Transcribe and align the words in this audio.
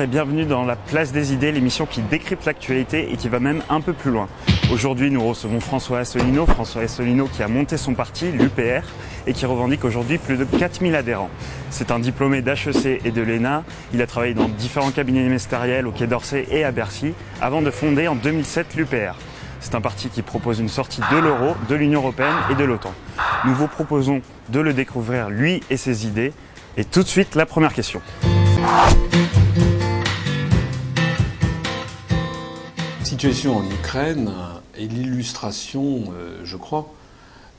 Et 0.00 0.06
bienvenue 0.06 0.44
dans 0.44 0.64
la 0.64 0.76
Place 0.76 1.10
des 1.10 1.32
idées, 1.32 1.50
l'émission 1.50 1.84
qui 1.84 2.02
décrypte 2.02 2.44
l'actualité 2.44 3.12
et 3.12 3.16
qui 3.16 3.28
va 3.28 3.40
même 3.40 3.62
un 3.68 3.80
peu 3.80 3.92
plus 3.92 4.12
loin. 4.12 4.28
Aujourd'hui, 4.72 5.10
nous 5.10 5.26
recevons 5.26 5.58
François 5.58 5.98
Asselineau, 5.98 6.46
François 6.46 6.82
Asselineau 6.82 7.26
qui 7.26 7.42
a 7.42 7.48
monté 7.48 7.76
son 7.76 7.94
parti, 7.94 8.30
l'UPR, 8.30 8.86
et 9.26 9.32
qui 9.32 9.44
revendique 9.44 9.84
aujourd'hui 9.84 10.18
plus 10.18 10.36
de 10.36 10.44
4000 10.44 10.94
adhérents. 10.94 11.30
C'est 11.70 11.90
un 11.90 11.98
diplômé 11.98 12.42
d'HEC 12.42 13.00
et 13.04 13.10
de 13.10 13.22
l'ENA. 13.22 13.64
Il 13.92 14.00
a 14.00 14.06
travaillé 14.06 14.34
dans 14.34 14.48
différents 14.48 14.92
cabinets 14.92 15.24
ministériels 15.24 15.86
au 15.88 15.90
Quai 15.90 16.06
d'Orsay 16.06 16.46
et 16.50 16.62
à 16.62 16.70
Bercy, 16.70 17.12
avant 17.40 17.60
de 17.60 17.70
fonder 17.70 18.06
en 18.06 18.14
2007 18.14 18.76
l'UPR. 18.76 19.16
C'est 19.58 19.74
un 19.74 19.80
parti 19.80 20.10
qui 20.10 20.22
propose 20.22 20.60
une 20.60 20.68
sortie 20.68 21.00
de 21.10 21.16
l'euro, 21.16 21.56
de 21.68 21.74
l'Union 21.74 22.00
européenne 22.00 22.36
et 22.50 22.54
de 22.54 22.62
l'OTAN. 22.62 22.94
Nous 23.46 23.54
vous 23.54 23.66
proposons 23.66 24.22
de 24.50 24.60
le 24.60 24.74
découvrir, 24.74 25.28
lui 25.28 25.60
et 25.70 25.76
ses 25.76 26.06
idées. 26.06 26.32
Et 26.76 26.84
tout 26.84 27.02
de 27.02 27.08
suite, 27.08 27.34
la 27.34 27.46
première 27.46 27.72
question. 27.72 28.00
Situation 33.08 33.56
en 33.56 33.64
Ukraine 33.64 34.30
est 34.76 34.84
l'illustration, 34.84 36.12
euh, 36.12 36.40
je 36.44 36.58
crois, 36.58 36.92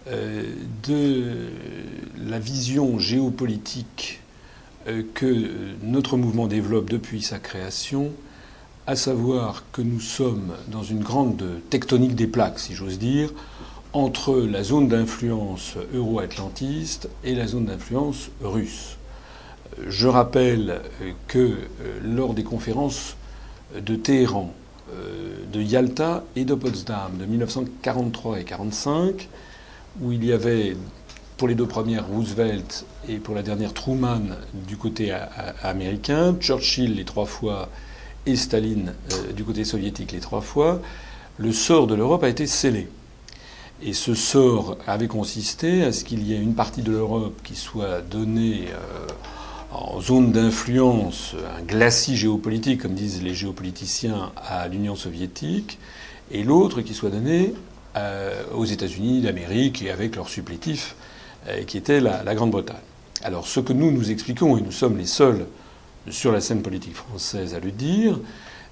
euh, 0.07 0.44
de 0.88 1.49
la 2.23 2.38
vision 2.38 2.99
géopolitique 2.99 4.21
euh, 4.88 5.02
que 5.16 5.48
notre 5.81 6.17
mouvement 6.17 6.45
développe 6.45 6.88
depuis 6.88 7.23
sa 7.23 7.40
création, 7.40 8.12
à 8.85 8.95
savoir 8.95 9.63
que 9.71 9.81
nous 9.81 9.99
sommes 9.99 10.54
dans 10.67 10.84
une 10.84 11.02
grande 11.02 11.43
tectonique 11.71 12.13
des 12.13 12.27
plaques, 12.27 12.59
si 12.59 12.76
j'ose 12.76 12.99
dire, 12.99 13.31
entre 13.91 14.37
la 14.37 14.62
zone 14.62 14.87
d'influence 14.87 15.77
euro-atlantiste 15.96 17.09
et 17.24 17.34
la 17.34 17.48
zone 17.48 17.65
d'influence 17.65 18.29
russe. 18.43 18.98
Je 19.87 20.07
rappelle 20.07 20.81
que 21.27 21.57
lors 22.04 22.35
des 22.35 22.43
conférences 22.43 23.15
de 23.76 23.96
Téhéran, 23.96 24.54
de 25.51 25.62
Yalta 25.62 26.23
et 26.35 26.45
de 26.45 26.54
Potsdam 26.54 27.18
de 27.18 27.26
1943 27.26 28.40
et 28.40 28.43
1945, 28.43 29.29
où 30.01 30.12
il 30.12 30.23
y 30.26 30.31
avait 30.31 30.76
pour 31.37 31.48
les 31.48 31.55
deux 31.55 31.68
premières 31.68 32.07
Roosevelt 32.07 32.85
et 33.07 33.18
pour 33.18 33.34
la 33.34 33.41
dernière 33.41 33.73
Truman 33.73 34.21
du 34.54 34.76
côté 34.77 35.15
américain, 35.63 36.35
Churchill 36.40 36.96
les 36.96 37.05
trois 37.05 37.26
fois 37.26 37.70
et 38.26 38.35
Staline 38.35 38.93
euh, 39.13 39.31
du 39.31 39.43
côté 39.43 39.63
soviétique 39.63 40.12
les 40.12 40.20
trois 40.20 40.41
fois, 40.41 40.81
le 41.37 41.53
sort 41.53 41.87
de 41.87 41.96
l'Europe 41.96 42.24
a 42.24 42.29
été 42.29 42.46
scellé. 42.46 42.90
Et 43.81 43.93
ce 43.93 44.13
sort 44.13 44.77
avait 44.85 45.07
consisté 45.07 45.84
à 45.84 45.93
ce 45.93 46.03
qu'il 46.03 46.24
y 46.27 46.34
ait 46.34 46.41
une 46.41 46.55
partie 46.55 46.81
de 46.81 46.91
l'Europe 46.91 47.40
qui 47.43 47.55
soit 47.55 48.01
donnée 48.01 48.65
en 49.71 50.01
zone 50.01 50.31
d'influence, 50.31 51.35
un 51.57 51.62
glacis 51.62 52.17
géopolitique, 52.17 52.81
comme 52.81 52.93
disent 52.93 53.21
les 53.21 53.34
géopoliticiens, 53.34 54.31
à 54.35 54.67
l'Union 54.67 54.95
soviétique, 54.95 55.77
et 56.31 56.43
l'autre 56.43 56.81
qui 56.81 56.93
soit 56.93 57.09
donné 57.09 57.53
euh, 57.95 58.43
aux 58.53 58.65
États-Unis 58.65 59.21
d'Amérique 59.21 59.81
et 59.81 59.91
avec 59.91 60.15
leur 60.15 60.29
supplétif, 60.29 60.95
euh, 61.47 61.63
qui 61.63 61.77
était 61.77 61.99
la, 61.99 62.35
Grande-Bretagne. 62.35 62.77
Alors 63.23 63.47
ce 63.47 63.59
que 63.59 63.73
nous 63.73 63.91
nous 63.91 64.12
expliquons, 64.12 64.57
et 64.57 64.62
nous 64.62 64.72
sommes 64.72 64.97
les 64.97 65.06
seuls 65.06 65.45
sur 66.09 66.31
la 66.31 66.41
scène 66.41 66.62
politique 66.62 66.95
française 66.95 67.53
à 67.53 67.59
le 67.59 67.72
dire, 67.72 68.19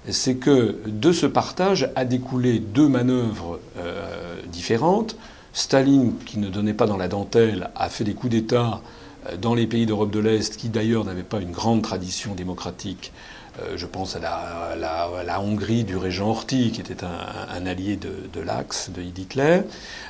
c'est 0.08 0.36
que 0.36 0.78
de 0.86 1.12
ce 1.12 1.26
partage 1.26 1.90
a 1.94 2.04
découlé 2.04 2.58
deux 2.58 2.88
manœuvres 2.88 3.60
euh, 3.78 4.40
différentes. 4.46 5.16
Staline, 5.52 6.14
qui 6.24 6.38
ne 6.38 6.48
donnait 6.48 6.74
pas 6.74 6.86
dans 6.86 6.96
la 6.96 7.08
dentelle, 7.08 7.70
a 7.74 7.88
fait 7.88 8.04
des 8.04 8.14
coups 8.14 8.32
d'État 8.32 8.80
dans 9.36 9.54
les 9.54 9.66
pays 9.66 9.86
d'Europe 9.86 10.10
de 10.10 10.20
l'Est, 10.20 10.56
qui 10.56 10.68
d'ailleurs 10.68 11.04
n'avaient 11.04 11.22
pas 11.22 11.40
une 11.40 11.52
grande 11.52 11.82
tradition 11.82 12.34
démocratique, 12.34 13.12
euh, 13.60 13.76
je 13.76 13.86
pense 13.86 14.16
à 14.16 14.20
la, 14.20 15.40
Hongrie 15.40 15.84
du 15.84 15.96
régent 15.96 16.28
Horthy, 16.28 16.70
qui 16.70 16.80
était 16.80 17.04
un, 17.04 17.66
allié 17.66 17.96
de, 17.96 18.40
l'Axe 18.40 18.90
de 18.90 19.02
Hitler. 19.02 19.62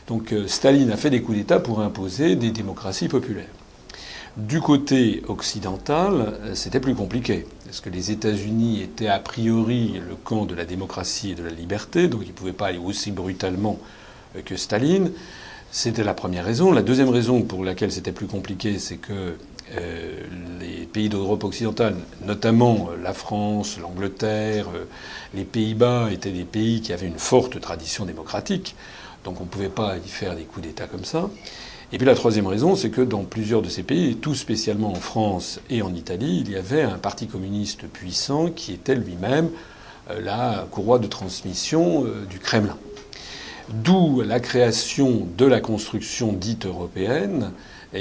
Donc 0.07 0.33
euh, 0.33 0.47
Staline 0.47 0.91
a 0.91 0.97
fait 0.97 1.11
des 1.11 1.23
coups 1.23 1.39
d'État 1.39 1.61
pour 1.61 1.81
imposer 1.81 2.37
des 2.37 2.51
démocraties 2.51 3.09
populaires. 3.09 3.47
Du 4.37 4.61
côté 4.61 5.23
occidental, 5.29 6.13
euh, 6.15 6.55
c'était 6.55 6.81
plus 6.81 6.95
compliqué, 6.95 7.47
parce 7.65 7.81
que 7.81 7.91
les 7.91 8.11
États-Unis 8.11 8.83
étaient 8.83 9.09
a 9.09 9.19
priori 9.19 10.01
le 10.07 10.15
camp 10.15 10.45
de 10.45 10.55
la 10.55 10.65
démocratie 10.65 11.33
et 11.33 11.35
de 11.35 11.43
la 11.43 11.51
liberté, 11.51 12.09
donc 12.09 12.23
ils 12.25 12.29
ne 12.29 12.33
pouvaient 12.33 12.53
pas 12.53 12.69
aller 12.69 12.79
aussi 12.79 13.11
brutalement 13.11 13.79
que 14.45 14.57
Staline. 14.57 15.11
C'était 15.71 16.03
la 16.03 16.15
première 16.15 16.45
raison. 16.45 16.73
La 16.73 16.83
deuxième 16.83 17.11
raison 17.11 17.43
pour 17.43 17.63
laquelle 17.63 17.93
c'était 17.93 18.13
plus 18.13 18.27
compliqué, 18.27 18.79
c'est 18.79 18.97
que 18.97 19.37
euh, 19.77 20.23
les 20.61 20.87
pays 20.87 21.11
d'Europe 21.11 21.45
occidentale, 21.45 21.95
notamment 22.25 22.89
euh, 22.91 23.03
la 23.03 23.13
France, 23.13 23.79
l'Angleterre, 23.79 24.69
euh, 24.75 24.85
les 25.35 25.45
Pays-Bas, 25.45 26.09
étaient 26.11 26.31
des 26.31 26.45
pays 26.45 26.81
qui 26.81 26.95
avaient 26.95 27.07
une 27.07 27.19
forte 27.19 27.61
tradition 27.61 28.07
démocratique. 28.07 28.77
Donc 29.25 29.43
on 29.43 29.45
ne 29.45 29.49
pouvait 29.49 29.69
pas 29.69 29.97
y 29.99 30.09
faire 30.09 30.35
des 30.35 30.45
coups 30.45 30.67
d'État 30.67 30.87
comme 30.87 31.05
ça. 31.05 31.29
Et 31.93 31.99
puis 31.99 32.07
la 32.07 32.15
troisième 32.15 32.47
raison, 32.47 32.75
c'est 32.75 32.91
que 32.91 33.03
dans 33.03 33.25
plusieurs 33.25 33.61
de 33.61 33.69
ces 33.69 33.83
pays, 33.83 34.17
tout 34.17 34.35
spécialement 34.35 34.91
en 34.91 35.01
France 35.01 35.61
et 35.69 35.83
en 35.83 35.95
Italie, 35.95 36.45
il 36.47 36.51
y 36.51 36.57
avait 36.57 36.83
un 36.83 36.99
parti 36.99 37.27
communiste 37.27 37.87
puissant 37.89 38.51
qui 38.51 38.73
était 38.73 38.95
lui-même 38.95 39.51
la 40.21 40.67
courroie 40.71 40.99
de 40.99 41.07
transmission 41.07 42.07
du 42.29 42.39
Kremlin. 42.39 42.77
D'où 43.71 44.23
la 44.23 44.41
création 44.41 45.29
de 45.37 45.45
la 45.45 45.61
construction 45.61 46.33
dite 46.33 46.65
européenne, 46.65 47.53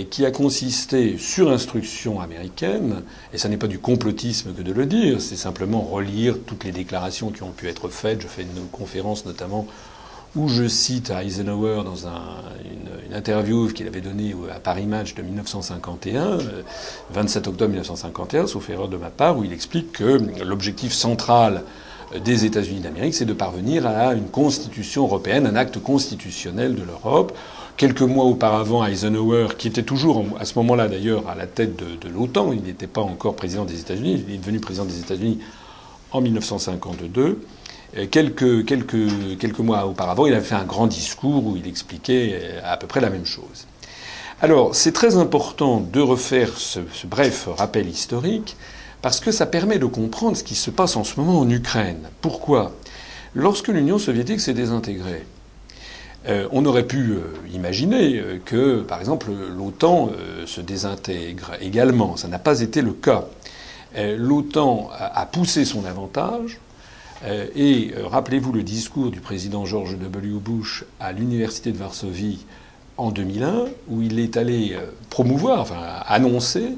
qui 0.10 0.26
a 0.26 0.32
consisté 0.32 1.18
sur 1.18 1.52
instruction 1.52 2.20
américaine, 2.20 3.04
et 3.34 3.38
ça 3.38 3.50
n'est 3.50 3.58
pas 3.58 3.68
du 3.68 3.80
complotisme 3.80 4.54
que 4.54 4.62
de 4.62 4.72
le 4.72 4.86
dire, 4.86 5.22
c'est 5.22 5.36
simplement 5.36 5.82
relire 5.82 6.36
toutes 6.46 6.64
les 6.64 6.72
déclarations 6.72 7.32
qui 7.32 7.44
ont 7.44 7.52
pu 7.52 7.68
être 7.68 7.90
faites. 7.90 8.22
Je 8.22 8.28
fais 8.28 8.44
une 8.44 8.68
conférence 8.72 9.26
notamment 9.26 9.68
où 10.36 10.50
je 10.50 10.68
cite 10.68 11.10
Eisenhower 11.10 11.84
dans 11.84 12.06
une, 12.06 13.16
interview 13.16 13.68
qu'il 13.70 13.88
avait 13.88 14.02
donnée 14.02 14.36
à 14.54 14.60
Paris 14.60 14.86
Match 14.86 15.16
de 15.16 15.22
1951, 15.22 16.38
27 17.12 17.48
octobre 17.48 17.70
1951, 17.70 18.48
sauf 18.48 18.70
erreur 18.70 18.90
de 18.90 18.98
ma 18.98 19.10
part, 19.10 19.38
où 19.38 19.44
il 19.44 19.54
explique 19.54 19.94
que 19.94 20.44
l'objectif 20.44 20.94
central 20.94 21.64
des 22.16 22.46
États-Unis 22.46 22.80
d'Amérique, 22.80 23.14
c'est 23.14 23.26
de 23.26 23.34
parvenir 23.34 23.86
à 23.86 24.14
une 24.14 24.30
constitution 24.30 25.04
européenne, 25.04 25.46
un 25.46 25.56
acte 25.56 25.80
constitutionnel 25.80 26.76
de 26.76 26.84
l'Europe. 26.84 27.38
Quelques 27.76 28.02
mois 28.02 28.26
auparavant, 28.26 28.86
Eisenhower, 28.86 29.50
qui 29.58 29.68
était 29.68 29.84
toujours 29.84 30.26
à 30.40 30.46
ce 30.46 30.56
moment-là 30.56 30.88
d'ailleurs 30.88 31.30
à 31.30 31.36
la 31.36 31.46
tête 31.46 31.76
de, 31.76 32.10
l'OTAN, 32.10 32.52
il 32.54 32.64
n'était 32.64 32.88
pas 32.88 33.02
encore 33.02 33.36
président 33.36 33.66
des 33.66 33.80
États-Unis, 33.80 34.24
il 34.28 34.34
est 34.34 34.38
devenu 34.38 34.60
président 34.60 34.86
des 34.86 35.00
États-Unis 35.00 35.40
en 36.12 36.22
1952. 36.22 37.42
Quelques, 38.12 38.66
quelques, 38.66 39.38
quelques 39.40 39.60
mois 39.60 39.86
auparavant, 39.86 40.26
il 40.26 40.34
a 40.34 40.42
fait 40.42 40.56
un 40.56 40.66
grand 40.66 40.88
discours 40.88 41.46
où 41.46 41.56
il 41.56 41.68
expliquait 41.68 42.60
à 42.64 42.78
peu 42.78 42.88
près 42.88 43.02
la 43.02 43.10
même 43.10 43.26
chose. 43.26 43.68
Alors, 44.42 44.76
c'est 44.76 44.92
très 44.92 45.18
important 45.18 45.80
de 45.80 46.00
refaire 46.00 46.58
ce 46.58 46.80
bref 47.06 47.48
rappel 47.58 47.88
historique 47.88 48.56
parce 49.02 49.20
que 49.20 49.32
ça 49.32 49.46
permet 49.46 49.80
de 49.80 49.86
comprendre 49.86 50.38
ce 50.38 50.44
qui 50.44 50.56
se 50.56 50.72
passe 50.72 50.96
en 50.96 51.04
ce 51.04 51.20
moment 51.20 51.40
en 51.40 51.50
Ukraine. 51.50 52.10
Pourquoi? 52.22 52.74
Lorsque 53.36 53.68
l'Union 53.68 54.00
soviétique 54.00 54.40
s'est 54.40 54.54
désintégrée, 54.54 55.26
euh, 56.28 56.48
on 56.52 56.66
aurait 56.66 56.88
pu 56.88 57.12
euh, 57.12 57.22
imaginer 57.54 58.18
euh, 58.18 58.40
que, 58.44 58.82
par 58.82 59.00
exemple, 59.00 59.32
l'OTAN 59.32 60.10
se 60.46 60.62
désintègre 60.62 61.52
également. 61.62 62.18
Ça 62.18 62.28
n'a 62.28 62.40
pas 62.40 62.62
été 62.62 62.82
le 62.82 62.94
cas. 62.94 63.26
L'OTAN 63.96 64.90
a, 64.94 65.26
poussé 65.26 65.66
son 65.66 65.86
avantage. 65.86 66.60
et 67.56 67.94
rappelez-vous 68.04 68.52
le 68.52 68.62
discours 68.62 69.10
du 69.10 69.22
président 69.22 69.66
George 69.66 69.98
W. 69.98 70.40
Bush 70.40 70.84
à 71.00 71.14
l'université 71.14 71.72
de 71.72 71.78
Varsovie 71.78 72.46
en 72.98 73.10
2001, 73.10 73.66
où 73.88 74.02
il 74.04 74.20
est 74.20 74.38
allé 74.38 74.78
promouvoir, 75.10 75.62
enfin 75.62 75.80
annoncer 76.06 76.74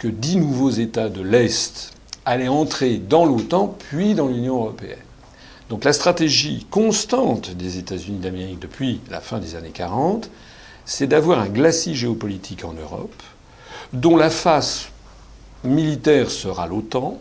que 0.00 0.08
dix 0.08 0.36
nouveaux 0.36 0.70
États 0.70 1.10
de 1.10 1.20
l'Est 1.20 1.92
allaient 2.24 2.48
entrer 2.48 2.96
dans 2.96 3.26
l'OTAN 3.26 3.76
puis 3.90 4.14
dans 4.14 4.28
l'Union 4.28 4.56
européenne. 4.56 4.96
Donc 5.68 5.84
la 5.84 5.92
stratégie 5.92 6.66
constante 6.70 7.50
des 7.50 7.76
États-Unis 7.76 8.18
d'Amérique 8.18 8.60
depuis 8.60 9.00
la 9.10 9.20
fin 9.20 9.38
des 9.38 9.56
années 9.56 9.72
40, 9.74 10.30
c'est 10.86 11.06
d'avoir 11.06 11.38
un 11.40 11.48
glacis 11.48 11.94
géopolitique 11.94 12.64
en 12.64 12.72
Europe, 12.72 13.22
dont 13.92 14.16
la 14.16 14.30
face 14.30 14.88
militaire 15.64 16.30
sera 16.30 16.66
l'OTAN 16.66 17.18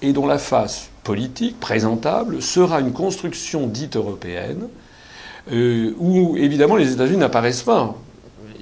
et 0.00 0.14
dont 0.14 0.26
la 0.26 0.38
face 0.38 0.88
politique, 1.04 1.60
présentable, 1.60 2.40
sera 2.40 2.80
une 2.80 2.92
construction 2.92 3.66
dite 3.66 3.96
européenne, 3.96 4.68
euh, 5.52 5.94
où 5.98 6.38
évidemment 6.38 6.76
les 6.76 6.92
États-Unis 6.92 7.18
n'apparaissent 7.18 7.62
pas 7.62 7.94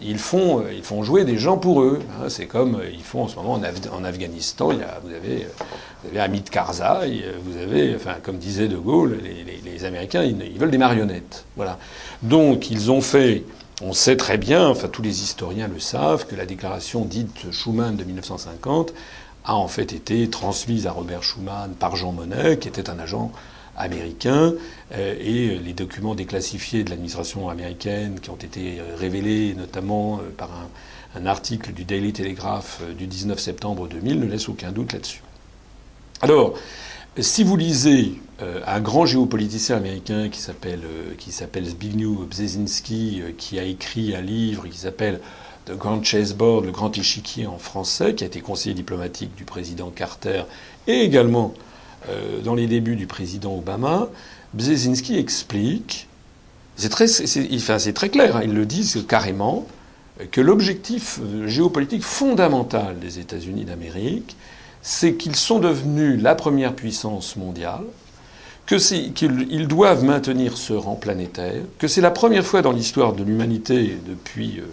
ils 0.02 0.18
font, 0.18 0.64
ils 0.72 0.82
font 0.82 1.02
jouer 1.02 1.24
des 1.24 1.38
gens 1.38 1.56
pour 1.56 1.82
eux. 1.82 2.00
Hein. 2.20 2.28
c'est 2.28 2.46
comme 2.46 2.76
euh, 2.76 2.90
ils 2.92 3.02
font 3.02 3.24
en 3.24 3.28
ce 3.28 3.36
moment 3.36 3.52
en, 3.52 4.04
Afghanistan. 4.04 4.70
Vous, 5.04 5.14
avez, 5.14 5.46
vous 6.04 6.18
avez 6.18 6.40
Karzai, 6.40 7.24
vous 7.44 7.56
avez, 7.56 7.96
comme 8.22 8.38
disait 8.38 8.68
De 8.68 8.76
Gaulle, 8.76 9.18
les, 9.64 9.84
Américains, 9.84 10.22
ils, 10.22 10.36
ils, 10.42 10.58
veulent 10.58 10.70
des 10.70 10.78
marionnettes. 10.78 11.44
Voilà. 11.56 11.78
Donc 12.22 12.70
ils 12.70 12.90
ont 12.90 13.00
fait. 13.00 13.44
On 13.82 13.94
sait 13.94 14.16
très 14.16 14.36
bien, 14.36 14.68
enfin 14.68 14.88
tous 14.88 15.00
les 15.00 15.22
historiens 15.22 15.66
le 15.66 15.80
savent, 15.80 16.26
que 16.26 16.36
la 16.36 16.44
déclaration 16.44 17.06
dite 17.06 17.50
Schuman 17.50 17.96
de 17.96 18.04
1950 18.04 18.92
a 19.44 19.54
en 19.54 19.68
fait 19.68 19.94
été 19.94 20.28
transmise 20.28 20.86
à 20.86 20.92
Robert 20.92 21.22
Schuman 21.22 21.72
par 21.78 21.96
Jean 21.96 22.12
Monnet, 22.12 22.58
qui 22.58 22.68
était 22.68 22.90
un 22.90 22.98
agent 22.98 23.32
américain, 23.80 24.54
euh, 24.92 25.14
et 25.18 25.58
les 25.58 25.72
documents 25.72 26.14
déclassifiés 26.14 26.84
de 26.84 26.90
l'administration 26.90 27.48
américaine 27.48 28.20
qui 28.20 28.30
ont 28.30 28.36
été 28.36 28.78
euh, 28.78 28.96
révélés 28.96 29.54
notamment 29.54 30.18
euh, 30.18 30.30
par 30.36 30.50
un, 30.52 30.68
article 31.26 31.72
du 31.72 31.84
Daily 31.84 32.12
Telegraph 32.12 32.82
du 32.96 33.08
19 33.08 33.40
septembre 33.40 33.88
2000 33.88 34.20
ne 34.20 34.26
laissent 34.26 34.48
aucun 34.48 34.70
doute 34.70 34.92
là-dessus. 34.92 35.22
Alors, 36.20 36.54
si 37.18 37.42
vous 37.42 37.56
lisez 37.56 38.14
un 38.64 38.80
grand 38.80 39.06
géopoliticien 39.06 39.76
américain 39.76 40.28
qui 40.28 40.38
s'appelle 40.38 40.82
s'appelle 41.30 41.64
Zbigniew 41.64 42.26
Brzezinski, 42.26 43.22
qui 43.36 43.58
a 43.58 43.64
écrit 43.64 44.14
un 44.14 44.20
livre 44.20 44.68
qui 44.68 44.78
s'appelle 44.78 45.20
The 45.66 45.72
Grand 45.72 46.00
Chessboard, 46.00 46.64
le 46.64 46.70
grand 46.70 46.96
échiquier 46.96 47.48
en 47.48 47.58
français, 47.58 48.14
qui 48.14 48.22
a 48.22 48.28
été 48.28 48.40
conseiller 48.40 48.76
diplomatique 48.76 49.34
du 49.34 49.44
président 49.44 49.90
Carter 49.90 50.44
et 50.86 51.00
également 51.00 51.54
euh, 52.08 52.40
dans 52.40 52.54
les 52.54 52.66
débuts 52.66 52.96
du 52.96 53.06
président 53.06 53.56
Obama, 53.56 54.08
Brzezinski 54.54 55.18
explique, 55.18 56.08
c'est 56.76 56.88
très, 56.88 57.06
c'est, 57.06 57.92
très 57.92 58.08
clair, 58.08 58.36
hein, 58.36 58.40
ils 58.44 58.54
le 58.54 58.66
disent 58.66 59.04
carrément, 59.06 59.66
que 60.30 60.40
l'objectif 60.40 61.18
géopolitique 61.46 62.02
fondamental 62.02 62.98
des 62.98 63.18
États-Unis 63.18 63.64
d'Amérique, 63.64 64.36
c'est 64.82 65.14
qu'ils 65.14 65.36
sont 65.36 65.58
devenus 65.58 66.20
la 66.22 66.34
première 66.34 66.74
puissance 66.74 67.36
mondiale, 67.36 67.84
qu'ils 68.66 69.66
doivent 69.66 70.04
maintenir 70.04 70.56
ce 70.56 70.72
rang 70.72 70.94
planétaire, 70.94 71.62
que 71.78 71.88
c'est 71.88 72.00
la 72.00 72.10
première 72.10 72.46
fois 72.46 72.62
dans 72.62 72.72
l'histoire 72.72 73.14
de 73.14 73.24
l'humanité 73.24 73.96
depuis, 74.06 74.58
euh, 74.58 74.66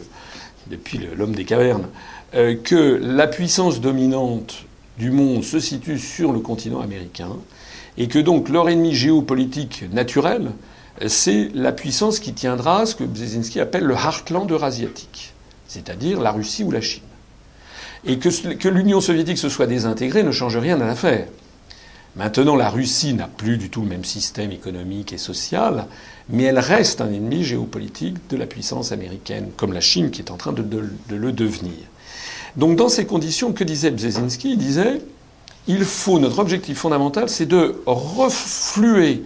depuis 0.68 1.00
l'homme 1.18 1.34
des 1.34 1.46
cavernes 1.46 1.88
euh, 2.36 2.56
que 2.56 3.00
la 3.02 3.26
puissance 3.26 3.82
dominante 3.82 4.66
du 4.98 5.12
monde 5.12 5.44
se 5.44 5.60
situe 5.60 6.00
sur 6.00 6.34
le 6.34 6.40
continent 6.40 6.82
américain 6.82 7.32
et 7.98 8.08
que 8.08 8.20
donc 8.20 8.50
leur 8.50 8.70
ennemi 8.70 8.94
géopolitique 8.94 9.86
naturel, 9.92 10.52
c'est 11.08 11.50
la 11.54 11.72
puissance 11.72 12.20
qui 12.20 12.34
tiendra 12.34 12.86
ce 12.86 12.96
que 12.96 13.04
Brzezinski 13.04 13.60
appelle 13.60 13.84
le 13.84 13.94
heartland 13.94 14.50
eurasiatique, 14.50 15.34
c'est-à-dire 15.68 16.20
la 16.20 16.32
Russie 16.32 16.64
ou 16.64 16.72
la 16.72 16.82
Chine. 16.82 17.04
Et 18.06 18.20
que, 18.20 18.68
l'Union 18.68 19.02
soviétique 19.02 19.38
se 19.38 19.50
soit 19.50 19.68
désintégrée 19.68 20.24
ne 20.24 20.32
change 20.32 20.58
rien 20.58 20.80
à 20.80 20.86
l'affaire. 20.86 21.28
Maintenant, 22.16 22.56
la 22.56 22.70
Russie 22.70 23.14
n'a 23.14 23.28
plus 23.28 23.58
du 23.58 23.70
tout 23.70 23.82
le 23.82 23.88
même 23.88 24.06
système 24.06 24.52
économique 24.52 25.14
et 25.14 25.20
social, 25.20 25.86
mais 26.30 26.44
elle 26.44 26.58
reste 26.58 27.02
un 27.02 27.12
ennemi 27.12 27.44
géopolitique 27.44 28.28
de 28.30 28.38
la 28.38 28.48
puissance 28.48 28.92
américaine, 28.92 29.52
comme 29.56 29.74
la 29.74 29.82
Chine 29.82 30.10
qui 30.10 30.22
est 30.22 30.32
en 30.32 30.38
train 30.38 30.54
de 30.54 30.64
le 31.10 31.32
devenir. 31.32 31.74
Donc 32.56 32.76
dans 32.76 32.90
ces 32.90 33.06
conditions, 33.06 33.54
que 33.54 33.64
disait 33.64 33.92
Brzezinski? 33.92 34.52
Il 34.52 34.58
disait 34.58 35.02
il 35.68 35.84
faut, 35.84 36.20
notre 36.20 36.40
objectif 36.40 36.80
fondamental, 36.80 37.30
c'est 37.30 37.46
de 37.46 37.82
refluer 37.86 39.24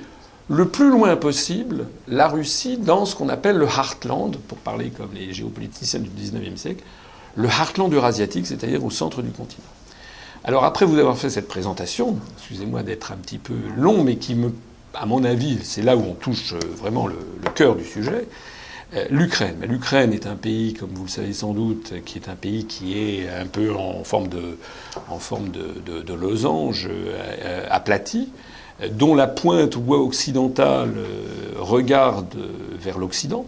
le 0.50 0.68
plus 0.68 0.90
loin 0.90 1.16
possible 1.16 1.86
la 2.08 2.28
Russie 2.28 2.78
dans 2.78 3.06
ce 3.06 3.16
qu'on 3.16 3.30
appelle 3.30 3.58
le 3.58 3.68
heartland, 3.68 4.36
pour 4.48 4.58
parler 4.58 4.90
comme 4.90 5.12
les 5.14 5.34
géopoliticiens 5.34 6.00
du 6.00 6.10
XIXe 6.10 6.60
siècle, 6.60 6.84
le 7.36 7.48
heartland 7.48 7.94
eurasiatique, 7.94 8.48
c'est-à-dire 8.48 8.84
au 8.84 8.90
centre 8.90 9.22
du 9.22 9.30
continent. 9.30 9.68
Alors 10.44 10.66
après 10.66 10.86
vous 10.86 10.98
avoir 10.98 11.18
fait 11.18 11.30
cette 11.30 11.48
présentation, 11.48 12.18
excusez-moi 12.38 12.82
d'être 12.82 13.12
un 13.12 13.18
petit 13.18 13.38
peu 13.38 13.54
long, 13.78 14.04
mais 14.04 14.16
qui 14.16 14.34
me, 14.34 14.52
à 14.96 15.06
mon 15.06 15.24
avis, 15.24 15.60
c'est 15.64 15.84
là 15.84 15.96
où 15.96 16.02
on 16.02 16.16
touche 16.16 16.56
vraiment 16.78 17.08
le, 17.08 17.16
cœur 17.54 17.76
du 17.76 17.86
sujet, 17.86 18.12
euh, 18.12 18.24
L'Ukraine. 19.10 19.58
L'Ukraine 19.66 20.12
est 20.12 20.28
un 20.28 20.36
pays, 20.36 20.74
comme 20.74 20.90
vous 20.94 21.04
le 21.04 21.10
savez 21.10 21.32
sans 21.32 21.54
doute, 21.54 21.94
qui 22.04 22.18
est 22.18 22.28
un 22.28 22.36
pays 22.36 22.66
qui 22.66 22.98
est 22.98 23.30
un 23.30 23.46
peu 23.46 23.74
en 23.74 24.04
forme 24.04 24.28
de, 24.28 24.58
en 25.10 25.18
forme 25.18 25.50
de, 25.50 26.14
losange 26.14 26.90
euh, 26.92 27.66
aplati, 27.70 28.30
dont 28.92 29.16
la 29.16 29.28
pointe 29.28 29.78
occidentale 29.78 30.94
euh, 30.98 31.54
regarde 31.58 32.36
vers 32.80 32.98
l'Occident 32.98 33.46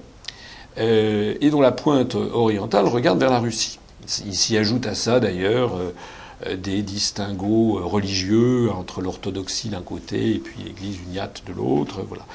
et 0.78 1.50
dont 1.52 1.62
la 1.62 1.72
pointe 1.72 2.16
orientale 2.16 2.86
regarde 2.86 3.20
vers 3.20 3.30
la 3.30 3.40
Russie. 3.40 3.80
Il 4.26 4.36
s'y 4.36 4.58
ajoute 4.58 4.86
à 4.86 4.96
ça 4.96 5.20
d'ailleurs 5.20 5.76
euh, 5.78 5.94
des 6.58 6.82
distinguos 6.82 7.80
euh, 7.80 7.84
religieux 7.84 8.72
entre 8.72 9.02
l'orthodoxie 9.02 9.70
d'un 9.70 9.82
côté 9.82 10.36
et 10.36 10.40
puis 10.40 10.64
l'Église 10.66 10.98
uniate 11.08 11.44
de 11.48 11.54
l'autre. 11.54 12.04
Voilà. 12.08 12.26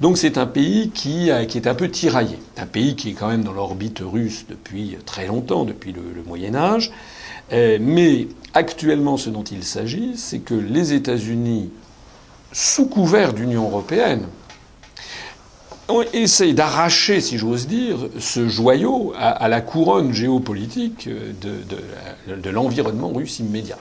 Donc 0.00 0.18
c'est 0.18 0.38
un 0.38 0.46
pays 0.46 0.90
qui, 0.90 1.30
qui, 1.48 1.58
est 1.58 1.66
un 1.66 1.74
peu 1.74 1.90
tiraillé, 1.90 2.38
un 2.56 2.66
pays 2.66 2.96
qui 2.96 3.10
est 3.10 3.14
quand 3.14 3.28
même 3.28 3.44
dans 3.44 3.52
l'orbite 3.52 4.00
russe 4.00 4.46
depuis 4.48 4.96
très 5.04 5.26
longtemps, 5.26 5.64
depuis 5.64 5.92
le, 5.92 6.02
le 6.14 6.22
Moyen 6.22 6.54
Âge. 6.54 6.92
Euh, 7.52 7.78
mais 7.80 8.28
actuellement, 8.54 9.16
ce 9.16 9.30
dont 9.30 9.44
il 9.44 9.62
s'agit, 9.62 10.16
c'est 10.16 10.40
que 10.40 10.54
les 10.54 10.92
États-Unis, 10.92 11.70
sous 12.52 12.86
couvert 12.86 13.32
d'Union 13.32 13.64
européenne, 13.64 14.26
essaye 16.12 16.54
d'arracher, 16.54 17.20
si 17.20 17.38
j'ose 17.38 17.66
dire, 17.66 17.96
ce 18.18 18.48
joyau 18.48 19.12
à, 19.16 19.48
la 19.48 19.60
couronne 19.60 20.12
géopolitique 20.12 21.08
de, 21.08 22.34
de, 22.34 22.50
l'environnement 22.50 23.12
russe 23.12 23.38
immédiat. 23.38 23.78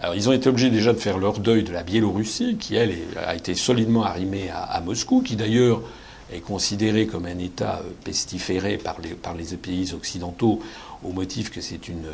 Alors, 0.00 0.14
ils 0.14 0.28
ont 0.28 0.32
été 0.32 0.48
obligés 0.48 0.70
déjà 0.70 0.92
de 0.92 0.98
faire 0.98 1.18
leur 1.18 1.40
deuil 1.40 1.64
de 1.64 1.72
la 1.72 1.82
Biélorussie, 1.82 2.56
qui, 2.58 2.76
elle, 2.76 2.94
a 3.24 3.34
été 3.34 3.54
solidement 3.54 4.04
arrimée 4.04 4.48
à, 4.52 4.80
Moscou, 4.80 5.22
qui 5.22 5.36
d'ailleurs 5.36 5.82
est 6.32 6.40
considéré 6.40 7.06
comme 7.06 7.24
un 7.24 7.38
État 7.38 7.80
euh, 7.82 7.90
pestiféré 8.04 8.76
par 8.76 8.98
les, 9.02 9.56
pays 9.56 9.94
occidentaux 9.94 10.60
au 11.02 11.12
motif 11.12 11.50
que, 11.50 11.60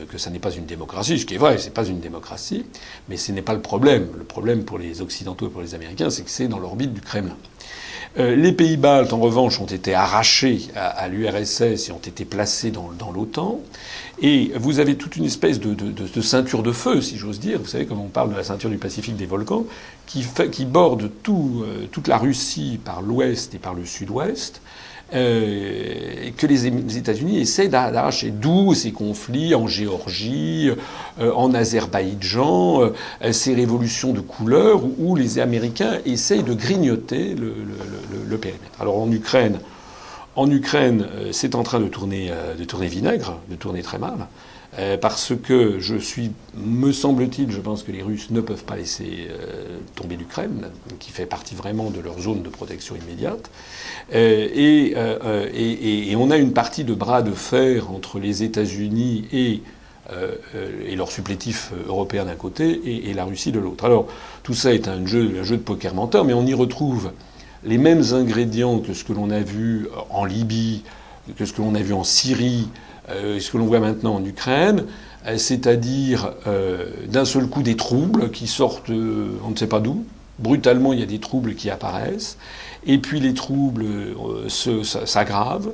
que 0.05 0.19
ça 0.19 0.31
n'est 0.31 0.39
pas 0.39 0.53
une 0.53 0.67
démocratie, 0.67 1.19
ce 1.19 1.27
qui 1.27 1.35
est 1.35 1.39
vrai, 1.39 1.59
c'est 1.59 1.75
pas 1.75 1.85
une 1.85 1.99
démocratie, 1.99 2.65
mais 3.09 3.17
ce 3.17 3.33
n'est 3.33 3.43
pas 3.43 3.55
le 3.55 3.61
problème. 3.61 4.09
Le 4.17 4.23
problème 4.23 4.65
pour 4.65 4.79
les 4.79 5.01
Occidentaux 5.01 5.49
et 5.49 5.51
pour 5.51 5.63
les 5.63 5.75
Américains, 5.75 6.11
c'est 6.11 6.23
que 6.23 6.31
c'est 6.31 6.47
dans 6.47 6.61
l'orbite 6.61 6.95
du 6.95 7.01
Kremlin. 7.01 7.37
Euh, 8.17 8.37
les 8.37 8.53
pays 8.53 8.77
baltes, 8.77 9.13
en 9.13 9.19
revanche, 9.19 9.61
ont 9.61 9.67
été 9.67 9.93
arrachés 9.93 10.69
à, 10.77 11.09
l'URSS 11.09 11.89
et 11.89 11.93
ont 11.93 11.99
été 11.99 12.25
placés 12.25 12.71
dans, 12.71 13.13
l'OTAN. 13.13 13.61
Et 14.23 14.53
vous 14.55 14.79
avez 14.79 14.97
toute 14.97 15.17
une 15.17 15.25
espèce 15.25 15.59
de, 15.59 16.21
ceinture 16.23 16.63
de 16.63 16.71
feu, 16.71 17.01
si 17.01 17.19
j'ose 17.19 17.41
dire. 17.41 17.59
Vous 17.59 17.67
savez, 17.67 17.87
comme 17.87 18.01
on 18.01 18.09
parle 18.09 18.31
de 18.31 18.37
la 18.37 18.45
ceinture 18.45 18.71
du 18.71 18.79
Pacifique 18.79 19.17
des 19.17 19.27
volcans, 19.27 19.67
qui, 20.07 20.25
qui 20.53 20.65
borde 20.65 21.11
tout, 21.23 21.65
euh, 21.65 21.87
toute 21.91 22.07
la 22.07 22.19
Russie 22.19 22.79
par 22.85 23.03
l'ouest 23.03 23.55
et 23.55 23.59
par 23.59 23.75
le 23.75 23.85
sud-ouest. 23.85 24.61
Euh, 25.13 26.31
que 26.37 26.47
les 26.47 26.67
États-Unis 26.97 27.39
essaient 27.39 27.69
d'arracher. 27.69 28.31
D'où 28.31 28.75
ces 28.75 28.91
conflits 28.91 29.55
en 29.55 29.67
Géorgie, 29.67 30.71
euh, 31.21 31.33
en 31.33 31.53
Azerbaïdjan, 31.55 32.81
euh, 32.81 33.33
ces 33.33 33.55
révolutions 33.55 34.13
de 34.13 34.21
couleur 34.21 34.81
où 34.99 35.15
les 35.15 35.39
Américains 35.39 35.99
essayent 36.07 36.43
de 36.43 36.55
grignoter 36.55 37.35
le, 37.35 37.55
le, 38.27 38.39
périmètre. 38.39 38.81
Alors 38.81 38.99
en 38.99 39.11
Ukraine, 39.13 39.61
en 40.37 40.51
Ukraine, 40.51 41.07
c'est 41.31 41.55
en 41.55 41.63
train 41.63 41.81
de 41.81 41.87
tourner, 41.87 42.33
de 42.59 42.65
tourner 42.65 42.89
vinaigre, 42.89 43.39
de 43.49 43.55
tourner 43.55 43.83
très 43.83 43.99
mal. 43.99 44.27
Euh, 44.79 44.97
parce 44.97 45.33
que 45.41 45.79
je 45.79 45.95
suis, 45.95 46.33
me 46.57 46.91
semble-t-il, 46.91 47.53
je 47.53 47.61
pense 47.61 47.85
que 47.85 47.93
les 47.93 48.03
Russes 48.03 48.31
ne 48.31 48.41
peuvent 48.41 48.65
pas 48.65 48.75
laisser 48.77 49.29
euh, 49.31 49.79
tomber 49.95 50.17
l'Ukraine, 50.17 50.67
qui 50.99 51.13
fait 51.13 51.27
partie 51.27 51.55
vraiment 51.55 51.91
de 51.91 52.01
leur 52.01 52.19
zone 52.19 52.43
de 52.43 52.49
protection 52.49 52.97
immédiate. 52.97 53.51
Euh, 54.15 54.49
et, 54.53 56.17
on 56.17 56.31
a 56.31 56.37
une 56.39 56.53
partie 56.53 56.85
de 56.85 56.95
bras 56.95 57.23
de 57.23 57.33
fer 57.33 57.91
entre 57.91 58.19
les 58.19 58.43
États-Unis 58.43 59.27
et, 59.33 59.63
et 60.87 60.97
leur 60.97 61.11
supplétif 61.11 61.73
européen 61.87 62.25
d'un 62.25 62.35
côté 62.35 63.09
et, 63.09 63.13
la 63.13 63.25
Russie 63.25 63.53
de 63.53 63.59
l'autre. 63.59 63.85
Alors 63.85 64.07
tout 64.43 64.55
ça 64.55 64.73
est 64.73 64.89
un 64.89 65.05
jeu, 65.05 65.39
un 65.41 65.43
jeu 65.43 65.57
de 65.57 65.63
poker 65.63 65.95
menteur, 65.95 66.25
mais 66.25 66.33
on 66.33 66.47
y 66.47 66.55
retrouve 66.55 67.13
les 67.65 67.79
mêmes 67.79 68.03
ingrédients 68.13 68.79
que 68.79 68.95
ce 68.95 69.05
que 69.05 69.13
l'on 69.13 69.29
a 69.31 69.41
vu 69.41 69.89
en 70.11 70.25
Libye, 70.25 70.85
que 71.37 71.45
ce 71.45 71.53
que 71.53 71.61
l'on 71.61 71.75
a 71.75 71.81
vu 71.81 71.93
en 71.93 72.05
Syrie, 72.05 72.69
ce 73.09 73.51
que 73.51 73.59
l'on 73.59 73.67
voit 73.67 73.81
maintenant 73.81 74.17
en 74.17 74.25
Ukraine, 74.25 74.85
euh, 75.27 75.39
c'est-à-dire 75.39 76.35
euh, 76.47 76.85
d'un 77.09 77.25
seul 77.25 77.47
coup 77.47 77.63
des 77.63 77.77
troubles 77.77 78.31
qui 78.31 78.47
sortent, 78.47 78.91
on 78.91 79.51
ne 79.51 79.57
sait 79.57 79.67
pas 79.67 79.81
d'où. 79.81 80.05
Brutalement, 80.39 80.93
il 80.93 81.01
y 81.01 81.03
a 81.03 81.07
des 81.07 81.21
troubles 81.21 81.55
qui 81.55 81.71
apparaissent, 81.71 82.37
et 82.87 82.99
puis 82.99 83.21
les 83.21 83.33
troubles 83.35 83.87
s'aggravent. 84.49 85.71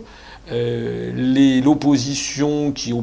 L'opposition 0.53 2.73
qui 2.73 2.93
au, 2.93 3.03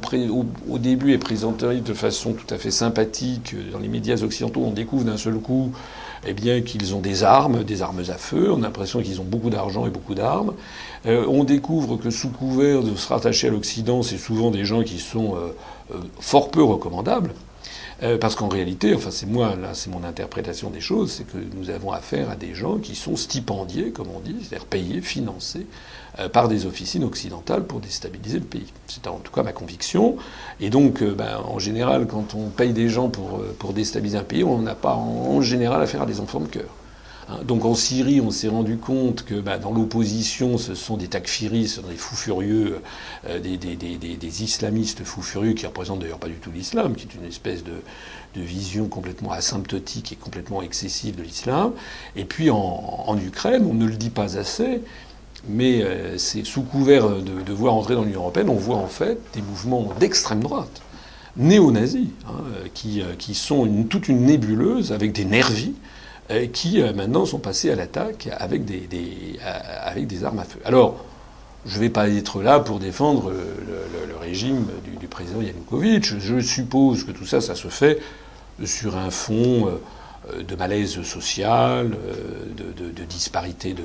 au, 0.69 0.77
début 0.77 1.13
est 1.13 1.17
présentée 1.17 1.77
de 1.77 1.93
façon 1.95 2.33
tout 2.33 2.53
à 2.53 2.59
fait 2.59 2.69
sympathique 2.69 3.55
dans 3.71 3.79
les 3.79 3.87
médias 3.87 4.21
occidentaux, 4.21 4.61
on 4.65 4.71
découvre 4.71 5.05
d'un 5.05 5.17
seul 5.17 5.39
coup 5.39 5.71
eh 6.27 6.33
bien 6.33 6.61
qu'ils 6.61 6.93
ont 6.93 6.99
des 6.99 7.23
armes, 7.23 7.63
des 7.63 7.81
armes 7.81 8.03
à 8.09 8.17
feu. 8.17 8.51
On 8.51 8.57
a 8.57 8.67
l'impression 8.67 9.01
qu'ils 9.01 9.21
ont 9.21 9.25
beaucoup 9.25 9.49
d'argent 9.49 9.87
et 9.87 9.89
beaucoup 9.89 10.13
d'armes. 10.13 10.53
Euh, 11.05 11.25
on 11.27 11.43
découvre 11.43 11.95
que 11.97 12.09
sous 12.09 12.29
couvert 12.29 12.83
de 12.83 12.95
se 12.95 13.07
rattacher 13.07 13.47
à 13.47 13.51
l'Occident, 13.51 14.03
c'est 14.03 14.17
souvent 14.17 14.51
des 14.51 14.65
gens 14.65 14.83
qui 14.83 14.99
sont 14.99 15.35
euh, 15.35 15.55
euh, 15.95 15.99
fort 16.19 16.51
peu 16.51 16.63
recommandables. 16.63 17.33
Parce 18.21 18.35
qu'en 18.35 18.47
réalité, 18.47 18.93
enfin 18.93 19.09
c'est 19.09 19.25
moi, 19.25 19.55
là 19.55 19.69
c'est 19.73 19.89
mon 19.89 20.03
interprétation 20.03 20.69
des 20.69 20.81
choses, 20.81 21.11
c'est 21.13 21.23
que 21.23 21.39
nous 21.55 21.71
avons 21.71 21.91
affaire 21.91 22.29
à 22.29 22.35
des 22.35 22.53
gens 22.53 22.77
qui 22.77 22.93
sont 22.93 23.15
stipendiés, 23.15 23.89
comme 23.89 24.09
on 24.15 24.19
dit, 24.19 24.35
c'est-à-dire 24.39 24.67
payés, 24.67 25.01
financés 25.01 25.65
par 26.31 26.47
des 26.47 26.65
officines 26.65 27.03
occidentales 27.03 27.63
pour 27.63 27.79
déstabiliser 27.79 28.39
le 28.39 28.45
pays. 28.45 28.65
C'est 28.87 29.07
en 29.07 29.19
tout 29.19 29.31
cas 29.31 29.43
ma 29.43 29.53
conviction. 29.53 30.17
Et 30.59 30.69
donc, 30.69 31.01
euh, 31.01 31.13
ben, 31.13 31.37
en 31.45 31.59
général, 31.59 32.07
quand 32.07 32.35
on 32.35 32.49
paye 32.49 32.73
des 32.73 32.89
gens 32.89 33.09
pour, 33.09 33.41
pour 33.59 33.73
déstabiliser 33.73 34.17
un 34.17 34.23
pays, 34.23 34.43
on 34.43 34.61
n'a 34.61 34.75
pas 34.75 34.95
en 34.95 35.41
général 35.41 35.81
affaire 35.81 36.01
à 36.01 36.05
des 36.05 36.19
enfants 36.19 36.39
de 36.39 36.47
cœur. 36.47 36.69
Hein, 37.29 37.39
donc 37.43 37.65
en 37.65 37.75
Syrie, 37.75 38.21
on 38.21 38.31
s'est 38.31 38.47
rendu 38.47 38.77
compte 38.77 39.25
que 39.25 39.35
bah, 39.35 39.57
dans 39.57 39.73
l'opposition, 39.73 40.57
ce 40.57 40.75
sont 40.75 40.95
des 40.95 41.07
takfiris, 41.07 41.67
ce 41.67 41.81
sont 41.81 41.87
des 41.87 41.95
fous 41.95 42.15
furieux, 42.15 42.81
euh, 43.27 43.39
des, 43.39 44.43
islamistes 44.43 45.03
fous 45.03 45.21
furieux 45.21 45.53
qui 45.53 45.65
représentent 45.65 45.99
d'ailleurs 45.99 46.19
pas 46.19 46.27
du 46.27 46.35
tout 46.35 46.51
l'islam, 46.51 46.95
qui 46.95 47.05
est 47.05 47.15
une 47.15 47.25
espèce 47.25 47.63
de, 47.63 47.81
de, 48.35 48.41
vision 48.41 48.87
complètement 48.87 49.31
asymptotique 49.31 50.13
et 50.13 50.15
complètement 50.15 50.61
excessive 50.61 51.15
de 51.15 51.23
l'islam. 51.23 51.73
Et 52.15 52.23
puis 52.23 52.49
en, 52.49 53.17
Ukraine, 53.17 53.65
on 53.69 53.73
ne 53.73 53.85
le 53.85 53.95
dit 53.95 54.09
pas 54.09 54.37
assez, 54.37 54.81
mais 55.47 55.81
euh, 55.81 56.17
c'est 56.17 56.45
sous 56.45 56.63
couvert 56.63 57.09
de, 57.09 57.53
voir 57.53 57.73
entrer 57.73 57.95
dans 57.95 58.03
l'Union 58.03 58.21
européenne, 58.21 58.49
on 58.49 58.55
voit 58.55 58.77
en 58.77 58.87
fait 58.87 59.19
des 59.33 59.41
mouvements 59.41 59.93
d'extrême 59.99 60.41
droite 60.41 60.81
néo-nazis, 61.37 62.07
hein, 62.27 62.43
qui, 62.73 63.01
euh, 63.01 63.13
qui, 63.17 63.35
sont 63.35 63.67
toute 63.89 64.07
une 64.07 64.25
nébuleuse 64.25 64.91
avec 64.91 65.13
des 65.13 65.25
nervis 65.25 65.73
euh, 66.31 66.47
qui 66.47 66.81
euh, 66.81 66.93
maintenant 66.93 67.25
sont 67.25 67.39
passés 67.39 67.69
à 67.69 67.75
l'attaque 67.75 68.27
avec 68.37 68.65
des, 68.65 69.39
armes 70.23 70.39
à 70.39 70.43
feu. 70.43 70.59
Alors, 70.65 71.05
je 71.65 71.75
ne 71.75 71.81
vais 71.81 71.89
pas 71.89 72.09
être 72.09 72.41
là 72.41 72.59
pour 72.59 72.79
défendre 72.79 73.31
le, 73.31 74.15
régime 74.19 74.65
du, 74.83 74.97
du, 74.97 75.07
président 75.07 75.41
Yanukovych. 75.41 76.19
Je 76.19 76.39
suppose 76.39 77.05
que 77.05 77.11
tout 77.11 77.25
ça, 77.25 77.39
ça 77.39 77.55
se 77.55 77.67
fait 77.69 77.99
sur 78.65 78.97
un 78.97 79.09
fond 79.09 79.67
euh, 79.67 79.81
de 80.47 80.55
malaise 80.55 81.01
social, 81.03 81.89
de, 82.55 82.83
de, 82.83 82.91
de 82.91 83.03
disparité, 83.03 83.75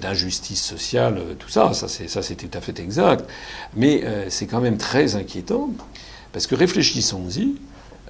d'injustice 0.00 0.62
sociale, 0.62 1.20
tout 1.38 1.48
ça, 1.48 1.72
ça 1.74 1.88
c'est, 1.88 2.34
tout 2.36 2.58
à 2.58 2.60
fait 2.60 2.78
exact. 2.80 3.28
Mais 3.74 4.04
c'est 4.28 4.46
quand 4.46 4.60
même 4.60 4.78
très 4.78 5.16
inquiétant, 5.16 5.70
parce 6.32 6.46
que 6.46 6.54
réfléchissons-y, 6.54 7.56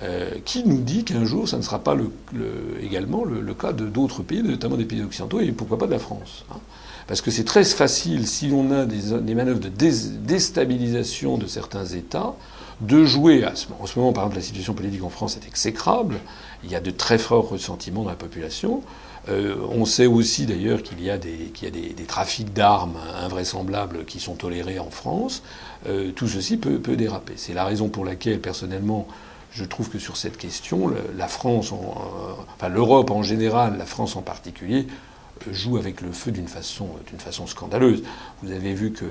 euh, 0.03 0.29
qui 0.45 0.63
nous 0.65 0.83
dit 0.83 1.05
qu'un 1.05 1.25
jour, 1.25 1.49
ça 1.49 1.57
ne 1.57 1.63
sera 1.63 1.79
pas 1.79 1.95
le, 1.95 2.11
le, 2.35 2.85
également 2.85 3.25
le, 3.25 3.41
le 3.41 3.55
cas 3.55 3.73
d'autres 3.73 4.23
pays, 4.23 4.43
notamment 4.43 4.77
des 4.77 4.85
pays 4.85 5.03
occidentaux, 5.03 5.41
et 5.41 5.51
pourquoi 5.53 5.79
pas 5.79 5.87
de 5.87 5.93
la 5.93 5.99
France 5.99 6.45
hein 6.51 6.59
Parce 7.07 7.23
que 7.23 7.31
c'est 7.31 7.45
très 7.45 7.65
facile, 7.65 8.27
si 8.27 8.49
l'on 8.49 8.71
a 8.73 8.85
des, 8.85 9.35
manœuvres 9.35 9.61
de 9.61 9.71
dé 9.71 9.91
déstabilisation 10.21 11.39
de 11.39 11.47
certains 11.47 11.87
États, 11.87 12.35
de 12.83 13.07
jouer. 13.07 13.43
En 13.81 13.87
ce 13.87 13.99
moment, 13.99 14.13
par 14.13 14.25
exemple, 14.25 14.37
la 14.37 14.43
situation 14.43 14.75
politique 14.75 15.03
en 15.03 15.09
France 15.09 15.39
est 15.43 15.49
exécrable. 15.49 16.17
Il 16.65 16.71
y 16.71 16.75
a 16.75 16.81
de 16.81 16.91
très 16.91 17.19
forts 17.19 17.49
ressentiments 17.49 18.03
dans 18.03 18.11
la 18.11 18.17
population. 18.17 18.83
Euh, 19.29 19.57
on 19.71 19.85
sait 19.85 20.07
aussi 20.07 20.47
d'ailleurs 20.47 20.83
qu'il 20.83 21.03
y 21.03 21.11
a 21.11 21.19
des, 21.19 21.53
trafics 22.07 22.53
d'armes 22.53 22.99
invraisemblables 23.21 24.05
qui 24.05 24.21
sont 24.21 24.35
tolérés 24.35 24.79
en 24.79 24.91
France. 24.91 25.43
Euh, 25.89 26.13
tout 26.13 26.29
ceci 26.29 26.57
peut, 26.57 26.79
déraper. 26.97 27.35
C'est 27.37 27.55
la 27.55 27.65
raison 27.65 27.89
pour 27.89 28.05
laquelle, 28.05 28.41
personnellement, 28.41 29.09
je 29.53 29.65
trouve 29.65 29.91
que 29.91 29.99
sur 29.99 30.17
cette 30.17 30.37
question, 30.37 30.91
euh, 30.91 32.69
l'Europe 32.69 33.11
en 33.11 33.23
général, 33.23 33.79
la 33.79 33.87
France 33.87 34.17
en 34.17 34.23
particulier, 34.23 34.87
joue 35.51 35.77
avec 35.77 36.01
le 36.01 36.13
feu 36.13 36.31
d'une 36.31 36.49
façon, 36.49 36.89
d'une 37.09 37.19
façon 37.19 37.47
scandaleuse. 37.47 38.03
Vous 38.43 38.53
avez 38.53 38.73
vu 38.73 38.93
que 38.93 39.05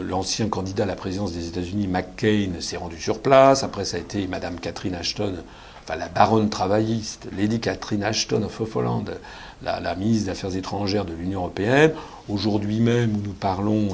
l'ancien 0.00 0.48
candidat 0.48 0.84
à 0.84 0.86
la 0.86 0.96
présidence 0.96 1.32
des 1.32 1.48
États-Unis, 1.48 1.88
McCain, 1.88 2.52
s'est 2.60 2.76
rendu 2.76 2.98
sur 2.98 3.20
place. 3.20 3.64
Après, 3.64 3.84
ça 3.84 3.96
a 3.96 4.00
été 4.00 4.26
Madame 4.26 4.60
Catherine 4.60 4.94
Ashton, 4.94 5.34
la 5.96 6.08
baronne 6.08 6.50
travailliste, 6.50 7.28
Lady 7.36 7.60
Catherine 7.60 8.02
Ashton 8.02 8.42
of 8.42 8.76
Holland, 8.76 9.18
la, 9.62 9.94
ministre 9.94 10.26
des 10.26 10.30
Affaires 10.30 10.56
étrangères 10.56 11.04
de 11.04 11.12
l'Union 11.12 11.40
européenne. 11.40 11.92
Aujourd'hui 12.28 12.80
même, 12.80 13.16
où 13.16 13.20
nous 13.24 13.32
parlons, 13.32 13.88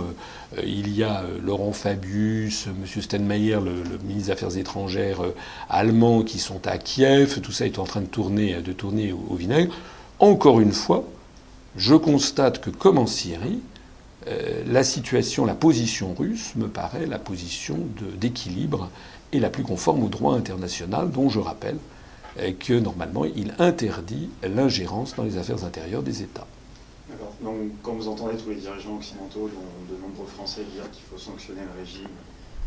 euh, 0.56 0.62
il 0.66 0.94
y 0.94 1.02
a 1.02 1.22
euh, 1.22 1.38
Laurent 1.42 1.72
Fabius, 1.72 2.66
M. 2.66 3.02
Steinmeier, 3.02 3.58
le, 3.64 3.98
ministre 4.04 4.26
des 4.26 4.30
Affaires 4.30 4.56
étrangères 4.56 5.22
euh, 5.22 5.34
allemand, 5.70 6.22
qui 6.22 6.38
sont 6.38 6.66
à 6.66 6.78
Kiev. 6.78 7.40
Tout 7.40 7.52
ça 7.52 7.66
est 7.66 7.78
en 7.78 7.84
train 7.84 8.00
de 8.00 8.06
tourner, 8.06 8.56
de 8.56 8.72
tourner 8.72 9.12
au, 9.12 9.34
vinaigre. 9.34 9.72
Encore 10.18 10.60
une 10.60 10.72
fois, 10.72 11.04
je 11.76 11.94
constate 11.94 12.60
que, 12.60 12.70
comme 12.70 12.98
en 12.98 13.06
Syrie, 13.06 13.60
euh, 14.26 14.62
la 14.66 14.84
situation, 14.84 15.44
la 15.44 15.54
position 15.54 16.14
russe 16.14 16.54
me 16.56 16.68
paraît 16.68 17.06
la 17.06 17.18
position 17.18 17.78
d'équilibre 18.18 18.90
et 19.34 19.40
la 19.40 19.50
plus 19.50 19.64
conforme 19.64 20.04
au 20.04 20.08
droit 20.08 20.34
international, 20.34 21.10
dont 21.10 21.28
je 21.28 21.40
rappelle 21.40 21.76
que 22.58 22.74
normalement 22.74 23.24
il 23.24 23.54
interdit 23.58 24.28
l'ingérence 24.42 25.14
dans 25.14 25.22
les 25.22 25.36
affaires 25.38 25.64
intérieures 25.64 26.02
des 26.02 26.22
États. 26.22 26.46
D'accord. 27.08 27.32
Donc, 27.42 27.54
quand 27.82 27.92
vous 27.92 28.08
entendez 28.08 28.36
tous 28.36 28.50
les 28.50 28.56
dirigeants 28.56 28.96
occidentaux, 28.96 29.50
dont 29.52 29.94
de 29.94 30.00
nombreux 30.00 30.26
Français, 30.26 30.62
dire 30.74 30.90
qu'il 30.90 31.04
faut 31.10 31.18
sanctionner 31.18 31.60
le 31.60 31.80
régime, 31.80 32.08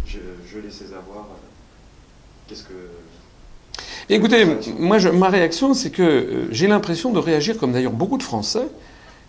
je, 0.05 0.19
geler 0.49 0.69
ses 0.69 0.85
avoirs, 0.85 1.27
qu'est-ce 2.47 2.63
que. 2.63 2.73
Écoutez, 4.09 4.45
moi, 4.77 4.99
je, 4.99 5.09
ma 5.09 5.29
réaction, 5.29 5.73
c'est 5.73 5.89
que 5.89 6.03
euh, 6.03 6.47
j'ai 6.51 6.67
l'impression 6.67 7.11
de 7.11 7.19
réagir 7.19 7.57
comme 7.57 7.73
d'ailleurs 7.73 7.91
beaucoup 7.91 8.17
de 8.17 8.23
Français 8.23 8.67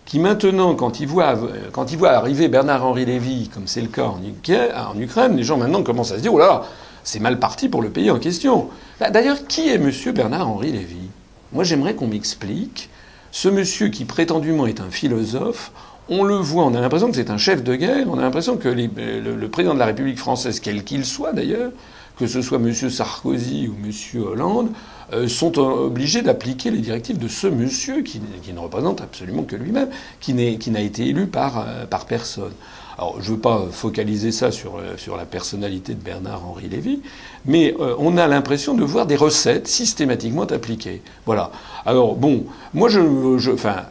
qui 0.05 0.19
maintenant, 0.19 0.75
quand 0.75 1.01
ils 1.01 1.07
voient, 1.07 1.39
quand 1.73 1.93
ils 1.93 1.99
voient 1.99 2.13
arriver 2.13 2.49
Bernard-Henri 2.49 3.05
Lévy, 3.05 3.51
comme 3.53 3.67
c'est 3.67 3.83
le 3.83 3.89
cas 3.89 4.07
en, 4.07 4.17
en, 4.17 4.99
Ukraine, 4.99 5.37
les 5.37 5.43
gens 5.43 5.59
maintenant 5.59 5.83
commencent 5.83 6.13
à 6.13 6.17
se 6.17 6.23
dire, 6.23 6.33
oh 6.33 6.39
là 6.39 6.47
là, 6.47 6.65
c'est 7.09 7.21
mal 7.21 7.39
parti 7.39 7.71
pour 7.71 7.81
le 7.81 7.89
pays 7.89 8.11
en 8.11 8.19
question. 8.19 8.69
D'ailleurs, 9.01 9.47
qui 9.47 9.69
est 9.69 9.77
M. 9.77 9.91
Bernard-Henri 10.15 10.73
Lévy? 10.73 11.09
Moi, 11.55 11.65
j'aimerais 11.65 11.95
qu'on 11.95 12.07
m'explique. 12.07 12.91
Ce 13.33 13.49
monsieur 13.49 13.89
qui 13.89 14.05
prétendument 14.05 14.67
est 14.67 14.83
un 14.83 14.91
philosophe, 14.91 15.73
on 16.11 16.23
le 16.23 16.37
voit, 16.37 16.65
on 16.65 16.75
a 16.75 16.81
l'impression 16.81 17.09
que 17.09 17.17
c'est 17.17 17.31
un 17.31 17.39
chef 17.39 17.65
de 17.65 17.75
guerre, 17.77 18.07
on 18.11 18.19
a 18.19 18.23
l'impression 18.23 18.59
que 18.59 18.69
les, 18.69 18.89
le, 18.89 19.49
président 19.49 19.73
de 19.73 19.79
la 19.79 19.87
République 19.87 20.19
française, 20.19 20.61
quel 20.61 20.85
qu'il 20.85 21.07
soit 21.07 21.33
d'ailleurs, 21.33 21.73
que 22.19 22.27
ce 22.27 22.43
soit 22.43 22.59
M. 22.59 22.75
Sarkozy 22.75 23.69
ou 23.69 23.77
M. 23.87 24.23
Hollande, 24.23 24.71
euh, 25.15 25.29
sont 25.29 25.59
obligés 25.59 26.21
d'appliquer 26.21 26.71
les 26.71 26.81
directives 26.81 27.19
de 27.19 27.29
ce 27.29 27.47
monsieur 27.47 28.03
qui, 28.03 28.21
ne 28.53 28.59
représente 28.59 29.01
absolument 29.01 29.45
que 29.45 29.57
lui-même, 29.57 29.89
qui 30.21 30.35
n'a 30.35 30.81
été 30.81 31.07
élu 31.07 31.27
par, 31.27 31.61
euh, 31.67 31.87
par 31.87 32.05
personne. 32.05 32.53
Alors, 32.99 33.23
je 33.23 33.31
ne 33.31 33.37
veux 33.37 33.41
pas 33.41 33.67
focaliser 33.71 34.33
ça 34.33 34.51
sur, 34.51 34.77
euh, 34.77 34.97
sur 34.97 35.17
la 35.17 35.25
personnalité 35.25 35.95
de 35.95 36.01
Bernard-Henri 36.01 36.69
Lévy, 36.69 37.01
mais 37.47 37.75
euh, 37.79 37.95
on 37.99 38.17
a 38.17 38.27
l'impression 38.27 38.75
de 38.75 38.83
voir 38.83 39.07
des 39.07 39.15
recettes 39.15 39.69
systématiquement 39.69 40.43
appliquées. 40.43 41.01
Voilà. 41.25 41.53
Alors, 41.87 42.17
bon, 42.17 42.45
moi, 42.75 42.89
je, 42.89 43.53
enfin, 43.53 43.85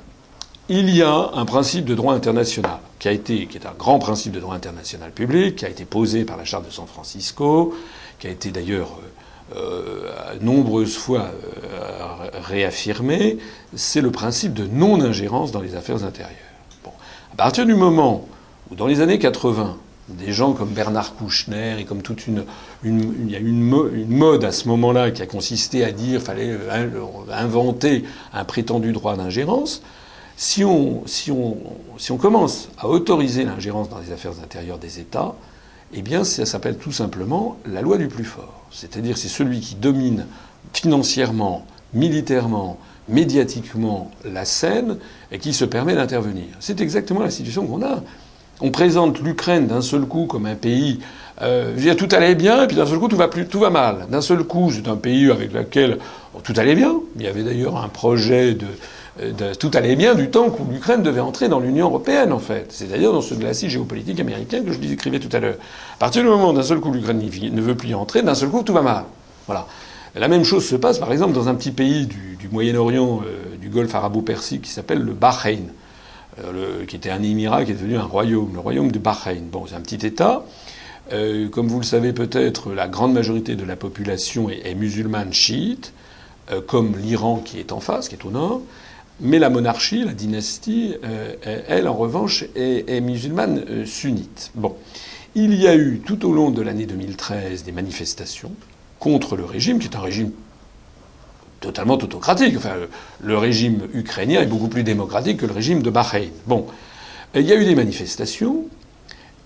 il 0.68 0.94
y 0.94 1.02
a 1.02 1.32
un 1.34 1.46
principe 1.46 1.86
de 1.86 1.96
droit 1.96 2.14
international 2.14 2.80
qui 3.00 3.08
a 3.08 3.14
été, 3.14 3.48
qui 3.48 3.58
est 3.58 3.66
un 3.66 3.74
grand 3.80 4.00
principe 4.00 4.34
de 4.34 4.42
droit 4.42 4.56
international 4.56 5.12
public, 5.12 5.56
qui 5.56 5.66
a 5.66 5.70
été 5.70 5.86
posé 5.86 6.26
par 6.26 6.36
la 6.36 6.44
Charte 6.44 6.66
de 6.66 6.72
San 6.72 6.88
Francisco, 6.88 7.74
qui 8.20 8.28
a 8.28 8.30
été 8.30 8.52
d'ailleurs 8.52 9.00
euh, 9.56 10.10
nombreuses 10.42 10.98
fois 10.98 11.32
euh, 11.64 12.30
réaffirmé, 12.44 13.38
c'est 13.76 14.02
le 14.02 14.12
principe 14.12 14.54
de 14.54 14.66
non-ingérence 14.66 15.54
dans 15.54 15.62
les 15.62 15.76
affaires 15.76 16.04
intérieures. 16.04 16.36
Bon. 16.84 16.92
À 17.32 17.36
partir 17.38 17.66
du 17.66 17.74
moment 17.74 18.28
dans 18.76 18.88
les 18.88 19.02
années 19.02 19.20
80, 19.20 19.78
des 20.10 20.32
gens 20.32 20.54
comme 20.54 20.70
Bernard 20.70 21.16
Kouchner 21.16 21.80
et 21.80 21.86
comme 21.86 22.02
toute 22.02 22.28
une, 22.28 22.46
il 22.84 23.30
y 23.30 23.36
a 23.36 23.40
une, 23.40 23.62
mo 23.62 23.88
une 23.90 24.16
mode 24.16 24.44
à 24.44 24.52
ce 24.52 24.68
moment-là 24.68 25.12
qui 25.12 25.22
a 25.22 25.26
consisté 25.26 25.84
à 25.84 25.92
dire 25.92 26.22
fallait 26.22 26.52
euh, 26.52 26.90
inventer 27.32 28.04
un 28.34 28.46
prétendu 28.46 28.92
droit 28.94 29.16
d'ingérence. 29.16 29.82
Si 30.38 30.64
on, 30.64 31.06
si, 31.08 31.32
on, 31.32 31.58
si 31.98 32.12
on 32.12 32.18
commence 32.18 32.70
à 32.78 32.88
autoriser 32.88 33.44
l'ingérence 33.44 33.90
dans 33.90 34.00
les 34.00 34.12
affaires 34.12 34.34
intérieures 34.44 34.78
des 34.78 35.00
États, 35.00 35.36
eh 35.94 36.02
bien, 36.02 36.24
ça 36.24 36.46
s'appelle 36.46 36.78
tout 36.78 36.92
simplement 36.92 37.58
la 37.66 37.82
loi 37.82 37.98
du 37.98 38.08
plus 38.08 38.26
fort. 38.26 38.66
C'est-à-dire, 38.72 39.18
c'est 39.18 39.30
celui 39.30 39.62
qui 39.62 39.76
domine 39.76 40.26
financièrement, 40.74 41.66
militairement, 41.94 42.78
médiatiquement 43.10 44.12
la 44.26 44.46
scène 44.46 44.98
et 45.32 45.40
qui 45.40 45.54
se 45.54 45.66
permet 45.66 45.96
d'intervenir. 45.96 46.46
C'est 46.60 46.82
exactement 46.82 47.22
la 47.22 47.32
situation 47.32 47.66
qu'on 47.66 47.82
a. 47.82 48.04
On 48.60 48.72
présente 48.72 49.20
l'Ukraine 49.20 49.68
d'un 49.68 49.82
seul 49.82 50.02
coup 50.02 50.26
comme 50.26 50.46
un 50.46 50.56
pays. 50.56 51.00
Euh, 51.42 51.94
tout 51.96 52.08
allait 52.12 52.34
bien, 52.34 52.64
et 52.64 52.68
puis 52.68 52.76
d'un 52.76 52.88
seul 52.88 52.98
coup 52.98 53.08
tout 53.08 53.60
va 53.60 53.70
mal. 53.70 54.08
D'un 54.10 54.22
seul 54.22 54.44
coup, 54.44 54.72
c'est 54.72 54.88
un 54.88 54.96
pays 54.96 55.30
avec 55.30 55.54
lequel 55.54 56.00
tout 56.44 56.54
allait 56.58 56.76
bien. 56.76 56.96
Il 57.16 57.24
y 57.24 57.28
avait 57.28 57.44
d'ailleurs 57.44 57.78
un 57.78 57.90
projet 57.90 58.56
de, 58.56 58.66
de, 59.20 59.54
tout 59.54 59.72
allait 59.74 59.96
bien 59.96 60.16
du 60.16 60.30
temps 60.30 60.48
où 60.48 60.72
l'Ukraine 60.72 61.04
devait 61.04 61.20
entrer 61.20 61.50
dans 61.50 61.60
l'Union 61.60 61.88
européenne, 61.88 62.34
en 62.34 62.40
fait. 62.40 62.68
C'est-à-dire 62.70 63.12
dans 63.12 63.22
ce 63.22 63.36
glacis 63.36 63.70
géopolitique 63.70 64.20
américain 64.20 64.64
que 64.64 64.72
je 64.72 64.80
décrivais 64.80 65.20
tout 65.20 65.36
à 65.36 65.40
l'heure. 65.40 65.58
À 65.96 66.00
partir 66.00 66.24
du 66.24 66.30
moment 66.30 66.50
où 66.50 66.54
d'un 66.54 66.64
seul 66.64 66.80
coup 66.80 66.92
l'Ukraine 66.92 67.20
ne 67.20 67.62
veut 67.62 67.76
plus 67.76 67.90
y 67.90 67.94
entrer, 67.94 68.24
d'un 68.24 68.36
seul 68.36 68.50
coup 68.50 68.64
tout 68.64 68.74
va 68.74 68.82
mal. 68.82 69.04
Voilà. 69.46 69.68
La 70.16 70.28
même 70.28 70.44
chose 70.44 70.66
se 70.66 70.76
passe, 70.76 70.98
par 70.98 71.12
exemple, 71.12 71.34
dans 71.34 71.48
un 71.48 71.56
petit 71.56 71.72
pays 71.72 72.08
du, 72.08 72.50
Moyen-Orient, 72.52 73.22
euh, 73.26 73.58
du 73.58 73.70
Golfe 73.70 73.94
arabo-persique, 73.94 74.64
qui 74.64 74.72
s'appelle 74.72 75.00
le 75.00 75.12
Bahreïn, 75.14 75.60
euh, 75.60 75.87
le, 76.44 76.86
qui 76.86 76.96
était 76.96 77.10
un 77.10 77.24
émirat, 77.24 77.66
qui 77.66 77.72
est 77.72 77.76
devenu 77.76 77.98
un 77.98 78.04
royaume, 78.04 78.52
le 78.54 78.60
royaume 78.60 78.92
de 78.92 79.00
Bahreïn. 79.00 79.44
Bon, 79.52 79.66
c'est 79.68 79.76
un 79.76 79.82
petit 79.82 80.06
État. 80.06 80.44
Euh, 81.14 81.48
comme 81.50 81.68
vous 81.68 81.80
le 81.80 81.86
savez 81.86 82.14
peut-être, 82.14 82.74
la 82.74 82.88
grande 82.88 83.14
majorité 83.14 83.56
de 83.56 83.64
la 83.64 83.76
population 83.76 84.50
est, 84.50 84.76
musulmane 84.76 85.34
chiite, 85.34 85.94
euh, 86.52 86.62
comme 86.62 86.98
l'Iran 86.98 87.42
qui 87.44 87.60
est 87.60 87.72
en 87.72 87.80
face, 87.80 88.10
qui 88.10 88.16
est 88.16 88.26
au 88.26 88.32
nord. 88.32 88.62
Mais 89.20 89.40
la 89.40 89.50
monarchie, 89.50 90.04
la 90.04 90.14
dynastie, 90.14 90.96
euh, 91.04 91.64
elle, 91.68 91.88
en 91.88 91.96
revanche, 91.96 92.46
est, 92.56 92.90
est 92.90 93.02
musulmane 93.02 93.86
sunnite. 93.86 94.52
Bon. 94.56 94.76
Il 95.34 95.54
y 95.54 95.68
a 95.68 95.76
eu 95.76 96.02
tout 96.04 96.26
au 96.26 96.34
long 96.34 96.50
de 96.50 96.62
l'année 96.62 96.88
2013 96.88 97.64
des 97.64 97.72
manifestations 97.72 98.52
contre 99.00 99.36
le 99.36 99.46
régime, 99.46 99.78
qui 99.78 99.88
est 99.88 99.96
un 99.96 100.02
régime 100.02 100.32
totalement 101.68 101.96
autocratique. 101.96 102.56
Enfin, 102.58 102.76
le 103.22 103.38
régime 103.38 103.82
ukrainien 103.94 104.42
est 104.42 104.46
beaucoup 104.46 104.70
plus 104.70 104.84
démocratique 104.84 105.38
que 105.38 105.46
le 105.46 105.54
régime 105.54 105.82
de 105.82 105.90
Bahreïn. 105.90 106.32
Bon, 106.46 106.66
il 107.36 107.42
y 107.42 107.52
a 107.52 107.56
eu 107.56 107.66
des 107.66 107.76
manifestations. 107.76 108.66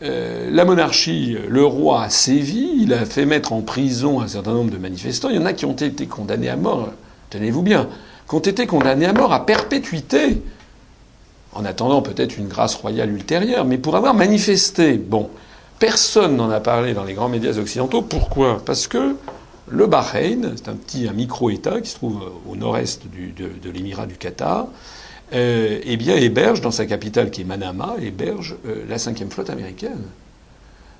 Euh, 0.04 0.50
la 0.52 0.64
monarchie, 0.66 1.38
le 1.48 1.66
roi 1.66 2.04
a 2.04 2.10
sévi, 2.10 2.70
il 2.80 2.94
a 2.94 3.06
fait 3.06 3.26
mettre 3.26 3.54
en 3.54 3.62
prison 3.62 4.22
un 4.22 4.28
certain 4.28 4.54
nombre 4.54 4.72
de 4.72 4.78
manifestants. 4.78 5.30
Il 5.30 5.36
y 5.36 5.40
en 5.40 5.46
a 5.46 5.54
qui 5.54 5.66
ont 5.66 5.76
été 5.76 6.06
condamnés 6.06 6.50
à 6.50 6.56
mort, 6.56 6.90
tenez-vous 7.32 7.64
bien, 7.64 7.88
qui 8.30 8.36
ont 8.36 8.40
été 8.40 8.68
condamnés 8.68 9.06
à 9.06 9.14
mort 9.14 9.34
à 9.34 9.46
perpétuité, 9.46 10.42
en 11.54 11.66
attendant 11.66 12.02
peut-être 12.02 12.38
une 12.38 12.48
grâce 12.48 12.76
royale 12.76 13.12
ultérieure, 13.12 13.66
mais 13.66 13.78
pour 13.78 13.96
avoir 13.96 14.14
manifesté. 14.14 14.94
Bon, 14.94 15.30
personne 15.80 16.36
n'en 16.36 16.50
a 16.50 16.60
parlé 16.60 16.94
dans 16.94 17.04
les 17.04 17.14
grands 17.14 17.30
médias 17.30 17.58
occidentaux. 17.58 18.02
Pourquoi? 18.02 18.62
Parce 18.66 18.88
que 18.88 19.16
le 19.72 19.88
Bahreïn, 19.88 20.54
c'est 20.56 20.70
un 20.70 20.76
petit 20.76 21.08
un 21.08 21.14
micro-État 21.14 21.80
qui 21.82 21.90
se 21.90 21.96
trouve 21.96 22.22
au 22.48 22.56
nord-est 22.56 23.04
de, 23.06 23.70
l'émirat 23.70 24.06
du 24.06 24.16
Qatar, 24.16 24.68
euh, 25.34 25.80
eh 25.84 25.98
bien, 25.98 26.18
héberge 26.18 26.60
dans 26.60 26.72
sa 26.72 26.86
capitale 26.86 27.32
qui 27.32 27.42
est 27.42 27.46
Manama, 27.46 27.96
héberge 28.02 28.58
euh, 28.66 28.84
la 28.90 28.98
cinquième 28.98 29.32
flotte 29.32 29.50
américaine. 29.50 30.04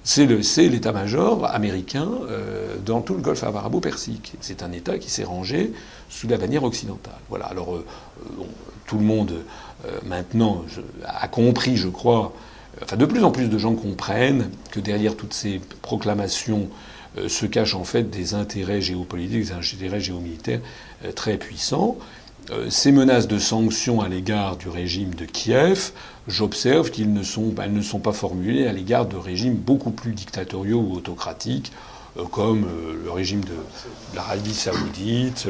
C'est 0.04 0.26
l'état-major 0.70 1.46
américain 1.46 2.08
euh, 2.30 2.76
dans 2.84 3.02
tout 3.02 3.14
le 3.14 3.22
golfe 3.22 3.44
arabo-persique. 3.44 4.34
C'est 4.40 4.64
un 4.64 4.72
État 4.72 4.98
qui 4.98 5.12
s'est 5.12 5.26
rangé 5.26 5.74
sous 6.10 6.28
la 6.28 6.38
bannière 6.38 6.64
occidentale. 6.64 7.20
Voilà. 7.30 7.46
Alors, 7.46 7.78
tout 8.88 8.98
le 8.98 9.04
monde 9.04 9.34
maintenant 10.04 10.64
a 11.06 11.28
compris, 11.28 11.78
je 11.78 11.88
crois, 11.88 12.34
enfin, 12.82 12.98
de 12.98 13.06
plus 13.06 13.24
en 13.24 13.30
plus 13.30 13.48
de 13.48 13.58
gens 13.60 13.76
comprennent 13.76 14.50
que 14.72 14.80
derrière 14.80 15.16
toutes 15.16 15.34
ces 15.34 15.62
proclamations 15.84 16.68
se 17.28 17.46
cachent 17.46 17.76
en 17.76 17.84
fait 17.84 18.10
des 18.10 18.34
intérêts 18.34 18.82
géopolitiques, 18.82 19.46
des 19.46 19.52
intérêts 19.52 20.00
géomilitaires 20.00 20.62
très 21.16 21.38
puissants. 21.38 21.98
Euh, 22.50 22.70
ces 22.70 22.92
menaces 22.92 23.28
de 23.28 23.38
sanctions 23.38 24.02
à 24.02 24.10
l'égard 24.10 24.58
du 24.58 24.68
régime 24.68 25.14
de 25.14 25.26
Kiev, 25.26 25.92
j'observe 26.28 26.90
qu'elles 26.90 27.14
ne, 27.14 27.24
sont, 27.24 27.54
ne 27.70 27.82
sont 27.82 28.00
pas 28.00 28.14
formulées 28.14 28.68
à 28.68 28.74
l'égard 28.74 29.06
de 29.06 29.16
régimes 29.16 29.54
beaucoup 29.54 29.92
plus 29.92 30.14
dictatoriaux 30.14 30.80
ou 30.80 30.94
autocratiques, 30.96 31.72
euh, 32.18 32.24
comme 32.26 32.66
euh, 32.66 33.00
le 33.04 33.12
régime 33.12 33.42
de 33.42 33.56
l'Arabie 34.16 34.56
saoudite, 34.56 35.48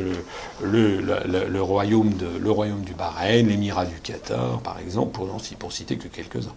le, 0.61 1.61
royaume 1.61 2.13
de, 2.13 2.27
le 2.37 2.51
royaume 2.51 2.81
du 2.81 2.93
Bahreïn, 2.93 3.47
l'émirat 3.47 3.85
du 3.85 3.99
Qatar, 4.01 4.59
par 4.59 4.77
exemple, 4.79 5.11
pour, 5.11 5.27
pour 5.59 5.71
citer 5.71 5.95
que 5.97 6.09
quelques-uns. 6.09 6.55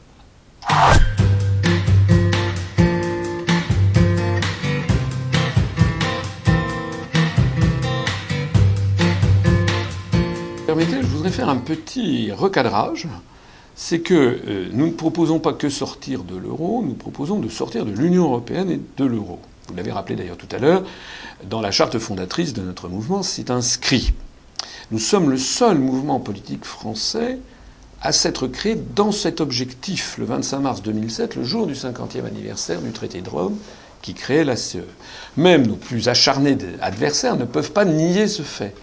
Un 11.54 11.58
petit 11.58 12.32
recadrage. 12.32 13.06
C'est 13.76 14.00
que 14.00 14.14
euh, 14.14 14.68
nous 14.72 14.86
ne 14.86 14.92
proposons 14.92 15.40
pas 15.40 15.52
que 15.52 15.68
sortir 15.68 16.22
de 16.22 16.36
l'euro, 16.36 16.84
nous 16.86 16.94
proposons 16.94 17.40
de 17.40 17.48
sortir 17.48 17.84
de 17.84 17.90
l'Union 17.90 18.24
européenne 18.24 18.70
et 18.70 18.80
de 18.96 19.04
l'euro. 19.04 19.40
Vous 19.68 19.74
l'avez 19.74 19.90
rappelé 19.90 20.14
d'ailleurs 20.14 20.36
tout 20.36 20.48
à 20.54 20.58
l'heure, 20.58 20.84
dans 21.48 21.60
la 21.60 21.72
charte 21.72 21.98
fondatrice 21.98 22.52
de 22.52 22.62
notre 22.62 22.88
mouvement, 22.88 23.22
c'est 23.22 23.50
inscrit. 23.50 24.12
Nous 24.92 24.98
sommes 24.98 25.30
le 25.30 25.38
seul 25.38 25.78
mouvement 25.78 26.20
politique 26.20 26.64
français 26.64 27.38
à 28.00 28.12
s'être 28.12 28.46
créé 28.46 28.76
dans 28.94 29.10
cet 29.10 29.40
objectif, 29.40 30.18
le 30.18 30.26
25 30.26 30.60
mars 30.60 30.82
2007, 30.82 31.36
le 31.36 31.42
jour 31.44 31.66
du 31.66 31.72
50e 31.72 32.26
anniversaire 32.26 32.80
du 32.80 32.92
traité 32.92 33.22
de 33.22 33.30
Rome, 33.30 33.56
qui 34.02 34.12
créait 34.12 34.44
la 34.44 34.56
CE. 34.56 34.84
Même 35.38 35.66
nos 35.66 35.76
plus 35.76 36.08
acharnés 36.08 36.58
adversaires 36.82 37.36
ne 37.36 37.46
peuvent 37.46 37.72
pas 37.72 37.86
nier 37.86 38.28
ce 38.28 38.42
fait. 38.42 38.74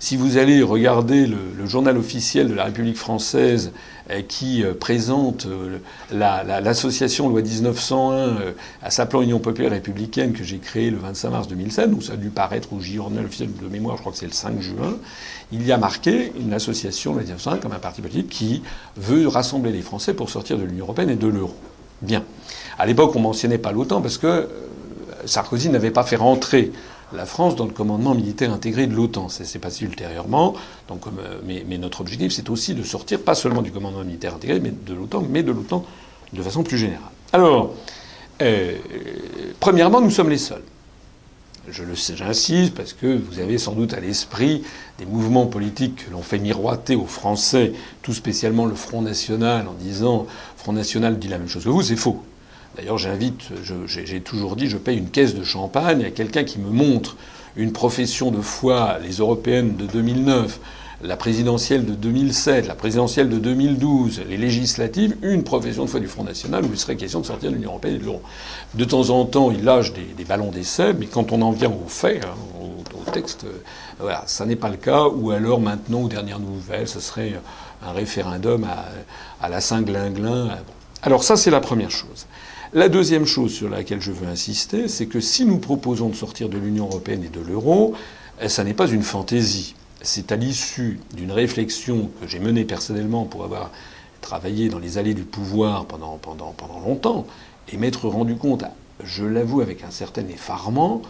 Si 0.00 0.16
vous 0.16 0.36
allez 0.36 0.62
regarder 0.62 1.26
le, 1.26 1.66
journal 1.66 1.98
officiel 1.98 2.48
de 2.48 2.54
la 2.54 2.64
République 2.64 2.96
française 2.96 3.72
euh, 4.10 4.22
qui 4.22 4.62
euh, 4.62 4.72
présente 4.72 5.46
euh, 5.46 5.78
l'association 6.12 7.28
loi 7.28 7.42
1901 7.42 8.54
à 8.80 8.90
sa 8.90 9.06
plan 9.06 9.20
Union 9.20 9.40
populaire 9.40 9.72
républicaine 9.72 10.32
que 10.32 10.44
j'ai 10.44 10.58
créée 10.58 10.90
le 10.90 10.98
25 10.98 11.30
mars 11.30 11.48
2007, 11.48 11.90
donc 11.90 12.04
ça 12.04 12.12
a 12.14 12.16
dû 12.16 12.30
paraître 12.30 12.72
au 12.72 12.80
journal 12.80 13.24
officiel 13.24 13.50
de 13.60 13.68
mémoire, 13.68 13.96
je 13.96 14.02
crois 14.02 14.12
que 14.12 14.18
c'est 14.18 14.26
le 14.26 14.32
5 14.32 14.62
juin, 14.62 14.96
il 15.52 15.66
y 15.66 15.72
a 15.72 15.76
marqué 15.76 16.32
une 16.40 16.54
association 16.54 17.12
loi 17.12 17.22
1901 17.22 17.58
comme 17.58 17.72
un 17.72 17.78
parti 17.78 18.00
politique 18.00 18.28
qui 18.28 18.62
veut 18.96 19.26
rassembler 19.26 19.72
les 19.72 19.82
Français 19.82 20.14
pour 20.14 20.30
sortir 20.30 20.56
de 20.58 20.62
l'Union 20.62 20.84
européenne 20.84 21.10
et 21.10 21.16
de 21.16 21.26
l'euro. 21.26 21.56
Bien. 22.00 22.22
À 22.78 22.86
l'époque, 22.86 23.14
on 23.16 23.20
mentionnait 23.20 23.58
pas 23.58 23.72
l'OTAN 23.72 24.00
parce 24.00 24.16
que 24.16 24.48
Sarkozy 25.26 25.68
n'avait 25.68 25.90
pas 25.90 26.04
fait 26.04 26.16
rentrer 26.16 26.72
la 27.12 27.26
France 27.26 27.56
dans 27.56 27.64
le 27.64 27.72
commandement 27.72 28.14
militaire 28.14 28.52
intégré 28.52 28.86
de 28.86 28.94
l'OTAN. 28.94 29.28
Ça 29.28 29.44
s'est 29.44 29.58
passé 29.58 29.84
ultérieurement. 29.84 30.54
Euh, 30.90 31.40
mais, 31.44 31.78
notre 31.78 32.00
objectif, 32.00 32.32
c'est 32.32 32.50
aussi 32.50 32.74
de 32.74 32.82
sortir, 32.82 33.20
pas 33.20 33.34
seulement 33.34 33.62
du 33.62 33.72
commandement 33.72 34.04
militaire 34.04 34.34
intégré 34.34 34.60
de 34.60 34.94
l'OTAN, 34.94 35.24
mais 35.28 35.42
de 35.42 35.52
l'OTAN 35.52 35.84
de 36.32 36.42
façon 36.42 36.62
plus 36.62 36.78
générale. 36.78 37.10
Alors, 37.32 37.74
euh, 38.42 38.76
premièrement, 39.60 40.00
nous 40.00 40.10
sommes 40.10 40.30
les 40.30 40.38
seuls. 40.38 40.62
Je 41.70 41.82
le 41.82 41.96
sais, 41.96 42.16
j'insiste, 42.16 42.74
parce 42.74 42.94
que 42.94 43.06
vous 43.06 43.40
avez 43.40 43.58
sans 43.58 43.72
doute 43.72 43.92
à 43.92 44.00
l'esprit 44.00 44.62
des 44.98 45.04
mouvements 45.04 45.46
politiques 45.46 46.06
que 46.06 46.10
l'on 46.10 46.22
fait 46.22 46.38
miroiter 46.38 46.96
aux 46.96 47.06
Français, 47.06 47.74
tout 48.00 48.14
spécialement 48.14 48.64
le 48.64 48.74
Front 48.74 49.02
National, 49.02 49.68
en 49.68 49.74
disant 49.74 50.26
Front 50.56 50.72
National 50.72 51.18
dit 51.18 51.28
la 51.28 51.38
même 51.38 51.48
chose 51.48 51.64
que 51.64 51.68
vous, 51.68 51.82
c'est 51.82 51.96
faux. 51.96 52.22
D'ailleurs, 52.78 52.96
j'invite, 52.96 53.50
j'ai 53.86 54.20
toujours 54.20 54.54
dit, 54.54 54.68
je 54.68 54.76
paye 54.76 54.98
une 54.98 55.10
caisse 55.10 55.34
de 55.34 55.42
champagne 55.42 56.04
à 56.04 56.10
quelqu'un 56.10 56.44
qui 56.44 56.60
me 56.60 56.70
montre 56.70 57.16
une 57.56 57.72
profession 57.72 58.30
de 58.30 58.40
foi, 58.40 58.98
les 59.02 59.16
européennes 59.16 59.74
de 59.74 59.86
2009, 59.86 60.60
la 61.02 61.16
présidentielle 61.16 61.84
de 61.84 61.94
2007, 61.94 62.68
la 62.68 62.76
présidentielle 62.76 63.30
de 63.30 63.38
2012, 63.38 64.22
les 64.28 64.36
législatives, 64.36 65.16
une 65.22 65.42
profession 65.42 65.86
de 65.86 65.90
foi 65.90 65.98
du 65.98 66.06
Front 66.06 66.22
National 66.22 66.64
où 66.64 66.68
il 66.70 66.78
serait 66.78 66.94
question 66.94 67.18
de 67.18 67.26
sortir 67.26 67.50
de 67.50 67.56
l'Union 67.56 67.70
européenne 67.70 67.96
et 67.96 67.98
de 67.98 68.04
l'euro. 68.04 68.22
De 68.74 68.84
temps 68.84 69.10
en 69.10 69.24
temps, 69.24 69.50
il 69.50 69.64
lâche 69.64 69.92
des, 69.92 70.24
ballons 70.24 70.52
d'essai, 70.52 70.92
mais 70.92 71.06
quand 71.06 71.32
on 71.32 71.42
en 71.42 71.50
vient 71.50 71.70
aux 71.70 71.88
faits, 71.88 72.24
hein, 72.24 72.34
au, 72.60 73.10
texte, 73.10 73.44
euh, 74.02 74.12
ça 74.26 74.46
n'est 74.46 74.54
pas 74.54 74.68
le 74.68 74.76
cas. 74.76 75.08
Ou 75.08 75.32
alors 75.32 75.60
maintenant, 75.60 76.02
aux 76.02 76.08
dernières 76.08 76.38
nouvelles, 76.38 76.86
ce 76.86 77.00
serait 77.00 77.40
un 77.84 77.90
référendum 77.90 78.64
à, 79.40 79.48
la 79.48 79.60
Saint-Glinglin. 79.60 80.58
Alors 81.02 81.24
ça, 81.24 81.36
c'est 81.36 81.50
la 81.50 81.60
première 81.60 81.90
chose. 81.90 82.26
La 82.74 82.90
deuxième 82.90 83.24
chose 83.24 83.54
sur 83.54 83.70
laquelle 83.70 84.02
je 84.02 84.12
veux 84.12 84.26
insister, 84.26 84.88
c'est 84.88 85.06
que 85.06 85.20
si 85.20 85.46
nous 85.46 85.56
proposons 85.56 86.10
de 86.10 86.14
sortir 86.14 86.50
de 86.50 86.58
l'Union 86.58 86.84
européenne 86.84 87.24
et 87.24 87.30
de 87.30 87.40
l'euro, 87.40 87.94
eh, 88.42 88.50
ça 88.50 88.62
n'est 88.62 88.74
pas 88.74 88.88
une 88.88 89.02
fantaisie. 89.02 89.74
C'est 90.02 90.32
à 90.32 90.36
l'issue 90.36 91.00
d'une 91.14 91.32
réflexion 91.32 92.10
que 92.20 92.28
j'ai 92.28 92.38
menée 92.38 92.64
personnellement 92.64 93.24
pour 93.24 93.44
avoir 93.44 93.70
travaillé 94.20 94.68
dans 94.68 94.78
les 94.78 94.98
allées 94.98 95.14
du 95.14 95.22
pouvoir 95.22 95.86
pendant, 95.86 96.20
longtemps 96.86 97.26
et 97.72 97.78
m'être 97.78 98.06
rendu 98.06 98.36
compte, 98.36 98.64
je 99.02 99.24
l'avoue 99.24 99.62
avec 99.62 99.82
un 99.82 99.90
certain 99.90 100.28
effarement, 100.28 101.00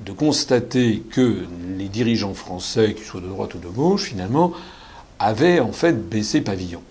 de 0.00 0.10
constater 0.10 1.00
que 1.12 1.44
les 1.78 1.88
dirigeants 1.88 2.34
français, 2.34 2.94
qu'ils 2.94 3.04
soient 3.04 3.20
de 3.20 3.28
droite 3.28 3.54
ou 3.54 3.58
de 3.58 3.68
gauche, 3.68 4.06
finalement, 4.06 4.52
avaient 5.20 5.60
en 5.60 5.70
fait 5.70 6.08
baissé 6.08 6.40
pavillon. 6.40 6.82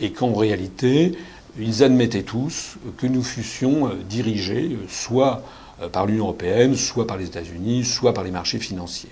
Et 0.00 0.12
qu'en 0.12 0.34
réalité, 0.34 1.12
ils 1.58 1.82
admettaient 1.82 2.22
tous 2.22 2.76
que 2.96 3.06
nous 3.06 3.22
fussions 3.22 3.88
euh, 3.88 3.94
dirigés 4.08 4.72
euh, 4.72 4.86
soit 4.88 5.42
euh, 5.82 5.88
par 5.88 6.06
l'Union 6.06 6.24
européenne, 6.24 6.76
soit 6.76 7.06
par 7.06 7.16
les 7.16 7.26
États-Unis, 7.26 7.84
soit 7.84 8.14
par 8.14 8.24
les 8.24 8.30
marchés 8.30 8.58
financiers. 8.58 9.10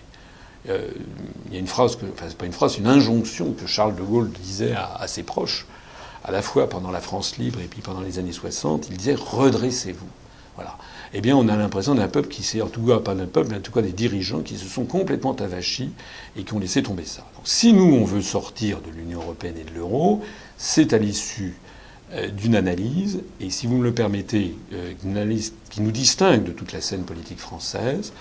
il 0.66 1.52
y 1.52 1.56
a 1.56 1.58
une 1.58 1.66
phrase, 1.66 1.96
pas 1.96 2.46
une 2.46 2.52
phrase, 2.52 2.76
une 2.78 2.86
injonction 2.86 3.52
que 3.52 3.66
Charles 3.66 3.96
de 3.96 4.02
Gaulle 4.02 4.30
disait 4.30 4.74
à, 4.74 5.06
ses 5.06 5.22
proches, 5.22 5.66
à 6.24 6.30
la 6.30 6.42
fois 6.42 6.68
pendant 6.68 6.90
la 6.90 7.00
France 7.00 7.38
libre 7.38 7.60
et 7.60 7.68
puis 7.68 7.80
pendant 7.80 8.02
les 8.02 8.18
années 8.18 8.32
60. 8.32 8.88
Il 8.90 8.96
disait 8.98 9.14
redressez-vous. 9.14 10.08
Voilà. 10.56 10.76
Eh 11.14 11.20
bien, 11.22 11.36
on 11.36 11.48
a 11.48 11.56
l'impression 11.56 11.94
d'un 11.94 12.08
peuple 12.08 12.28
qui 12.28 12.42
s'est, 12.42 12.60
en 12.60 12.66
tout 12.66 12.82
cas 12.82 12.98
pas 12.98 13.14
d'un 13.14 13.26
peuple, 13.26 13.50
mais 13.50 13.58
en 13.58 13.60
tout 13.60 13.72
cas 13.72 13.80
des 13.80 13.92
dirigeants 13.92 14.40
qui 14.40 14.58
se 14.58 14.66
sont 14.66 14.84
complètement 14.84 15.34
avachis 15.36 15.92
et 16.36 16.42
qui 16.42 16.52
ont 16.52 16.58
laissé 16.58 16.82
tomber 16.82 17.04
ça. 17.04 17.24
Donc, 17.36 17.46
si 17.46 17.72
nous 17.72 17.94
on 17.94 18.04
veut 18.04 18.20
sortir 18.20 18.80
de 18.80 18.90
l'Union 18.90 19.22
européenne 19.22 19.56
et 19.56 19.64
de 19.64 19.74
l'euro, 19.74 20.20
c'est 20.58 20.92
à 20.92 20.98
l'issue 20.98 21.56
d'une 22.32 22.54
analyse, 22.54 23.20
et 23.38 23.50
si 23.50 23.66
vous 23.66 23.76
me 23.76 23.84
le 23.84 23.92
permettez, 23.92 24.56
euh, 24.72 24.94
une 25.04 25.10
analyse 25.10 25.52
qui 25.68 25.82
nous 25.82 25.90
distingue 25.90 26.42
de 26.42 26.52
toute 26.52 26.72
la 26.72 26.80
scène 26.80 27.04
politique 27.04 27.38
française. 27.38 28.12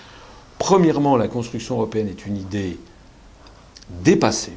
Premièrement, 0.58 1.16
la 1.16 1.28
construction 1.28 1.76
européenne 1.76 2.08
est 2.08 2.26
une 2.26 2.36
idée 2.36 2.78
dépassée. 4.04 4.56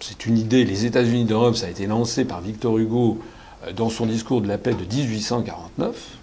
C'est 0.00 0.24
une 0.24 0.38
idée, 0.38 0.64
les 0.64 0.86
États-Unis 0.86 1.26
d'Europe, 1.26 1.56
ça 1.56 1.66
a 1.66 1.68
été 1.68 1.86
lancé 1.86 2.24
par 2.24 2.40
Victor 2.40 2.78
Hugo 2.78 3.20
euh, 3.66 3.72
dans 3.72 3.90
son 3.90 4.06
discours 4.06 4.40
de 4.40 4.48
la 4.48 4.56
paix 4.56 4.74
de 4.74 4.84
1849. 4.84 6.16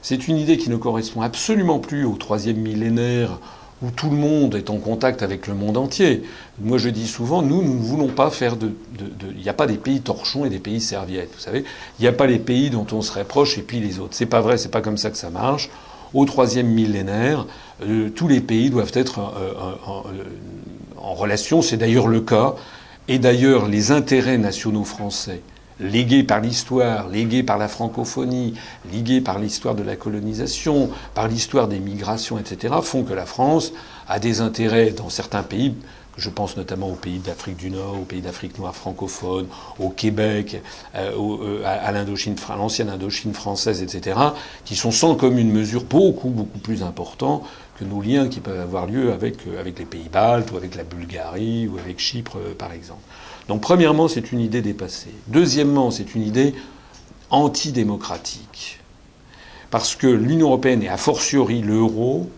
C'est 0.00 0.28
une 0.28 0.36
idée 0.36 0.56
qui 0.56 0.70
ne 0.70 0.76
correspond 0.76 1.22
absolument 1.22 1.80
plus 1.80 2.04
au 2.04 2.14
troisième 2.14 2.58
millénaire 2.58 3.40
où 3.82 3.90
tout 3.90 4.10
le 4.10 4.16
monde 4.16 4.54
est 4.54 4.70
en 4.70 4.78
contact 4.78 5.22
avec 5.22 5.46
le 5.46 5.54
monde 5.54 5.76
entier. 5.76 6.22
Moi, 6.60 6.78
je 6.78 6.88
dis 6.88 7.06
souvent, 7.06 7.42
nous, 7.42 7.62
nous 7.62 7.74
ne 7.74 7.82
voulons 7.82 8.08
pas 8.08 8.30
faire 8.30 8.56
de... 8.56 8.72
Il 9.36 9.42
n'y 9.42 9.48
a 9.48 9.54
pas 9.54 9.66
des 9.66 9.76
pays 9.76 10.00
torchons 10.00 10.44
et 10.44 10.50
des 10.50 10.58
pays 10.58 10.80
serviettes, 10.80 11.30
vous 11.34 11.40
savez. 11.40 11.64
Il 11.98 12.02
n'y 12.02 12.08
a 12.08 12.12
pas 12.12 12.26
les 12.26 12.38
pays 12.38 12.70
dont 12.70 12.86
on 12.92 13.02
serait 13.02 13.24
proche 13.24 13.56
et 13.58 13.62
puis 13.62 13.78
les 13.78 14.00
autres. 14.00 14.14
C'est 14.14 14.26
pas 14.26 14.40
vrai, 14.40 14.58
c'est 14.58 14.70
pas 14.70 14.80
comme 14.80 14.98
ça 14.98 15.10
que 15.10 15.16
ça 15.16 15.30
marche. 15.30 15.70
Au 16.14 16.24
troisième 16.24 16.68
millénaire, 16.68 17.46
euh, 17.82 18.08
tous 18.10 18.28
les 18.28 18.40
pays 18.40 18.70
doivent 18.70 18.92
être 18.94 19.20
euh, 19.20 19.52
en, 19.86 20.04
en 20.96 21.14
relation. 21.14 21.62
C'est 21.62 21.76
d'ailleurs 21.76 22.08
le 22.08 22.20
cas. 22.20 22.54
Et 23.06 23.18
d'ailleurs, 23.18 23.68
les 23.68 23.92
intérêts 23.92 24.38
nationaux 24.38 24.84
français 24.84 25.40
légués 25.80 26.22
par 26.22 26.40
l'histoire, 26.40 27.08
légués 27.08 27.42
par 27.42 27.58
la 27.58 27.68
francophonie, 27.68 28.54
légués 28.92 29.20
par 29.20 29.38
l'histoire 29.38 29.74
de 29.74 29.82
la 29.82 29.96
colonisation, 29.96 30.90
par 31.14 31.28
l'histoire 31.28 31.68
des 31.68 31.78
migrations, 31.78 32.38
etc., 32.38 32.74
font 32.82 33.04
que 33.04 33.14
la 33.14 33.26
France 33.26 33.72
a 34.08 34.18
des 34.18 34.40
intérêts 34.40 34.90
dans 34.90 35.10
certains 35.10 35.42
pays. 35.42 35.74
Je 36.16 36.30
pense 36.30 36.56
notamment 36.56 36.88
aux 36.88 36.96
pays 36.96 37.20
d'Afrique 37.20 37.56
du 37.56 37.70
Nord, 37.70 38.00
aux 38.00 38.04
pays 38.04 38.20
d'Afrique 38.20 38.58
noire 38.58 38.74
francophone, 38.74 39.46
au 39.78 39.90
Québec, 39.90 40.60
euh, 40.96 41.12
euh, 41.16 41.62
à 41.64 41.92
l'Indochine, 41.92 42.34
l'ancienne 42.48 42.90
Indochine 42.90 43.32
française, 43.32 43.82
etc., 43.82 44.18
qui 44.64 44.74
sont 44.74 44.90
sans 44.90 45.14
commune 45.14 45.52
mesure 45.52 45.84
beaucoup, 45.84 46.30
beaucoup 46.30 46.58
plus 46.58 46.82
importants 46.82 47.44
que 47.78 47.84
nos 47.84 48.02
liens 48.02 48.26
qui 48.26 48.40
peuvent 48.40 48.60
avoir 48.60 48.86
lieu 48.86 49.12
avec, 49.12 49.46
euh, 49.46 49.60
avec 49.60 49.78
les 49.78 49.84
pays 49.84 50.08
baltes 50.12 50.50
ou 50.50 50.56
avec 50.56 50.74
la 50.74 50.82
Bulgarie 50.82 51.68
ou 51.68 51.78
avec 51.78 52.00
Chypre, 52.00 52.38
par 52.58 52.72
exemple. 52.72 53.02
Donc 53.48 53.62
premièrement, 53.62 54.08
c'est 54.08 54.30
une 54.30 54.40
idée 54.40 54.62
dépassée. 54.62 55.14
Deuxièmement, 55.26 55.90
c'est 55.90 56.14
une 56.14 56.22
idée 56.22 56.54
antidémocratique. 57.30 58.78
Parce 59.70 59.96
que 59.96 60.06
l'Union 60.06 60.48
européenne 60.48 60.82
et 60.82 60.88
a 60.88 60.96
fortiori 60.96 61.62
l'euro, 61.62 62.30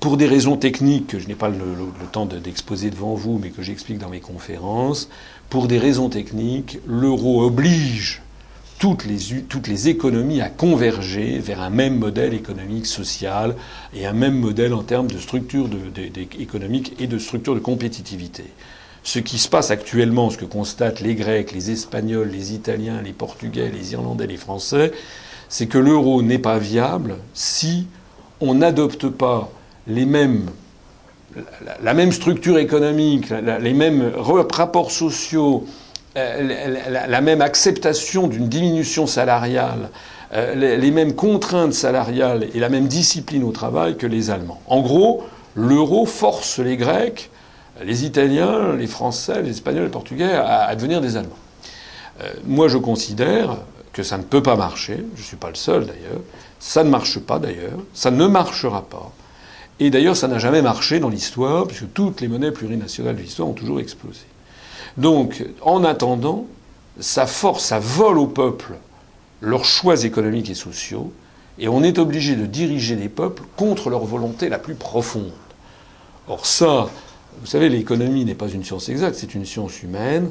pour 0.00 0.16
des 0.16 0.26
raisons 0.26 0.56
techniques 0.56 1.06
que 1.08 1.18
je 1.18 1.28
n'ai 1.28 1.34
pas 1.34 1.48
le, 1.48 1.56
temps 2.12 2.26
d'exposer 2.26 2.90
devant 2.90 3.14
vous, 3.14 3.38
mais 3.38 3.50
que 3.50 3.62
j'explique 3.62 3.98
dans 3.98 4.08
mes 4.08 4.20
conférences, 4.20 5.08
pour 5.48 5.66
des 5.66 5.78
raisons 5.78 6.08
techniques, 6.08 6.78
l'euro 6.86 7.42
oblige 7.42 8.22
toutes 8.78 9.06
les, 9.06 9.88
économies 9.88 10.42
à 10.42 10.50
converger 10.50 11.38
vers 11.38 11.62
un 11.62 11.70
même 11.70 11.98
modèle 11.98 12.34
économique, 12.34 12.86
social 12.86 13.56
et 13.94 14.04
un 14.04 14.12
même 14.12 14.38
modèle 14.38 14.74
en 14.74 14.82
termes 14.82 15.10
de 15.10 15.18
structure 15.18 15.68
économique 16.38 16.92
et 16.98 17.06
de 17.06 17.18
structure 17.18 17.54
de 17.54 17.60
compétitivité 17.60 18.44
ce 19.06 19.20
qui 19.20 19.38
se 19.38 19.48
passe 19.48 19.70
actuellement, 19.70 20.30
ce 20.30 20.36
que 20.36 20.44
constatent 20.44 21.00
les 21.00 21.14
Grecs, 21.14 21.52
les 21.52 21.70
Espagnols, 21.70 22.28
les 22.28 22.54
Italiens, 22.54 23.00
les 23.04 23.12
Portugais, 23.12 23.70
les 23.72 23.92
Irlandais, 23.92 24.26
les 24.26 24.36
Français, 24.36 24.90
c'est 25.48 25.68
que 25.68 25.78
l'euro 25.78 26.22
n'est 26.22 26.40
pas 26.40 26.58
viable 26.58 27.14
si 27.32 27.86
on 28.40 28.54
n'adopte 28.54 29.08
pas 29.08 29.48
les 29.86 30.06
mêmes, 30.06 30.50
la, 31.84 31.94
même 31.94 32.10
structure 32.10 32.58
économique, 32.58 33.30
les 33.60 33.74
mêmes 33.74 34.12
rapports 34.16 34.90
sociaux, 34.90 35.64
euh, 36.16 36.74
la, 36.88 37.20
même 37.20 37.42
acceptation 37.42 38.26
d'une 38.26 38.48
diminution 38.48 39.06
salariale, 39.06 39.90
euh, 40.34 40.76
les 40.76 40.90
mêmes 40.90 41.14
contraintes 41.14 41.74
salariales 41.74 42.48
et 42.52 42.58
la 42.58 42.68
même 42.68 42.88
discipline 42.88 43.44
au 43.44 43.52
travail 43.52 43.96
que 43.96 44.08
les 44.08 44.30
Allemands. 44.30 44.60
En 44.66 44.80
gros, 44.80 45.22
l'euro 45.54 46.06
force 46.06 46.58
les 46.58 46.76
Grecs 46.76 47.30
les 47.82 48.04
Italiens, 48.04 48.74
les 48.74 48.86
Français, 48.86 49.42
les 49.42 49.50
Espagnols, 49.50 49.84
les 49.84 49.90
Portugais 49.90 50.32
à, 50.32 50.74
devenir 50.74 51.00
des 51.00 51.16
Allemands. 51.16 51.36
Euh, 52.20 52.32
moi, 52.44 52.68
je 52.68 52.78
considère 52.78 53.58
que 53.92 54.02
ça 54.02 54.18
ne 54.18 54.22
peut 54.22 54.42
pas 54.42 54.56
marcher. 54.56 55.04
Je 55.14 55.20
ne 55.20 55.26
suis 55.26 55.36
pas 55.36 55.48
le 55.48 55.54
seul 55.54 55.86
d'ailleurs. 55.86 56.20
Ça 56.58 56.84
ne 56.84 56.90
marche 56.90 57.18
pas 57.18 57.38
d'ailleurs. 57.38 57.78
Ça 57.92 58.10
ne 58.10 58.26
marchera 58.26 58.82
pas. 58.82 59.12
Et 59.78 59.90
d'ailleurs, 59.90 60.16
ça 60.16 60.28
n'a 60.28 60.38
jamais 60.38 60.62
marché 60.62 61.00
dans 61.00 61.10
l'histoire, 61.10 61.66
puisque 61.66 61.92
toutes 61.92 62.20
les 62.20 62.28
monnaies 62.28 62.52
plurinationales 62.52 63.16
de 63.16 63.20
l'histoire 63.20 63.48
ont 63.48 63.52
toujours 63.52 63.80
explosé. 63.80 64.20
Donc, 64.96 65.44
en 65.60 65.84
attendant, 65.84 66.46
ça 66.98 67.26
force, 67.26 67.64
ça 67.64 67.78
vole 67.78 68.18
au 68.18 68.26
peuple 68.26 68.74
leurs 69.42 69.66
choix 69.66 70.02
économiques 70.04 70.48
et 70.48 70.54
sociaux, 70.54 71.12
et 71.58 71.68
on 71.68 71.82
est 71.82 71.98
obligé 71.98 72.36
de 72.36 72.46
diriger 72.46 72.96
les 72.96 73.10
peuples 73.10 73.42
contre 73.56 73.90
leur 73.90 74.04
volonté 74.04 74.48
la 74.48 74.58
plus 74.58 74.74
profonde. 74.74 75.32
Or 76.28 76.46
ça, 76.46 76.88
vous 77.40 77.46
savez, 77.46 77.68
l'économie 77.68 78.24
n'est 78.24 78.34
pas 78.34 78.48
une 78.48 78.64
science 78.64 78.88
exacte, 78.88 79.16
c'est 79.16 79.34
une 79.34 79.44
science 79.44 79.82
humaine. 79.82 80.30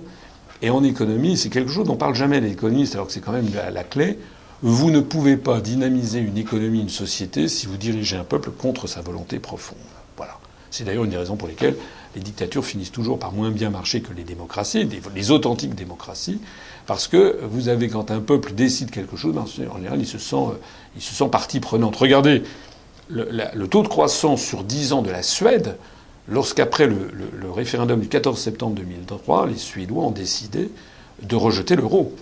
Et 0.61 0.69
en 0.69 0.83
économie, 0.83 1.37
c'est 1.37 1.49
quelque 1.49 1.71
chose 1.71 1.85
dont 1.85 1.95
parle 1.95 2.15
jamais 2.15 2.39
les 2.39 2.51
économistes, 2.51 2.95
alors 2.95 3.07
que 3.07 3.13
c'est 3.13 3.21
quand 3.21 3.33
même 3.33 3.49
la, 3.53 3.83
clé. 3.83 4.17
Vous 4.61 4.89
ne 4.89 5.01
pouvez 5.01 5.37
pas 5.37 5.59
dynamiser 5.61 6.19
une 6.19 6.37
économie, 6.37 6.79
une 6.79 6.89
société, 6.89 7.47
si 7.47 7.67
vous 7.67 7.77
dirigez 7.77 8.15
un 8.15 8.23
peuple 8.23 8.51
contre 8.51 8.87
sa 8.87 9.01
volonté 9.01 9.39
profonde. 9.39 9.77
Voilà. 10.17 10.39
C'est 10.71 10.85
d'ailleurs 10.85 11.03
une 11.03 11.11
des 11.11 11.17
raisons 11.17 11.35
pour 11.35 11.47
lesquelles 11.47 11.75
les 12.15 12.21
dictatures 12.21 12.65
finissent 12.65 12.91
toujours 12.91 13.19
par 13.19 13.33
moins 13.33 13.51
bien 13.51 13.69
marcher 13.69 14.01
que 14.01 14.13
les 14.13 14.23
démocraties, 14.23 14.87
les 15.13 15.31
authentiques 15.31 15.75
démocraties, 15.75 16.39
parce 16.87 17.07
que 17.07 17.39
vous 17.43 17.67
avez, 17.67 17.89
quand 17.89 18.09
un 18.09 18.21
peuple 18.21 18.53
décide 18.53 18.91
quelque 18.91 19.17
chose, 19.17 19.35
ben, 19.35 19.41
en 19.41 19.77
général, 19.77 19.99
il 19.99 20.07
se 20.07 20.17
sent, 20.17 20.35
euh, 20.35 20.57
il 20.95 21.01
se 21.01 21.13
sent 21.13 21.27
partie 21.29 21.59
prenante. 21.59 21.95
Regardez, 21.97 22.43
le, 23.09 23.27
le 23.53 23.67
taux 23.67 23.83
de 23.83 23.87
croissance 23.87 24.41
sur 24.41 24.63
10 24.63 24.93
ans 24.93 25.01
de 25.01 25.11
la 25.11 25.21
Suède, 25.21 25.77
lorsqu'après 26.27 26.87
le, 26.87 27.51
référendum 27.53 27.99
du 27.99 28.07
14 28.07 28.39
septembre 28.39 28.75
2003, 28.75 29.47
les 29.47 29.57
Suédois 29.57 30.03
ont 30.03 30.11
décidé 30.11 30.69
de 31.21 31.35
rejeter 31.35 31.75
l'euro. 31.75 32.13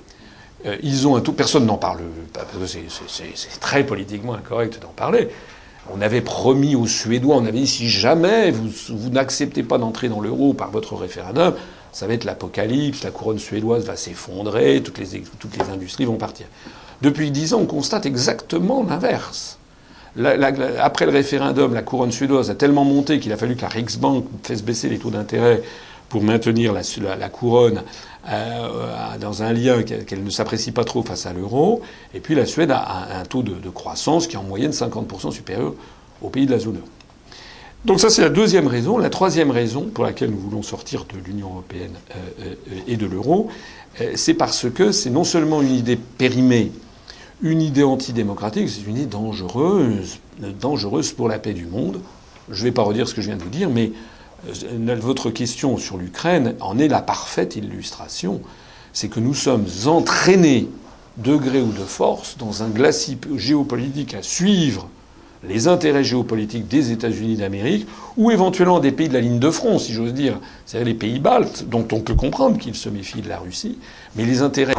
Euh, 0.65 0.77
ils 0.83 1.07
ont 1.07 1.15
un 1.15 1.21
tout. 1.21 1.33
Personne 1.33 1.65
n'en 1.65 1.77
parle. 1.77 2.01
Parce 2.33 2.47
que 2.51 2.65
c'est 2.65 3.59
très 3.59 3.85
politiquement 3.85 4.33
incorrect 4.33 4.81
d'en 4.81 4.89
parler. 4.89 5.29
On 5.93 6.01
avait 6.01 6.21
promis 6.21 6.75
aux 6.75 6.87
Suédois, 6.87 7.35
on 7.35 7.45
avait 7.45 7.59
dit 7.59 7.67
si 7.67 7.89
jamais 7.89 8.51
vous, 8.51 9.09
n'acceptez 9.09 9.63
pas 9.63 9.77
d'entrer 9.77 10.07
dans 10.07 10.21
l'euro 10.21 10.53
par 10.53 10.71
votre 10.71 10.95
référendum, 10.95 11.55
ça 11.91 12.07
va 12.07 12.13
être 12.13 12.23
l'apocalypse, 12.23 13.03
la 13.03 13.11
couronne 13.11 13.37
suédoise 13.37 13.83
va 13.83 13.97
s'effondrer, 13.97 14.81
toutes 14.81 14.97
les, 14.97 15.23
toutes 15.39 15.57
les 15.57 15.69
industries 15.69 16.05
vont 16.05 16.15
partir. 16.15 16.45
Depuis 17.01 17.31
dix 17.31 17.53
ans, 17.53 17.59
on 17.59 17.65
constate 17.65 18.05
exactement 18.05 18.85
l'inverse 18.87 19.57
après 20.79 21.05
le 21.05 21.11
référendum, 21.11 21.73
la 21.73 21.81
couronne 21.81 22.11
suédoise 22.11 22.49
a 22.49 22.55
tellement 22.55 22.83
monté 22.83 23.19
qu'il 23.19 23.31
a 23.31 23.37
fallu 23.37 23.55
que 23.55 23.61
la 23.61 23.67
Riksbank 23.67 24.25
fasse 24.43 24.61
baisser 24.61 24.89
les 24.89 24.99
taux 24.99 25.09
d'intérêt 25.09 25.63
pour 26.09 26.21
maintenir 26.21 26.73
la, 26.73 27.29
couronne 27.29 27.81
euh, 28.29 28.67
dans 29.19 29.41
un 29.41 29.51
lien 29.51 29.81
qu'elle 29.81 30.23
ne 30.23 30.29
s'apprécie 30.29 30.71
pas 30.71 30.83
trop 30.83 31.01
face 31.01 31.25
à 31.25 31.33
l'euro. 31.33 31.81
Et 32.13 32.19
puis 32.19 32.35
la 32.35 32.45
Suède 32.45 32.69
a 32.69 33.19
un, 33.19 33.25
taux 33.25 33.41
de, 33.41 33.69
croissance 33.69 34.27
qui 34.27 34.35
est 34.35 34.39
en 34.39 34.43
moyenne 34.43 34.71
50% 34.71 35.31
supérieur 35.31 35.73
aux 36.21 36.29
pays 36.29 36.45
de 36.45 36.51
la 36.51 36.59
zone 36.59 36.75
euro. 36.75 36.87
Donc 37.85 37.99
ça 37.99 38.11
c'est 38.11 38.21
la 38.21 38.29
deuxième 38.29 38.67
raison. 38.67 38.99
La 38.99 39.09
troisième 39.09 39.49
raison 39.49 39.89
pour 39.91 40.03
laquelle 40.03 40.29
nous 40.29 40.37
voulons 40.37 40.61
sortir 40.61 41.05
de 41.05 41.17
l'Union 41.25 41.47
européenne 41.47 41.95
euh, 42.15 42.53
euh, 42.71 42.75
et 42.87 42.95
de 42.95 43.07
l'euro, 43.07 43.49
c'est 44.15 44.33
parce 44.33 44.69
que 44.71 44.91
c'est 44.91 45.11
non 45.11 45.23
seulement 45.23 45.61
une 45.61 45.75
idée 45.75 45.97
périmée 45.97 46.71
une 47.43 47.61
idée 47.61 47.83
antidémocratique, 47.83 48.69
c'est 48.69 48.87
une 48.87 48.95
idée 48.95 49.05
dangereuse, 49.05 50.19
dangereuse 50.61 51.11
pour 51.11 51.27
la 51.27 51.39
paix 51.39 51.53
du 51.53 51.65
monde. 51.65 51.99
Je 52.49 52.59
ne 52.59 52.63
vais 52.63 52.71
pas 52.71 52.83
redire 52.83 53.07
ce 53.07 53.13
que 53.13 53.21
je 53.21 53.27
viens 53.27 53.35
de 53.35 53.43
vous 53.43 53.49
dire, 53.49 53.69
mais 53.69 53.91
euh, 54.47 54.97
votre 54.99 55.29
question 55.29 55.77
sur 55.77 55.97
l'Ukraine 55.97 56.55
en 56.61 56.79
est 56.79 56.87
la 56.87 57.01
parfaite 57.01 57.57
illustration. 57.57 58.41
C'est 58.93 59.09
que 59.09 59.19
nous 59.19 59.33
sommes 59.33 59.65
entraînés, 59.85 60.69
de 61.17 61.35
gré 61.35 61.61
ou 61.61 61.71
de 61.71 61.83
force, 61.83 62.37
dans 62.39 62.63
un 62.63 62.69
glacis 62.69 63.19
géopolitique 63.35 64.15
à 64.15 64.23
suivre 64.23 64.87
les 65.43 65.67
intérêts 65.67 66.03
géopolitiques 66.03 66.67
des 66.67 66.91
États-Unis 66.91 67.35
d'Amérique, 67.35 67.85
ou 68.15 68.31
éventuellement 68.31 68.79
des 68.79 68.93
pays 68.93 69.09
de 69.09 69.13
la 69.13 69.19
ligne 69.19 69.39
de 69.39 69.51
front, 69.51 69.77
si 69.77 69.91
j'ose 69.91 70.13
dire, 70.13 70.39
c'est-à-dire 70.65 70.87
les 70.87 70.97
pays 70.97 71.19
baltes, 71.19 71.65
dont 71.67 71.85
on 71.91 71.99
peut 71.99 72.15
comprendre 72.15 72.57
qu'ils 72.57 72.75
se 72.75 72.87
méfient 72.87 73.21
de 73.21 73.27
la 73.27 73.39
Russie, 73.39 73.77
mais 74.15 74.23
les 74.23 74.41
intérêts 74.41 74.73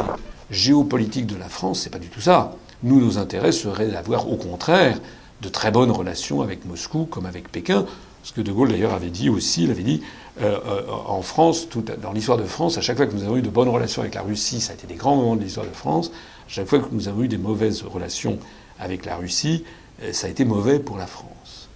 géopolitique 0.51 1.27
de 1.27 1.35
la 1.35 1.49
France, 1.49 1.81
c'est 1.81 1.89
pas 1.89 1.99
du 1.99 2.09
tout 2.09 2.21
ça. 2.21 2.55
Nous, 2.83 2.99
nos 2.99 3.17
intérêts 3.17 3.51
seraient 3.51 3.87
d'avoir, 3.87 4.29
au 4.29 4.35
contraire, 4.35 4.99
de 5.41 5.49
très 5.49 5.71
bonnes 5.71 5.91
relations 5.91 6.41
avec 6.41 6.65
Moscou 6.65 7.05
comme 7.05 7.25
avec 7.25 7.51
Pékin. 7.51 7.85
Ce 8.23 8.33
que 8.33 8.41
De 8.41 8.51
Gaulle 8.51 8.69
d'ailleurs 8.69 8.93
avait 8.93 9.11
dit 9.11 9.29
aussi, 9.29 9.63
il 9.63 9.71
avait 9.71 9.83
dit 9.83 10.01
euh, 10.41 10.57
euh, 10.65 10.81
en 10.89 11.21
France, 11.21 11.67
dans 12.01 12.11
l'histoire 12.11 12.37
de 12.37 12.43
France, 12.43 12.77
à 12.77 12.81
chaque 12.81 12.97
fois 12.97 13.05
que 13.05 13.13
nous 13.13 13.23
avons 13.23 13.37
eu 13.37 13.41
de 13.41 13.49
bonnes 13.49 13.69
relations 13.69 14.01
avec 14.01 14.15
la 14.15 14.23
Russie, 14.23 14.61
ça 14.61 14.71
a 14.71 14.75
été 14.75 14.87
des 14.87 14.95
grands 14.95 15.15
moments 15.15 15.35
de 15.35 15.43
l'histoire 15.43 15.65
de 15.65 15.71
France. 15.71 16.09
À 16.09 16.49
chaque 16.49 16.67
fois 16.67 16.79
que 16.79 16.87
nous 16.91 17.07
avons 17.07 17.23
eu 17.23 17.27
des 17.27 17.37
mauvaises 17.37 17.83
relations 17.83 18.39
avec 18.79 19.05
la 19.05 19.15
Russie, 19.15 19.63
euh, 20.03 20.11
ça 20.11 20.27
a 20.27 20.29
été 20.29 20.43
mauvais 20.43 20.79
pour 20.79 20.97
la 20.97 21.07
France. 21.07 21.69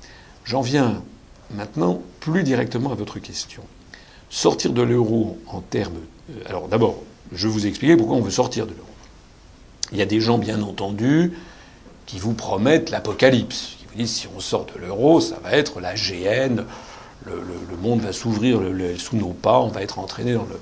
J'en 0.43 0.62
viens 0.62 1.01
maintenant 1.51 2.01
plus 2.19 2.43
directement 2.43 2.91
à 2.91 2.95
votre 2.95 3.19
question. 3.19 3.63
Sortir 4.29 4.73
de 4.73 4.82
l'euro 4.82 5.38
en 5.47 5.62
termes. 5.62 5.99
Alors 6.47 6.67
d'abord, 6.67 7.01
je 7.34 7.48
vous 7.48 7.68
expliquer 7.68 7.96
pourquoi 7.96 8.18
on 8.18 8.22
veut 8.22 8.32
sortir 8.32 8.65
de 8.65 8.72
l'euro. 8.72 8.88
Il 9.92 9.98
y 9.98 10.02
a 10.02 10.06
des 10.06 10.22
gens, 10.22 10.38
bien 10.38 10.62
entendu, 10.62 11.34
qui 12.06 12.20
vous 12.20 12.34
promettent 12.34 12.89
l'apocalypse, 12.89 13.76
qui 13.80 13.86
vous 13.86 13.96
disent 13.96 14.12
si 14.12 14.28
on 14.36 14.39
sort 14.39 14.65
de 14.74 14.80
l'euro, 14.80 15.22
ça 15.22 15.39
va 15.44 15.52
être 15.52 15.80
la 15.80 15.96
GN, 15.96 16.63
le, 17.26 17.78
monde 17.82 18.02
va 18.02 18.13
s'ouvrir 18.13 18.60
sous 18.98 19.15
nos 19.15 19.30
pas, 19.30 19.60
on 19.60 19.68
va 19.68 19.82
être 19.82 20.00
entraîné 20.00 20.34
dans 20.34 20.46
l'euro. 20.46 20.60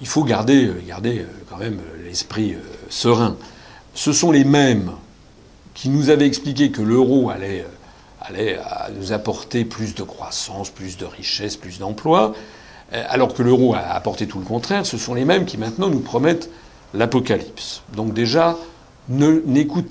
Il 0.00 0.06
faut 0.06 0.24
garder, 0.24 0.70
garder 0.86 1.20
euh, 1.20 1.26
quand 1.48 1.56
même 1.56 1.78
l'esprit 2.04 2.54
euh, 2.54 2.58
serein. 2.90 3.36
Ce 3.94 4.12
sont 4.12 4.32
les 4.32 4.44
mêmes 4.44 4.90
qui 5.72 5.88
nous 5.88 6.10
avait 6.10 6.26
expliqué 6.26 6.70
que 6.70 6.82
l'euro 6.82 7.30
allait, 7.30 7.64
allait 8.20 8.58
nous 8.98 9.12
apporter 9.12 9.64
plus 9.64 9.94
de 9.94 10.02
croissance, 10.02 10.70
plus 10.70 10.96
de 10.96 11.04
richesse, 11.04 11.56
plus 11.56 11.78
d'emplois, 11.78 12.34
alors 12.92 13.34
que 13.34 13.42
l'euro 13.42 13.74
a 13.74 13.80
apporté 13.80 14.26
tout 14.26 14.38
le 14.38 14.44
contraire, 14.44 14.86
ce 14.86 14.98
sont 14.98 15.14
les 15.14 15.24
mêmes 15.24 15.46
qui 15.46 15.58
maintenant 15.58 15.88
nous 15.88 16.00
promettent 16.00 16.50
l'apocalypse. 16.92 17.82
Donc 17.96 18.14
déjà, 18.14 18.56
ne, 19.08 19.42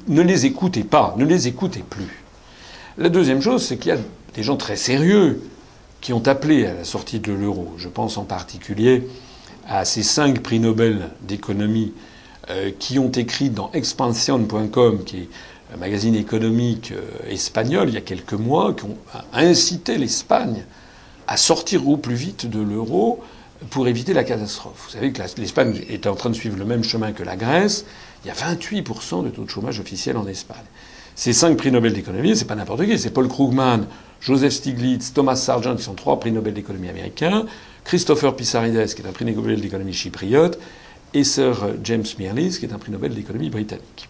ne 0.08 0.22
les 0.22 0.46
écoutez 0.46 0.84
pas, 0.84 1.14
ne 1.18 1.26
les 1.26 1.48
écoutez 1.48 1.84
plus. 1.88 2.24
La 2.98 3.10
deuxième 3.10 3.42
chose, 3.42 3.66
c'est 3.66 3.78
qu'il 3.78 3.92
y 3.92 3.96
a 3.96 4.00
des 4.36 4.44
gens 4.44 4.58
très 4.58 4.76
sérieux 4.76 5.42
qui 6.02 6.14
ont 6.14 6.28
appelé 6.28 6.66
à 6.66 6.74
la 6.74 6.84
sortie 6.84 7.20
de 7.20 7.32
l'euro. 7.32 7.74
Je 7.78 7.88
pense 7.88 8.18
en 8.18 8.24
particulier 8.24 9.08
à 9.68 9.86
ces 9.86 10.04
cinq 10.04 10.42
prix 10.42 10.60
Nobel 10.60 11.10
d'économie 11.22 11.94
euh, 12.50 12.72
qui 12.78 13.00
ont 13.00 13.12
écrit 13.12 13.50
dans 13.50 13.72
expansion.com, 13.72 15.04
qui 15.06 15.18
est 15.18 15.30
un 15.74 15.78
magazine 15.78 16.16
économique 16.16 16.92
euh, 16.92 17.32
espagnol, 17.32 17.88
il 17.88 17.96
y 17.96 17.98
a 17.98 18.02
quelques 18.02 18.34
mois, 18.34 18.74
qui 18.74 18.84
ont 18.84 18.98
incité 19.32 19.98
l'Espagne 19.98 20.66
à 21.34 21.38
sortir 21.38 21.90
au 21.90 21.98
plus 21.98 22.14
vite 22.14 22.48
de 22.48 22.62
l'euro 22.62 23.20
pour 23.72 23.88
éviter 23.88 24.14
la 24.14 24.24
catastrophe. 24.24 24.84
Vous 24.86 24.92
savez 24.92 25.12
que 25.12 25.20
l'Espagne 25.40 25.82
était 25.90 26.08
en 26.08 26.14
train 26.14 26.30
de 26.30 26.36
suivre 26.36 26.60
le 26.60 26.64
même 26.64 26.84
chemin 26.84 27.12
que 27.12 27.24
la 27.24 27.36
Grèce. 27.36 27.86
Il 28.24 28.28
y 28.28 28.32
a 28.32 28.36
28% 28.36 29.24
de 29.24 29.30
taux 29.30 29.44
de 29.44 29.50
chômage 29.50 29.80
officiel 29.80 30.16
en 30.18 30.28
Espagne. 30.28 30.64
Ces 31.16 31.34
cinq 31.34 31.58
prix 31.58 31.72
Nobel 31.72 31.94
d'économie, 31.94 32.38
c'est 32.38 32.46
pas 32.46 32.54
n'importe 32.54 32.86
qui. 32.86 33.00
C'est 33.00 33.10
Paul 33.10 33.28
Krugman, 33.28 33.88
Joseph 34.22 34.54
Stiglitz, 34.54 35.12
Thomas 35.12 35.36
Sargent, 35.36 35.76
qui 35.76 35.82
sont 35.82 35.96
trois 35.96 36.20
prix 36.20 36.32
Nobel 36.32 36.54
d'économie 36.54 36.90
américains, 36.90 37.48
Christopher 37.84 38.36
Pissarides, 38.36 38.94
qui 38.94 39.02
est 39.02 39.08
un 39.08 39.12
prix 39.12 39.26
Nobel 39.26 39.60
d'économie 39.60 39.94
chypriote, 39.94 40.60
et 41.16 41.24
Sir 41.24 41.68
James 41.84 42.06
Mirrlees, 42.20 42.60
qui 42.60 42.66
est 42.66 42.74
un 42.74 42.78
prix 42.78 42.92
Nobel 42.92 43.16
d'économie 43.16 43.50
britannique. 43.50 44.08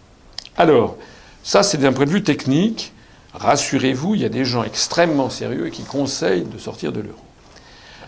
Alors, 0.58 0.98
ça, 1.42 1.62
c'est 1.62 1.78
d'un 1.78 1.94
point 1.94 2.04
de 2.04 2.10
vue 2.10 2.22
technique. 2.22 2.92
Rassurez-vous, 3.34 4.14
il 4.14 4.22
y 4.22 4.24
a 4.24 4.28
des 4.28 4.44
gens 4.44 4.62
extrêmement 4.62 5.28
sérieux 5.28 5.68
qui 5.68 5.82
conseillent 5.82 6.44
de 6.44 6.58
sortir 6.58 6.92
de 6.92 7.00
l'euro. 7.00 7.18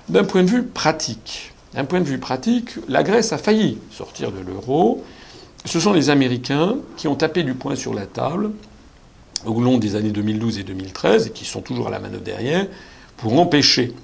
D'un 0.09 0.25
point 0.25 0.45
de 0.45 0.49
vue 0.49 0.63
pratique, 0.63 1.53
d'un 1.75 1.85
point 1.85 2.01
de 2.01 2.07
vue 2.07 2.19
pratique, 2.19 2.71
la 2.89 3.03
Grèce 3.03 3.33
a 3.33 3.39
failli 3.39 3.79
sortir 3.91 4.31
de 4.31 4.41
l'euro. 4.41 5.05
Ce 5.65 5.81
sont 5.81 5.93
les 5.93 6.11
Américains 6.11 6.77
qui 6.97 7.09
ont 7.09 7.17
tapé 7.17 7.43
du 7.43 7.55
poing 7.55 7.75
sur 7.75 7.93
la 7.93 8.07
table 8.07 8.53
au 9.45 9.61
long 9.61 9.79
des 9.79 9.97
années 9.97 10.11
2012 10.11 10.59
et 10.59 10.63
2013 10.63 11.27
et 11.27 11.31
qui 11.31 11.45
sont 11.45 11.61
toujours 11.61 11.89
à 11.89 11.91
la 11.91 11.99
manœuvre 11.99 12.23
derrière 12.23 12.67
pour 13.17 13.39
empêcher 13.39 13.95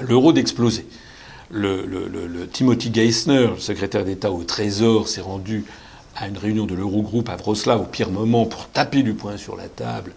l'euro 0.00 0.32
d'exploser. 0.32 0.86
Le, 1.50 2.46
Timothy 2.52 2.90
Geithner, 2.92 3.50
secrétaire 3.58 4.04
d'État 4.04 4.30
au 4.30 4.44
Trésor, 4.44 5.08
s'est 5.08 5.20
rendu 5.20 5.64
à 6.16 6.28
une 6.28 6.38
réunion 6.38 6.66
de 6.66 6.74
l'Eurogroupe 6.74 7.28
à 7.28 7.36
Wroclaw 7.36 7.80
au 7.80 7.84
pire 7.84 8.10
moment 8.10 8.46
pour 8.46 8.68
taper 8.68 9.02
du 9.02 9.14
poing 9.14 9.36
sur 9.36 9.56
la 9.56 9.68
table, 9.68 10.12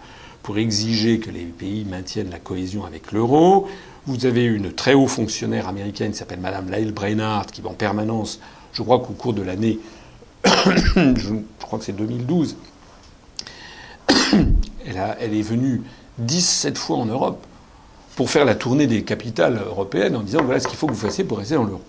pour 0.47 0.57
exiger 0.59 1.19
que 1.19 1.29
les 1.29 1.43
pays 1.43 1.83
maintiennent 1.83 2.29
la 2.29 2.39
cohésion 2.39 2.85
avec 2.85 3.11
l'euro. 3.11 3.67
Vous 4.05 4.25
avez 4.25 4.45
une 4.45 4.71
très 4.71 4.93
haut 4.93 5.05
fonctionnaire 5.05 5.67
américaine 5.67 6.13
qui 6.13 6.17
s'appelle 6.17 6.39
Madame 6.39 6.69
Lael 6.69 6.93
Brainard, 6.93 7.47
qui 7.47 7.61
en 7.65 7.73
permanence, 7.73 8.39
je 8.71 8.81
crois 8.81 8.99
qu'au 8.99 9.11
cours 9.11 9.33
de 9.33 9.41
l'année, 9.41 9.77
je 10.45 11.33
crois 11.59 11.79
que 11.79 11.83
c'est 11.83 11.91
2012, 11.91 12.55
elle, 14.85 15.17
elle 15.19 15.33
est 15.35 15.41
venue 15.41 15.81
17 16.19 16.77
fois 16.77 16.95
en 16.95 17.05
Europe 17.07 17.45
pour 18.15 18.29
faire 18.29 18.45
la 18.45 18.55
tournée 18.55 18.87
des 18.87 19.03
capitales 19.03 19.57
européennes 19.57 20.15
en 20.15 20.21
disant 20.21 20.43
voilà 20.45 20.61
ce 20.61 20.69
qu'il 20.69 20.77
faut 20.77 20.87
que 20.87 20.93
vous 20.93 21.07
fassiez 21.07 21.25
pour 21.25 21.39
rester 21.39 21.55
dans 21.55 21.65
l'euro. 21.65 21.81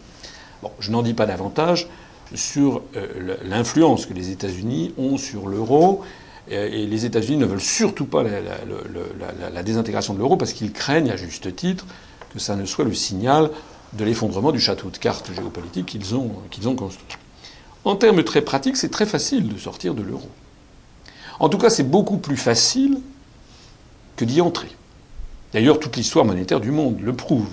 Bon, 0.64 0.73
je 0.81 0.90
n'en 0.90 1.03
dis 1.03 1.14
pas 1.14 1.27
davantage 1.27 1.87
sur 2.35 2.83
euh, 2.97 3.37
l'influence 3.44 4.05
que 4.05 4.14
les 4.14 4.31
États-Unis 4.31 4.94
ont 4.99 5.16
sur 5.16 5.47
l'euro. 5.47 6.03
Et 6.51 6.87
les 6.87 7.05
États-Unis 7.05 7.37
ne 7.37 7.47
veulent 7.47 7.61
surtout 7.61 8.07
pas 8.07 8.23
la, 8.23 9.63
désintégration 9.63 10.15
de 10.15 10.19
l'euro 10.19 10.37
parce 10.37 10.53
qu'ils 10.53 10.73
craignent, 10.73 11.11
à 11.11 11.17
juste 11.17 11.55
titre, 11.55 11.85
que 12.33 12.39
ça 12.39 12.57
ne 12.57 12.65
soit 12.65 12.85
le 12.85 12.95
signal 12.95 13.51
de 13.93 14.05
l'effondrement 14.05 14.53
du 14.53 14.61
château 14.61 14.91
de 14.91 14.97
cartes 14.97 15.31
géopolitique 15.35 15.87
qu'ils 15.87 16.15
ont, 16.15 16.33
qu'ils 16.51 16.69
ont 16.69 16.75
construit. 16.75 17.19
En 17.85 17.97
termes 17.97 18.23
très 18.23 18.43
pratiques, 18.43 18.77
c'est 18.77 18.91
très 18.91 19.07
facile 19.07 19.49
de 19.49 19.59
sortir 19.59 19.95
de 19.95 20.03
l'euro. 20.03 20.29
En 21.41 21.49
tout 21.49 21.59
cas, 21.59 21.71
c'est 21.71 21.89
beaucoup 21.89 22.19
plus 22.19 22.37
facile 22.37 23.01
que 24.17 24.25
d'y 24.25 24.41
entrer. 24.41 24.69
D'ailleurs, 25.53 25.79
toute 25.79 25.97
l'histoire 25.97 26.25
monétaire 26.25 26.61
du 26.61 26.71
monde 26.71 27.01
le 27.01 27.13
prouve. 27.13 27.49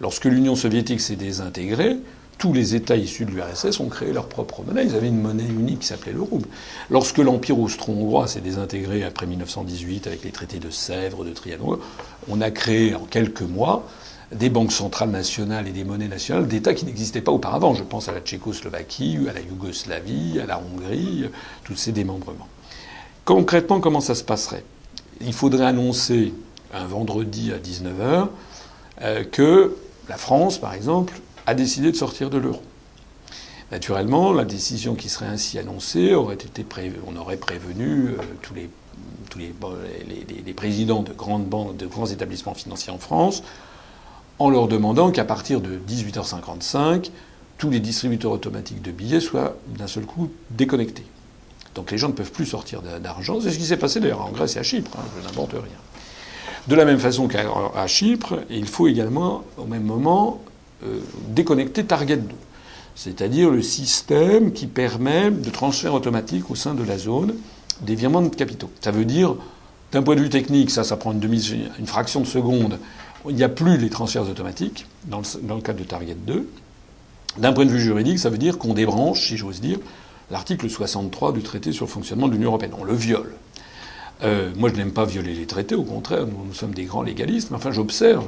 Lorsque 0.00 0.24
l'Union 0.24 0.56
soviétique 0.56 1.00
s'est 1.00 1.16
désintégrée, 1.16 1.96
tous 2.38 2.52
les 2.52 2.74
États 2.74 2.96
issus 2.96 3.24
de 3.24 3.30
l'URSS 3.30 3.80
ont 3.80 3.88
créé 3.88 4.12
leur 4.12 4.26
propre 4.28 4.62
monnaie. 4.62 4.84
Ils 4.84 4.96
avaient 4.96 5.08
une 5.08 5.20
monnaie 5.20 5.44
unique 5.44 5.80
qui 5.80 5.86
s'appelait 5.86 6.12
le 6.12 6.22
rouble. 6.22 6.48
Lorsque 6.90 7.18
l'Empire 7.18 7.58
austro-hongrois 7.58 8.26
s'est 8.26 8.40
désintégré 8.40 9.04
après 9.04 9.26
1918 9.26 10.06
avec 10.06 10.24
les 10.24 10.30
traités 10.30 10.58
de 10.58 10.70
Sèvres, 10.70 11.24
de 11.24 11.30
Trianon, 11.30 11.78
on 12.28 12.40
a 12.40 12.50
créé 12.50 12.94
en 12.94 13.04
quelques 13.04 13.42
mois 13.42 13.86
des 14.34 14.48
banques 14.48 14.72
centrales 14.72 15.10
nationales 15.10 15.68
et 15.68 15.72
des 15.72 15.84
monnaies 15.84 16.08
nationales 16.08 16.48
d'États 16.48 16.74
qui 16.74 16.86
n'existaient 16.86 17.20
pas 17.20 17.32
auparavant. 17.32 17.74
Je 17.74 17.84
pense 17.84 18.08
à 18.08 18.12
la 18.12 18.20
Tchécoslovaquie, 18.20 19.18
à 19.28 19.32
la 19.32 19.40
Yougoslavie, 19.40 20.40
à 20.40 20.46
la 20.46 20.58
Hongrie, 20.58 21.26
tous 21.64 21.76
ces 21.76 21.92
démembrements. 21.92 22.48
Concrètement, 23.24 23.80
comment 23.80 24.00
ça 24.00 24.14
se 24.14 24.24
passerait? 24.24 24.64
Il 25.20 25.32
faudrait 25.32 25.66
annoncer 25.66 26.32
un 26.74 26.86
vendredi 26.86 27.52
à 27.52 27.58
19h 27.58 28.28
euh, 29.02 29.24
que 29.24 29.76
la 30.08 30.16
France, 30.16 30.58
par 30.58 30.74
exemple, 30.74 31.14
a 31.46 31.54
décidé 31.54 31.90
de 31.90 31.96
sortir 31.96 32.30
de 32.30 32.38
l'euro. 32.38 32.62
Naturellement, 33.72 34.32
la 34.32 34.44
décision 34.44 34.94
qui 34.94 35.08
serait 35.08 35.26
ainsi 35.26 35.58
annoncée 35.58 36.12
aurait 36.12 36.34
été 36.34 36.64
on 37.06 37.16
aurait 37.16 37.38
prévenu 37.38 38.08
euh, 38.08 38.16
tous, 38.42 38.54
les, 38.54 40.52
présidents 40.52 41.02
de 41.02 41.12
grandes 41.12 41.46
banques, 41.46 41.78
de 41.78 41.86
grands 41.86 42.06
établissements 42.06 42.52
financiers 42.52 42.92
en 42.92 42.98
France, 42.98 43.42
en 44.38 44.50
leur 44.50 44.68
demandant 44.68 45.10
qu'à 45.10 45.24
partir 45.24 45.62
de 45.62 45.80
18h55, 45.88 47.10
tous 47.56 47.70
les 47.70 47.80
distributeurs 47.80 48.32
automatiques 48.32 48.82
de 48.82 48.90
billets 48.90 49.20
soient 49.20 49.56
d'un 49.78 49.86
seul 49.86 50.04
coup 50.04 50.30
déconnectés. 50.50 51.06
Donc 51.74 51.90
les 51.90 51.96
gens 51.96 52.08
ne 52.08 52.12
peuvent 52.12 52.32
plus 52.32 52.44
sortir 52.44 52.82
d'argent. 52.82 53.40
C'est 53.40 53.52
ce 53.52 53.58
qui 53.58 53.64
s'est 53.64 53.78
passé 53.78 54.00
d'ailleurs 54.00 54.20
en 54.20 54.30
Grèce 54.30 54.56
et 54.56 54.58
à 54.58 54.62
Chypre. 54.62 54.90
Hein, 54.98 55.04
je 55.18 55.26
n'invente 55.26 55.52
rien. 55.52 55.62
De 56.68 56.74
la 56.74 56.84
même 56.84 56.98
façon 56.98 57.26
qu'à 57.26 57.86
Chypre, 57.86 58.40
il 58.50 58.68
faut 58.68 58.86
également, 58.86 59.44
au 59.56 59.64
même 59.64 59.84
moment, 59.84 60.42
euh, 60.84 61.00
déconnecter 61.28 61.84
Target 61.84 62.16
2, 62.16 62.34
c'est-à-dire 62.94 63.50
le 63.50 63.62
système 63.62 64.52
qui 64.52 64.66
permet 64.66 65.30
de 65.30 65.50
transfert 65.50 65.94
automatique 65.94 66.50
au 66.50 66.54
sein 66.54 66.74
de 66.74 66.82
la 66.82 66.98
zone 66.98 67.34
des 67.80 67.94
virements 67.94 68.22
de 68.22 68.28
capitaux. 68.28 68.70
Ça 68.80 68.90
veut 68.90 69.04
dire, 69.04 69.36
d'un 69.92 70.02
point 70.02 70.14
de 70.14 70.20
vue 70.20 70.30
technique, 70.30 70.70
ça, 70.70 70.84
prend 70.96 71.12
une, 71.12 71.86
fraction 71.86 72.20
de 72.20 72.26
seconde. 72.26 72.78
Il 73.28 73.34
n'y 73.34 73.44
a 73.44 73.48
plus 73.48 73.76
les 73.76 73.90
transferts 73.90 74.28
automatiques 74.28 74.86
dans 75.04 75.18
le, 75.18 75.46
dans 75.46 75.56
le 75.56 75.62
cadre 75.62 75.78
de 75.78 75.84
Target 75.84 76.16
2. 76.26 76.48
D'un 77.38 77.52
point 77.52 77.64
de 77.64 77.70
vue 77.70 77.80
juridique, 77.80 78.18
ça 78.18 78.30
veut 78.30 78.38
dire 78.38 78.58
qu'on 78.58 78.74
débranche, 78.74 79.28
si 79.28 79.36
j'ose 79.36 79.60
dire, 79.60 79.78
l'article 80.30 80.68
63 80.68 81.32
du 81.32 81.42
traité 81.42 81.72
sur 81.72 81.86
le 81.86 81.90
fonctionnement 81.90 82.28
de 82.28 82.32
l'Union 82.32 82.48
européenne. 82.48 82.72
On 82.78 82.84
le 82.84 82.94
viole. 82.94 83.34
Euh, 84.22 84.50
moi, 84.56 84.70
je 84.70 84.74
n'aime 84.74 84.92
pas 84.92 85.04
violer 85.04 85.34
les 85.34 85.46
traités, 85.46 85.74
au 85.74 85.82
contraire, 85.82 86.26
nous, 86.26 86.44
nous 86.46 86.54
sommes 86.54 86.74
des 86.74 86.84
grands 86.84 87.02
légalistes, 87.02 87.50
mais 87.50 87.56
enfin, 87.56 87.72
j'observe 87.72 88.26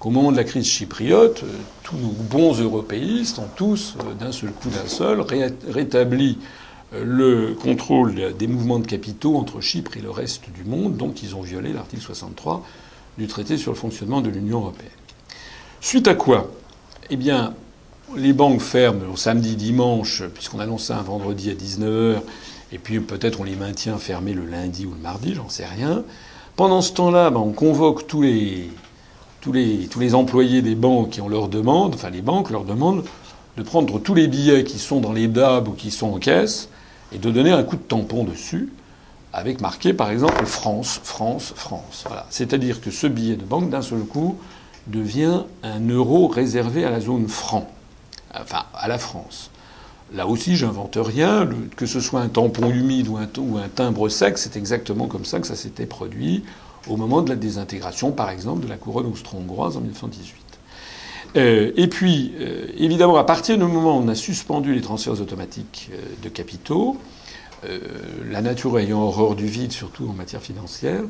qu'au 0.00 0.10
moment 0.10 0.32
de 0.32 0.36
la 0.36 0.44
crise 0.44 0.66
chypriote, 0.66 1.44
euh, 1.44 1.52
tous 1.84 1.96
nos 1.96 2.08
bons 2.08 2.58
européistes 2.60 3.38
ont 3.38 3.48
tous, 3.54 3.94
euh, 4.00 4.14
d'un 4.14 4.32
seul 4.32 4.50
coup 4.50 4.70
d'un 4.70 4.88
seul, 4.88 5.20
rétabli 5.68 6.38
le 6.92 7.54
contrôle 7.54 8.36
des 8.36 8.48
mouvements 8.48 8.80
de 8.80 8.86
capitaux 8.86 9.36
entre 9.36 9.60
Chypre 9.60 9.96
et 9.96 10.00
le 10.00 10.10
reste 10.10 10.50
du 10.50 10.64
monde, 10.64 10.96
donc 10.96 11.22
ils 11.22 11.36
ont 11.36 11.42
violé 11.42 11.72
l'article 11.72 12.02
63 12.02 12.66
du 13.16 13.28
traité 13.28 13.56
sur 13.56 13.70
le 13.70 13.76
fonctionnement 13.76 14.20
de 14.20 14.28
l'Union 14.28 14.58
européenne. 14.58 14.90
Suite 15.80 16.08
à 16.08 16.14
quoi 16.14 16.50
Eh 17.10 17.16
bien, 17.16 17.54
les 18.16 18.32
banques 18.32 18.60
ferment 18.60 19.12
au 19.12 19.16
samedi, 19.16 19.54
dimanche, 19.54 20.24
puisqu'on 20.34 20.58
annonce 20.58 20.86
ça 20.86 20.98
un 20.98 21.02
vendredi 21.02 21.50
à 21.50 21.54
19h, 21.54 22.22
et 22.72 22.78
puis 22.78 22.98
peut-être 22.98 23.40
on 23.40 23.44
les 23.44 23.56
maintient 23.56 23.98
fermés 23.98 24.34
le 24.34 24.44
lundi 24.44 24.84
ou 24.84 24.90
le 24.90 25.00
mardi, 25.00 25.34
j'en 25.34 25.48
sais 25.48 25.66
rien. 25.66 26.02
Pendant 26.56 26.82
ce 26.82 26.92
temps-là, 26.92 27.30
ben, 27.30 27.40
on 27.40 27.52
convoque 27.52 28.06
tous 28.06 28.22
les, 28.22 28.68
tous, 29.40 29.52
les, 29.52 30.14
employés 30.14 30.62
des 30.62 30.74
banques 30.74 31.18
et 31.18 31.20
on 31.20 31.28
leur 31.28 31.48
demande, 31.48 31.94
enfin 31.94 32.10
les 32.10 32.22
banques 32.22 32.50
leur 32.50 32.64
demandent 32.64 33.04
de 33.56 33.62
prendre 33.62 33.98
tous 33.98 34.14
les 34.14 34.28
billets 34.28 34.64
qui 34.64 34.78
sont 34.78 35.00
dans 35.00 35.12
les 35.12 35.28
DAB 35.28 35.68
ou 35.68 35.72
qui 35.72 35.90
sont 35.90 36.12
en 36.12 36.18
caisse 36.18 36.68
et 37.12 37.18
de 37.18 37.30
donner 37.30 37.50
un 37.50 37.62
coup 37.62 37.76
de 37.76 37.82
tampon 37.82 38.24
dessus 38.24 38.72
avec 39.32 39.60
marqué 39.60 39.92
par 39.92 40.10
exemple 40.10 40.44
France, 40.46 41.00
France, 41.02 41.52
France. 41.56 42.04
Voilà. 42.06 42.26
C'est-à-dire 42.30 42.80
que 42.80 42.90
ce 42.90 43.06
billet 43.06 43.36
de 43.36 43.44
banque 43.44 43.70
d'un 43.70 43.82
seul 43.82 44.00
coup 44.00 44.36
devient 44.86 45.42
un 45.62 45.88
euro 45.88 46.28
réservé 46.28 46.84
à 46.84 46.90
la 46.90 47.00
zone 47.00 47.28
franc 47.28 47.70
enfin 48.34 48.64
à 48.74 48.88
la 48.88 48.98
France. 48.98 49.50
Là 50.12 50.26
aussi, 50.26 50.56
j'invente 50.56 50.98
rien. 51.00 51.48
que 51.76 51.86
ce 51.86 52.00
soit 52.00 52.20
un 52.20 52.28
tampon 52.28 52.68
humide 52.70 53.06
ou 53.08 53.16
un 53.16 53.68
timbre 53.68 54.08
sec, 54.08 54.38
c'est 54.38 54.56
exactement 54.56 55.06
comme 55.06 55.24
ça 55.24 55.38
que 55.38 55.46
ça 55.46 55.54
s'était 55.54 55.86
produit 55.86 56.42
au 56.88 56.96
moment 56.96 57.22
de 57.22 57.30
la 57.30 57.36
désintégration, 57.36 58.12
par 58.12 58.30
exemple, 58.30 58.64
de 58.64 58.68
la 58.68 58.76
couronne 58.76 59.06
austro-hongroise 59.06 59.76
en 59.76 59.80
1918. 59.80 60.40
Euh, 61.36 61.72
et 61.76 61.86
puis, 61.86 62.32
euh, 62.40 62.66
évidemment, 62.76 63.16
à 63.16 63.24
partir 63.24 63.56
du 63.56 63.64
moment 63.64 63.98
où 63.98 64.02
on 64.02 64.08
a 64.08 64.14
suspendu 64.14 64.74
les 64.74 64.80
transferts 64.80 65.20
automatiques 65.20 65.90
euh, 65.92 66.02
de 66.22 66.28
capitaux, 66.28 66.96
la 68.30 68.40
nature 68.40 68.78
ayant 68.78 69.02
horreur 69.02 69.34
du 69.34 69.46
vide, 69.46 69.70
surtout 69.70 70.08
en 70.08 70.14
matière 70.14 70.40
financière, 70.40 71.02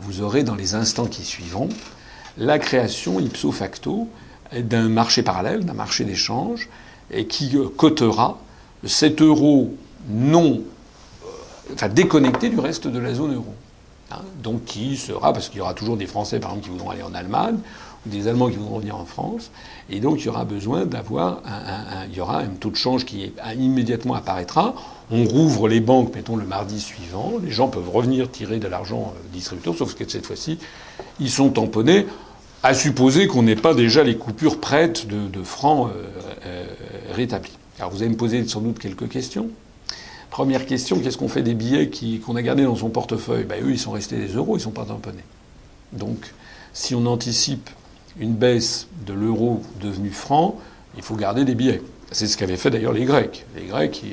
vous 0.00 0.22
aurez 0.22 0.42
dans 0.42 0.54
les 0.54 0.74
instants 0.74 1.04
qui 1.04 1.22
suivront 1.22 1.68
la 2.38 2.58
création 2.58 3.20
ipso 3.20 3.52
facto 3.52 4.08
d'un 4.56 4.88
marché 4.88 5.22
parallèle, 5.22 5.66
d'un 5.66 5.74
marché 5.74 6.04
d'échange, 6.04 6.70
qui 7.28 7.54
cotera 7.76 8.40
7 8.86 9.20
euros 9.20 9.74
non, 10.08 10.62
enfin 11.74 11.90
déconnecté 11.90 12.48
du 12.48 12.58
reste 12.58 12.88
de 12.88 12.98
la 12.98 13.12
zone 13.12 13.34
euro. 13.34 13.52
Hein, 14.10 14.22
donc 14.42 14.64
qui 14.64 14.96
sera, 14.96 15.34
parce 15.34 15.50
qu'il 15.50 15.58
y 15.58 15.60
aura 15.60 15.74
toujours 15.74 15.98
des 15.98 16.06
Français 16.06 16.40
par 16.40 16.50
exemple 16.50 16.66
qui 16.66 16.70
voudront 16.70 16.90
aller 16.90 17.02
en 17.02 17.14
Allemagne, 17.14 17.58
ou 18.06 18.08
des 18.08 18.26
Allemands 18.26 18.48
qui 18.48 18.56
voudront 18.56 18.78
venir 18.78 18.96
en 18.96 19.04
France, 19.04 19.50
et 19.90 20.00
donc 20.00 20.20
il 20.20 20.26
y 20.26 20.28
aura 20.30 20.46
besoin 20.46 20.86
d'avoir 20.86 21.42
un, 21.44 22.46
taux 22.58 22.70
de 22.70 22.76
change 22.76 23.04
qui 23.04 23.32
immédiatement 23.58 24.14
apparaîtra. 24.14 24.74
On 25.10 25.24
rouvre 25.24 25.68
les 25.68 25.80
banques, 25.80 26.14
mettons 26.14 26.36
le 26.36 26.46
mardi 26.46 26.80
suivant, 26.80 27.34
les 27.42 27.50
gens 27.50 27.68
peuvent 27.68 27.90
revenir 27.90 28.30
tirer 28.30 28.58
de 28.58 28.68
l'argent 28.68 29.12
euh, 29.14 29.28
distributeur, 29.32 29.74
sauf 29.74 29.94
que 29.94 30.08
cette 30.08 30.26
fois-ci, 30.26 30.58
ils 31.20 31.30
sont 31.30 31.50
tamponnés, 31.50 32.06
à 32.62 32.74
supposer 32.74 33.26
qu'on 33.26 33.42
n'ait 33.42 33.56
pas 33.56 33.74
déjà 33.74 34.02
les 34.02 34.16
coupures 34.16 34.58
prêtes 34.58 35.06
de, 35.06 35.42
francs 35.42 35.90
euh, 35.90 36.04
euh, 36.46 36.66
rétablis. 37.12 37.56
Alors 37.78 37.90
vous 37.90 38.02
allez 38.02 38.10
me 38.10 38.16
poser 38.16 38.46
sans 38.48 38.60
doute 38.60 38.78
quelques 38.78 39.08
questions. 39.08 39.48
Première 40.30 40.66
question, 40.66 41.00
qu'est-ce 41.00 41.16
qu'on 41.16 41.28
fait 41.28 41.42
des 41.42 41.54
billets 41.54 41.90
qu'on 42.24 42.36
a 42.36 42.42
gardés 42.42 42.64
dans 42.64 42.76
son 42.76 42.90
portefeuille 42.90 43.44
ben, 43.44 43.62
Eux, 43.64 43.70
ils 43.70 43.78
sont 43.78 43.92
restés 43.92 44.16
des 44.16 44.34
euros, 44.34 44.54
ils 44.54 44.60
ne 44.60 44.64
sont 44.64 44.70
pas 44.70 44.84
tamponnés. 44.84 45.24
Donc, 45.92 46.32
si 46.72 46.94
on 46.94 47.06
anticipe 47.06 47.70
une 48.20 48.34
baisse 48.34 48.88
de 49.06 49.12
l'euro 49.12 49.62
devenu 49.80 50.10
franc, 50.10 50.58
il 50.96 51.02
faut 51.02 51.16
garder 51.16 51.44
des 51.44 51.54
billets. 51.54 51.82
C'est 52.10 52.26
ce 52.26 52.36
qu'avaient 52.36 52.56
fait 52.56 52.70
d'ailleurs 52.70 52.92
les 52.92 53.04
Grecs. 53.04 53.46
Les 53.56 53.66
Grecs, 53.66 54.04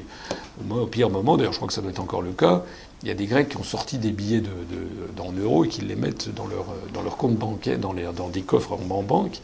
au 0.70 0.86
pire 0.86 1.10
moment, 1.10 1.38
d'ailleurs 1.38 1.54
je 1.54 1.58
crois 1.58 1.68
que 1.68 1.74
ça 1.74 1.82
doit 1.82 1.92
être 1.92 2.00
encore 2.00 2.22
le 2.22 2.32
cas, 2.32 2.64
il 3.04 3.10
y 3.10 3.12
a 3.12 3.14
des 3.14 3.26
Grecs 3.26 3.50
qui 3.50 3.58
ont 3.58 3.64
sorti 3.64 3.98
des 3.98 4.12
billets 4.12 4.42
de, 4.42 4.50
de, 4.50 5.42
euros 5.42 5.66
et 5.66 5.68
qui 5.68 5.82
les 5.82 5.96
mettent 5.96 6.34
dans 6.34 6.48
leur, 6.48 6.66
dans 6.94 7.02
leur 7.02 7.18
compte 7.18 7.36
bancaire, 7.36 7.78
dans, 7.78 7.94
des 7.94 8.42
coffres 8.42 8.74
en 8.74 9.04
banque, 9.04 9.40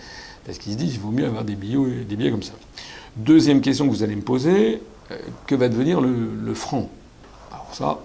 parce 0.45 0.57
qu'ils 0.57 0.73
se 0.73 0.77
disent 0.77 0.93
qu'il 0.93 1.01
vaut 1.01 1.12
mieux 1.12 1.25
avoir 1.25 1.43
des 1.43 1.55
billets, 1.55 2.03
des 2.07 2.15
billets 2.15 2.31
comme 2.31 2.43
ça. 2.43 2.53
Deuxième 3.17 3.62
question 3.62 3.86
que 3.88 3.91
vous 3.91 4.03
allez 4.03 4.15
me 4.15 4.21
poser, 4.21 4.81
que 5.47 5.56
va 5.56 5.69
devenir 5.69 6.02
le, 6.02 6.54
franc 6.54 6.89
Alors 7.52 7.69
ça, 7.74 8.00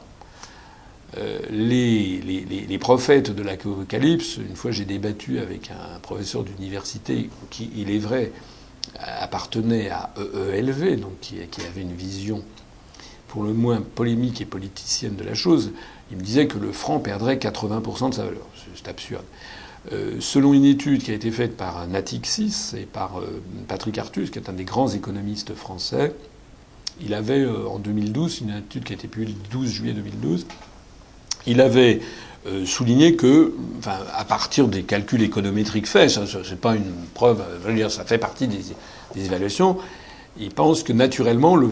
euh, 1.18 1.38
les, 1.50 2.78
prophètes 2.78 3.34
de 3.34 3.42
l'Apocalypse, 3.42 4.36
une 4.36 4.56
fois 4.56 4.70
j'ai 4.70 4.84
débattu 4.84 5.38
avec 5.38 5.70
un 5.70 5.98
professeur 6.00 6.44
d'université 6.44 7.30
qui, 7.50 7.70
il 7.76 7.90
est 7.90 7.98
vrai, 7.98 8.32
appartenait 8.98 9.90
à 9.90 10.12
EELV, 10.18 11.00
donc 11.00 11.18
qui, 11.20 11.36
qui, 11.50 11.60
avait 11.62 11.82
une 11.82 11.94
vision 11.94 12.42
pour 13.28 13.42
le 13.42 13.52
moins 13.52 13.82
polémique 13.82 14.40
et 14.40 14.44
politicienne 14.44 15.16
de 15.16 15.24
la 15.24 15.34
chose, 15.34 15.72
il 16.10 16.16
me 16.16 16.22
disait 16.22 16.46
que 16.46 16.58
le 16.58 16.72
franc 16.72 17.00
perdrait 17.00 17.36
80% 17.36 18.10
de 18.10 18.14
sa 18.14 18.24
valeur. 18.24 18.46
C'est 18.74 18.88
absurde. 18.88 19.24
Euh, 19.92 20.16
selon 20.20 20.52
une 20.52 20.64
étude 20.64 21.02
qui 21.02 21.10
a 21.10 21.14
été 21.14 21.30
faite 21.30 21.56
par 21.56 21.86
Natixis 21.86 22.74
et 22.76 22.86
par 22.86 23.20
Patrick 23.68 23.98
Artus, 23.98 24.30
qui 24.30 24.38
est 24.38 24.48
un 24.48 24.52
des 24.52 24.64
grands 24.64 24.88
économistes 24.88 25.54
français, 25.54 26.14
il 27.00 27.14
avait 27.14 27.40
euh, 27.40 27.68
en 27.68 27.78
2012, 27.78 28.40
une 28.40 28.56
étude 28.56 28.84
qui 28.84 28.92
a 28.92 28.96
été 28.96 29.08
publiée 29.08 29.34
le 29.34 29.58
12 29.58 29.68
juillet 29.68 29.92
2012, 29.92 30.46
il 31.46 31.60
avait 31.60 32.00
euh, 32.46 32.64
souligné 32.64 33.16
que, 33.16 33.52
enfin, 33.78 33.98
à 34.14 34.24
partir 34.24 34.68
des 34.68 34.82
calculs 34.82 35.22
économétriques 35.22 35.86
faits, 35.86 36.10
ça, 36.10 36.22
c'est 36.26 36.60
pas 36.60 36.74
une 36.74 36.92
preuve, 37.14 37.42
dire, 37.74 37.90
ça 37.90 38.04
fait 38.04 38.18
partie 38.18 38.48
des, 38.48 38.74
évaluations, 39.16 39.78
il 40.38 40.50
pense 40.50 40.82
que 40.82 40.92
naturellement 40.92 41.56
le, 41.56 41.68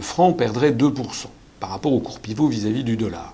franc 0.00 0.32
perdrait 0.32 0.70
2% 0.70 0.92
par 1.60 1.70
rapport 1.70 1.92
au 1.92 2.00
cours 2.00 2.20
pivot 2.20 2.46
vis-à-vis 2.48 2.84
du 2.84 2.96
dollar. 2.96 3.32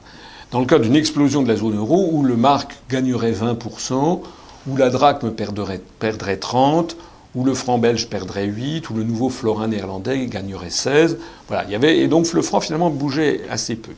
Dans 0.52 0.60
le 0.60 0.66
cas 0.66 0.78
d'une 0.78 0.96
explosion 0.96 1.42
de 1.42 1.48
la 1.48 1.56
zone 1.56 1.76
euro, 1.76 2.10
où 2.12 2.22
le 2.22 2.36
marque 2.36 2.76
gagnerait 2.88 3.32
20%, 3.32 4.20
où 4.68 4.76
la 4.76 4.90
drachme 4.90 5.32
perdrait 5.32 5.80
30%, 6.00 6.94
où 7.34 7.44
le 7.44 7.54
franc 7.54 7.78
belge 7.78 8.08
perdrait 8.08 8.46
8, 8.46 8.90
où 8.90 8.94
le 8.94 9.04
nouveau 9.04 9.28
florin 9.28 9.68
néerlandais 9.68 10.26
gagnerait 10.26 10.70
16. 10.70 11.18
Voilà, 11.48 11.64
il 11.64 11.70
y 11.70 11.74
avait, 11.74 11.98
et 11.98 12.08
donc 12.08 12.32
le 12.32 12.42
franc 12.42 12.60
finalement 12.60 12.90
bougeait 12.90 13.42
assez 13.48 13.76
peu. 13.76 13.92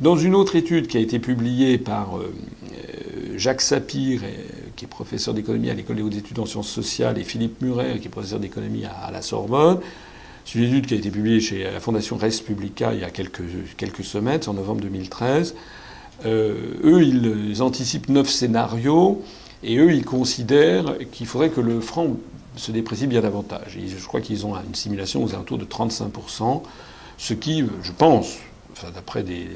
Dans 0.00 0.16
une 0.16 0.34
autre 0.34 0.56
étude 0.56 0.88
qui 0.88 0.96
a 0.96 1.00
été 1.00 1.18
publiée 1.18 1.78
par 1.78 2.18
euh, 2.18 2.32
euh, 2.72 3.34
Jacques 3.36 3.60
Sapir, 3.60 4.22
qui 4.74 4.84
est 4.84 4.88
professeur 4.88 5.34
d'économie 5.34 5.70
à 5.70 5.74
l'école 5.74 5.96
des 5.96 6.02
hautes 6.02 6.16
études 6.16 6.38
en 6.40 6.46
sciences 6.46 6.68
sociales, 6.68 7.18
et 7.18 7.24
Philippe 7.24 7.60
Muret, 7.62 7.98
qui 8.00 8.08
est 8.08 8.10
professeur 8.10 8.40
d'économie 8.40 8.84
à, 8.84 9.10
la 9.12 9.22
Sorbonne, 9.22 9.78
c'est 10.44 10.58
une 10.58 10.64
étude 10.64 10.86
qui 10.86 10.94
a 10.94 10.96
été 10.96 11.10
publiée 11.10 11.40
chez 11.40 11.64
la 11.64 11.80
Fondation 11.80 12.16
Res 12.16 12.42
Publica 12.44 12.92
il 12.92 13.00
y 13.00 13.04
a 13.04 13.10
quelques, 13.10 13.42
quelques 13.76 14.04
semaines, 14.04 14.40
en 14.46 14.52
novembre 14.52 14.82
2013. 14.82 15.54
Euh, 16.26 16.74
eux, 16.84 17.02
ils 17.02 17.62
anticipent 17.62 18.08
neuf 18.08 18.28
scénarios, 18.28 19.22
et 19.62 19.78
eux, 19.78 19.92
ils 19.92 20.04
considèrent 20.04 20.98
qu'il 21.12 21.26
faudrait 21.26 21.50
que 21.50 21.60
le 21.60 21.80
franc 21.80 22.16
se 22.56 22.72
déprécient 22.72 23.08
bien 23.08 23.20
davantage. 23.20 23.78
je 23.78 24.06
crois 24.06 24.20
qu'ils 24.20 24.46
ont 24.46 24.54
une 24.54 24.74
simulation 24.74 25.24
aux 25.24 25.34
alentours 25.34 25.58
de 25.58 25.64
35%, 25.64 26.62
ce 27.18 27.34
qui, 27.34 27.64
je 27.82 27.92
pense, 27.92 28.36
enfin, 28.72 28.88
d'après 28.94 29.22
des. 29.22 29.48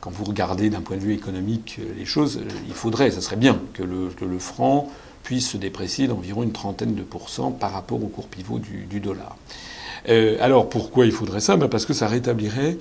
Quand 0.00 0.10
vous 0.10 0.24
regardez 0.24 0.70
d'un 0.70 0.80
point 0.80 0.96
de 0.96 1.02
vue 1.02 1.14
économique 1.14 1.80
les 1.96 2.04
choses, 2.04 2.40
il 2.68 2.74
faudrait, 2.74 3.10
ça 3.10 3.20
serait 3.20 3.36
bien 3.36 3.60
que 3.74 3.82
le, 3.82 4.10
le 4.20 4.38
franc 4.38 4.88
puisse 5.24 5.50
se 5.50 5.56
déprécier 5.56 6.06
d'environ 6.06 6.42
une 6.42 6.52
trentaine 6.52 6.94
de 6.94 7.02
pourcents 7.02 7.50
par 7.50 7.72
rapport 7.72 8.02
au 8.02 8.06
cours 8.06 8.28
pivot 8.28 8.58
du, 8.58 9.00
dollar. 9.00 9.36
Euh, 10.08 10.36
alors 10.40 10.68
pourquoi 10.68 11.04
il 11.04 11.12
faudrait 11.12 11.40
ça? 11.40 11.56
Ben 11.56 11.68
Parce 11.68 11.84
que 11.84 11.92
ça 11.92 12.06
rétablirait 12.06 12.78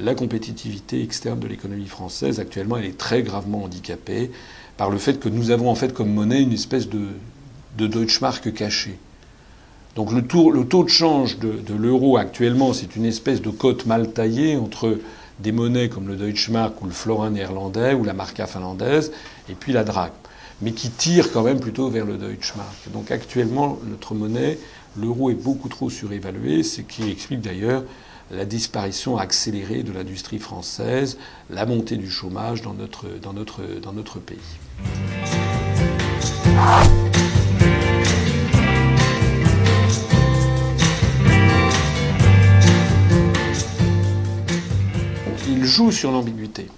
la 0.00 0.14
compétitivité 0.14 1.02
externe 1.02 1.38
de 1.38 1.46
l'économie 1.46 1.86
française. 1.86 2.40
Actuellement, 2.40 2.78
elle 2.78 2.86
est 2.86 2.98
très 2.98 3.22
gravement 3.22 3.62
handicapée 3.62 4.30
par 4.76 4.90
le 4.90 4.98
fait 4.98 5.20
que 5.20 5.28
nous 5.28 5.50
avons 5.50 5.70
en 5.70 5.74
fait 5.74 5.92
comme 5.94 6.12
monnaie 6.12 6.42
une 6.42 6.52
espèce 6.52 6.88
de, 6.88 7.08
de 7.76 7.86
Deutschmark 7.86 8.52
caché. 8.52 8.98
Donc 9.96 10.10
le, 10.12 10.22
taux 10.26 10.84
de 10.84 10.88
change 10.88 11.38
de, 11.38 11.74
l'euro 11.74 12.16
actuellement, 12.16 12.72
c'est 12.72 12.96
une 12.96 13.04
espèce 13.04 13.40
de 13.40 13.50
cote 13.50 13.86
mal 13.86 14.12
taillée 14.12 14.56
entre 14.56 14.98
des 15.38 15.52
monnaies 15.52 15.88
comme 15.88 16.08
le 16.08 16.16
Deutschmark 16.16 16.80
ou 16.82 16.86
le 16.86 16.92
florin 16.92 17.30
néerlandais 17.30 17.94
ou 17.94 18.04
la 18.04 18.12
marca 18.12 18.46
finlandaise 18.46 19.12
et 19.48 19.54
puis 19.54 19.72
la 19.72 19.84
drachme, 19.84 20.14
mais 20.62 20.72
qui 20.72 20.90
tire 20.90 21.32
quand 21.32 21.42
même 21.42 21.60
plutôt 21.60 21.90
vers 21.90 22.06
le 22.06 22.16
Deutschmark. 22.16 22.90
Donc 22.92 23.12
actuellement, 23.12 23.78
notre 23.86 24.14
monnaie, 24.14 24.58
l'euro 24.96 25.30
est 25.30 25.34
beaucoup 25.34 25.68
trop 25.68 25.90
surévalué, 25.90 26.64
ce 26.64 26.80
qui 26.80 27.08
explique 27.08 27.40
d'ailleurs 27.40 27.84
la 28.30 28.44
disparition 28.44 29.16
accélérée 29.16 29.82
de 29.82 29.92
l'industrie 29.92 30.38
française, 30.38 31.18
la 31.50 31.66
montée 31.66 31.96
du 31.96 32.10
chômage 32.10 32.62
dans 32.62 32.74
notre, 32.74 33.06
dans 33.22 33.32
notre, 33.32 33.62
dans 33.80 33.92
notre 33.92 34.18
pays. 34.18 34.38
Joue 45.64 45.90
sur 45.90 46.10
l'ambiguïté. 46.10 46.68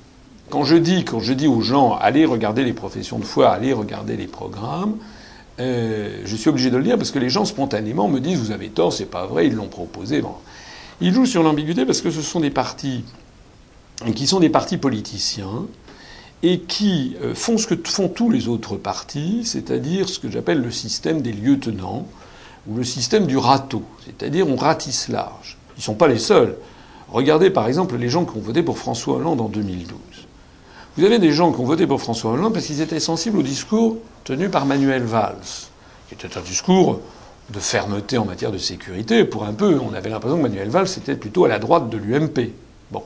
Quand 0.50 0.64
je 0.64 0.76
dis, 0.76 1.04
quand 1.04 1.20
je 1.20 1.32
dis 1.32 1.48
aux 1.48 1.60
gens, 1.60 1.96
allez 2.00 2.24
regarder 2.24 2.64
les 2.64 2.72
professions 2.72 3.18
de 3.18 3.24
foi, 3.24 3.50
allez 3.50 3.72
regarder 3.72 4.16
les 4.16 4.26
programmes, 4.26 4.96
euh, 5.58 6.20
je 6.24 6.36
suis 6.36 6.50
obligé 6.50 6.70
de 6.70 6.76
le 6.76 6.82
dire 6.82 6.96
parce 6.96 7.10
que 7.10 7.18
les 7.18 7.30
gens 7.30 7.44
spontanément 7.44 8.08
me 8.08 8.20
disent, 8.20 8.38
vous 8.38 8.52
avez 8.52 8.68
tort, 8.68 8.92
c'est 8.92 9.06
pas 9.06 9.26
vrai, 9.26 9.46
ils 9.46 9.54
l'ont 9.54 9.68
proposé. 9.68 10.22
Ils 11.00 11.12
jouent 11.12 11.26
sur 11.26 11.42
l'ambiguïté 11.42 11.84
parce 11.84 12.00
que 12.00 12.10
ce 12.10 12.22
sont 12.22 12.40
des 12.40 12.50
partis 12.50 13.04
qui 14.14 14.26
sont 14.26 14.40
des 14.40 14.50
partis 14.50 14.76
politiciens 14.76 15.66
et 16.42 16.60
qui 16.60 17.16
euh, 17.22 17.34
font 17.34 17.56
ce 17.56 17.66
que 17.66 17.88
font 17.88 18.08
tous 18.08 18.30
les 18.30 18.48
autres 18.48 18.76
partis, 18.76 19.42
c'est-à-dire 19.44 20.08
ce 20.08 20.18
que 20.18 20.30
j'appelle 20.30 20.60
le 20.60 20.70
système 20.70 21.22
des 21.22 21.32
lieutenants 21.32 22.06
ou 22.68 22.76
le 22.76 22.84
système 22.84 23.26
du 23.26 23.38
râteau, 23.38 23.82
c'est-à-dire 24.04 24.46
on 24.48 24.56
ratisse 24.56 25.08
large. 25.08 25.56
Ils 25.76 25.80
ne 25.80 25.84
sont 25.84 25.94
pas 25.94 26.08
les 26.08 26.18
seuls. 26.18 26.56
Regardez 27.08 27.50
par 27.50 27.68
exemple 27.68 27.96
les 27.96 28.08
gens 28.08 28.24
qui 28.24 28.36
ont 28.36 28.40
voté 28.40 28.62
pour 28.62 28.78
François 28.78 29.16
Hollande 29.16 29.40
en 29.40 29.48
2012. 29.48 29.98
Vous 30.96 31.04
avez 31.04 31.18
des 31.18 31.32
gens 31.32 31.52
qui 31.52 31.60
ont 31.60 31.64
voté 31.64 31.86
pour 31.86 32.00
François 32.00 32.32
Hollande 32.32 32.54
parce 32.54 32.66
qu'ils 32.66 32.80
étaient 32.80 33.00
sensibles 33.00 33.38
au 33.38 33.42
discours 33.42 33.98
tenu 34.24 34.48
par 34.48 34.66
Manuel 34.66 35.02
Valls, 35.02 35.36
qui 36.08 36.14
était 36.14 36.36
un 36.38 36.40
discours 36.40 37.00
de 37.50 37.60
fermeté 37.60 38.18
en 38.18 38.24
matière 38.24 38.50
de 38.50 38.58
sécurité. 38.58 39.24
Pour 39.24 39.44
un 39.44 39.52
peu, 39.52 39.78
on 39.78 39.94
avait 39.94 40.10
l'impression 40.10 40.38
que 40.38 40.42
Manuel 40.42 40.68
Valls 40.68 40.88
était 40.96 41.14
plutôt 41.14 41.44
à 41.44 41.48
la 41.48 41.58
droite 41.58 41.90
de 41.90 41.96
l'UMP. 41.96 42.52
Bon. 42.90 43.02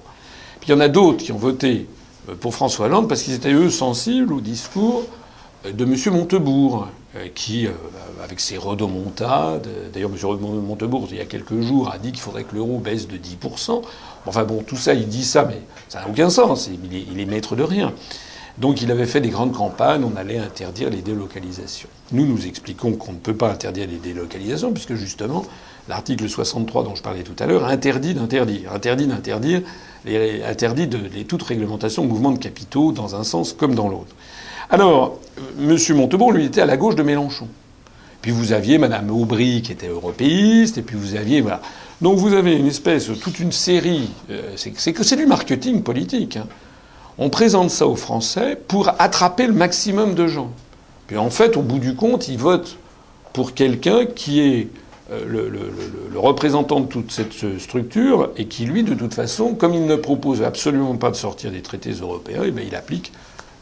Puis 0.61 0.70
il 0.70 0.72
y 0.72 0.74
en 0.74 0.81
a 0.81 0.89
d'autres 0.89 1.24
qui 1.24 1.33
ont 1.33 1.39
voté 1.39 1.89
euh, 2.29 2.35
pour 2.35 2.55
François 2.55 2.87
Hollande 2.87 3.09
parce 3.09 3.22
qu'ils 3.22 3.35
étaient, 3.35 3.53
eux, 3.53 3.70
sensibles 3.70 4.33
au 4.33 4.41
discours 4.41 5.05
euh, 5.66 5.72
de 5.72 5.85
M. 5.85 5.97
Montebourg, 6.12 6.89
qui, 7.35 7.67
avec 8.23 8.39
ses 8.39 8.57
rodomontades, 8.57 9.67
d'ailleurs 9.93 10.11
M. 10.11 10.39
Montebourg, 10.41 11.09
il 11.11 11.17
y 11.17 11.21
a 11.21 11.25
quelques 11.25 11.61
jours, 11.61 11.91
a 11.93 11.99
dit 11.99 12.13
qu'il 12.13 12.21
faudrait 12.21 12.45
que 12.45 12.55
l'euro 12.55 12.79
baisse 12.79 13.09
de 13.09 13.17
10%. 13.17 13.83
Enfin 14.27 14.45
bon, 14.45 14.63
tout 14.63 14.77
ça, 14.77 14.95
il 14.95 15.09
dit 15.09 15.25
ça, 15.25 15.45
mais 15.45 15.61
ça 15.89 16.01
n'a 16.01 16.09
aucun 16.09 16.31
sens. 16.31 16.69
Il 16.69 17.21
est, 17.21 17.25
maître 17.25 17.57
de 17.57 17.63
rien. 17.63 17.93
Donc 18.59 18.83
il 18.83 18.91
avait 18.91 19.07
fait 19.07 19.21
des 19.21 19.31
grandes 19.31 19.53
campagnes, 19.53 20.05
on 20.05 20.17
allait 20.17 20.39
interdire 20.39 20.91
les 20.91 21.03
délocalisations. 21.03 21.89
Nous, 22.13 22.27
nous 22.27 22.47
expliquons 22.47 22.93
qu'on 22.93 23.13
ne 23.13 23.19
peut 23.19 23.35
pas 23.35 23.51
interdire 23.51 23.87
les 23.89 23.97
délocalisations, 23.97 24.73
puisque 24.73 24.95
justement, 24.95 25.45
l'article 25.89 26.29
63 26.29 26.85
dont 26.85 26.95
je 26.95 27.03
parlais 27.03 27.23
tout 27.23 27.37
à 27.39 27.47
l'heure, 27.47 27.65
interdit 27.65 28.15
d'interdire, 28.15 28.73
interdit 28.73 29.07
d'interdire, 29.07 29.63
interdit 30.47 30.87
de, 30.87 30.99
de, 30.99 31.23
toute 31.23 31.43
réglementation, 31.43 32.05
mouvement 32.05 32.33
de 32.33 32.39
capitaux 32.39 32.93
dans 32.93 33.17
un 33.17 33.25
sens 33.25 33.53
comme 33.53 33.75
dans 33.75 33.89
l'autre. 33.89 34.15
Alors, 34.71 35.18
M. 35.59 35.77
Montebourg, 35.97 36.33
lui, 36.33 36.45
était 36.45 36.61
à 36.61 36.66
la 36.66 36.77
gauche 36.77 36.95
de 36.95 37.03
Mélenchon. 37.03 37.49
Puis 38.23 38.31
vous 38.31 38.53
aviez 38.53 38.79
Mme 38.79 39.11
Aubry 39.11 39.62
qui 39.62 39.73
était 39.73 39.89
européiste, 39.89 40.79
et 40.79 40.83
puis 40.83 40.97
vous 40.97 41.16
aviez 41.16 41.41
voilà. 41.41 41.61
Donc 42.01 42.18
vous 42.18 42.35
avez 42.35 42.55
une 42.55 42.66
espèce, 42.66 43.11
toute 43.21 43.41
une 43.41 43.53
série. 43.53 44.11
Euh, 44.31 44.53
c'est 44.57 44.71
que 44.93 45.03
c'est 45.03 45.16
du 45.16 45.27
marketing 45.27 45.83
politique. 45.83 46.37
Hein. 46.37 46.47
On 47.18 47.31
présente 47.31 47.71
ça 47.71 47.87
aux 47.87 47.97
Français 47.97 48.59
pour 48.68 48.93
attraper 48.99 49.47
le 49.47 49.53
maximum 49.53 50.14
de 50.14 50.27
gens. 50.27 50.51
Puis 51.07 51.16
en 51.16 51.31
fait, 51.31 51.57
au 51.57 51.62
bout 51.62 51.79
du 51.79 51.97
compte, 51.97 52.29
ils 52.29 52.39
votent 52.39 52.77
pour 53.33 53.55
quelqu'un 53.55 54.07
qui 54.07 54.41
est 54.41 54.68
euh, 55.11 55.25
le, 55.27 56.18
représentant 56.18 56.81
de 56.81 56.87
toute 56.87 57.11
cette 57.11 57.59
structure 57.59 58.31
et 58.37 58.47
qui, 58.47 58.66
lui, 58.66 58.85
de 58.85 58.95
toute 58.95 59.14
façon, 59.14 59.55
comme 59.55 59.75
il 59.75 59.87
ne 59.87 59.97
propose 59.97 60.43
absolument 60.43 60.97
pas 60.97 61.11
de 61.11 61.16
sortir 61.16 61.51
des 61.51 61.62
traités 61.62 61.93
européens, 61.93 62.43
eh 62.45 62.51
bien, 62.51 62.64
il 62.66 62.75
applique 62.75 63.12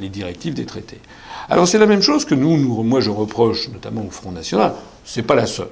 les 0.01 0.09
directives 0.09 0.55
des 0.55 0.67
traités. 0.67 1.01
Alors 1.49 1.67
c'est 1.67 1.79
la 1.79 1.87
même 1.87 2.03
chose 2.03 2.25
que 2.25 2.35
nous, 2.35 2.57
moi 2.83 3.01
je 3.01 3.11
reproche 3.11 3.69
notamment 3.69 4.05
au 4.07 4.11
Front 4.11 4.33
National. 4.33 4.75
C'est 5.05 5.23
pas 5.23 5.35
la 5.35 5.47
seule. 5.47 5.71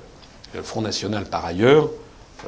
Le 0.54 0.62
Front 0.62 0.80
National, 0.80 1.26
par 1.26 1.44
ailleurs, 1.44 1.90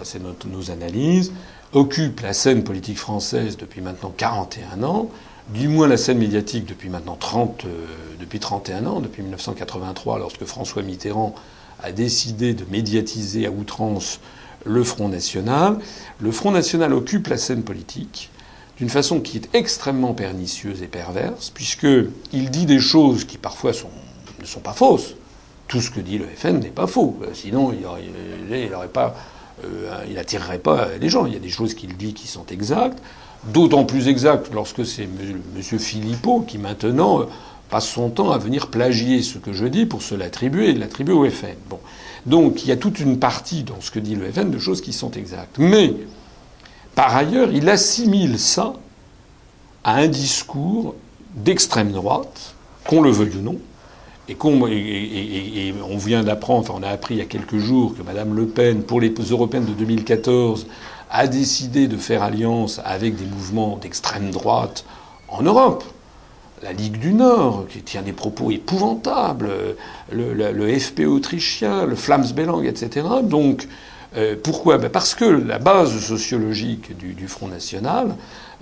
c'est 0.02 0.20
nos 0.22 0.70
analyses, 0.70 1.32
occupe 1.72 2.20
la 2.20 2.32
scène 2.32 2.64
politique 2.64 2.98
française 2.98 3.56
depuis 3.56 3.80
maintenant 3.80 4.12
41 4.16 4.82
ans, 4.82 5.10
du 5.48 5.68
moins 5.68 5.88
la 5.88 5.96
scène 5.96 6.18
médiatique 6.18 6.66
depuis 6.66 6.88
maintenant 6.88 7.16
30, 7.18 7.64
euh, 7.64 7.86
depuis 8.20 8.38
31 8.38 8.86
ans, 8.86 9.00
depuis 9.00 9.22
1983, 9.22 10.18
lorsque 10.18 10.44
François 10.44 10.82
Mitterrand 10.82 11.34
a 11.82 11.92
décidé 11.92 12.54
de 12.54 12.64
médiatiser 12.70 13.46
à 13.46 13.50
outrance 13.50 14.20
le 14.64 14.82
Front 14.84 15.08
National. 15.08 15.78
Le 16.20 16.32
Front 16.32 16.50
National 16.50 16.92
occupe 16.92 17.28
la 17.28 17.38
scène 17.38 17.62
politique 17.62 18.30
d'une 18.78 18.88
façon 18.88 19.20
qui 19.20 19.38
est 19.38 19.54
extrêmement 19.54 20.14
pernicieuse 20.14 20.82
et 20.82 20.86
perverse, 20.86 21.50
puisqu'il 21.50 22.50
dit 22.50 22.66
des 22.66 22.78
choses 22.78 23.24
qui 23.24 23.36
parfois 23.36 23.72
ne 24.40 24.46
sont 24.46 24.60
pas 24.60 24.72
fausses. 24.72 25.14
Tout 25.66 25.80
ce 25.80 25.90
que 25.90 26.00
dit 26.00 26.16
le 26.16 26.26
FN 26.26 26.60
n'est 26.60 26.68
pas 26.68 26.86
faux. 26.86 27.18
Euh, 27.22 27.30
sinon, 27.34 27.72
il 27.72 28.54
n'attirerait 30.14 30.58
pas, 30.58 30.84
euh, 30.84 30.86
pas 30.86 30.98
les 30.98 31.08
gens. 31.08 31.26
Il 31.26 31.34
y 31.34 31.36
a 31.36 31.40
des 31.40 31.50
choses 31.50 31.74
qu'il 31.74 31.96
dit 31.96 32.14
qui 32.14 32.26
sont 32.26 32.46
exactes, 32.46 33.02
d'autant 33.52 33.84
plus 33.84 34.08
exactes 34.08 34.50
lorsque 34.54 34.86
c'est 34.86 35.02
M. 35.02 35.78
Philippot 35.78 36.40
qui 36.40 36.56
maintenant 36.56 37.20
euh, 37.20 37.24
passe 37.68 37.88
son 37.88 38.08
temps 38.08 38.30
à 38.30 38.38
venir 38.38 38.68
plagier 38.68 39.22
ce 39.22 39.38
que 39.38 39.52
je 39.52 39.66
dis 39.66 39.84
pour 39.84 40.02
se 40.02 40.14
l'attribuer, 40.14 40.72
l'attribuer 40.72 41.14
au 41.14 41.28
FN. 41.28 41.56
Bon. 41.68 41.80
Donc 42.24 42.62
il 42.62 42.68
y 42.68 42.72
a 42.72 42.76
toute 42.76 43.00
une 43.00 43.18
partie 43.18 43.62
dans 43.64 43.80
ce 43.80 43.90
que 43.90 43.98
dit 43.98 44.14
le 44.14 44.30
FN 44.30 44.50
de 44.50 44.58
choses 44.58 44.80
qui 44.80 44.92
sont 44.92 45.10
exactes. 45.10 45.58
Mais 45.58 45.92
par 46.98 47.14
ailleurs, 47.14 47.50
il 47.52 47.68
assimile 47.68 48.40
ça 48.40 48.72
à 49.84 49.98
un 49.98 50.08
discours 50.08 50.96
d'extrême 51.32 51.92
droite, 51.92 52.56
qu'on 52.88 53.02
le 53.02 53.10
veuille 53.12 53.36
ou 53.36 53.40
non, 53.40 53.56
et, 54.28 54.36
on 55.88 55.96
vient 55.96 56.24
d'apprendre, 56.24 56.58
enfin 56.58 56.74
on 56.76 56.82
a 56.82 56.88
appris 56.88 57.14
il 57.14 57.18
y 57.18 57.20
a 57.20 57.26
quelques 57.26 57.58
jours 57.58 57.94
que 57.96 58.02
Mme 58.02 58.34
Le 58.34 58.48
Pen, 58.48 58.82
pour 58.82 59.00
les 59.00 59.14
européennes 59.30 59.66
de 59.66 59.74
2014, 59.74 60.66
a 61.08 61.28
décidé 61.28 61.86
de 61.86 61.96
faire 61.96 62.24
alliance 62.24 62.80
avec 62.84 63.14
des 63.14 63.26
mouvements 63.26 63.78
d'extrême 63.80 64.32
droite 64.32 64.84
en 65.28 65.42
Europe. 65.42 65.84
La 66.64 66.72
Ligue 66.72 66.98
du 66.98 67.12
Nord, 67.12 67.66
qui 67.68 67.82
tient 67.82 68.02
des 68.02 68.12
propos 68.12 68.50
épouvantables, 68.50 69.52
le, 70.10 70.34
le 70.34 70.78
FP 70.80 71.06
autrichien, 71.06 71.86
le 71.86 71.94
Flamsbelang, 71.94 72.64
etc. 72.64 73.06
Donc, 73.22 73.68
euh, 74.16 74.36
pourquoi? 74.42 74.78
Ben 74.78 74.88
Parce 74.90 75.14
que 75.14 75.24
la 75.24 75.58
base 75.58 75.98
sociologique 75.98 76.96
du, 76.96 77.28
Front 77.28 77.48
National 77.48 78.14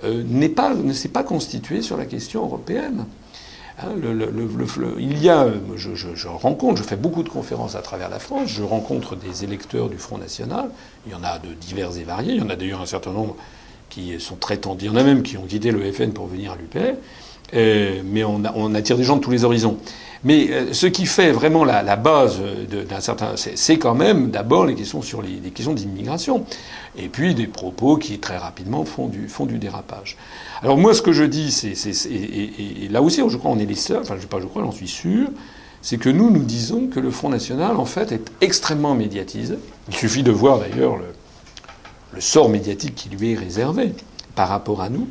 euh, 0.03 0.23
pas, 0.49 0.73
ne 0.73 0.93
s'est 0.93 1.09
pas 1.09 1.23
constituée 1.23 1.81
sur 1.81 1.97
la 1.97 2.05
question 2.05 2.43
européenne. 2.43 3.05
Hein, 3.79 3.89
il 4.97 5.23
y 5.23 5.29
a, 5.29 5.47
je, 5.75 6.27
rencontre, 6.27 6.77
je 6.77 6.83
fais 6.83 6.95
beaucoup 6.95 7.21
de 7.21 7.29
conférences 7.29 7.75
à 7.75 7.81
travers 7.81 8.09
la 8.09 8.17
France, 8.17 8.49
je 8.49 8.63
rencontre 8.63 9.15
des 9.15 9.43
électeurs 9.43 9.87
du 9.87 9.99
Front 9.99 10.17
National, 10.17 10.71
il 11.05 11.11
y 11.11 11.15
en 11.15 11.23
a 11.23 11.37
de 11.37 11.53
divers 11.53 11.95
et 11.95 12.03
variés, 12.03 12.33
il 12.33 12.39
y 12.39 12.41
en 12.41 12.49
a 12.49 12.55
d'ailleurs 12.55 12.81
un 12.81 12.87
certain 12.87 13.11
nombre 13.11 13.35
qui 13.89 14.19
sont 14.19 14.35
très 14.35 14.57
tendus, 14.57 14.85
il 14.85 14.87
y 14.87 14.91
en 14.91 14.95
a 14.95 15.03
même 15.03 15.21
qui 15.21 15.37
ont 15.37 15.43
quitté 15.43 15.69
le 15.69 15.91
FN 15.91 16.11
pour 16.11 16.25
venir 16.25 16.53
à 16.53 16.55
l'UPR, 16.55 16.97
euh, 17.53 18.01
mais 18.03 18.23
on, 18.23 18.73
attire 18.73 18.97
des 18.97 19.03
gens 19.03 19.17
de 19.17 19.21
tous 19.21 19.31
les 19.31 19.43
horizons. 19.43 19.77
Mais 20.27 20.49
euh, 20.51 20.73
ce 20.73 20.87
qui 20.87 21.05
fait 21.05 21.31
vraiment 21.31 21.63
la, 21.63 21.95
base 21.95 22.41
d'un 22.69 22.99
certain, 22.99 23.35
c'est 23.37 23.79
quand 23.79 23.95
même 23.95 24.29
d'abord 24.29 24.65
les 24.65 24.75
questions 24.75 25.01
sur 25.01 25.21
les, 25.21 25.37
questions 25.51 25.73
d'immigration, 25.73 26.43
et 26.97 27.07
puis 27.07 27.33
des 27.33 27.47
propos 27.47 27.95
qui 27.95 28.19
très 28.19 28.35
rapidement 28.35 28.83
font 28.83 29.07
du, 29.07 29.29
font 29.29 29.45
du 29.45 29.57
dérapage. 29.57 30.17
Alors 30.61 30.77
moi, 30.77 30.93
ce 30.93 31.01
que 31.01 31.13
je 31.13 31.23
dis, 31.23 31.49
c'est, 31.49 31.71
et, 32.11 32.89
là 32.89 33.01
aussi, 33.01 33.21
je 33.25 33.37
crois, 33.37 33.51
on 33.51 33.57
est 33.57 33.65
les 33.65 33.75
seuls. 33.75 34.01
Enfin, 34.01 34.17
je 34.19 34.27
pas, 34.27 34.41
je 34.41 34.47
crois, 34.47 34.63
j'en 34.63 34.73
suis 34.73 34.89
sûr. 34.89 35.29
C'est 35.81 35.97
que 35.97 36.09
nous, 36.09 36.29
nous 36.29 36.43
disons 36.43 36.87
que 36.87 36.99
le 36.99 37.09
Front 37.09 37.29
National, 37.29 37.77
en 37.77 37.85
fait, 37.85 38.11
est 38.11 38.29
extrêmement 38.41 38.95
médiatisé. 38.95 39.55
Il 39.87 39.95
suffit 39.95 40.23
de 40.23 40.31
voir 40.31 40.59
d'ailleurs 40.59 40.97
le, 40.97 41.05
le 42.13 42.19
sort 42.19 42.49
médiatique 42.49 42.95
qui 42.95 43.07
lui 43.07 43.31
est 43.31 43.37
réservé 43.37 43.93
par 44.35 44.49
rapport 44.49 44.81
à 44.81 44.89
nous. 44.89 45.07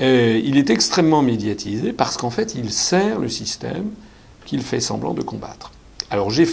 Euh, 0.00 0.40
il 0.42 0.56
est 0.56 0.70
extrêmement 0.70 1.20
médiatisé 1.20 1.92
parce 1.92 2.16
qu'en 2.16 2.30
fait, 2.30 2.54
il 2.54 2.72
sert 2.72 3.18
le 3.18 3.28
système 3.28 3.90
qu'il 4.46 4.62
fait 4.62 4.80
semblant 4.80 5.12
de 5.12 5.20
combattre. 5.20 5.72
Alors 6.10 6.30
j'ai 6.30 6.46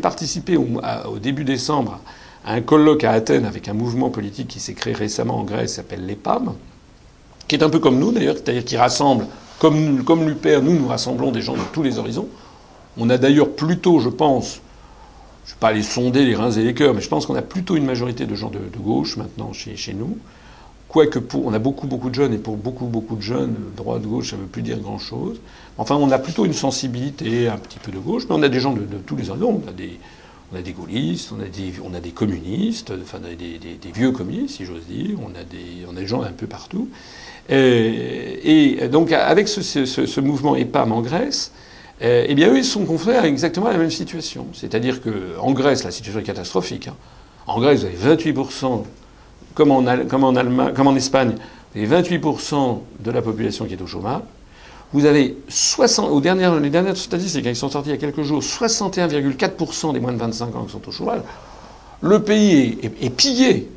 participé 0.00 0.56
au, 0.56 1.18
début 1.18 1.44
décembre 1.44 2.00
à 2.44 2.52
un 2.52 2.60
colloque 2.60 3.04
à 3.04 3.12
Athènes 3.12 3.46
avec 3.46 3.68
un 3.68 3.72
mouvement 3.72 4.10
politique 4.10 4.48
qui 4.48 4.60
s'est 4.60 4.74
créé 4.74 4.92
récemment 4.92 5.38
en 5.38 5.44
Grèce, 5.44 5.74
s'appelle 5.74 6.04
l'EPAM, 6.04 6.54
qui 7.48 7.54
est 7.54 7.62
un 7.62 7.70
peu 7.70 7.78
comme 7.78 7.98
nous 7.98 8.12
d'ailleurs, 8.12 8.34
c'est-à-dire 8.34 8.64
qui 8.64 8.76
rassemble, 8.76 9.26
comme, 9.58 10.04
comme 10.04 10.28
l'UPR, 10.28 10.60
nous 10.62 10.74
nous 10.74 10.88
rassemblons 10.88 11.30
des 11.30 11.40
gens 11.40 11.54
de 11.54 11.62
tous 11.72 11.82
les 11.82 11.98
horizons. 11.98 12.28
On 12.98 13.08
a 13.10 13.16
d'ailleurs 13.16 13.50
plutôt, 13.50 14.00
je 14.00 14.08
pense, 14.08 14.60
je 15.44 15.52
ne 15.52 15.54
vais 15.54 15.60
pas 15.60 15.68
aller 15.68 15.82
sonder 15.82 16.24
les 16.24 16.34
reins 16.34 16.50
et 16.50 16.62
les 16.62 16.74
cœurs, 16.74 16.92
mais 16.92 17.00
je 17.00 17.08
pense 17.08 17.26
qu'on 17.26 17.36
a 17.36 17.42
plutôt 17.42 17.76
une 17.76 17.84
majorité 17.84 18.26
de 18.26 18.34
gens 18.34 18.50
de, 18.50 18.58
gauche 18.78 19.16
maintenant 19.16 19.52
chez 19.52 19.94
nous. 19.94 20.18
Quoique 20.88 21.18
pour, 21.18 21.46
on 21.46 21.52
a 21.52 21.58
beaucoup, 21.58 21.86
beaucoup 21.86 22.10
de 22.10 22.14
jeunes, 22.14 22.32
et 22.32 22.38
pour 22.38 22.56
beaucoup, 22.56 22.86
beaucoup 22.86 23.16
de 23.16 23.22
jeunes, 23.22 23.56
droite, 23.76 24.02
gauche, 24.02 24.30
ça 24.30 24.36
ne 24.36 24.42
veut 24.42 24.46
plus 24.46 24.62
dire 24.62 24.78
grand-chose. 24.78 25.40
Enfin, 25.78 25.96
on 25.96 26.10
a 26.10 26.18
plutôt 26.18 26.44
une 26.44 26.52
sensibilité 26.52 27.48
un 27.48 27.58
petit 27.58 27.78
peu 27.78 27.90
de 27.90 27.98
gauche, 27.98 28.24
mais 28.28 28.36
on 28.36 28.42
a 28.42 28.48
des 28.48 28.60
gens 28.60 28.72
de, 28.72 28.86
tous 29.04 29.16
les 29.16 29.30
horizons. 29.30 29.62
On 29.64 29.68
a 29.68 29.72
des, 29.72 29.98
on 30.52 30.56
a 30.56 30.62
des 30.62 30.72
gaullistes, 30.72 31.32
on 31.36 31.42
a 31.42 31.48
des, 31.48 31.74
on 31.84 31.92
a 31.92 32.00
des 32.00 32.10
communistes, 32.10 32.92
enfin 33.02 33.18
des, 33.18 33.92
vieux 33.92 34.12
communistes, 34.12 34.56
si 34.56 34.64
j'ose 34.64 34.86
dire. 34.88 35.18
On 35.20 35.30
a 35.30 35.42
des, 35.42 35.84
on 35.90 35.96
a 35.96 36.00
des 36.00 36.06
gens 36.06 36.22
un 36.22 36.32
peu 36.32 36.46
partout. 36.46 36.88
Et, 37.48 38.78
et 38.80 38.88
donc, 38.88 39.10
avec 39.10 39.48
ce, 39.48 40.20
mouvement 40.20 40.54
EPAM 40.54 40.92
en 40.92 41.00
Grèce, 41.02 41.50
eh 42.00 42.32
bien, 42.36 42.52
eux, 42.52 42.58
ils 42.58 42.64
sont 42.64 42.84
confrontés 42.84 43.18
à 43.18 43.26
exactement 43.26 43.68
la 43.68 43.78
même 43.78 43.90
situation. 43.90 44.46
C'est-à-dire 44.54 45.00
qu'en 45.02 45.52
Grèce, 45.52 45.82
la 45.82 45.90
situation 45.90 46.20
est 46.20 46.24
catastrophique. 46.24 46.86
Hein. 46.88 46.96
En 47.48 47.60
Grèce, 47.60 47.84
vous 47.84 48.06
avez 48.06 48.16
28% 48.16 48.84
comme 49.56 49.72
en, 49.72 49.86
Allemagne, 50.36 50.72
comme 50.74 50.96
Espagne, 50.96 51.34
vous 51.74 51.92
avez 51.92 52.02
28% 52.02 52.78
de 53.00 53.10
la 53.10 53.22
population 53.22 53.64
qui 53.64 53.72
est 53.72 53.82
au 53.82 53.86
chômage. 53.86 54.20
Vous 54.92 55.04
avez 55.04 55.36
60, 55.48 56.10
aux 56.10 56.20
dernières, 56.20 56.96
statistiques 56.96 57.44
qui 57.44 57.54
sont 57.56 57.68
sorties 57.68 57.88
il 57.88 57.92
y 57.92 57.96
a 57.96 57.98
quelques 57.98 58.22
jours, 58.22 58.40
61,4% 58.40 59.92
des 59.92 59.98
moins 59.98 60.12
de 60.12 60.18
25 60.18 60.54
ans 60.54 60.64
qui 60.64 60.72
sont 60.72 60.86
au 60.86 60.92
chômage. 60.92 61.22
Le 62.02 62.22
pays 62.22 62.78
est, 62.82 63.10
pillé. 63.10 63.68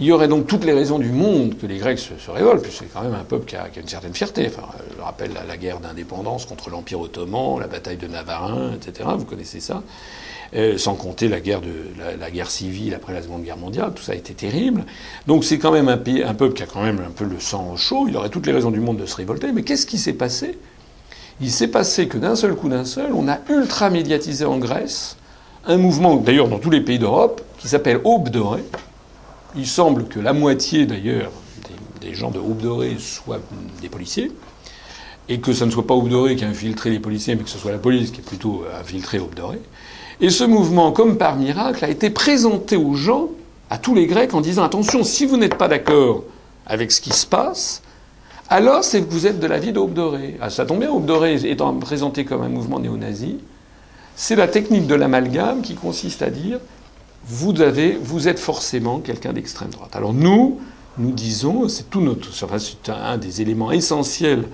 Il 0.00 0.06
y 0.06 0.12
aurait 0.12 0.28
donc 0.28 0.46
toutes 0.46 0.64
les 0.64 0.72
raisons 0.72 0.98
du 0.98 1.10
monde 1.10 1.58
que 1.58 1.66
les 1.66 1.76
Grecs 1.76 1.98
se, 1.98 2.30
révoltent, 2.30 2.62
puisque 2.62 2.78
c'est 2.78 2.92
quand 2.92 3.02
même 3.02 3.14
un 3.14 3.24
peuple 3.24 3.44
qui 3.44 3.56
a, 3.56 3.68
une 3.76 3.88
certaine 3.88 4.14
fierté. 4.14 4.46
Enfin, 4.48 4.66
je 4.96 5.02
rappelle 5.02 5.32
la, 5.34 5.44
la 5.44 5.56
guerre 5.56 5.80
d'indépendance 5.80 6.46
contre 6.46 6.70
l'Empire 6.70 7.00
ottoman, 7.00 7.60
la 7.60 7.66
bataille 7.66 7.98
de 7.98 8.06
Navarin, 8.06 8.72
etc. 8.74 9.08
Vous 9.16 9.26
connaissez 9.26 9.60
ça. 9.60 9.82
Euh, 10.56 10.78
sans 10.78 10.94
compter 10.94 11.28
la 11.28 11.40
guerre, 11.40 11.60
de, 11.60 11.68
la, 12.18 12.30
guerre 12.30 12.50
civile 12.50 12.94
après 12.94 13.12
la 13.12 13.20
Seconde 13.20 13.42
Guerre 13.42 13.58
mondiale, 13.58 13.92
tout 13.94 14.02
ça 14.02 14.12
a 14.12 14.14
été 14.14 14.32
terrible. 14.32 14.86
Donc 15.26 15.44
c'est 15.44 15.58
quand 15.58 15.70
même 15.70 15.88
un, 15.88 15.98
peuple 15.98 16.54
qui 16.54 16.62
a 16.62 16.66
quand 16.66 16.82
même 16.82 17.02
un 17.06 17.10
peu 17.10 17.26
le 17.26 17.38
sang 17.38 17.76
chaud, 17.76 18.06
il 18.08 18.16
aurait 18.16 18.30
toutes 18.30 18.46
les 18.46 18.52
raisons 18.52 18.70
du 18.70 18.80
monde 18.80 18.96
de 18.96 19.04
se 19.04 19.14
révolter, 19.16 19.52
mais 19.52 19.62
qu'est-ce 19.62 19.84
qui 19.84 19.98
s'est 19.98 20.14
passé? 20.14 20.58
Il 21.42 21.50
s'est 21.50 21.68
passé 21.68 22.08
que 22.08 22.16
d'un 22.16 22.34
seul 22.34 22.54
coup 22.54 22.70
d'un 22.70 22.86
seul, 22.86 23.12
on 23.12 23.28
a 23.28 23.40
ultra 23.50 23.90
médiatisé 23.90 24.46
en 24.46 24.56
Grèce 24.56 25.18
un 25.66 25.76
mouvement, 25.76 26.16
d'ailleurs 26.16 26.48
dans 26.48 26.58
tous 26.58 26.70
les 26.70 26.80
pays 26.80 26.98
d'Europe, 26.98 27.42
qui 27.58 27.68
s'appelle 27.68 28.00
Aube 28.04 28.30
Dorée. 28.30 28.64
Il 29.54 29.66
semble 29.66 30.08
que 30.08 30.18
la 30.18 30.32
moitié 30.32 30.86
d'ailleurs 30.86 31.30
des, 32.00 32.14
gens 32.14 32.30
de 32.30 32.38
Aube 32.38 32.62
Dorée 32.62 32.96
soient 32.98 33.40
des 33.82 33.90
policiers 33.90 34.32
et 35.28 35.40
que 35.40 35.52
ce 35.52 35.64
ne 35.64 35.70
soit 35.70 35.86
pas 35.86 35.92
Aube 35.92 36.08
Dorée 36.08 36.36
qui 36.36 36.44
a 36.46 36.48
infiltré 36.48 36.88
les 36.88 37.00
policiers, 37.00 37.34
mais 37.34 37.42
que 37.42 37.50
ce 37.50 37.58
soit 37.58 37.70
la 37.70 37.78
police 37.78 38.12
qui 38.12 38.20
a 38.20 38.24
plutôt 38.24 38.64
infiltré 38.80 39.18
Aube 39.18 39.34
Dorée. 39.34 39.60
Et 40.20 40.30
ce 40.30 40.44
mouvement, 40.44 40.92
comme 40.92 41.16
par 41.16 41.36
miracle, 41.36 41.84
a 41.84 41.88
été 41.88 42.10
présenté 42.10 42.76
aux 42.76 42.94
gens, 42.94 43.28
à 43.70 43.78
tous 43.78 43.94
les 43.94 44.06
Grecs, 44.06 44.34
en 44.34 44.40
disant 44.40 44.64
attention, 44.64 45.04
si 45.04 45.26
vous 45.26 45.36
n'êtes 45.36 45.56
pas 45.56 45.68
d'accord 45.68 46.24
avec 46.66 46.90
ce 46.90 47.00
qui 47.00 47.10
se 47.10 47.26
passe, 47.26 47.82
alors 48.50 48.82
c'est 48.82 49.02
que 49.02 49.10
vous 49.10 49.26
êtes 49.26 49.40
de 49.40 49.46
la 49.46 49.58
vie 49.58 49.72
d'Aube 49.72 49.92
Dorée. 49.92 50.36
Ah, 50.40 50.50
ça 50.50 50.64
tombe 50.64 50.80
bien, 50.80 50.90
Aube 50.90 51.04
Dorée 51.04 51.34
étant 51.48 51.72
présenté 51.74 52.24
comme 52.24 52.42
un 52.42 52.48
mouvement 52.48 52.80
néo-nazi, 52.80 53.36
c'est 54.16 54.36
la 54.36 54.48
technique 54.48 54.86
de 54.86 54.94
l'amalgame 54.94 55.62
qui 55.62 55.74
consiste 55.74 56.22
à 56.22 56.30
dire 56.30 56.58
vous, 57.26 58.28
êtes 58.28 58.38
forcément 58.38 59.00
quelqu'un 59.00 59.34
d'extrême 59.34 59.68
droite. 59.68 59.94
Alors 59.94 60.14
nous, 60.14 60.60
nous 60.96 61.12
disons, 61.12 61.68
c'est 61.68 61.90
tout 61.90 62.00
notre, 62.00 62.32
c'est 62.32 62.88
un 62.88 63.18
des 63.18 63.42
éléments 63.42 63.70
essentiels 63.70 64.44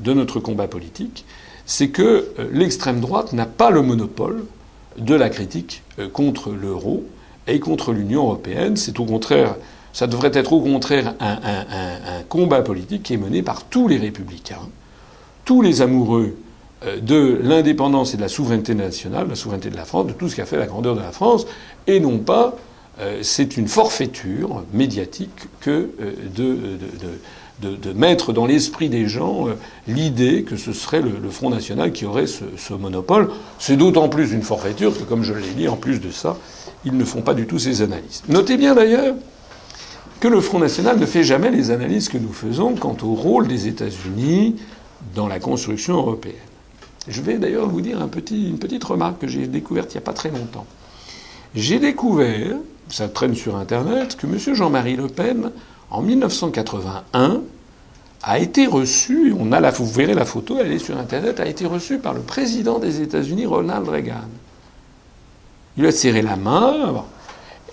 de 0.00 0.12
notre 0.12 0.40
combat 0.40 0.66
politique, 0.66 1.24
c'est 1.64 1.88
que 1.88 2.28
euh, 2.38 2.48
l'extrême 2.52 3.00
droite 3.00 3.32
n'a 3.32 3.46
pas 3.46 3.70
le 3.70 3.82
monopole 3.82 4.44
de 4.98 5.14
la 5.14 5.28
critique 5.28 5.82
euh, 5.98 6.08
contre 6.08 6.50
l'euro 6.50 7.04
et 7.46 7.60
contre 7.60 7.92
l'Union 7.92 8.24
européenne. 8.24 8.76
C'est 8.76 8.98
au 9.00 9.04
contraire, 9.04 9.56
ça 9.92 10.06
devrait 10.06 10.30
être 10.34 10.52
au 10.52 10.60
contraire 10.60 11.14
un, 11.20 12.22
combat 12.28 12.62
politique 12.62 13.02
qui 13.04 13.14
est 13.14 13.18
mené 13.18 13.42
par 13.42 13.64
tous 13.64 13.88
les 13.88 13.96
républicains, 13.96 14.68
tous 15.44 15.62
les 15.62 15.82
amoureux 15.82 16.36
euh, 16.84 17.00
de 17.00 17.40
l'indépendance 17.42 18.14
et 18.14 18.16
de 18.16 18.22
la 18.22 18.28
souveraineté 18.28 18.74
nationale, 18.74 19.24
de 19.24 19.30
la 19.30 19.36
souveraineté 19.36 19.70
de 19.70 19.76
la 19.76 19.84
France, 19.84 20.06
de 20.06 20.12
tout 20.12 20.28
ce 20.28 20.34
qui 20.34 20.40
a 20.40 20.46
fait 20.46 20.58
la 20.58 20.66
grandeur 20.66 20.94
de 20.94 21.00
la 21.00 21.12
France, 21.12 21.46
et 21.86 22.00
non 22.00 22.18
pas 22.18 22.56
c'est 23.22 23.56
une 23.56 23.66
forfaiture 23.66 24.62
médiatique 24.72 25.48
que 25.60 25.90
de, 26.32 26.78
mettre 27.94 28.32
dans 28.32 28.46
l'esprit 28.46 28.88
des 28.88 29.06
gens 29.08 29.48
euh, 29.48 29.52
l'idée 29.86 30.42
que 30.42 30.56
ce 30.56 30.72
serait 30.72 31.00
le, 31.00 31.30
Front 31.30 31.50
National 31.50 31.92
qui 31.92 32.04
aurait 32.04 32.26
ce, 32.26 32.74
monopole. 32.74 33.30
C'est 33.58 33.76
d'autant 33.76 34.08
plus 34.08 34.32
une 34.32 34.42
forfaiture 34.42 34.96
que, 34.96 35.04
comme 35.04 35.22
je 35.22 35.32
l'ai 35.32 35.50
dit, 35.56 35.68
en 35.68 35.76
plus 35.76 36.00
de 36.00 36.10
ça, 36.10 36.36
ils 36.84 36.96
ne 36.96 37.04
font 37.04 37.22
pas 37.22 37.34
du 37.34 37.46
tout 37.46 37.58
ces 37.58 37.82
analyses. 37.82 38.22
Notez 38.28 38.56
bien 38.56 38.74
d'ailleurs 38.74 39.14
que 40.20 40.28
le 40.28 40.40
Front 40.40 40.58
National 40.58 40.98
ne 40.98 41.06
fait 41.06 41.24
jamais 41.24 41.50
les 41.50 41.70
analyses 41.70 42.08
que 42.08 42.18
nous 42.18 42.32
faisons 42.32 42.74
quant 42.74 42.96
au 43.02 43.14
rôle 43.14 43.46
des 43.46 43.68
États-Unis 43.68 44.56
dans 45.14 45.28
la 45.28 45.38
construction 45.38 45.96
européenne. 45.96 46.34
Je 47.08 47.20
vais 47.20 47.36
d'ailleurs 47.36 47.68
vous 47.68 47.82
dire 47.82 48.00
une 48.00 48.58
petite 48.58 48.84
remarque 48.84 49.20
que 49.20 49.26
j'ai 49.26 49.46
découverte 49.46 49.92
il 49.92 49.98
n'y 49.98 50.02
a 50.02 50.06
pas 50.06 50.14
très 50.14 50.30
longtemps. 50.30 50.66
J'ai 51.54 51.78
découvert, 51.78 52.56
ça 52.88 53.08
traîne 53.08 53.34
sur 53.34 53.56
Internet, 53.56 54.16
que 54.16 54.26
M. 54.26 54.54
Jean-Marie 54.54 54.96
Le 54.96 55.08
Pen 55.08 55.50
en 55.94 56.02
1981, 56.02 57.42
a 58.24 58.38
été 58.38 58.66
reçu, 58.66 59.34
on 59.38 59.52
a 59.52 59.60
la, 59.60 59.70
vous 59.70 59.86
verrez 59.86 60.14
la 60.14 60.24
photo, 60.24 60.56
elle 60.58 60.72
est 60.72 60.78
sur 60.78 60.98
Internet, 60.98 61.40
a 61.40 61.46
été 61.46 61.66
reçu 61.66 61.98
par 61.98 62.14
le 62.14 62.20
président 62.20 62.78
des 62.78 63.00
États-Unis, 63.00 63.46
Ronald 63.46 63.86
Reagan. 63.88 64.28
Il 65.76 65.82
lui 65.82 65.88
a 65.88 65.92
serré 65.92 66.22
la 66.22 66.36
main. 66.36 67.04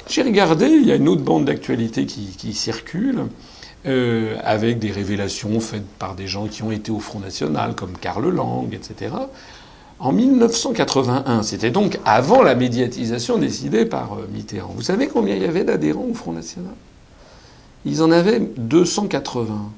J'ai 0.07 0.23
regardé, 0.23 0.67
il 0.67 0.85
y 0.85 0.91
a 0.91 0.95
une 0.95 1.07
autre 1.07 1.23
bande 1.23 1.45
d'actualité 1.45 2.05
qui, 2.05 2.53
circule, 2.53 3.27
euh, 3.85 4.35
avec 4.43 4.77
des 4.77 4.91
révélations 4.91 5.59
faites 5.59 5.87
par 5.97 6.15
des 6.15 6.27
gens 6.27 6.47
qui 6.47 6.63
ont 6.63 6.71
été 6.71 6.91
au 6.91 6.99
Front 6.99 7.19
National, 7.19 7.75
comme 7.75 7.93
Karl 7.93 8.27
Lang, 8.29 8.73
etc. 8.73 9.15
En 9.99 10.11
1981, 10.11 11.43
c'était 11.43 11.71
donc 11.71 11.97
avant 12.05 12.43
la 12.43 12.55
médiatisation 12.55 13.37
décidée 13.37 13.85
par 13.85 14.13
euh, 14.13 14.27
Mitterrand. 14.33 14.73
Vous 14.75 14.81
savez 14.81 15.07
combien 15.07 15.35
il 15.35 15.43
y 15.43 15.45
avait 15.45 15.63
d'adhérents 15.63 16.07
au 16.09 16.13
Front 16.13 16.33
National? 16.33 16.73
Ils 17.85 18.03
en 18.03 18.11
avaient 18.11 18.39
280. 18.39 19.71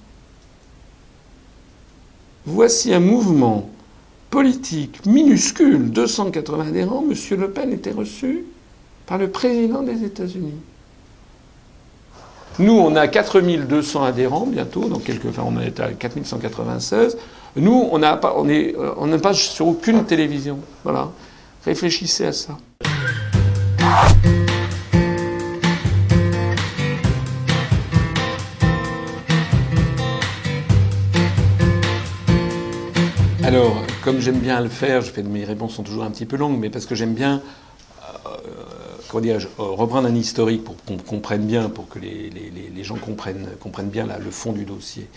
Voici 2.46 2.94
un 2.94 3.00
mouvement 3.00 3.70
politique 4.30 5.06
minuscule, 5.06 5.92
280 5.92 6.68
adhérents. 6.68 7.04
M. 7.10 7.40
Le 7.40 7.52
Pen 7.52 7.72
était 7.72 7.92
reçu 7.92 8.46
par 9.06 9.18
le 9.18 9.30
président 9.30 9.84
des 9.84 10.04
États-Unis. 10.04 10.56
Nous, 12.60 12.74
on 12.74 12.96
a 12.96 13.08
4200 13.08 14.04
adhérents 14.04 14.46
bientôt, 14.46 14.86
donc 14.86 15.06
quelques, 15.06 15.26
enfin, 15.26 15.44
on 15.46 15.60
est 15.60 15.80
à 15.80 15.92
4196. 15.92 17.18
Nous, 17.56 17.88
on 17.92 17.98
n'a 17.98 18.18
pas, 18.18 18.36
on 18.38 18.48
est, 18.50 18.76
on 18.98 19.18
pas 19.20 19.34
sur 19.34 19.68
aucune 19.68 20.04
télévision. 20.06 20.60
Voilà. 20.84 21.12
Réfléchissez 21.66 22.26
à 22.26 22.34
ça. 22.34 22.58
Alors, 33.54 33.84
comme 34.04 34.20
j'aime 34.20 34.40
bien 34.40 34.60
le 34.62 34.68
faire, 34.68 35.04
je 35.04 35.12
fais, 35.12 35.22
mes 35.22 35.46
réponses 35.46 35.76
sont 35.76 35.84
toujours 35.84 36.06
un 36.06 36.10
petit 36.10 36.26
peu 36.26 36.38
longues, 36.38 36.58
mais 36.60 36.72
parce 36.72 36.88
que 36.88 36.96
j'aime 36.96 37.14
bien 37.14 37.40
euh, 38.26 38.30
comment 39.10 39.28
euh, 39.28 39.38
reprendre 39.58 40.08
un 40.08 40.16
historique 40.16 40.64
pour 40.64 40.76
qu'on 40.84 40.98
comprenne 40.98 41.46
bien, 41.46 41.70
pour 41.70 41.88
que 41.88 42.00
les, 42.00 42.84
gens 42.84 42.96
comprennent, 42.96 43.48
comprennent 43.60 43.92
bien 43.92 44.08
le 44.08 44.32
fond 44.32 44.54
du 44.54 44.66
dossier. 44.66 45.08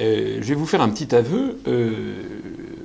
Euh, 0.00 0.38
je 0.40 0.48
vais 0.48 0.54
vous 0.54 0.64
faire 0.64 0.80
un 0.80 0.88
petit 0.88 1.14
aveu. 1.14 1.58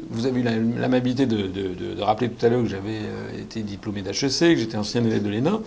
vous 0.10 0.26
avez 0.26 0.42
eu 0.42 0.44
l'amabilité 0.78 1.28
de, 1.28 1.48
de, 1.48 2.02
rappeler 2.02 2.28
tout 2.28 2.46
à 2.46 2.50
l'heure 2.50 2.64
que 2.64 2.70
j'avais 2.70 3.04
été 3.40 3.62
diplômé 3.62 4.02
d'HEC, 4.02 4.40
que 4.40 4.56
j'étais 4.58 4.76
ancien 4.76 5.02
élève 5.06 5.24
de 5.24 5.30
l'ENA. 5.30 5.62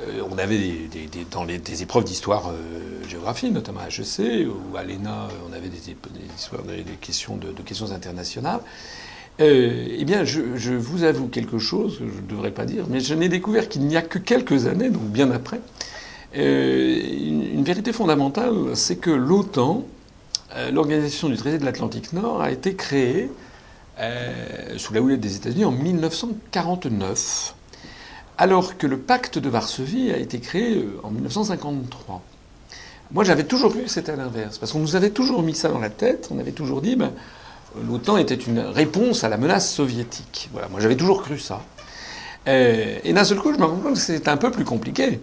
Euh, 0.00 0.22
on 0.28 0.38
avait 0.38 0.88
dans 1.30 1.44
les, 1.44 1.58
des 1.58 1.82
épreuves 1.82 2.04
d'histoire-géographie, 2.04 3.46
euh, 3.46 3.50
notamment 3.50 3.80
à 3.80 3.88
HEC, 3.88 4.48
ou 4.48 4.76
à 4.76 4.82
l'ENA, 4.82 5.28
on 5.48 5.52
avait 5.52 5.68
des, 5.68 5.78
des 5.78 6.96
questions 7.00 7.36
de, 7.36 7.52
questions 7.62 7.92
internationales. 7.92 8.60
Euh, 9.40 9.86
eh 9.90 10.04
bien, 10.04 10.24
je, 10.24 10.40
vous 10.72 11.04
avoue 11.04 11.28
quelque 11.28 11.58
chose 11.58 11.98
que 11.98 12.04
je 12.08 12.22
ne 12.22 12.26
devrais 12.28 12.50
pas 12.50 12.64
dire, 12.64 12.86
mais 12.88 13.00
je 13.00 13.14
n'ai 13.14 13.28
découvert 13.28 13.68
qu'il 13.68 13.82
n'y 13.82 13.96
a 13.96 14.02
que 14.02 14.18
quelques 14.18 14.66
années, 14.66 14.90
donc 14.90 15.04
bien 15.04 15.30
après, 15.30 15.60
une, 16.34 17.62
vérité 17.62 17.92
fondamentale, 17.92 18.54
c'est 18.74 18.96
que 18.96 19.10
l'OTAN, 19.10 19.84
l'organisation 20.72 21.28
du 21.28 21.36
traité 21.36 21.58
de 21.58 21.64
l'Atlantique 21.64 22.12
Nord, 22.12 22.42
a 22.42 22.50
été 22.50 22.74
créée 22.74 23.30
sous 24.76 24.92
la 24.92 25.00
houlette 25.00 25.20
des 25.20 25.36
États-Unis 25.36 25.64
en 25.64 25.72
1949 25.72 27.53
alors 28.38 28.76
que 28.76 28.86
le 28.86 28.98
pacte 28.98 29.38
de 29.38 29.48
Varsovie 29.48 30.10
a 30.10 30.16
été 30.16 30.40
créé 30.40 30.76
euh, 30.76 31.00
en 31.02 31.10
1953. 31.10 32.22
Moi, 33.12 33.22
j'avais 33.22 33.44
toujours 33.44 33.70
cru 33.70 33.82
que 33.82 33.90
c'était 33.90 34.12
à 34.12 34.16
l'inverse, 34.16 34.58
parce 34.58 34.72
qu'on 34.72 34.80
nous 34.80 34.96
avait 34.96 35.10
toujours 35.10 35.42
mis 35.42 35.54
ça 35.54 35.68
dans 35.68 35.78
la 35.78 35.90
tête, 35.90 36.28
on 36.30 36.38
avait 36.38 36.52
toujours 36.52 36.80
dit, 36.80 36.96
ben, 36.96 37.12
l'OTAN 37.86 38.16
était 38.16 38.34
une 38.34 38.60
réponse 38.60 39.24
à 39.24 39.28
la 39.28 39.36
menace 39.36 39.72
soviétique. 39.72 40.48
Voilà, 40.52 40.68
moi 40.68 40.80
j'avais 40.80 40.96
toujours 40.96 41.22
cru 41.22 41.38
ça. 41.38 41.62
Euh, 42.48 42.98
et 43.04 43.12
d'un 43.12 43.24
seul 43.24 43.38
coup, 43.38 43.52
je 43.52 43.58
me 43.58 43.64
rends 43.64 43.76
compte 43.76 43.94
que 43.94 43.98
c'est 44.00 44.26
un 44.26 44.36
peu 44.36 44.50
plus 44.50 44.64
compliqué. 44.64 45.20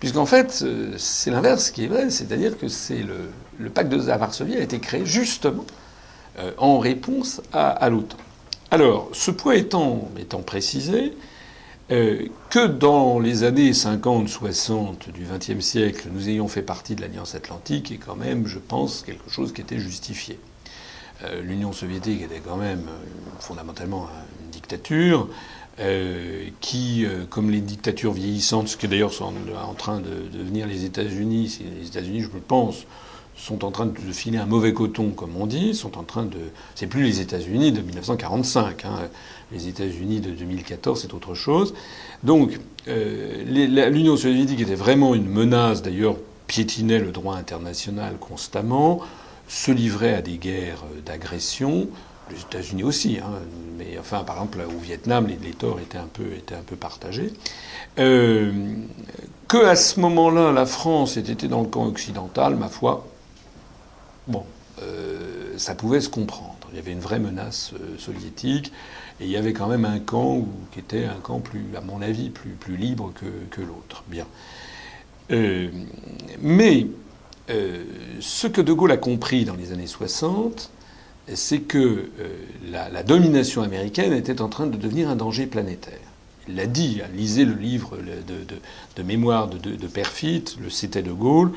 Puisqu'en 0.00 0.26
fait, 0.26 0.60
euh, 0.62 0.94
c'est 0.96 1.30
l'inverse 1.30 1.70
qui 1.70 1.84
est 1.84 1.88
vrai, 1.88 2.10
c'est-à-dire 2.10 2.58
que 2.58 2.66
le, 3.58 3.70
pacte 3.70 3.90
de 3.90 3.96
Varsovie 3.98 4.56
a 4.56 4.60
été 4.60 4.80
créé 4.80 5.04
justement 5.04 5.64
en 6.56 6.78
réponse 6.78 7.42
à, 7.52 7.90
l'OTAN. 7.90 8.16
Alors, 8.70 9.10
ce 9.12 9.30
point 9.30 9.54
étant 9.54 10.08
précisé, 10.46 11.12
euh, 11.90 12.26
que 12.50 12.66
dans 12.66 13.18
les 13.18 13.42
années 13.42 13.72
50-60 13.72 15.10
du 15.12 15.24
XXe 15.24 15.64
siècle, 15.64 16.08
nous 16.12 16.28
ayons 16.28 16.46
fait 16.46 16.62
partie 16.62 16.94
de 16.94 17.00
l'Alliance 17.00 17.34
Atlantique 17.34 17.90
est 17.90 17.96
quand 17.96 18.16
même, 18.16 18.46
je 18.46 18.58
pense, 18.58 19.02
quelque 19.02 19.28
chose 19.28 19.52
qui 19.52 19.60
était 19.60 19.78
justifié. 19.78 20.38
Euh, 21.24 21.42
L'Union 21.42 21.72
soviétique 21.72 22.22
était 22.22 22.40
quand 22.40 22.56
même 22.56 22.86
euh, 22.88 23.40
fondamentalement 23.40 24.08
une 24.44 24.50
dictature 24.50 25.28
qui, 26.60 27.06
comme 27.30 27.50
les 27.50 27.62
dictatures 27.62 28.12
vieillissantes, 28.12 28.68
ce 28.68 28.76
qui 28.76 28.86
d'ailleurs 28.86 29.14
sont 29.14 29.32
en, 29.66 29.72
train 29.72 29.98
de 30.00 30.28
devenir 30.30 30.66
les 30.66 30.84
États-Unis, 30.84 31.58
les 31.80 31.86
États-Unis, 31.86 32.20
je 32.20 32.28
pense, 32.46 32.84
sont 33.40 33.64
en 33.64 33.70
train 33.70 33.86
de 33.86 34.12
filer 34.12 34.38
un 34.38 34.46
mauvais 34.46 34.74
coton, 34.74 35.10
comme 35.10 35.36
on 35.36 35.46
dit, 35.46 35.74
sont 35.74 35.96
en 35.96 36.02
train 36.02 36.24
de. 36.24 36.36
C'est 36.74 36.86
plus 36.86 37.02
les 37.02 37.20
États-Unis 37.20 37.72
de 37.72 37.80
1945. 37.80 38.84
Hein. 38.84 39.08
Les 39.52 39.68
États-Unis 39.68 40.20
de 40.20 40.30
2014, 40.30 41.02
c'est 41.02 41.14
autre 41.14 41.34
chose. 41.34 41.74
Donc, 42.22 42.58
euh, 42.88 43.44
l'Union 43.90 44.16
soviétique 44.16 44.60
était 44.60 44.74
vraiment 44.74 45.14
une 45.14 45.28
menace, 45.28 45.82
d'ailleurs, 45.82 46.16
piétinait 46.46 46.98
le 46.98 47.10
droit 47.10 47.36
international 47.36 48.16
constamment, 48.18 49.00
se 49.48 49.70
livrait 49.70 50.14
à 50.14 50.22
des 50.22 50.36
guerres 50.36 50.84
d'agression. 51.04 51.88
Les 52.30 52.40
États-Unis 52.40 52.84
aussi, 52.84 53.18
hein, 53.18 53.40
mais 53.76 53.98
enfin, 53.98 54.22
par 54.22 54.36
exemple, 54.36 54.58
au 54.60 54.78
Vietnam, 54.78 55.26
les, 55.26 55.50
torts 55.50 55.80
étaient 55.80 55.98
un 55.98 56.06
peu, 56.06 56.76
partagés. 56.76 57.32
Euh, 57.98 58.52
que 59.48 59.64
à 59.64 59.74
ce 59.74 59.98
moment-là, 59.98 60.52
la 60.52 60.66
France 60.66 61.16
ait 61.16 61.20
été 61.20 61.48
dans 61.48 61.62
le 61.62 61.66
camp 61.66 61.86
occidental, 61.86 62.54
ma 62.54 62.68
foi, 62.68 63.04
Bon, 64.30 64.44
euh, 64.82 65.54
ça 65.56 65.74
pouvait 65.74 66.00
se 66.00 66.08
comprendre. 66.08 66.56
Il 66.70 66.76
y 66.76 66.78
avait 66.78 66.92
une 66.92 67.00
vraie 67.00 67.18
menace 67.18 67.72
euh, 67.74 67.98
soviétique, 67.98 68.72
et 69.20 69.24
il 69.24 69.30
y 69.30 69.36
avait 69.36 69.52
quand 69.52 69.68
même 69.68 69.84
un 69.84 69.98
camp 69.98 70.46
qui 70.72 70.78
était 70.78 71.04
un 71.04 71.20
camp 71.22 71.40
plus, 71.40 71.64
à 71.76 71.80
mon 71.80 72.00
avis, 72.00 72.30
plus, 72.30 72.76
libre 72.76 73.12
que, 73.50 73.60
l'autre. 73.60 74.02
Bien. 74.08 74.26
Euh, 75.30 75.68
mais 76.40 76.86
ce 78.20 78.46
que 78.46 78.60
De 78.60 78.72
Gaulle 78.72 78.92
a 78.92 78.96
compris 78.96 79.44
dans 79.44 79.56
les 79.56 79.72
années 79.72 79.86
60, 79.86 80.70
c'est 81.34 81.60
que 81.60 82.10
la, 82.70 83.02
domination 83.02 83.62
américaine 83.62 84.12
était 84.12 84.40
en 84.40 84.48
train 84.48 84.66
de 84.66 84.76
devenir 84.76 85.10
un 85.10 85.16
danger 85.16 85.46
planétaire. 85.46 85.98
Il 86.48 86.56
l'a 86.56 86.66
dit, 86.66 87.02
lisez 87.14 87.44
le 87.44 87.54
livre 87.54 87.98
de, 88.96 89.02
mémoire 89.02 89.48
de, 89.48 89.58
de, 89.58 89.76
de 89.76 89.86
Perfit, 89.86 90.44
le 90.60 90.70
C'était 90.70 91.02
De 91.02 91.12
Gaulle, 91.12 91.52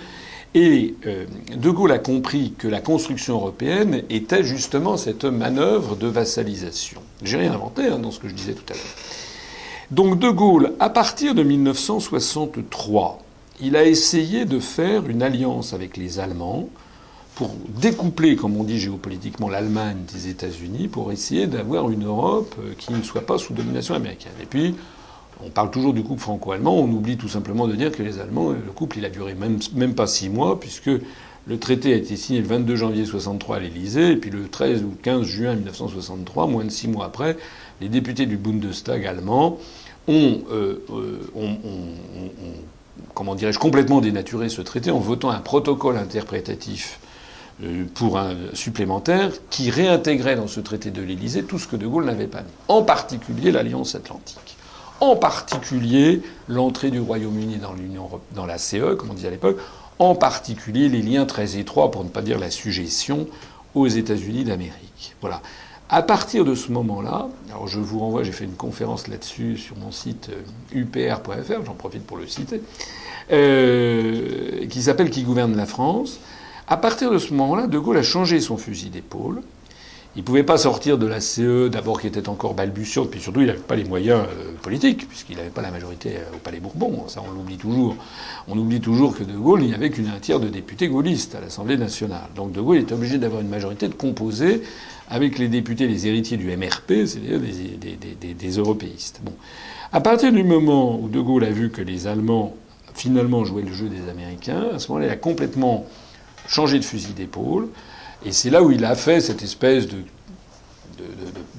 et 0.55 0.95
euh, 1.07 1.25
De 1.55 1.69
Gaulle 1.69 1.91
a 1.91 1.99
compris 1.99 2.53
que 2.57 2.67
la 2.67 2.79
construction 2.79 3.35
européenne 3.35 4.03
était 4.09 4.43
justement 4.43 4.97
cette 4.97 5.25
manœuvre 5.25 5.95
de 5.95 6.07
vassalisation. 6.07 7.01
J'ai 7.23 7.37
rien 7.37 7.53
inventé 7.53 7.87
hein, 7.87 7.99
dans 7.99 8.11
ce 8.11 8.19
que 8.19 8.27
je 8.27 8.35
disais 8.35 8.53
tout 8.53 8.65
à 8.69 8.73
l'heure. 8.73 8.83
Donc 9.91 10.19
De 10.19 10.29
Gaulle, 10.29 10.73
à 10.79 10.89
partir 10.89 11.33
de 11.35 11.43
1963, 11.43 13.19
il 13.61 13.75
a 13.75 13.85
essayé 13.85 14.45
de 14.45 14.59
faire 14.59 15.07
une 15.07 15.23
alliance 15.23 15.73
avec 15.73 15.97
les 15.97 16.19
Allemands 16.19 16.69
pour 17.35 17.51
découpler, 17.67 18.35
comme 18.35 18.55
on 18.57 18.63
dit 18.63 18.79
géopolitiquement, 18.79 19.49
l'Allemagne 19.49 20.03
des 20.13 20.27
États-Unis, 20.27 20.87
pour 20.87 21.11
essayer 21.11 21.47
d'avoir 21.47 21.89
une 21.89 22.05
Europe 22.05 22.55
euh, 22.59 22.73
qui 22.77 22.93
ne 22.93 23.01
soit 23.01 23.25
pas 23.25 23.39
sous 23.39 23.53
domination 23.53 23.95
américaine. 23.95 24.33
Et 24.41 24.45
puis, 24.45 24.75
on 25.45 25.49
parle 25.49 25.71
toujours 25.71 25.93
du 25.93 26.03
couple 26.03 26.21
franco-allemand, 26.21 26.75
on 26.75 26.89
oublie 26.91 27.17
tout 27.17 27.29
simplement 27.29 27.67
de 27.67 27.75
dire 27.75 27.91
que 27.91 28.03
les 28.03 28.19
Allemands, 28.19 28.51
le 28.51 28.71
couple, 28.73 28.97
il 28.97 29.05
a 29.05 29.09
duré 29.09 29.35
même, 29.35 29.93
pas 29.93 30.07
six 30.07 30.29
mois, 30.29 30.59
puisque 30.59 30.89
le 31.45 31.59
traité 31.59 31.93
a 31.93 31.95
été 31.95 32.15
signé 32.15 32.39
le 32.41 32.47
22 32.47 32.75
janvier 32.75 33.05
63 33.05 33.57
à 33.57 33.59
l'Élysée, 33.59 34.11
et 34.11 34.15
puis 34.15 34.29
le 34.29 34.47
13 34.47 34.83
ou 34.83 34.95
15 35.01 35.23
juin 35.23 35.55
1963, 35.55 36.47
moins 36.47 36.63
de 36.63 36.69
six 36.69 36.87
mois 36.87 37.05
après, 37.05 37.37
les 37.81 37.89
députés 37.89 38.25
du 38.25 38.37
Bundestag 38.37 39.05
allemand 39.05 39.57
ont, 40.07 40.41
euh, 40.51 40.83
euh, 40.89 41.19
ont, 41.35 41.57
comment 43.13 43.35
dirais-je, 43.35 43.59
complètement 43.59 44.01
dénaturé 44.01 44.49
ce 44.49 44.61
traité 44.61 44.91
en 44.91 44.99
votant 44.99 45.29
un 45.29 45.39
protocole 45.39 45.97
interprétatif 45.97 46.99
euh, 47.63 47.85
pour 47.93 48.17
un 48.17 48.35
supplémentaire 48.53 49.31
qui 49.49 49.69
réintégrait 49.69 50.35
dans 50.35 50.47
ce 50.47 50.59
traité 50.59 50.91
de 50.91 51.01
l'Élysée 51.01 51.43
tout 51.43 51.59
ce 51.59 51.67
que 51.67 51.75
De 51.75 51.85
Gaulle 51.85 52.05
n'avait 52.05 52.27
pas 52.27 52.41
mis, 52.41 52.51
en 52.67 52.81
particulier 52.81 53.51
l'Alliance 53.51 53.95
atlantique, 53.95 54.57
en 55.03 55.17
particulier 55.17 56.21
l'entrée 56.47 56.89
du 56.89 57.01
Royaume-Uni 57.01 57.57
dans 57.57 57.75
dans 58.31 58.45
la 58.45 58.57
CE, 58.57 58.95
comme 58.95 59.11
on 59.11 59.13
disait 59.13 59.27
à 59.27 59.31
l'époque, 59.31 59.57
en 59.99 60.15
particulier 60.15 60.87
les 60.87 61.01
liens 61.01 61.25
très 61.25 61.57
étroits, 61.57 61.91
pour 61.91 62.05
ne 62.05 62.09
pas 62.09 62.21
dire 62.21 62.39
la 62.39 62.49
suggestion, 62.49 63.27
aux 63.75 63.87
États-Unis 63.87 64.45
d'Amérique. 64.45 65.15
Voilà. 65.19 65.41
À 65.89 66.03
partir 66.03 66.45
de 66.45 66.55
ce 66.55 66.71
moment-là, 66.71 67.27
alors 67.49 67.67
je 67.67 67.79
vous 67.79 67.99
renvoie, 67.99 68.23
j'ai 68.23 68.31
fait 68.31 68.45
une 68.45 68.55
conférence 68.55 69.09
là-dessus 69.09 69.57
sur 69.57 69.75
mon 69.77 69.91
site 69.91 70.29
upr.fr, 70.73 71.29
euh, 71.29 71.65
j'en 71.65 71.73
profite 71.73 72.05
pour 72.07 72.17
le 72.17 72.25
citer, 72.25 72.61
euh, 73.31 74.65
qui 74.67 74.81
s'appelle 74.83 75.09
Qui 75.09 75.23
gouverne 75.23 75.55
la 75.57 75.65
France. 75.65 76.19
À 76.67 76.77
partir 76.77 77.11
de 77.11 77.17
ce 77.17 77.33
moment-là, 77.33 77.67
De 77.67 77.77
Gaulle 77.77 77.97
a 77.97 78.03
changé 78.03 78.39
son 78.39 78.57
fusil 78.57 78.89
d'épaule. 78.89 79.41
Il 80.15 80.19
ne 80.19 80.25
pouvait 80.25 80.43
pas 80.43 80.57
sortir 80.57 80.99
de 80.99 81.07
la 81.07 81.19
CE, 81.19 81.69
d'abord 81.69 81.99
qui 81.99 82.05
était 82.05 82.29
encore 82.29 82.53
balbutiante, 82.53 83.09
puis 83.09 83.19
surtout 83.19 83.41
il 83.41 83.47
n'avait 83.47 83.57
pas 83.57 83.75
les 83.75 83.83
moyens 83.83 84.21
euh, 84.21 84.51
politiques, 84.61 85.07
puisqu'il 85.07 85.37
n'avait 85.37 85.49
pas 85.49 85.63
la 85.63 85.71
majorité 85.71 86.17
euh, 86.17 86.35
au 86.35 86.37
Palais 86.37 86.59
Bourbon. 86.59 87.05
Ça, 87.07 87.21
on 87.27 87.31
l'oublie 87.31 87.57
toujours. 87.57 87.95
On 88.47 88.55
oublie 88.55 88.79
toujours 88.79 89.17
que 89.17 89.23
De 89.23 89.33
Gaulle, 89.33 89.63
il 89.63 89.69
n'y 89.69 89.73
avait 89.73 89.89
qu'une 89.89 90.11
tiers 90.21 90.39
de 90.39 90.49
députés 90.49 90.87
gaullistes 90.87 91.33
à 91.33 91.41
l'Assemblée 91.41 91.77
nationale. 91.77 92.29
Donc 92.35 92.51
De 92.51 92.61
Gaulle 92.61 92.77
était 92.77 92.93
obligé 92.93 93.17
d'avoir 93.17 93.41
une 93.41 93.49
majorité 93.49 93.87
de 93.87 93.95
composée 93.95 94.61
avec 95.09 95.39
les 95.39 95.47
députés, 95.47 95.87
les 95.87 96.05
héritiers 96.05 96.37
du 96.37 96.55
MRP, 96.55 97.07
c'est-à-dire 97.07 97.39
des, 97.39 98.57
européistes. 98.57 99.19
À 99.91 99.99
partir 99.99 100.31
du 100.31 100.43
moment 100.43 100.99
où 100.99 101.09
De 101.09 101.19
Gaulle 101.19 101.43
a 101.43 101.49
vu 101.49 101.71
que 101.71 101.81
les 101.81 102.05
Allemands 102.05 102.55
finalement 102.93 103.45
jouaient 103.45 103.63
le 103.63 103.73
jeu 103.73 103.89
des 103.89 104.09
Américains, 104.11 104.65
à 104.75 104.79
ce 104.79 104.89
moment-là, 104.89 105.07
il 105.07 105.11
a 105.11 105.15
complètement 105.15 105.87
changé 106.47 106.77
de 106.77 106.83
fusil 106.83 107.13
d'épaule. 107.13 107.69
Et 108.25 108.31
c'est 108.31 108.49
là 108.49 108.63
où 108.63 108.71
il 108.71 108.85
a 108.85 108.95
fait 108.95 109.19
cette 109.19 109.43
espèce 109.43 109.87
de, 109.87 109.97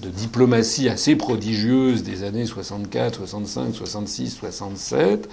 diplomatie 0.02 0.88
assez 0.88 1.16
prodigieuse 1.16 2.02
des 2.02 2.24
années 2.24 2.46
64, 2.46 3.16
65, 3.16 3.74
66, 3.74 4.30
67. 4.30 5.28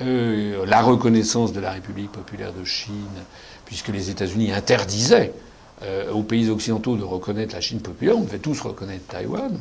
la 0.00 0.82
reconnaissance 0.82 1.52
de 1.52 1.60
la 1.60 1.70
République 1.72 2.12
populaire 2.12 2.52
de 2.52 2.64
Chine, 2.64 2.94
puisque 3.64 3.88
les 3.88 4.10
États-Unis 4.10 4.52
interdisaient 4.52 5.32
euh, 5.82 6.12
aux 6.12 6.22
pays 6.22 6.50
occidentaux 6.50 6.96
de 6.96 7.02
reconnaître 7.02 7.54
la 7.54 7.62
Chine 7.62 7.80
populaire, 7.80 8.18
on 8.18 8.22
devait 8.22 8.38
tous 8.38 8.60
reconnaître 8.60 9.06
Taïwan. 9.06 9.58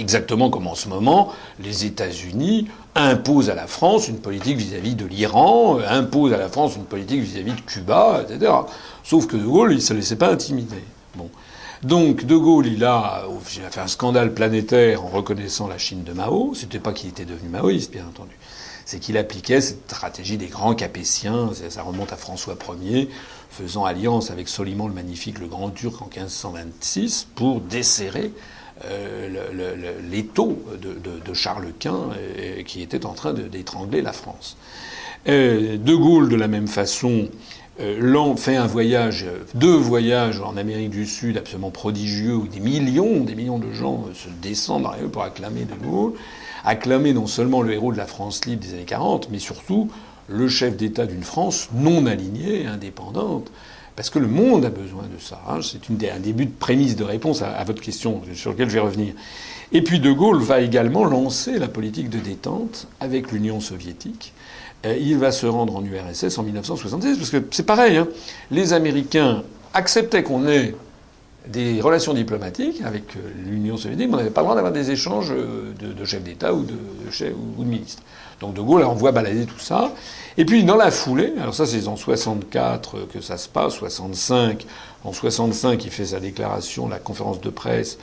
Exactement 0.00 0.48
comme 0.48 0.66
en 0.66 0.74
ce 0.74 0.88
moment, 0.88 1.30
les 1.62 1.84
États-Unis 1.84 2.68
imposent 2.94 3.50
à 3.50 3.54
la 3.54 3.66
France 3.66 4.08
une 4.08 4.16
politique 4.16 4.56
vis-à-vis 4.56 4.94
de 4.94 5.04
l'Iran, 5.04 5.78
euh, 5.78 5.86
imposent 5.90 6.32
à 6.32 6.38
la 6.38 6.48
France 6.48 6.76
une 6.76 6.86
politique 6.86 7.20
vis-à-vis 7.20 7.52
de 7.52 7.60
Cuba, 7.60 8.22
etc. 8.22 8.50
Sauf 9.04 9.26
que 9.26 9.36
De 9.36 9.44
Gaulle, 9.44 9.72
il 9.72 9.76
ne 9.76 9.80
se 9.80 9.92
laissait 9.92 10.16
pas 10.16 10.32
intimider. 10.32 10.82
Bon. 11.16 11.28
Donc 11.82 12.24
De 12.24 12.34
Gaulle, 12.34 12.66
il 12.66 12.82
a, 12.82 13.24
il 13.54 13.62
a 13.62 13.70
fait 13.70 13.80
un 13.80 13.88
scandale 13.88 14.32
planétaire 14.32 15.04
en 15.04 15.08
reconnaissant 15.08 15.68
la 15.68 15.76
Chine 15.76 16.02
de 16.02 16.14
Mao. 16.14 16.54
C'était 16.54 16.78
pas 16.78 16.94
qu'il 16.94 17.10
était 17.10 17.26
devenu 17.26 17.50
maoïste, 17.50 17.92
bien 17.92 18.06
entendu. 18.06 18.38
C'est 18.86 19.00
qu'il 19.00 19.18
appliquait 19.18 19.60
cette 19.60 19.82
stratégie 19.84 20.38
des 20.38 20.46
grands 20.46 20.74
capétiens. 20.74 21.50
Ça 21.68 21.82
remonte 21.82 22.10
à 22.14 22.16
François 22.16 22.56
Ier, 22.82 23.10
faisant 23.50 23.84
alliance 23.84 24.30
avec 24.30 24.48
Soliman 24.48 24.88
le 24.88 24.94
Magnifique, 24.94 25.38
le 25.38 25.46
Grand 25.46 25.68
Turc, 25.68 26.00
en 26.00 26.06
1526, 26.06 27.28
pour 27.34 27.60
desserrer 27.60 28.32
euh, 28.84 29.28
l'étau 30.10 30.62
de, 30.80 30.88
de, 30.88 31.20
de, 31.24 31.34
Charles 31.34 31.72
Quint 31.78 32.10
euh, 32.16 32.62
qui 32.62 32.82
était 32.82 33.04
en 33.04 33.12
train 33.12 33.34
d'étrangler 33.34 34.00
la 34.00 34.12
France. 34.12 34.56
Euh, 35.28 35.76
de 35.76 35.94
Gaulle, 35.94 36.30
de 36.30 36.36
la 36.36 36.48
même 36.48 36.68
façon, 36.68 37.28
fait 38.36 38.56
un 38.56 38.66
voyage, 38.66 39.26
deux 39.54 39.76
voyages 39.76 40.40
en 40.40 40.56
Amérique 40.56 40.90
du 40.90 41.06
Sud 41.06 41.36
absolument 41.36 41.70
prodigieux 41.70 42.34
où 42.34 42.46
des 42.46 42.60
millions, 42.60 43.20
des 43.20 43.34
millions 43.34 43.58
de 43.58 43.72
gens 43.72 44.04
se 44.14 44.28
descendent 44.28 44.86
les 45.00 45.08
pour 45.08 45.22
acclamer 45.22 45.64
De 45.64 45.74
Gaulle, 45.74 46.12
acclamer 46.64 47.12
non 47.12 47.26
seulement 47.26 47.62
le 47.62 47.72
héros 47.72 47.92
de 47.92 47.98
la 47.98 48.06
France 48.06 48.44
libre 48.44 48.62
des 48.62 48.74
années 48.74 48.84
40, 48.84 49.28
mais 49.30 49.38
surtout 49.38 49.90
le 50.28 50.48
chef 50.48 50.76
d'État 50.76 51.06
d'une 51.06 51.22
France 51.22 51.68
non 51.74 52.06
alignée, 52.06 52.66
indépendante. 52.66 53.50
Parce 53.96 54.10
que 54.10 54.18
le 54.18 54.28
monde 54.28 54.64
a 54.64 54.70
besoin 54.70 55.04
de 55.04 55.20
ça. 55.20 55.40
Hein. 55.48 55.60
C'est 55.62 55.80
un 55.90 56.18
début 56.18 56.46
de 56.46 56.52
prémisse 56.52 56.96
de 56.96 57.04
réponse 57.04 57.42
à, 57.42 57.62
votre 57.64 57.82
question 57.82 58.22
sur 58.34 58.50
laquelle 58.50 58.68
je 58.68 58.74
vais 58.74 58.80
revenir. 58.80 59.14
Et 59.72 59.82
puis 59.82 60.00
De 60.00 60.10
Gaulle 60.10 60.40
va 60.40 60.60
également 60.60 61.04
lancer 61.04 61.58
la 61.58 61.68
politique 61.68 62.10
de 62.10 62.18
détente 62.18 62.88
avec 63.00 63.30
l'Union 63.32 63.60
soviétique. 63.60 64.32
Euh, 64.86 64.96
il 64.98 65.18
va 65.18 65.32
se 65.32 65.46
rendre 65.46 65.76
en 65.76 65.84
URSS 65.84 66.38
en 66.38 66.42
1966, 66.42 67.18
parce 67.18 67.30
que 67.30 67.42
c'est 67.50 67.66
pareil. 67.66 67.98
Hein. 67.98 68.08
Les 68.50 68.72
Américains 68.72 69.42
acceptaient 69.74 70.22
qu'on 70.22 70.48
ait 70.48 70.74
des 71.46 71.80
relations 71.80 72.14
diplomatiques 72.14 72.80
avec 72.84 73.16
euh, 73.16 73.20
l'Union 73.44 73.76
soviétique, 73.76 74.08
mais 74.08 74.14
on 74.14 74.18
n'avait 74.18 74.30
pas 74.30 74.40
le 74.40 74.46
droit 74.46 74.54
d'avoir 74.54 74.72
des 74.72 74.90
échanges 74.90 75.32
euh, 75.32 75.72
de, 75.78 76.04
chefs 76.04 76.22
d'État 76.22 76.54
ou 76.54 76.64
de 76.64 77.64
ministres. 77.64 78.02
Donc 78.40 78.54
De 78.54 78.60
Gaulle 78.60 78.84
envoie 78.84 79.12
balader 79.12 79.46
tout 79.46 79.58
ça. 79.58 79.92
Et 80.38 80.44
puis 80.44 80.64
dans 80.64 80.76
la 80.76 80.90
foulée, 80.90 81.32
alors 81.40 81.54
ça 81.54 81.66
c'est 81.66 81.86
en 81.86 81.96
64 81.96 83.06
que 83.12 83.20
ça 83.20 83.36
se 83.36 83.48
passe, 83.48 83.74
65. 83.74 84.66
En 85.04 85.12
65, 85.12 85.84
il 85.84 85.90
fait 85.90 86.06
sa 86.06 86.20
déclaration, 86.20 86.88
la 86.88 86.98
conférence 86.98 87.40
de 87.40 87.50
presse 87.50 87.98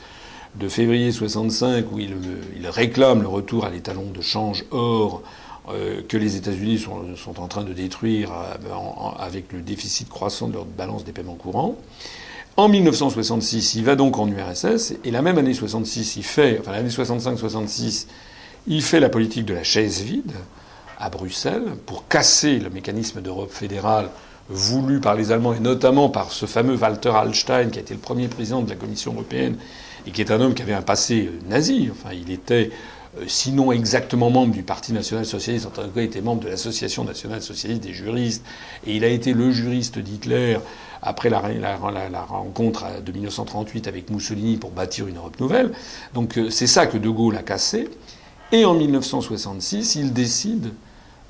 de 0.56 0.68
février 0.68 1.12
65, 1.12 1.92
où 1.92 1.98
il, 1.98 2.14
réclame 2.68 3.22
le 3.22 3.28
retour 3.28 3.64
à 3.64 3.70
l'étalon 3.70 4.10
de 4.12 4.20
change 4.20 4.64
or 4.70 5.22
euh, 5.68 6.00
que 6.08 6.16
les 6.16 6.36
États-Unis 6.36 6.78
sont, 6.78 7.16
sont, 7.16 7.40
en 7.40 7.46
train 7.46 7.64
de 7.64 7.72
détruire 7.72 8.32
avec 9.18 9.52
le 9.52 9.60
déficit 9.60 10.08
croissant 10.08 10.48
de 10.48 10.54
leur 10.54 10.64
balance 10.64 11.04
des 11.04 11.12
paiements 11.12 11.34
courants. 11.34 11.76
En 12.56 12.68
1966, 12.68 13.76
il 13.76 13.84
va 13.84 13.94
donc 13.94 14.18
en 14.18 14.26
URSS, 14.26 14.94
et 15.04 15.10
la 15.12 15.22
même 15.22 15.38
année 15.38 15.54
66, 15.54 16.16
il 16.16 16.24
fait, 16.24 16.58
enfin 16.60 16.72
l'année 16.72 16.88
65-66, 16.88 18.06
il 18.66 18.82
fait 18.82 19.00
la 19.00 19.08
politique 19.08 19.44
de 19.44 19.54
la 19.54 19.64
chaise 19.64 20.02
vide 20.02 20.32
à 20.98 21.10
Bruxelles 21.10 21.74
pour 21.86 22.08
casser 22.08 22.58
le 22.58 22.70
mécanisme 22.70 23.20
d'Europe 23.20 23.52
fédérale 23.52 24.10
voulu 24.48 25.00
par 25.00 25.14
les 25.14 25.30
Allemands 25.30 25.54
et 25.54 25.60
notamment 25.60 26.08
par 26.08 26.32
ce 26.32 26.46
fameux 26.46 26.76
Walter 26.76 27.10
Hallstein 27.10 27.70
qui 27.70 27.78
a 27.78 27.82
été 27.82 27.94
le 27.94 28.00
premier 28.00 28.28
président 28.28 28.62
de 28.62 28.70
la 28.70 28.76
Commission 28.76 29.12
européenne 29.12 29.56
et 30.06 30.10
qui 30.10 30.20
est 30.20 30.30
un 30.30 30.40
homme 30.40 30.54
qui 30.54 30.62
avait 30.62 30.74
un 30.74 30.82
passé 30.82 31.30
nazi. 31.48 31.88
Enfin, 31.90 32.14
il 32.14 32.30
était 32.30 32.70
euh, 33.18 33.24
sinon 33.26 33.72
exactement 33.72 34.30
membre 34.30 34.54
du 34.54 34.62
Parti 34.62 34.92
national 34.92 35.26
socialiste, 35.26 35.66
en 35.66 35.70
tant 35.70 35.88
que 35.88 36.00
il 36.00 36.04
était 36.04 36.20
membre 36.20 36.42
de 36.44 36.48
l'Association 36.48 37.04
nationale 37.04 37.42
socialiste 37.42 37.82
des 37.82 37.92
juristes, 37.92 38.44
et 38.86 38.96
il 38.96 39.04
a 39.04 39.08
été 39.08 39.32
le 39.32 39.50
juriste 39.50 39.98
d'Hitler 39.98 40.58
après 41.02 41.30
la, 41.30 41.42
la, 41.60 42.22
rencontre 42.22 43.02
de 43.04 43.12
1938 43.12 43.86
avec 43.86 44.10
Mussolini 44.10 44.56
pour 44.56 44.70
bâtir 44.70 45.06
une 45.06 45.16
Europe 45.16 45.38
nouvelle. 45.40 45.72
Donc 46.14 46.38
euh, 46.38 46.50
c'est 46.50 46.66
ça 46.66 46.86
que 46.86 46.98
De 46.98 47.08
Gaulle 47.08 47.36
a 47.36 47.42
cassé. 47.42 47.88
Et 48.52 48.64
en 48.64 48.74
1966, 48.74 49.96
il 49.96 50.12
décide 50.12 50.72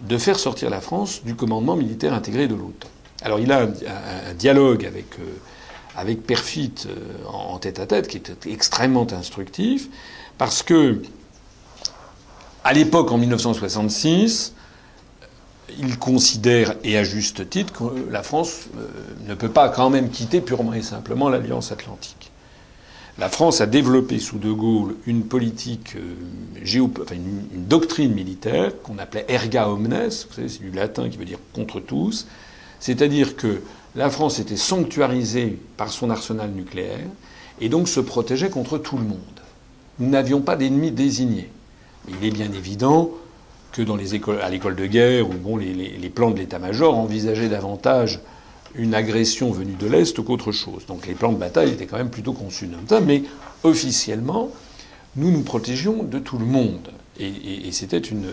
de 0.00 0.18
faire 0.18 0.38
sortir 0.38 0.70
la 0.70 0.80
France 0.80 1.22
du 1.24 1.34
commandement 1.34 1.74
militaire 1.74 2.14
intégré 2.14 2.46
de 2.46 2.54
l'OTAN. 2.54 2.88
Alors 3.22 3.40
il 3.40 3.50
a 3.50 3.62
un, 3.62 4.34
dialogue 4.34 4.86
avec, 4.86 5.06
euh, 5.18 6.14
Perfit 6.26 6.86
euh, 6.86 6.94
en 7.26 7.58
tête 7.58 7.80
à 7.80 7.86
tête 7.86 8.06
qui 8.06 8.18
est 8.18 8.46
extrêmement 8.46 9.06
instructif, 9.12 9.88
parce 10.38 10.62
que 10.62 11.02
à 12.62 12.72
l'époque, 12.72 13.10
en 13.10 13.18
1966, 13.18 14.52
il 15.78 15.98
considère, 15.98 16.74
et 16.84 16.98
à 16.98 17.02
juste 17.02 17.48
titre, 17.50 17.72
que 17.72 18.10
la 18.10 18.22
France 18.22 18.66
euh, 18.76 18.86
ne 19.26 19.34
peut 19.34 19.48
pas 19.48 19.68
quand 19.68 19.90
même 19.90 20.10
quitter 20.10 20.40
purement 20.40 20.74
et 20.74 20.82
simplement 20.82 21.28
l'Alliance 21.28 21.72
atlantique. 21.72 22.27
La 23.18 23.28
France 23.28 23.60
a 23.60 23.66
développé 23.66 24.20
sous 24.20 24.38
De 24.38 24.52
Gaulle 24.52 24.94
une 25.06 25.24
politique 25.24 25.96
euh, 25.96 26.94
une, 27.12 27.64
doctrine 27.64 28.14
militaire 28.14 28.80
qu'on 28.82 28.98
appelait 28.98 29.24
erga 29.28 29.68
omnes, 29.68 29.88
vous 29.88 30.34
savez, 30.34 30.48
c'est 30.48 30.62
du 30.62 30.70
latin 30.70 31.08
qui 31.08 31.16
veut 31.16 31.24
dire 31.24 31.40
contre 31.52 31.80
tous, 31.80 32.28
c'est-à-dire 32.78 33.34
que 33.34 33.60
la 33.96 34.08
France 34.08 34.38
était 34.38 34.56
sanctuarisée 34.56 35.58
par 35.76 35.90
son 35.90 36.10
arsenal 36.10 36.50
nucléaire 36.50 37.08
et 37.60 37.68
donc 37.68 37.88
se 37.88 37.98
protégeait 37.98 38.50
contre 38.50 38.78
tout 38.78 38.96
le 38.96 39.04
monde. 39.04 39.18
Nous 39.98 40.08
n'avions 40.08 40.40
pas 40.40 40.54
d'ennemis 40.54 40.92
désignés. 40.92 41.50
il 42.08 42.24
est 42.24 42.30
bien 42.30 42.52
évident 42.52 43.10
que 43.72 43.82
dans 43.82 43.96
les 43.96 44.14
écoles, 44.14 44.40
à 44.40 44.48
l'école 44.48 44.76
de 44.76 44.86
guerre, 44.86 45.28
où 45.28 45.32
bon, 45.32 45.56
les 45.56 46.12
plans 46.14 46.30
de 46.30 46.38
l'état-major 46.38 46.96
envisageaient 46.96 47.48
davantage 47.48 48.20
une 48.78 48.94
agression 48.94 49.50
venue 49.50 49.74
de 49.74 49.86
l'Est 49.86 50.22
qu'autre 50.22 50.52
chose. 50.52 50.86
Donc 50.86 51.06
les 51.06 51.14
plans 51.14 51.32
de 51.32 51.38
bataille 51.38 51.72
étaient 51.72 51.86
quand 51.86 51.98
même 51.98 52.10
plutôt 52.10 52.32
conçus 52.32 52.68
comme 52.68 52.88
ça, 52.88 53.00
mais 53.00 53.24
officiellement, 53.64 54.50
nous 55.16 55.30
nous 55.30 55.42
protégions 55.42 56.04
de 56.04 56.18
tout 56.18 56.38
le 56.38 56.46
monde. 56.46 56.88
Et, 57.20 57.72
c'était 57.72 57.98
une, 57.98 58.26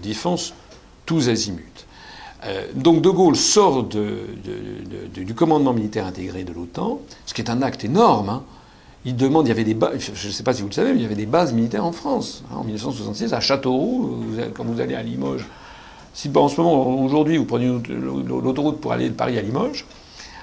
défense 0.00 0.54
tous 1.06 1.28
azimuts. 1.28 1.86
Euh, 2.44 2.66
donc 2.74 3.02
De 3.02 3.10
Gaulle 3.10 3.34
sort 3.36 3.84
du 3.84 5.34
commandement 5.34 5.72
militaire 5.72 6.06
intégré 6.06 6.44
de 6.44 6.52
l'OTAN, 6.52 7.00
ce 7.26 7.34
qui 7.34 7.40
est 7.40 7.50
un 7.50 7.62
acte 7.62 7.84
énorme. 7.84 8.28
Hein. 8.28 8.44
Il 9.04 9.16
demande, 9.16 9.46
il 9.46 9.48
y 9.48 9.52
avait 9.52 9.64
des 9.64 9.74
bases, 9.74 9.98
je 10.14 10.28
ne 10.28 10.32
sais 10.32 10.44
pas 10.44 10.54
si 10.54 10.62
vous 10.62 10.68
le 10.68 10.74
savez, 10.74 10.92
mais 10.92 11.00
il 11.00 11.02
y 11.02 11.06
avait 11.06 11.16
des 11.16 11.26
bases 11.26 11.52
militaires 11.52 11.84
en 11.84 11.90
France. 11.90 12.44
Hein, 12.52 12.58
en 12.58 12.64
1966, 12.64 13.32
à 13.32 13.40
Châteauroux, 13.40 14.24
quand 14.54 14.64
vous 14.64 14.80
allez 14.80 14.94
à 14.94 15.02
Limoges, 15.02 15.48
si 16.14 16.30
en 16.34 16.48
ce 16.48 16.60
moment, 16.60 17.02
aujourd'hui, 17.02 17.38
vous 17.38 17.44
prenez 17.44 17.72
l'autoroute 17.88 18.80
pour 18.80 18.92
aller 18.92 19.08
de 19.08 19.14
Paris 19.14 19.38
à 19.38 19.42
Limoges, 19.42 19.86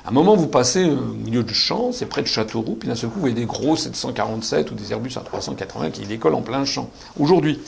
à 0.05 0.09
un 0.09 0.11
moment, 0.11 0.35
vous 0.35 0.47
passez 0.47 0.85
au 0.85 0.95
milieu 0.95 1.43
du 1.43 1.53
champ, 1.53 1.91
c'est 1.91 2.07
près 2.07 2.21
de 2.21 2.27
Châteauroux, 2.27 2.75
puis 2.79 2.87
d'un 2.87 2.95
seul 2.95 3.09
coup, 3.09 3.15
vous 3.15 3.21
voyez 3.21 3.35
des 3.35 3.45
gros 3.45 3.75
747 3.75 4.71
ou 4.71 4.73
des 4.73 4.91
Airbus 4.91 5.09
A380 5.09 5.91
qui 5.91 6.05
décollent 6.05 6.35
en 6.35 6.41
plein 6.41 6.65
champ. 6.65 6.89
Aujourd'hui. 7.19 7.59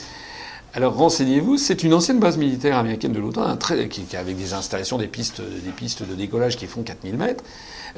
Alors 0.74 0.96
renseignez-vous, 0.96 1.58
c'est 1.58 1.82
une 1.82 1.92
ancienne 1.92 2.18
base 2.18 2.38
militaire 2.38 2.78
américaine 2.78 3.12
de 3.12 3.20
l'OTAN, 3.20 3.42
avec 3.42 4.36
des 4.36 4.54
installations, 4.54 4.96
des 4.96 5.06
pistes, 5.06 5.42
des 5.42 5.70
pistes 5.70 6.02
de 6.02 6.14
décollage 6.14 6.56
qui 6.56 6.66
font 6.66 6.82
4000 6.82 7.16
mètres. 7.18 7.44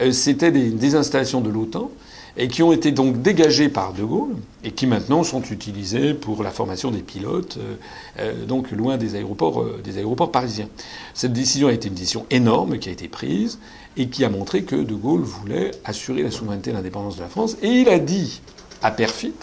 Euh, 0.00 0.10
c'était 0.10 0.50
des 0.50 0.94
installations 0.96 1.40
de 1.40 1.50
l'OTAN 1.50 1.90
et 2.36 2.48
qui 2.48 2.62
ont 2.62 2.72
été 2.72 2.90
donc 2.90 3.22
dégagés 3.22 3.68
par 3.68 3.92
De 3.92 4.02
Gaulle 4.02 4.36
et 4.64 4.72
qui 4.72 4.86
maintenant 4.86 5.22
sont 5.22 5.42
utilisés 5.42 6.14
pour 6.14 6.42
la 6.42 6.50
formation 6.50 6.90
des 6.90 7.02
pilotes, 7.02 7.58
euh, 7.58 7.76
euh, 8.18 8.44
donc 8.44 8.70
loin 8.72 8.96
des 8.96 9.14
aéroports, 9.14 9.62
euh, 9.62 9.80
des 9.84 9.98
aéroports 9.98 10.32
parisiens. 10.32 10.68
Cette 11.14 11.32
décision 11.32 11.68
a 11.68 11.72
été 11.72 11.88
une 11.88 11.94
décision 11.94 12.26
énorme 12.30 12.78
qui 12.78 12.88
a 12.88 12.92
été 12.92 13.08
prise 13.08 13.58
et 13.96 14.08
qui 14.08 14.24
a 14.24 14.30
montré 14.30 14.64
que 14.64 14.74
De 14.74 14.94
Gaulle 14.94 15.20
voulait 15.20 15.70
assurer 15.84 16.22
la 16.22 16.30
souveraineté 16.30 16.70
et 16.70 16.72
l'indépendance 16.72 17.16
de 17.16 17.22
la 17.22 17.28
France. 17.28 17.56
Et 17.62 17.68
il 17.68 17.88
a 17.88 18.00
dit 18.00 18.40
à 18.82 18.90
Perfit, 18.90 19.34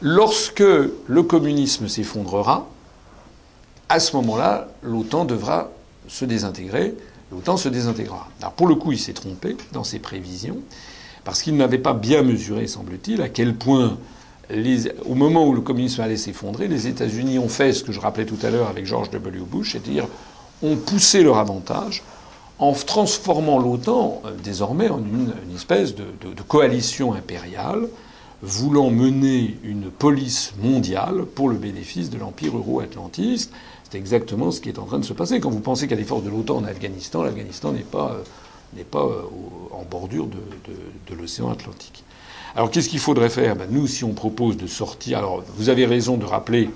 lorsque 0.00 0.60
le 0.60 1.22
communisme 1.24 1.88
s'effondrera, 1.88 2.68
à 3.88 4.00
ce 4.00 4.14
moment-là, 4.16 4.68
l'OTAN 4.82 5.24
devra 5.24 5.70
se 6.08 6.24
désintégrer. 6.24 6.94
L'OTAN 7.32 7.56
se 7.56 7.68
désintégrera. 7.68 8.28
Alors 8.40 8.52
pour 8.52 8.68
le 8.68 8.76
coup, 8.76 8.92
il 8.92 8.98
s'est 8.98 9.12
trompé 9.12 9.56
dans 9.72 9.84
ses 9.84 9.98
prévisions 9.98 10.58
parce 11.26 11.42
qu'il 11.42 11.56
n'avait 11.56 11.78
pas 11.78 11.92
bien 11.92 12.22
mesuré, 12.22 12.68
semble-t-il, 12.68 13.20
à 13.20 13.28
quel 13.28 13.56
point, 13.56 13.98
au 15.04 15.14
moment 15.16 15.48
où 15.48 15.52
le 15.52 15.60
communisme 15.60 16.00
allait 16.00 16.16
s'effondrer, 16.16 16.68
les 16.68 16.86
États-Unis 16.86 17.40
ont 17.40 17.48
fait 17.48 17.72
ce 17.72 17.82
que 17.82 17.90
je 17.90 17.98
rappelais 17.98 18.26
tout 18.26 18.38
à 18.44 18.50
l'heure 18.50 18.68
avec 18.68 18.86
George 18.86 19.10
W. 19.10 19.40
Bush, 19.40 19.72
c'est-à-dire 19.72 20.06
ont 20.62 20.76
poussé 20.76 21.24
leur 21.24 21.38
avantage 21.38 22.04
en 22.60 22.72
transformant 22.72 23.58
l'OTAN 23.58 24.22
euh, 24.24 24.30
désormais 24.42 24.88
en 24.88 25.00
une, 25.00 25.32
espèce 25.54 25.96
de, 25.96 26.04
coalition 26.46 27.12
impériale 27.12 27.88
voulant 28.40 28.90
mener 28.90 29.58
une 29.64 29.90
police 29.90 30.52
mondiale 30.62 31.24
pour 31.24 31.48
le 31.48 31.56
bénéfice 31.56 32.08
de 32.08 32.18
l'empire 32.18 32.56
euro-atlantiste. 32.56 33.50
C'est 33.90 33.98
exactement 33.98 34.52
ce 34.52 34.60
qui 34.60 34.68
est 34.68 34.78
en 34.78 34.84
train 34.84 35.00
de 35.00 35.04
se 35.04 35.12
passer. 35.12 35.40
Quand 35.40 35.50
vous 35.50 35.58
pensez 35.58 35.88
qu'il 35.88 35.98
y 35.98 36.04
de 36.04 36.30
l'OTAN 36.30 36.58
en 36.58 36.64
Afghanistan, 36.64 37.24
l'Afghanistan 37.24 37.72
n'est 37.72 37.80
pas 37.80 38.12
euh, 38.12 38.22
n'est 38.74 38.84
pas 38.84 39.04
euh, 39.04 39.22
en 39.72 39.84
bordure 39.84 40.26
de, 40.26 41.14
l'océan 41.14 41.50
Atlantique. 41.50 42.04
Alors 42.54 42.70
qu'est-ce 42.70 42.88
qu'il 42.88 42.98
faudrait 42.98 43.28
faire? 43.28 43.56
Ben, 43.56 43.68
Nous, 43.70 43.86
si 43.86 44.04
on 44.04 44.12
propose 44.12 44.56
de 44.56 44.66
sortir, 44.66 45.18
alors 45.18 45.42
vous 45.56 45.68
avez 45.68 45.86
raison 45.86 46.16
de 46.16 46.24
rappeler 46.24 46.70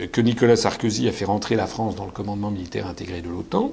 euh, 0.00 0.06
que 0.06 0.20
Nicolas 0.20 0.56
Sarkozy 0.56 1.08
a 1.08 1.12
fait 1.12 1.24
rentrer 1.24 1.56
la 1.56 1.66
France 1.66 1.96
dans 1.96 2.04
le 2.04 2.10
commandement 2.10 2.50
militaire 2.50 2.86
intégré 2.86 3.22
de 3.22 3.28
l'OTAN. 3.28 3.72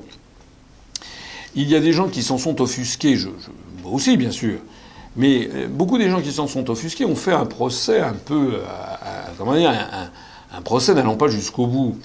Il 1.55 1.69
y 1.69 1.75
a 1.75 1.79
des 1.79 1.93
gens 1.93 2.07
qui 2.07 2.23
s'en 2.23 2.37
sont 2.37 2.61
offusqués, 2.61 3.17
moi 3.83 3.91
aussi 3.91 4.15
bien 4.15 4.31
sûr, 4.31 4.59
mais 5.15 5.49
euh, 5.53 5.67
beaucoup 5.67 5.97
des 5.97 6.09
gens 6.09 6.21
qui 6.21 6.31
s'en 6.31 6.47
sont 6.47 6.69
offusqués 6.69 7.05
ont 7.05 7.15
fait 7.15 7.33
un 7.33 7.45
procès 7.45 7.99
un 7.99 8.13
peu, 8.13 8.61
comment 9.37 9.55
dire, 9.55 9.73
un 10.53 10.61
procès 10.61 10.93
n'allant 10.93 11.17
pas 11.17 11.27
jusqu'au 11.27 11.67
bout. 11.67 11.97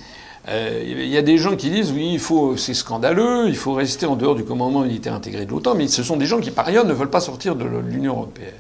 Euh, 0.49 0.85
il 0.87 1.09
y 1.09 1.17
a 1.17 1.23
des 1.23 1.39
gens 1.39 1.57
qui 1.57 1.71
disent 1.71 1.91
oui, 1.91 2.11
il 2.13 2.21
faut, 2.21 2.57
c'est 2.57 2.75
scandaleux, 2.75 3.49
il 3.49 3.57
faut 3.57 3.75
rester 3.75 4.07
en 4.07 4.15
dehors 4.15 4.37
du 4.37 4.45
commandement 4.45 4.83
militaire 4.83 5.15
intégré 5.15 5.45
de 5.45 5.51
l'OTAN, 5.51 5.75
mais 5.75 5.89
ce 5.89 6.05
sont 6.05 6.17
des 6.17 6.27
gens 6.27 6.41
qui 6.41 6.53
par 6.53 6.69
ailleurs 6.69 6.85
ne 6.85 6.93
veulent 6.93 7.11
pas 7.11 7.21
sortir 7.21 7.57
de 7.57 7.65
l'Union 7.65 8.13
européenne. 8.13 8.53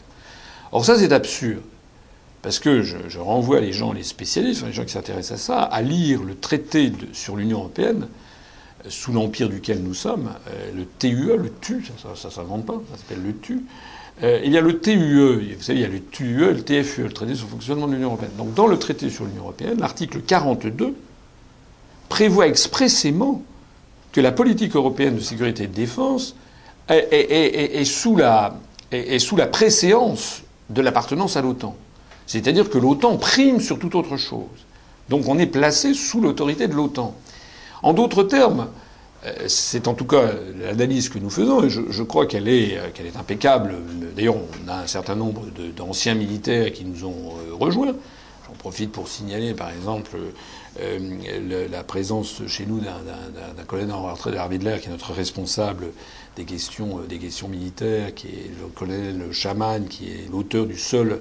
Or 0.72 0.84
ça, 0.84 0.98
c'est 0.98 1.12
absurde. 1.12 1.62
Parce 2.42 2.58
que 2.58 2.82
je, 2.82 3.18
renvoie 3.18 3.60
les 3.60 3.72
gens, 3.72 3.92
les 3.92 4.02
spécialistes, 4.02 4.64
les 4.66 4.72
gens 4.72 4.84
qui 4.84 4.92
s'intéressent 4.92 5.40
à 5.40 5.42
ça, 5.42 5.62
à 5.62 5.80
lire 5.82 6.22
le 6.22 6.36
traité 6.36 6.92
sur 7.12 7.36
l'Union 7.36 7.58
européenne, 7.58 8.08
euh, 8.84 8.90
sous 8.90 9.12
l'empire 9.12 9.48
duquel 9.48 9.80
nous 9.82 9.94
sommes, 9.94 10.30
euh, 10.48 10.70
le 10.76 10.86
TUE, 10.98 11.36
le 11.36 11.50
TU, 11.60 11.84
ça 12.02 12.28
ne 12.28 12.30
s'invente 12.30 12.66
pas, 12.66 12.80
ça 12.90 12.98
s'appelle 12.98 13.22
le 13.24 13.34
TU. 13.34 13.62
il 14.22 14.50
y 14.50 14.58
a 14.58 14.60
le 14.60 14.78
TUE, 14.80 15.54
vous 15.56 15.62
savez, 15.62 15.78
il 15.78 15.82
y 15.82 15.84
a 15.84 15.88
le 15.88 16.00
TUE 16.00 16.52
le 16.52 16.62
TFUE, 16.62 17.04
le 17.04 17.12
traité 17.12 17.34
sur 17.34 17.46
le 17.46 17.50
fonctionnement 17.50 17.86
de 17.86 17.92
l'Union 17.92 18.08
européenne. 18.08 18.32
Donc 18.38 18.54
dans 18.54 18.66
le 18.66 18.78
traité 18.78 19.08
sur 19.08 19.24
l'Union 19.24 19.42
européenne, 19.42 19.78
l'article 19.78 20.20
42 20.20 20.94
prévoit 22.08 22.46
expressément 22.46 23.42
que 24.12 24.20
la 24.20 24.32
politique 24.32 24.74
européenne 24.74 25.16
de 25.16 25.20
sécurité 25.20 25.64
et 25.64 25.66
de 25.66 25.74
défense 25.74 26.34
est, 26.88 27.84
sous, 27.84 28.16
la, 28.16 28.56
sous 29.18 29.36
la 29.36 29.46
préséance 29.46 30.42
de 30.70 30.80
l'appartenance 30.80 31.36
à 31.36 31.42
l'OTAN. 31.42 31.76
C'est-à-dire 32.26 32.70
que 32.70 32.78
l'OTAN 32.78 33.16
prime 33.18 33.60
sur 33.60 33.78
toute 33.78 33.94
autre 33.94 34.16
chose. 34.16 34.44
Donc 35.08 35.28
on 35.28 35.38
est 35.38 35.46
placé 35.46 35.94
sous 35.94 36.20
l'autorité 36.20 36.66
de 36.66 36.74
l'OTAN. 36.74 37.14
En 37.82 37.92
d'autres 37.92 38.24
termes, 38.24 38.68
euh, 39.24 39.32
c'est 39.46 39.86
en 39.86 39.94
tout 39.94 40.04
cas 40.04 40.32
l'analyse 40.60 41.08
que 41.08 41.18
nous 41.18 41.30
faisons, 41.30 41.62
et 41.62 41.70
je, 41.70 42.02
crois 42.02 42.26
qu'elle 42.26 42.48
est, 42.48 42.78
qu'elle 42.94 43.06
est 43.06 43.16
impeccable. 43.16 43.74
D'ailleurs, 44.16 44.36
on 44.36 44.68
a 44.68 44.82
un 44.82 44.86
certain 44.86 45.14
nombre 45.14 45.42
d'anciens 45.76 46.14
militaires 46.14 46.72
qui 46.72 46.84
nous 46.84 47.04
ont 47.04 47.34
euh, 47.36 47.54
rejoints. 47.54 47.94
J'en 48.46 48.54
profite 48.58 48.92
pour 48.92 49.08
signaler, 49.08 49.54
par 49.54 49.70
exemple, 49.70 50.16
euh, 50.80 51.68
la 51.70 51.82
présence 51.82 52.42
chez 52.46 52.66
nous 52.66 52.80
d'un 52.80 53.64
colonel 53.66 53.92
en 53.92 54.12
retraite 54.12 54.34
de 54.34 54.38
Harvidler, 54.38 54.78
qui 54.80 54.88
est 54.88 54.92
notre 54.92 55.12
responsable 55.12 55.86
des 56.36 56.44
questions, 56.44 56.98
euh, 56.98 57.06
des 57.06 57.18
questions 57.18 57.48
militaires, 57.48 58.14
qui 58.14 58.28
est 58.28 58.50
le 58.60 58.66
colonel 58.74 59.32
Chaman, 59.32 59.86
qui 59.86 60.10
est 60.10 60.30
l'auteur 60.30 60.66
du 60.66 60.78
seul 60.78 61.20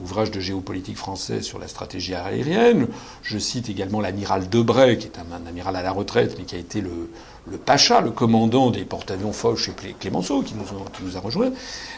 ouvrage 0.00 0.30
de 0.30 0.40
géopolitique 0.40 0.96
français 0.96 1.40
sur 1.42 1.58
la 1.58 1.68
stratégie 1.68 2.14
aérienne. 2.14 2.88
Je 3.22 3.38
cite 3.38 3.68
également 3.68 4.00
l'amiral 4.00 4.48
Debray, 4.48 4.98
qui 4.98 5.06
est 5.06 5.18
un, 5.18 5.46
amiral 5.46 5.76
à 5.76 5.82
la 5.82 5.92
retraite, 5.92 6.36
mais 6.38 6.44
qui 6.44 6.56
a 6.56 6.58
été 6.58 6.80
le, 6.80 7.10
le 7.50 7.56
Pacha, 7.58 8.00
le 8.00 8.10
commandant 8.10 8.70
des 8.70 8.84
porte-avions 8.84 9.32
Foch 9.32 9.70
et 9.86 9.94
Clémenceau, 9.98 10.42
qui 10.42 10.54
nous, 10.54 10.64
qui 10.64 11.04
nous 11.04 11.16
a 11.16 11.20
rejoints. 11.20 11.52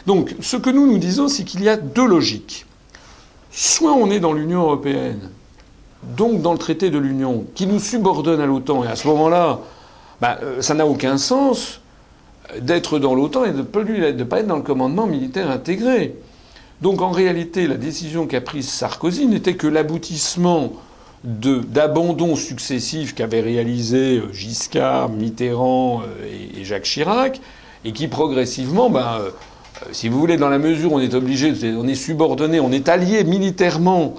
Donc, 0.05 0.35
ce 0.41 0.57
que 0.57 0.69
nous 0.69 0.85
nous 0.85 0.99
disons, 0.99 1.27
c'est 1.27 1.43
qu'il 1.43 1.63
y 1.63 1.69
a 1.69 1.77
deux 1.77 2.05
logiques. 2.05 2.65
Soit 3.51 3.93
on 3.93 4.11
est 4.11 4.19
dans 4.19 4.33
l'Union 4.33 4.61
européenne, 4.61 5.31
donc 6.03 6.41
dans 6.41 6.53
le 6.53 6.59
traité 6.59 6.89
de 6.89 6.97
l'Union, 6.97 7.45
qui 7.55 7.67
nous 7.67 7.79
subordonne 7.79 8.39
à 8.39 8.45
l'OTAN, 8.45 8.83
et 8.83 8.87
à 8.87 8.95
ce 8.95 9.07
moment-là, 9.07 9.59
bah, 10.21 10.37
euh, 10.43 10.61
ça 10.61 10.73
n'a 10.73 10.85
aucun 10.85 11.17
sens 11.17 11.81
d'être 12.61 12.99
dans 12.99 13.13
l'OTAN 13.13 13.45
et 13.45 13.51
de 13.51 13.57
ne 13.57 14.23
pas 14.23 14.39
être 14.39 14.47
dans 14.47 14.55
le 14.55 14.61
commandement 14.61 15.07
militaire 15.07 15.51
intégré. 15.51 16.15
Donc 16.81 17.01
en 17.01 17.11
réalité, 17.11 17.67
la 17.67 17.75
décision 17.75 18.27
qu'a 18.27 18.41
prise 18.41 18.69
Sarkozy 18.69 19.27
n'était 19.27 19.55
que 19.55 19.67
l'aboutissement 19.67 20.73
d'abandons 21.23 22.35
successifs 22.35 23.15
qu'avaient 23.15 23.41
réalisés 23.41 24.19
euh, 24.19 24.31
Giscard, 24.31 25.09
Mitterrand 25.09 26.03
euh, 26.03 26.59
et, 26.59 26.63
Jacques 26.63 26.83
Chirac, 26.83 27.41
et 27.83 27.91
qui 27.91 28.07
progressivement, 28.07 28.89
bah, 28.89 29.21
si 29.91 30.09
vous 30.09 30.19
voulez, 30.19 30.37
dans 30.37 30.49
la 30.49 30.57
mesure 30.57 30.93
où 30.93 30.95
on 30.95 30.99
est 30.99 31.13
obligé, 31.13 31.53
on 31.77 31.87
est 31.87 31.95
subordonné, 31.95 32.59
on 32.59 32.71
est 32.71 32.89
allié 32.89 33.23
militairement 33.23 34.15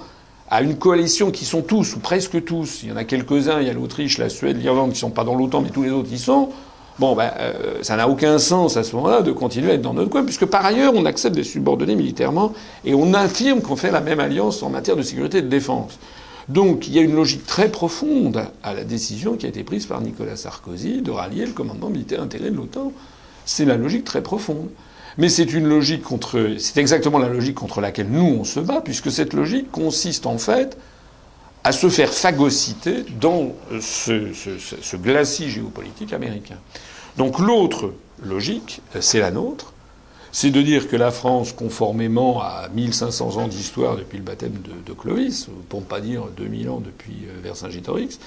à 0.49 0.61
une 0.61 0.77
coalition 0.77 1.31
qui 1.31 1.45
sont 1.45 1.61
tous, 1.61 1.95
ou 1.95 1.99
presque 1.99 2.43
tous, 2.43 2.81
il 2.83 2.89
y 2.89 2.91
en 2.91 2.97
a 2.97 3.03
quelques-uns, 3.03 3.61
il 3.61 3.67
y 3.67 3.69
a 3.69 3.73
l'Autriche, 3.73 4.17
la 4.17 4.29
Suède, 4.29 4.59
l'Irlande 4.59 4.93
qui 4.93 4.99
sont 4.99 5.11
pas 5.11 5.23
dans 5.23 5.35
l'OTAN, 5.35 5.61
mais 5.61 5.69
tous 5.69 5.83
les 5.83 5.91
autres 5.91 6.11
y 6.11 6.17
sont, 6.17 6.49
bon, 6.97 7.15
ben, 7.15 7.31
euh, 7.39 7.79
ça 7.83 7.95
n'a 7.95 8.09
aucun 8.09 8.39
sens 8.39 8.75
à 8.75 8.83
ce 8.83 8.95
moment-là 8.95 9.21
de 9.21 9.31
continuer 9.31 9.71
à 9.71 9.73
être 9.75 9.81
dans 9.83 9.93
notre 9.93 10.09
coin, 10.09 10.23
puisque 10.23 10.45
par 10.45 10.65
ailleurs, 10.65 10.93
on 10.95 11.05
accepte 11.05 11.35
des 11.35 11.43
subordonnés 11.43 11.95
militairement 11.95 12.53
et 12.83 12.95
on 12.95 13.13
affirme 13.13 13.61
qu'on 13.61 13.75
fait 13.75 13.91
la 13.91 14.01
même 14.01 14.19
alliance 14.19 14.63
en 14.63 14.69
matière 14.69 14.95
de 14.95 15.03
sécurité 15.03 15.37
et 15.37 15.41
de 15.43 15.47
défense. 15.47 15.99
Donc, 16.47 16.87
il 16.87 16.95
y 16.95 16.99
a 16.99 17.03
une 17.03 17.15
logique 17.15 17.45
très 17.45 17.69
profonde 17.69 18.43
à 18.63 18.73
la 18.73 18.83
décision 18.83 19.35
qui 19.35 19.45
a 19.45 19.49
été 19.49 19.63
prise 19.63 19.85
par 19.85 20.01
Nicolas 20.01 20.35
Sarkozy 20.35 21.03
de 21.03 21.11
rallier 21.11 21.45
le 21.45 21.51
commandement 21.51 21.91
militaire 21.91 22.23
intégré 22.23 22.49
de 22.49 22.55
l'OTAN. 22.55 22.91
C'est 23.45 23.65
la 23.65 23.77
logique 23.77 24.03
très 24.03 24.23
profonde. 24.23 24.69
Mais 25.17 25.29
c'est 25.29 25.53
une 25.53 25.67
logique 25.67 26.03
contre, 26.03 26.55
c'est 26.59 26.79
exactement 26.79 27.19
la 27.19 27.29
logique 27.29 27.55
contre 27.55 27.81
laquelle 27.81 28.09
nous 28.09 28.37
on 28.39 28.43
se 28.43 28.59
bat, 28.59 28.81
puisque 28.81 29.11
cette 29.11 29.33
logique 29.33 29.71
consiste 29.71 30.25
en 30.25 30.37
fait 30.37 30.77
à 31.63 31.71
se 31.71 31.89
faire 31.89 32.13
phagocyter 32.13 33.03
dans 33.19 33.53
ce, 33.81 34.33
ce 34.33 34.95
glacis 34.95 35.49
géopolitique 35.49 36.13
américain. 36.13 36.57
Donc 37.17 37.39
l'autre 37.39 37.93
logique, 38.23 38.81
c'est 39.01 39.19
la 39.19 39.31
nôtre, 39.31 39.73
c'est 40.31 40.51
de 40.51 40.61
dire 40.61 40.87
que 40.87 40.95
la 40.95 41.11
France, 41.11 41.53
conformément 41.53 42.41
à 42.41 42.69
1500 42.73 43.37
ans 43.37 43.47
d'histoire 43.47 43.97
depuis 43.97 44.17
le 44.17 44.23
baptême 44.23 44.53
de, 44.85 44.93
Clovis, 44.93 45.47
pour 45.69 45.81
ne 45.81 45.85
pas 45.85 46.01
dire 46.01 46.23
2000 46.37 46.69
ans 46.69 46.81
depuis 46.83 47.25
euh, 47.27 47.41
Vercingétorix, 47.41 48.19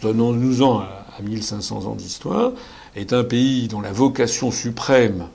tenons-nous-en 0.00 0.80
à 0.80 1.22
1500 1.22 1.86
ans 1.86 1.94
d'histoire, 1.94 2.52
est 2.96 3.12
un 3.12 3.24
pays 3.24 3.68
dont 3.68 3.80
la 3.80 3.92
vocation 3.92 4.50
suprême 4.50 5.26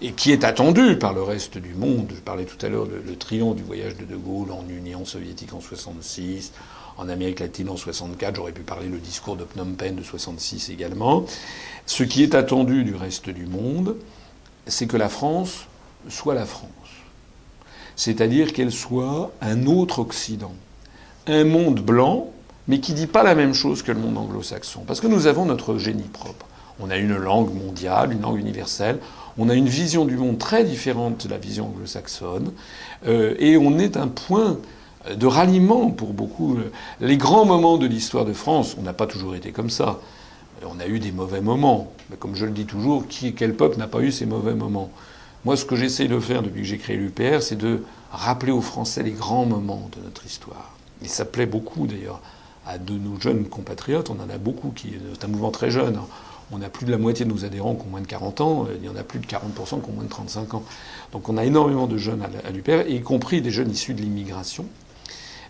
et 0.00 0.12
qui 0.12 0.32
est 0.32 0.44
attendu 0.44 0.98
par 0.98 1.12
le 1.12 1.22
reste 1.22 1.58
du 1.58 1.74
monde. 1.74 2.08
Je 2.14 2.20
parlais 2.20 2.44
tout 2.44 2.64
à 2.64 2.68
l'heure 2.68 2.86
le, 2.86 3.16
triomphe 3.16 3.56
du 3.56 3.62
voyage 3.62 3.96
de 3.96 4.04
De 4.04 4.16
Gaulle 4.16 4.52
en 4.52 4.64
Union 4.68 5.04
soviétique 5.04 5.54
en 5.54 5.60
66, 5.60 6.52
en 6.98 7.08
Amérique 7.08 7.40
latine 7.40 7.70
en 7.70 7.76
64. 7.76 8.36
J'aurais 8.36 8.52
pu 8.52 8.62
parler 8.62 8.88
le 8.88 8.98
discours 8.98 9.36
de 9.36 9.44
Phnom 9.44 9.74
Penh 9.74 9.96
de 9.96 10.02
66 10.02 10.70
également. 10.70 11.24
Ce 11.86 12.02
qui 12.02 12.22
est 12.22 12.34
attendu 12.34 12.84
du 12.84 12.94
reste 12.94 13.30
du 13.30 13.46
monde, 13.46 13.96
c'est 14.66 14.86
que 14.86 14.96
la 14.96 15.08
France 15.08 15.66
soit 16.08 16.34
la 16.34 16.46
France. 16.46 16.70
C'est-à-dire 17.96 18.52
qu'elle 18.52 18.72
soit 18.72 19.32
un 19.40 19.66
autre 19.66 20.00
Occident. 20.00 20.54
Un 21.26 21.44
monde 21.44 21.80
blanc, 21.80 22.30
mais 22.68 22.80
qui 22.80 22.92
dit 22.92 23.06
pas 23.06 23.22
la 23.22 23.34
même 23.34 23.54
chose 23.54 23.82
que 23.82 23.92
le 23.92 23.98
monde 23.98 24.18
anglo-saxon. 24.18 24.82
Parce 24.86 25.00
que 25.00 25.06
nous 25.06 25.26
avons 25.26 25.46
notre 25.46 25.78
génie 25.78 26.02
propre. 26.02 26.46
On 26.78 26.90
a 26.90 26.96
une 26.96 27.16
langue 27.16 27.54
mondiale, 27.54 28.12
une 28.12 28.20
langue 28.20 28.38
universelle. 28.38 28.98
On 29.38 29.48
a 29.48 29.54
une 29.54 29.68
vision 29.68 30.04
du 30.04 30.16
monde 30.16 30.38
très 30.38 30.64
différente 30.64 31.26
de 31.26 31.30
la 31.30 31.38
vision 31.38 31.66
anglo-saxonne. 31.66 32.52
Euh, 33.06 33.34
et 33.38 33.56
on 33.56 33.78
est 33.78 33.96
un 33.96 34.08
point 34.08 34.58
de 35.14 35.26
ralliement 35.26 35.90
pour 35.90 36.12
beaucoup. 36.12 36.58
Les 37.00 37.16
grands 37.16 37.44
moments 37.44 37.76
de 37.76 37.86
l'histoire 37.86 38.24
de 38.24 38.32
France, 38.32 38.76
on 38.78 38.82
n'a 38.82 38.92
pas 38.92 39.06
toujours 39.06 39.34
été 39.34 39.52
comme 39.52 39.70
ça. 39.70 40.00
On 40.64 40.80
a 40.80 40.86
eu 40.86 40.98
des 40.98 41.12
mauvais 41.12 41.40
moments. 41.40 41.92
Mais 42.10 42.16
comme 42.16 42.34
je 42.34 42.46
le 42.46 42.52
dis 42.52 42.66
toujours, 42.66 43.06
qui, 43.06 43.34
quel 43.34 43.54
peuple 43.54 43.78
n'a 43.78 43.86
pas 43.86 44.00
eu 44.00 44.10
ces 44.10 44.26
mauvais 44.26 44.54
moments? 44.54 44.90
Moi, 45.44 45.56
ce 45.56 45.64
que 45.64 45.76
j'essaie 45.76 46.08
de 46.08 46.18
faire 46.18 46.42
depuis 46.42 46.62
que 46.62 46.66
j'ai 46.66 46.78
créé 46.78 46.96
l'UPR, 46.96 47.40
c'est 47.40 47.56
de 47.56 47.84
rappeler 48.10 48.52
aux 48.52 48.62
Français 48.62 49.02
les 49.02 49.12
grands 49.12 49.46
moments 49.46 49.88
de 49.96 50.02
notre 50.02 50.24
histoire. 50.26 50.72
Et 51.02 51.08
ça 51.08 51.24
plaît 51.24 51.46
beaucoup 51.46 51.86
d'ailleurs 51.86 52.20
à 52.66 52.78
de 52.78 52.94
nos 52.94 53.20
jeunes 53.20 53.44
compatriotes. 53.44 54.10
On 54.10 54.14
en 54.14 54.28
a 54.28 54.38
beaucoup 54.38 54.70
qui. 54.70 54.94
C'est 55.14 55.24
un 55.24 55.28
mouvement 55.28 55.50
très 55.52 55.70
jeune. 55.70 56.00
On 56.52 56.62
a 56.62 56.68
plus 56.68 56.86
de 56.86 56.92
la 56.92 56.98
moitié 56.98 57.24
de 57.24 57.30
nos 57.30 57.44
adhérents 57.44 57.74
qui 57.74 57.82
ont 57.86 57.90
moins 57.90 58.00
de 58.00 58.06
40 58.06 58.40
ans. 58.40 58.66
Il 58.80 58.84
y 58.84 58.88
en 58.88 58.96
a 58.96 59.02
plus 59.02 59.18
de 59.18 59.26
40% 59.26 59.82
qui 59.82 59.90
ont 59.90 59.92
moins 59.92 60.04
de 60.04 60.08
35 60.08 60.54
ans. 60.54 60.62
Donc 61.12 61.28
on 61.28 61.36
a 61.36 61.44
énormément 61.44 61.86
de 61.86 61.96
jeunes 61.96 62.22
à 62.22 62.50
l'UPR, 62.50 62.88
y 62.88 63.00
compris 63.00 63.40
des 63.40 63.50
jeunes 63.50 63.70
issus 63.70 63.94
de 63.94 64.02
l'immigration. 64.02 64.66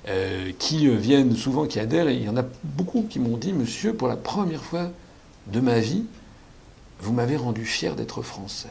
Euh, 0.08 0.52
qui 0.60 0.86
viennent 0.88 1.34
souvent, 1.34 1.66
qui 1.66 1.80
adhèrent. 1.80 2.08
Et 2.08 2.14
il 2.14 2.22
y 2.22 2.28
en 2.28 2.36
a 2.36 2.44
beaucoup 2.62 3.06
qui 3.10 3.18
m'ont 3.18 3.36
dit, 3.36 3.52
monsieur, 3.52 3.92
pour 3.92 4.06
la 4.06 4.16
première 4.16 4.62
fois 4.62 4.90
de 5.48 5.58
ma 5.58 5.80
vie, 5.80 6.04
vous 7.00 7.12
m'avez 7.12 7.36
rendu 7.36 7.64
fier 7.64 7.96
d'être 7.96 8.22
français. 8.22 8.70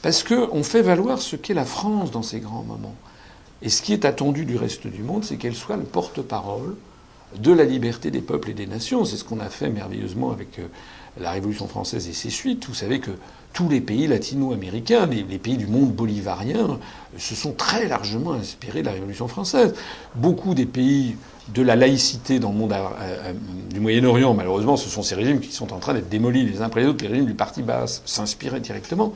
Parce 0.00 0.22
qu'on 0.22 0.62
fait 0.62 0.82
valoir 0.82 1.20
ce 1.20 1.34
qu'est 1.34 1.54
la 1.54 1.64
France 1.64 2.12
dans 2.12 2.22
ces 2.22 2.38
grands 2.38 2.62
moments. 2.62 2.94
Et 3.62 3.68
ce 3.68 3.82
qui 3.82 3.92
est 3.92 4.04
attendu 4.04 4.44
du 4.44 4.56
reste 4.56 4.86
du 4.86 5.02
monde, 5.02 5.24
c'est 5.24 5.36
qu'elle 5.36 5.56
soit 5.56 5.76
le 5.76 5.84
porte-parole 5.84 6.76
de 7.36 7.52
la 7.52 7.64
liberté 7.64 8.12
des 8.12 8.20
peuples 8.20 8.50
et 8.50 8.54
des 8.54 8.66
nations. 8.66 9.04
C'est 9.04 9.16
ce 9.16 9.24
qu'on 9.24 9.40
a 9.40 9.48
fait 9.48 9.70
merveilleusement 9.70 10.30
avec 10.30 10.60
euh, 10.60 10.68
la 11.20 11.30
Révolution 11.32 11.68
française 11.68 12.08
et 12.08 12.12
ses 12.12 12.30
suites. 12.30 12.66
Vous 12.66 12.74
savez 12.74 13.00
que 13.00 13.10
tous 13.52 13.68
les 13.68 13.80
pays 13.80 14.06
latino-américains, 14.06 15.06
les, 15.06 15.38
pays 15.38 15.56
du 15.56 15.66
monde 15.66 15.92
bolivarien, 15.92 16.78
se 17.18 17.34
sont 17.34 17.52
très 17.52 17.86
largement 17.86 18.32
inspirés 18.32 18.80
de 18.80 18.86
la 18.86 18.92
Révolution 18.92 19.28
française. 19.28 19.74
Beaucoup 20.14 20.54
des 20.54 20.66
pays 20.66 21.16
de 21.54 21.62
la 21.62 21.76
laïcité 21.76 22.38
dans 22.38 22.50
le 22.50 22.56
monde 22.56 22.72
euh, 22.72 22.86
euh, 23.00 23.32
du 23.70 23.80
Moyen-Orient, 23.80 24.32
malheureusement, 24.32 24.76
ce 24.76 24.88
sont 24.88 25.02
ces 25.02 25.14
régimes 25.14 25.40
qui 25.40 25.52
sont 25.52 25.72
en 25.72 25.80
train 25.80 25.92
d'être 25.92 26.08
démolis 26.08 26.44
les 26.44 26.62
uns 26.62 26.66
après 26.66 26.82
les 26.82 26.86
autres. 26.86 27.02
Les 27.02 27.10
régimes 27.10 27.26
du 27.26 27.34
Parti 27.34 27.62
basse 27.62 28.02
s'inspiraient 28.06 28.60
directement 28.60 29.12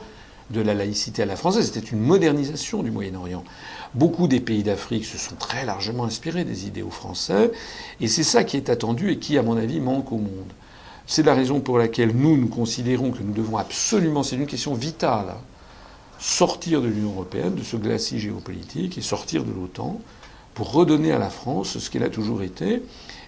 de 0.51 0.61
la 0.61 0.73
laïcité 0.73 1.23
à 1.23 1.25
la 1.25 1.35
française. 1.35 1.71
C'était 1.71 1.87
une 1.87 1.99
modernisation 1.99 2.83
du 2.83 2.91
Moyen-Orient. 2.91 3.43
Beaucoup 3.95 4.27
des 4.27 4.39
pays 4.39 4.63
d'Afrique 4.63 5.05
se 5.05 5.17
sont 5.17 5.35
très 5.35 5.65
largement 5.65 6.03
inspirés 6.03 6.43
des 6.43 6.67
idéaux 6.67 6.89
français, 6.89 7.51
et 8.01 8.07
c'est 8.07 8.23
ça 8.23 8.43
qui 8.43 8.57
est 8.57 8.69
attendu 8.69 9.11
et 9.11 9.17
qui, 9.17 9.37
à 9.37 9.41
mon 9.41 9.57
avis, 9.57 9.79
manque 9.79 10.11
au 10.11 10.17
monde. 10.17 10.51
C'est 11.07 11.23
la 11.23 11.33
raison 11.33 11.61
pour 11.61 11.77
laquelle 11.77 12.11
nous, 12.13 12.37
nous 12.37 12.49
considérons 12.49 13.11
que 13.11 13.23
nous 13.23 13.33
devons 13.33 13.57
absolument, 13.57 14.23
c'est 14.23 14.35
une 14.35 14.45
question 14.45 14.73
vitale, 14.73 15.35
sortir 16.19 16.81
de 16.81 16.87
l'Union 16.87 17.11
européenne, 17.11 17.55
de 17.55 17.63
ce 17.63 17.77
glacis 17.77 18.19
géopolitique, 18.19 18.97
et 18.97 19.01
sortir 19.01 19.45
de 19.45 19.53
l'OTAN, 19.53 20.01
pour 20.53 20.73
redonner 20.73 21.13
à 21.13 21.17
la 21.17 21.29
France 21.29 21.77
ce 21.77 21.89
qu'elle 21.89 22.03
a 22.03 22.09
toujours 22.09 22.43
été. 22.43 22.81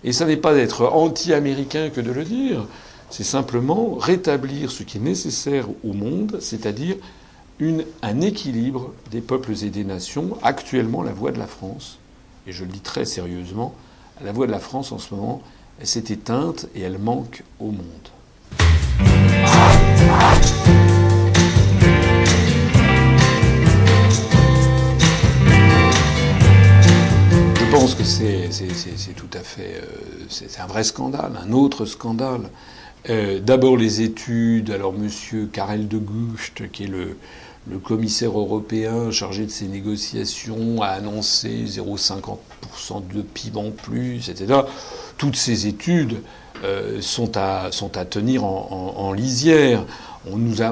Et 0.03 0.11
ça 0.11 0.25
n'est 0.25 0.35
pas 0.35 0.53
d'être 0.53 0.85
anti-américain 0.87 1.89
que 1.89 2.01
de 2.01 2.11
le 2.11 2.25
dire, 2.25 2.65
c'est 3.09 3.23
simplement 3.23 3.95
rétablir 3.95 4.71
ce 4.71 4.83
qui 4.83 4.97
est 4.97 5.01
nécessaire 5.01 5.67
au 5.83 5.93
monde, 5.93 6.37
c'est-à-dire 6.41 6.97
un 8.01 8.21
équilibre 8.21 8.93
des 9.09 9.21
peuples 9.21 9.53
et 9.63 9.69
des 9.69 9.83
nations. 9.83 10.37
Actuellement, 10.43 11.01
la 11.01 11.13
voix 11.13 11.31
de 11.31 11.39
la 11.39 11.47
France, 11.47 11.97
et 12.45 12.51
je 12.51 12.63
le 12.65 12.71
dis 12.71 12.81
très 12.81 13.05
sérieusement, 13.05 13.73
la 14.21 14.31
voix 14.31 14.47
de 14.47 14.51
la 14.51 14.59
France 14.59 14.91
en 14.91 14.99
ce 14.99 15.13
moment, 15.13 15.41
elle 15.79 15.87
s'est 15.87 16.05
éteinte 16.09 16.67
et 16.75 16.81
elle 16.81 16.97
manque 16.97 17.43
au 17.59 17.71
monde. 17.71 18.09
Je 27.55 27.71
pense 27.71 27.95
que 27.95 28.03
c'est 28.03 28.49
tout 29.15 29.29
à 29.33 29.39
fait. 29.39 29.75
Euh, 29.81 29.85
c'est 30.27 30.59
un 30.59 30.67
vrai 30.67 30.83
scandale, 30.83 31.39
un 31.41 31.53
autre 31.53 31.85
scandale. 31.85 32.49
Euh, 33.09 33.39
d'abord 33.39 33.77
les 33.77 34.01
études. 34.01 34.71
Alors, 34.71 34.91
Monsieur 34.91 35.45
Karel 35.45 35.87
de 35.87 35.97
Gucht, 35.97 36.69
qui 36.71 36.83
est 36.83 36.87
le, 36.87 37.15
le 37.67 37.77
commissaire 37.77 38.37
européen 38.37 39.11
chargé 39.11 39.45
de 39.45 39.51
ces 39.51 39.65
négociations, 39.65 40.81
a 40.81 40.87
annoncé 40.87 41.65
0,50% 41.65 43.07
de 43.13 43.21
PIB 43.21 43.57
en 43.57 43.71
plus, 43.71 44.29
etc 44.29 44.63
toutes 45.19 45.35
ces 45.35 45.67
études 45.67 46.21
euh, 46.63 46.99
sont, 47.01 47.37
à, 47.37 47.69
tenir 48.09 48.43
en, 48.43 49.13
lisière. 49.13 49.85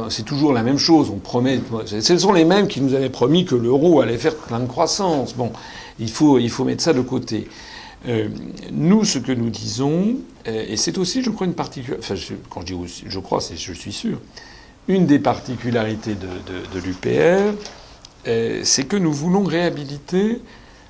C'est 0.09 0.25
toujours 0.25 0.53
la 0.53 0.63
même 0.63 0.79
chose. 0.79 1.11
On 1.13 1.19
promet. 1.19 1.59
Ce 1.85 2.17
sont 2.17 2.33
les 2.33 2.45
mêmes 2.45 2.67
qui 2.67 2.81
nous 2.81 2.95
avaient 2.95 3.09
promis 3.09 3.45
que 3.45 3.55
l'euro 3.55 4.01
allait 4.01 4.17
faire 4.17 4.35
plein 4.35 4.59
de 4.59 4.65
croissance. 4.65 5.35
Bon, 5.35 5.51
il 5.99 6.09
faut, 6.09 6.39
mettre 6.65 6.83
ça 6.83 6.93
de 6.93 7.01
côté. 7.01 7.47
Euh, 8.07 8.29
nous, 8.71 9.03
ce 9.03 9.19
que 9.19 9.31
nous 9.31 9.49
disons, 9.49 10.17
euh, 10.47 10.65
et 10.67 10.77
c'est 10.77 10.97
aussi, 10.97 11.23
je 11.23 11.29
crois, 11.29 11.45
une 11.45 11.53
particularité. 11.53 12.15
Quand 12.49 12.61
je 12.61 12.65
dis 12.65 12.73
aussi, 12.73 13.03
je 13.07 13.19
crois, 13.19 13.41
c'est 13.41 13.57
je 13.57 13.73
suis 13.73 13.91
sûr. 13.91 14.19
Une 14.88 15.05
des 15.05 15.19
particularités 15.19 16.15
de, 16.15 16.79
l'UPR, 16.79 17.53
euh, 18.27 18.61
c'est 18.63 18.85
que 18.85 18.95
nous 18.95 19.11
voulons 19.11 19.43
réhabiliter 19.43 20.41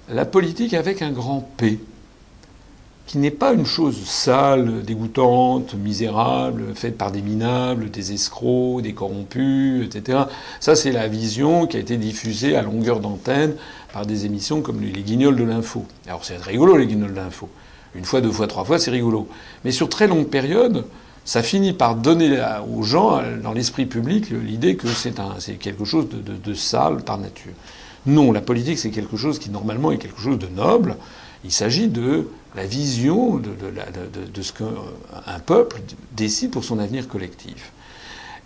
la 0.10 0.24
politique 0.24 0.76
avec 0.76 1.02
un 1.02 1.12
grand 1.12 1.42
P 1.58 1.80
qui 3.08 3.18
n'est 3.18 3.32
pas 3.32 3.54
une 3.54 3.66
chose 3.66 4.06
sale, 4.06 4.84
dégoûtante, 4.84 5.74
misérable, 5.74 6.76
faite 6.76 6.98
par 6.98 7.12
des 7.12 7.22
minables, 7.22 7.90
des 7.90 8.12
escrocs, 8.12 8.82
des 8.82 8.94
corrompus, 8.94 9.86
etc. 9.86 10.26
Ça, 10.60 10.76
c'est 10.76 10.92
la 10.92 11.08
vision 11.08 11.66
qui 11.66 11.78
a 11.78 11.80
été 11.80 11.98
diffusée 11.98 12.56
à 12.56 12.62
longueur 12.62 13.00
d'antenne 13.00 13.56
par 13.94 14.06
des 14.06 14.26
émissions 14.26 14.62
comme 14.62 14.82
les 14.82 15.02
guignols 15.02 15.38
de 15.38 15.46
l'info. 15.46 15.86
Alors, 16.06 16.26
c'est 16.26 16.38
rigolo, 16.38 16.76
les 16.76 16.86
guignols 16.86 17.12
de 17.12 17.16
l'info. 17.16 17.50
Une 17.96 18.04
fois, 18.04 18.20
deux 18.20 18.32
fois, 18.32 18.46
trois 18.46 18.66
fois, 18.66 18.78
c'est 18.78 18.92
rigolo. 18.92 19.28
Mais 19.64 19.72
sur 19.72 19.88
très 19.88 20.08
longue 20.08 20.28
période, 20.28 20.86
ça 21.28 21.44
finit 21.44 21.74
par 21.74 21.98
donner 21.98 22.42
aux 22.74 22.84
gens, 22.84 23.22
dans 23.44 23.52
l'esprit 23.52 23.86
public, 23.86 24.30
l'idée 24.30 24.78
que 24.78 24.88
c'est 24.88 25.14
quelque 25.60 25.84
chose 25.84 26.08
de, 26.10 26.54
sale 26.54 27.04
par 27.04 27.18
nature. 27.18 27.52
Non, 28.06 28.32
la 28.32 28.40
politique, 28.40 28.80
c'est 28.80 28.92
quelque 28.92 29.18
chose 29.18 29.38
qui, 29.38 29.50
normalement, 29.50 29.92
est 29.92 29.98
quelque 29.98 30.22
chose 30.22 30.40
de 30.40 30.48
noble. 30.48 30.96
Il 31.44 31.52
s'agit 31.52 31.90
de 31.90 32.30
la 32.56 32.66
vision 32.66 33.40
de, 33.40 34.42
ce 34.42 34.54
qu'un 34.54 35.40
peuple 35.46 35.82
décide 36.16 36.52
pour 36.52 36.64
son 36.64 36.80
avenir 36.80 37.10
collectif. 37.10 37.74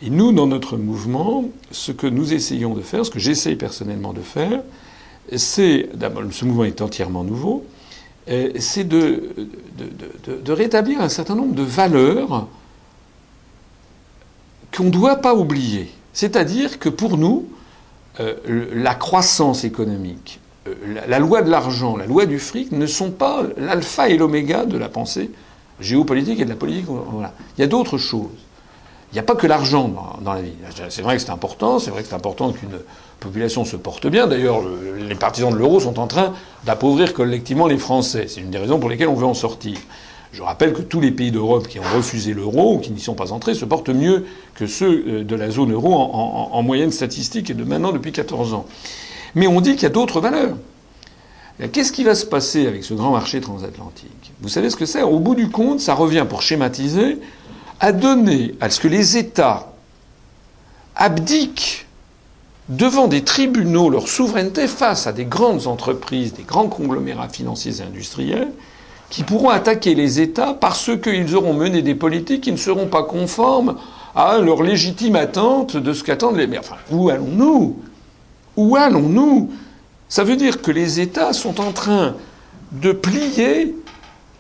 Et 0.02 0.10
nous, 0.10 0.32
dans 0.32 0.48
notre 0.48 0.76
mouvement, 0.76 1.46
ce 1.70 1.92
que 1.92 2.08
nous 2.08 2.34
essayons 2.34 2.74
de 2.74 2.82
faire, 2.82 3.06
ce 3.06 3.12
que 3.12 3.20
j'essaye 3.20 3.58
personnellement 3.58 4.12
de 4.12 4.22
faire, 4.22 4.64
c'est, 5.36 5.88
d'abord, 5.94 6.24
ce 6.32 6.46
mouvement 6.46 6.64
est 6.64 6.82
entièrement 6.82 7.24
nouveau, 7.24 7.64
c'est 8.26 8.88
de, 8.88 9.36
de, 10.26 10.52
rétablir 10.52 11.00
un 11.00 11.10
certain 11.10 11.36
nombre 11.36 11.54
de 11.54 11.62
valeurs 11.62 12.48
qu'on 14.76 14.86
ne 14.86 14.90
doit 14.90 15.18
pas 15.18 15.36
oublier. 15.36 15.92
C'est-à-dire 16.14 16.80
que 16.80 16.90
pour 16.90 17.18
nous, 17.18 17.48
euh, 18.20 18.36
la 18.74 18.96
croissance 18.96 19.64
économique, 19.64 20.40
euh, 20.68 20.74
la 21.08 21.20
loi 21.20 21.42
de 21.42 21.50
l'argent, 21.50 21.96
la 21.96 22.06
loi 22.06 22.26
du 22.26 22.40
fric 22.40 22.72
ne 22.72 22.86
sont 22.86 23.12
pas 23.12 23.44
l'alpha 23.58 24.10
et 24.10 24.18
l'oméga 24.18 24.66
de 24.66 24.78
la 24.78 24.90
pensée 24.90 25.32
géopolitique 25.80 26.40
et 26.40 26.46
de 26.46 26.50
la 26.50 26.56
politique. 26.56 26.86
Voilà. 26.88 27.34
Il 27.58 27.62
y 27.62 27.64
a 27.64 27.68
d'autres 27.68 27.98
choses. 27.98 28.28
Il 29.12 29.16
n'y 29.16 29.20
a 29.20 29.24
pas 29.24 29.36
que 29.36 29.48
l'argent 29.48 29.92
dans, 30.22 30.34
la 30.34 30.42
vie. 30.42 30.54
C'est 30.90 31.02
vrai 31.02 31.18
que 31.18 31.22
c'est 31.22 31.32
important, 31.32 31.80
c'est 31.80 31.92
vrai 31.92 32.02
que 32.02 32.08
c'est 32.08 32.16
important 32.16 32.54
qu'une 32.54 32.80
population 33.20 33.66
se 33.66 33.76
porte 33.76 34.08
bien. 34.08 34.26
D'ailleurs, 34.26 34.62
les 34.98 35.16
partisans 35.16 35.52
de 35.52 35.58
l'euro 35.58 35.82
sont 35.82 36.00
en 36.00 36.08
train 36.08 36.34
d'appauvrir 36.64 37.14
collectivement 37.14 37.68
les 37.68 37.78
Français. 37.78 38.28
C'est 38.30 38.40
une 38.40 38.52
des 38.52 38.58
raisons 38.58 38.80
pour 38.80 38.90
lesquelles 38.90 39.10
on 39.10 39.16
veut 39.16 39.26
en 39.26 39.34
sortir. 39.34 39.78
Je 40.34 40.42
rappelle 40.44 40.72
que 40.74 40.82
tous 40.82 41.02
les 41.02 41.12
pays 41.12 41.32
d'Europe 41.32 41.68
qui 41.68 41.80
ont 41.80 41.96
refusé 41.96 42.34
l'euro 42.34 42.76
ou 42.76 42.80
qui 42.80 42.92
n'y 42.92 43.02
sont 43.02 43.16
pas 43.16 43.34
entrés 43.34 43.54
se 43.54 43.66
portent 43.66 43.90
mieux 43.90 44.26
que 44.56 44.66
ceux 44.66 45.04
euh, 45.08 45.24
de 45.24 45.36
la 45.36 45.50
zone 45.52 45.74
euro 45.74 45.94
en, 45.94 46.62
moyenne 46.64 46.92
statistique 46.92 47.50
et 47.50 47.54
de 47.54 47.64
maintenant 47.64 47.92
depuis 47.92 48.12
14 48.14 48.54
ans. 48.54 48.66
Mais 49.36 49.48
on 49.48 49.60
dit 49.60 49.74
qu'il 49.74 49.84
y 49.84 49.88
a 49.88 49.90
d'autres 49.90 50.22
valeurs. 50.22 50.56
Qu'est-ce 51.74 51.92
qui 51.92 52.04
va 52.04 52.16
se 52.16 52.26
passer 52.26 52.66
avec 52.66 52.84
ce 52.84 52.94
grand 52.94 53.12
marché 53.12 53.40
transatlantique? 53.40 54.32
Vous 54.42 54.50
savez 54.50 54.70
ce 54.70 54.76
que 54.76 54.86
c'est? 54.86 55.04
Au 55.04 55.20
bout 55.20 55.36
du 55.36 55.50
compte, 55.50 55.80
ça 55.80 55.94
revient, 55.94 56.26
pour 56.28 56.42
schématiser, 56.42 57.20
à 57.80 57.92
donner 57.92 58.56
à 58.62 58.70
ce 58.70 58.80
que 58.80 58.88
les 58.88 59.18
États 59.18 59.74
abdiquent 60.96 61.86
devant 62.70 63.08
des 63.08 63.24
tribunaux 63.24 63.90
leur 63.90 64.08
souveraineté 64.08 64.68
face 64.68 65.08
à 65.08 65.14
des 65.14 65.26
grandes 65.26 65.68
entreprises, 65.68 66.34
des 66.34 66.44
grands 66.44 66.68
conglomérats 66.68 67.30
financiers 67.30 67.80
et 67.80 67.84
industriels, 67.84 68.48
qui 69.12 69.24
pourront 69.24 69.50
attaquer 69.50 69.94
les 69.94 70.22
États 70.22 70.54
parce 70.54 70.90
qu'ils 70.98 71.36
auront 71.36 71.54
mené 71.54 71.84
des 71.84 71.96
politiques 71.96 72.42
qui 72.42 72.52
ne 72.52 72.58
seront 72.58 72.88
pas 72.88 73.04
conformes 73.04 73.76
à 74.16 74.40
leur 74.40 74.64
légitime 74.64 75.18
attente 75.18 75.78
de 75.78 75.94
ce 75.94 76.04
qu'attendent 76.04 76.38
les... 76.38 76.48
Mais 76.48 76.58
enfin, 76.58 76.78
où 76.90 77.10
allons-nous? 77.10 77.78
Où 78.56 78.76
allons-nous? 78.78 79.52
Ça 80.08 80.24
veut 80.24 80.38
dire 80.38 80.62
que 80.62 80.72
les 80.72 81.02
États 81.02 81.34
sont 81.34 81.60
en 81.60 81.74
train 81.74 82.16
de 82.72 82.94
plier 82.94 83.76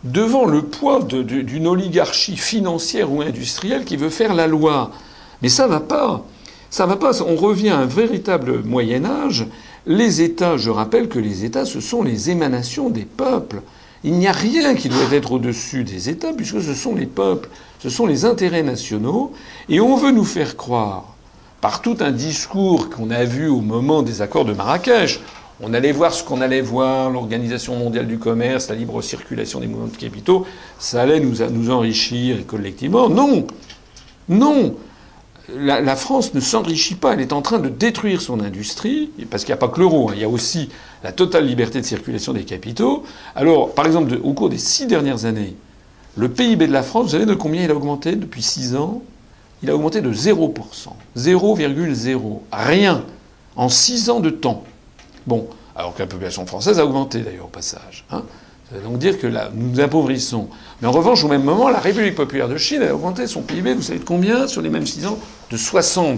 devant 0.05 0.45
le 0.45 0.63
poids 0.63 1.01
d'une 1.03 1.67
oligarchie 1.67 2.37
financière 2.37 3.11
ou 3.11 3.21
industrielle 3.21 3.83
qui 3.83 3.97
veut 3.97 4.09
faire 4.09 4.33
la 4.33 4.47
loi. 4.47 4.91
Mais 5.41 5.49
ça 5.49 5.67
va 5.67 5.81
pas. 5.81 6.25
Ça 6.69 6.85
va 6.85 6.95
pas. 6.95 7.21
On 7.21 7.35
revient 7.35 7.69
à 7.69 7.77
un 7.77 7.85
véritable 7.85 8.63
Moyen 8.63 9.03
Âge. 9.03 9.45
Les 9.85 10.21
États, 10.21 10.55
je 10.55 10.69
rappelle 10.69 11.09
que 11.09 11.19
les 11.19 11.43
États, 11.43 11.65
ce 11.65 11.81
sont 11.81 12.03
les 12.03 12.29
émanations 12.29 12.89
des 12.89 13.05
peuples. 13.05 13.61
Il 14.03 14.13
n'y 14.13 14.27
a 14.27 14.31
rien 14.31 14.73
qui 14.73 14.89
doit 14.89 15.11
être 15.11 15.33
au-dessus 15.33 15.83
des 15.83 16.09
États, 16.09 16.33
puisque 16.33 16.61
ce 16.61 16.73
sont 16.73 16.95
les 16.95 17.05
peuples, 17.05 17.49
ce 17.79 17.89
sont 17.89 18.07
les 18.07 18.25
intérêts 18.25 18.63
nationaux, 18.63 19.31
et 19.69 19.79
on 19.79 19.95
veut 19.95 20.11
nous 20.11 20.25
faire 20.25 20.57
croire, 20.57 21.15
par 21.61 21.81
tout 21.81 21.97
un 21.99 22.11
discours 22.11 22.89
qu'on 22.89 23.11
a 23.11 23.23
vu 23.23 23.47
au 23.47 23.61
moment 23.61 24.01
des 24.01 24.23
accords 24.23 24.45
de 24.45 24.53
Marrakech, 24.53 25.19
on 25.63 25.75
allait 25.75 25.91
voir 25.91 26.11
ce 26.11 26.23
qu'on 26.23 26.41
allait 26.41 26.61
voir, 26.61 27.11
l'Organisation 27.11 27.75
mondiale 27.75 28.07
du 28.07 28.17
commerce, 28.17 28.69
la 28.69 28.75
libre 28.75 29.03
circulation 29.03 29.59
des 29.59 29.67
mouvements 29.67 29.85
de 29.87 29.97
capitaux, 29.97 30.47
ça 30.79 31.03
allait 31.03 31.19
nous, 31.19 31.35
nous 31.51 31.69
enrichir 31.69 32.47
collectivement. 32.47 33.07
Non 33.07 33.45
Non 34.27 34.75
la, 35.55 35.95
France 35.95 36.33
ne 36.33 36.39
s'enrichit 36.39 36.95
pas, 36.95 37.13
elle 37.13 37.21
est 37.21 37.33
en 37.33 37.41
train 37.41 37.59
de 37.59 37.69
détruire 37.69 38.21
son 38.21 38.39
industrie, 38.39 39.11
parce 39.29 39.43
qu'il 39.43 39.51
n'y 39.51 39.57
a 39.57 39.57
pas 39.57 39.67
que 39.67 39.79
l'euro, 39.79 40.09
hein. 40.09 40.13
il 40.15 40.21
y 40.21 40.23
a 40.23 40.29
aussi 40.29 40.69
la 41.03 41.11
totale 41.11 41.45
liberté 41.45 41.81
de 41.81 41.85
circulation 41.85 42.33
des 42.33 42.43
capitaux. 42.43 43.03
Alors, 43.35 43.73
par 43.73 43.85
exemple, 43.85 44.17
au 44.23 44.33
cours 44.33 44.49
des 44.49 44.57
six 44.57 44.87
dernières 44.87 45.25
années, 45.25 45.55
le 46.17 46.29
PIB 46.29 46.67
de 46.67 46.73
la 46.73 46.83
France, 46.83 47.05
vous 47.05 47.11
savez 47.11 47.25
de 47.25 47.33
combien 47.33 47.63
il 47.63 47.71
a 47.71 47.75
augmenté 47.75 48.15
depuis 48.15 48.41
six 48.41 48.75
ans? 48.75 49.01
Il 49.63 49.69
a 49.69 49.75
augmenté 49.75 50.01
de 50.01 50.11
0%. 50.11 50.53
0,0. 51.17 52.39
Rien. 52.51 53.05
En 53.55 53.69
six 53.69 54.09
ans 54.09 54.19
de 54.19 54.29
temps. 54.29 54.63
Bon, 55.27 55.47
alors 55.75 55.93
que 55.93 55.99
la 55.99 56.07
population 56.07 56.45
française 56.45 56.79
a 56.79 56.85
augmenté 56.85 57.19
d'ailleurs 57.19 57.45
au 57.45 57.49
passage. 57.49 58.05
Hein. 58.11 58.23
Donc 58.83 58.99
dire 58.99 59.19
que 59.19 59.27
nous 59.27 59.69
nous 59.69 59.79
appauvrissons. 59.81 60.47
Mais 60.81 60.87
en 60.87 60.91
revanche, 60.91 61.23
au 61.23 61.27
même 61.27 61.43
moment, 61.43 61.69
la 61.69 61.79
République 61.79 62.15
populaire 62.15 62.47
de 62.47 62.57
Chine 62.57 62.81
a 62.83 62.93
augmenté 62.93 63.27
son 63.27 63.41
PIB, 63.41 63.73
vous 63.73 63.81
savez 63.81 63.99
de 63.99 64.05
combien 64.05 64.47
sur 64.47 64.61
les 64.61 64.69
mêmes 64.69 64.85
six 64.85 65.05
ans? 65.05 65.19
De 65.49 65.57
60%. 65.57 66.17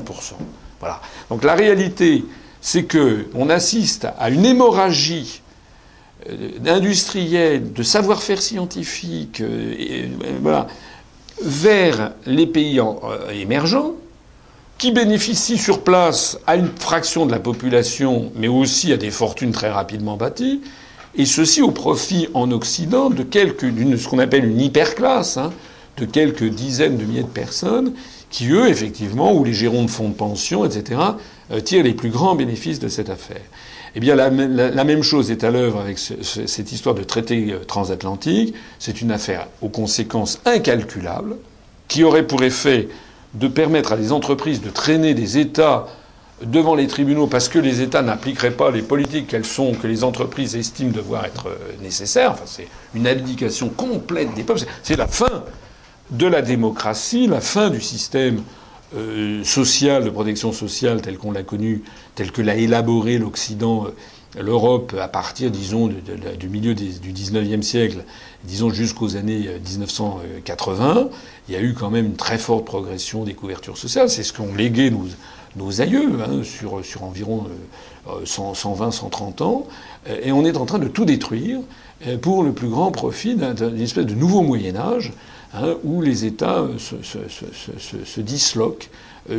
Voilà. 0.80 1.01
Donc 1.30 1.43
la 1.43 1.56
réalité, 1.56 2.24
c'est 2.62 2.84
que 2.84 3.26
on 3.34 3.49
assiste 3.49 4.08
à 4.20 4.30
une 4.30 4.45
hémorragie 4.45 5.41
euh, 6.30 6.49
industrielle, 6.68 7.74
de 7.74 7.84
savoir-faire 7.84 8.41
scientifique, 8.41 9.41
euh, 9.41 10.08
voilà, 10.41 10.68
vers 11.41 12.14
les 12.26 12.47
pays 12.47 12.80
euh, 12.80 13.32
émergents, 13.32 13.93
qui 14.78 14.91
bénéficient 14.91 15.58
sur 15.58 15.84
place 15.84 16.39
à 16.45 16.56
une 16.56 16.70
fraction 16.78 17.26
de 17.26 17.32
la 17.32 17.39
population, 17.39 18.32
mais 18.36 18.47
aussi 18.47 18.93
à 18.93 18.97
des 18.97 19.12
fortunes 19.12 19.51
très 19.51 19.70
rapidement 19.70 20.18
bâties, 20.18 20.62
et 21.16 21.26
ceci 21.26 21.61
au 21.61 21.72
profit 21.72 22.28
en 22.34 22.51
Occident 22.51 23.09
de 23.09 23.24
ce 23.24 24.07
qu'on 24.07 24.20
appelle 24.20 24.45
une 24.45 24.61
hyperclasse, 24.61 25.38
hein, 25.38 25.51
de 25.97 26.05
quelques 26.05 26.49
dizaines 26.49 26.97
de 26.97 27.05
milliers 27.05 27.24
de 27.24 27.28
personnes, 27.28 27.93
qui 28.30 28.49
eux, 28.49 28.68
effectivement, 28.68 29.34
ou 29.34 29.43
les 29.43 29.53
gérants 29.53 29.84
de 29.84 29.89
fonds 29.89 30.09
de 30.09 30.16
pension, 30.16 30.66
etc., 30.66 30.99
euh, 31.51 31.59
tirent 31.59 31.84
les 31.84 31.93
plus 31.93 32.09
grands 32.09 32.36
bénéfices 32.36 32.80
de 32.80 32.88
cette 32.88 33.09
affaire. 33.09 33.41
Eh 33.95 33.99
bien, 33.99 34.16
la, 34.16 34.32
même 34.84 35.03
chose 35.03 35.30
est 35.30 35.43
à 35.43 35.51
l'œuvre 35.51 35.80
avec 35.80 35.99
cette 35.99 36.72
histoire 36.72 36.95
de 36.95 37.03
traité 37.03 37.51
euh, 37.51 37.59
transatlantique. 37.59 38.55
C'est 38.80 39.01
une 39.01 39.11
affaire 39.11 39.47
aux 39.61 39.70
conséquences 39.70 40.39
incalculables, 40.45 41.36
qui 41.88 42.03
aurait 42.03 42.26
pour 42.26 42.43
effet 42.43 42.88
de 43.36 43.47
permettre 43.47 43.93
à 43.93 43.97
des 43.97 44.11
entreprises 44.11 44.61
de 44.61 44.72
traîner 44.72 45.14
des 45.14 45.38
États 45.38 45.86
devant 46.45 46.75
les 46.75 46.87
tribunaux 46.87 47.27
parce 47.27 47.49
que 47.49 47.59
les 47.59 47.81
États 47.81 48.01
n'appliqueraient 48.01 48.51
pas 48.51 48.71
les 48.71 48.81
politiques 48.81 49.27
qu'elles 49.27 49.45
sont, 49.45 49.73
que 49.73 49.87
les 49.87 50.03
entreprises 50.03 50.55
estiment 50.55 50.91
devoir 50.91 51.25
être 51.25 51.47
euh, 51.47 51.57
nécessaires. 51.81 52.31
Enfin, 52.31 52.43
c'est 52.45 52.67
une 52.93 53.07
abdication 53.07 53.69
complète 53.69 54.33
des 54.33 54.43
peuples. 54.43 54.61
C'est 54.83 54.97
la 54.97 55.07
fin 55.07 55.43
de 56.11 56.27
la 56.27 56.41
démocratie, 56.41 57.27
la 57.27 57.41
fin 57.41 57.69
du 57.69 57.81
système 57.81 58.41
euh, 58.95 59.43
social, 59.43 60.03
de 60.03 60.09
protection 60.09 60.51
sociale 60.51 61.01
tel 61.01 61.17
qu'on 61.17 61.31
l'a 61.31 61.43
connu, 61.43 61.83
tel 62.15 62.31
que 62.31 62.41
l'a 62.41 62.55
élaboré 62.55 63.17
l'Occident, 63.17 63.85
euh, 63.85 64.41
l'Europe 64.41 64.95
à 64.99 65.07
partir, 65.07 65.51
disons, 65.51 65.87
du 65.87 66.49
milieu 66.49 66.73
du 66.73 67.13
19e 67.13 67.61
siècle, 67.61 68.03
disons 68.43 68.71
jusqu'aux 68.71 69.15
années 69.15 69.47
1980. 69.63 71.09
Il 71.47 71.53
y 71.53 71.57
a 71.57 71.61
eu 71.61 71.75
quand 71.75 71.91
même 71.91 72.07
une 72.07 72.15
très 72.15 72.39
forte 72.39 72.65
progression 72.65 73.25
des 73.25 73.35
couvertures 73.35 73.77
sociales. 73.77 74.09
C'est 74.09 74.23
ce 74.23 74.33
qu'ont 74.33 74.55
légué 74.55 74.89
nous 74.89 75.07
nos 75.56 75.82
aïeux 75.82 76.20
hein, 76.22 76.41
sur, 76.43 77.04
environ 77.04 77.47
120, 78.26 78.88
euh, 78.88 78.91
130 78.91 79.41
ans, 79.41 79.68
euh, 80.08 80.20
et 80.24 80.32
on 80.32 80.45
est 80.45 80.58
en 80.58 80.66
train 80.66 80.80
de 80.80 80.88
tout 80.88 81.06
détruire 81.06 81.60
euh, 82.08 82.18
pour 82.18 82.43
le 82.43 82.54
plus 82.54 82.70
grand 82.70 82.91
profit 82.91 83.36
d'une 83.36 83.82
espèce 83.82 84.06
de 84.06 84.16
nouveau 84.16 84.41
Moyen 84.41 84.76
Âge 84.76 85.14
hein, 85.54 85.76
où 85.84 86.01
les 86.01 86.26
États 86.26 86.66
se, 86.78 88.20
disloquent 88.22 88.89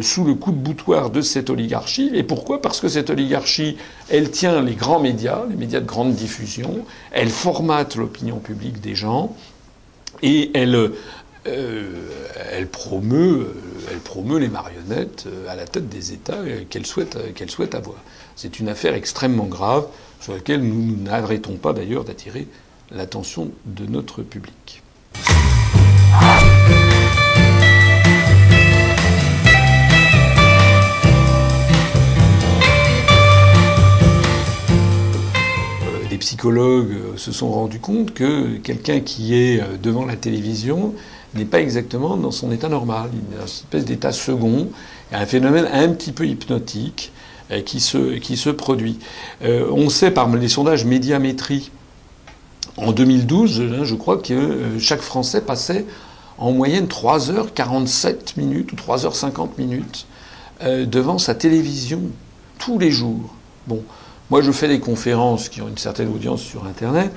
sous 0.01 0.25
le 0.25 0.35
coup 0.35 0.51
de 0.51 0.57
boutoir 0.57 1.11
de 1.11 1.21
cette 1.21 1.51
oligarchie. 1.51 2.11
Et 2.15 2.23
pourquoi? 2.23 2.63
Parce 2.63 2.81
que 2.81 2.89
cette 2.89 3.11
oligarchie, 3.11 3.77
elle 4.09 4.31
tient 4.31 4.63
les 4.63 4.77
grands 4.77 5.01
médias, 5.01 5.43
les 5.51 5.57
médias 5.57 5.81
de 5.81 5.87
grande 5.87 6.15
diffusion, 6.15 6.87
elle 7.11 7.29
formate 7.29 7.97
l'opinion 7.97 8.39
publique 8.39 8.81
des 8.81 8.95
gens, 8.95 9.37
et 10.23 10.51
elle, 10.55 10.93
promeut, 12.73 13.49
elle 13.91 13.99
promeut 13.99 14.39
les 14.39 14.49
marionnettes 14.49 15.25
euh, 15.27 15.49
à 15.49 15.55
la 15.55 15.67
tête 15.67 15.89
des 15.89 16.13
États 16.13 16.43
qu'elle 16.71 16.87
souhaite, 16.87 17.35
qu'elle 17.35 17.51
souhaite 17.51 17.75
avoir. 17.75 17.97
C'est 18.37 18.59
une 18.59 18.69
affaire 18.69 18.95
extrêmement 18.95 19.47
grave 19.47 19.87
sur 20.21 20.35
laquelle 20.35 20.63
nous 20.63 20.97
n'arrêtons 20.97 21.57
pas 21.57 21.73
d'ailleurs 21.73 22.05
d'attirer 22.05 22.49
l'attention 22.91 23.51
de 23.67 23.87
notre 23.87 24.23
public. 24.23 24.83
Les 36.11 36.19
psychologues 36.19 37.17
se 37.17 37.33
sont 37.33 37.51
rendus 37.51 37.81
compte 37.81 38.15
que 38.15 38.57
quelqu'un 38.59 39.01
qui 39.01 39.35
est 39.35 39.61
devant 39.83 40.07
la 40.07 40.17
télévision 40.17 40.95
n'est 41.35 41.45
pas 41.45 41.61
exactement 41.61 42.17
dans 42.17 42.31
son 42.31 42.53
état 42.53 42.69
normal. 42.69 43.11
Il 43.13 43.19
est 43.19 43.39
dans 43.39 43.47
une 43.47 43.49
espèce 43.49 43.85
d'état 43.85 44.13
second. 44.13 44.69
Un 45.13 45.27
phénomène 45.27 45.69
un 45.73 45.89
petit 45.89 46.13
peu 46.13 46.27
hypnotique 46.27 47.13
euh, 47.51 47.61
qui 47.61 47.81
se, 47.81 48.17
qui 48.19 48.39
se 48.39 48.49
produit. 48.49 48.99
Euh, 49.43 49.69
on 49.71 49.91
sait 49.91 50.11
par 50.11 50.29
les 50.35 50.49
sondages 50.49 50.87
médiamétrie, 50.87 51.71
en 52.79 52.93
2012, 52.93 53.61
hein, 53.61 53.85
je 53.85 53.95
crois 53.95 54.17
que 54.17 54.33
euh, 54.33 54.79
chaque 54.79 55.03
Français 55.03 55.43
passait 55.43 55.85
en 56.39 56.53
moyenne 56.53 56.87
3h47 56.87 58.39
minutes 58.39 58.73
ou 58.73 58.77
3h50 58.77 59.51
minutes 59.59 60.07
devant 60.63 61.19
sa 61.19 61.35
télévision 61.35 62.01
tous 62.59 62.79
les 62.79 62.91
jours. 62.91 63.35
Bon, 63.67 63.83
moi 64.31 64.41
je 64.41 64.51
fais 64.51 64.67
des 64.67 64.81
conférences 64.81 65.49
qui 65.49 65.61
ont 65.61 65.69
une 65.69 65.79
certaine 65.79 66.09
audience 66.09 66.41
sur 66.41 66.65
Internet. 66.65 67.13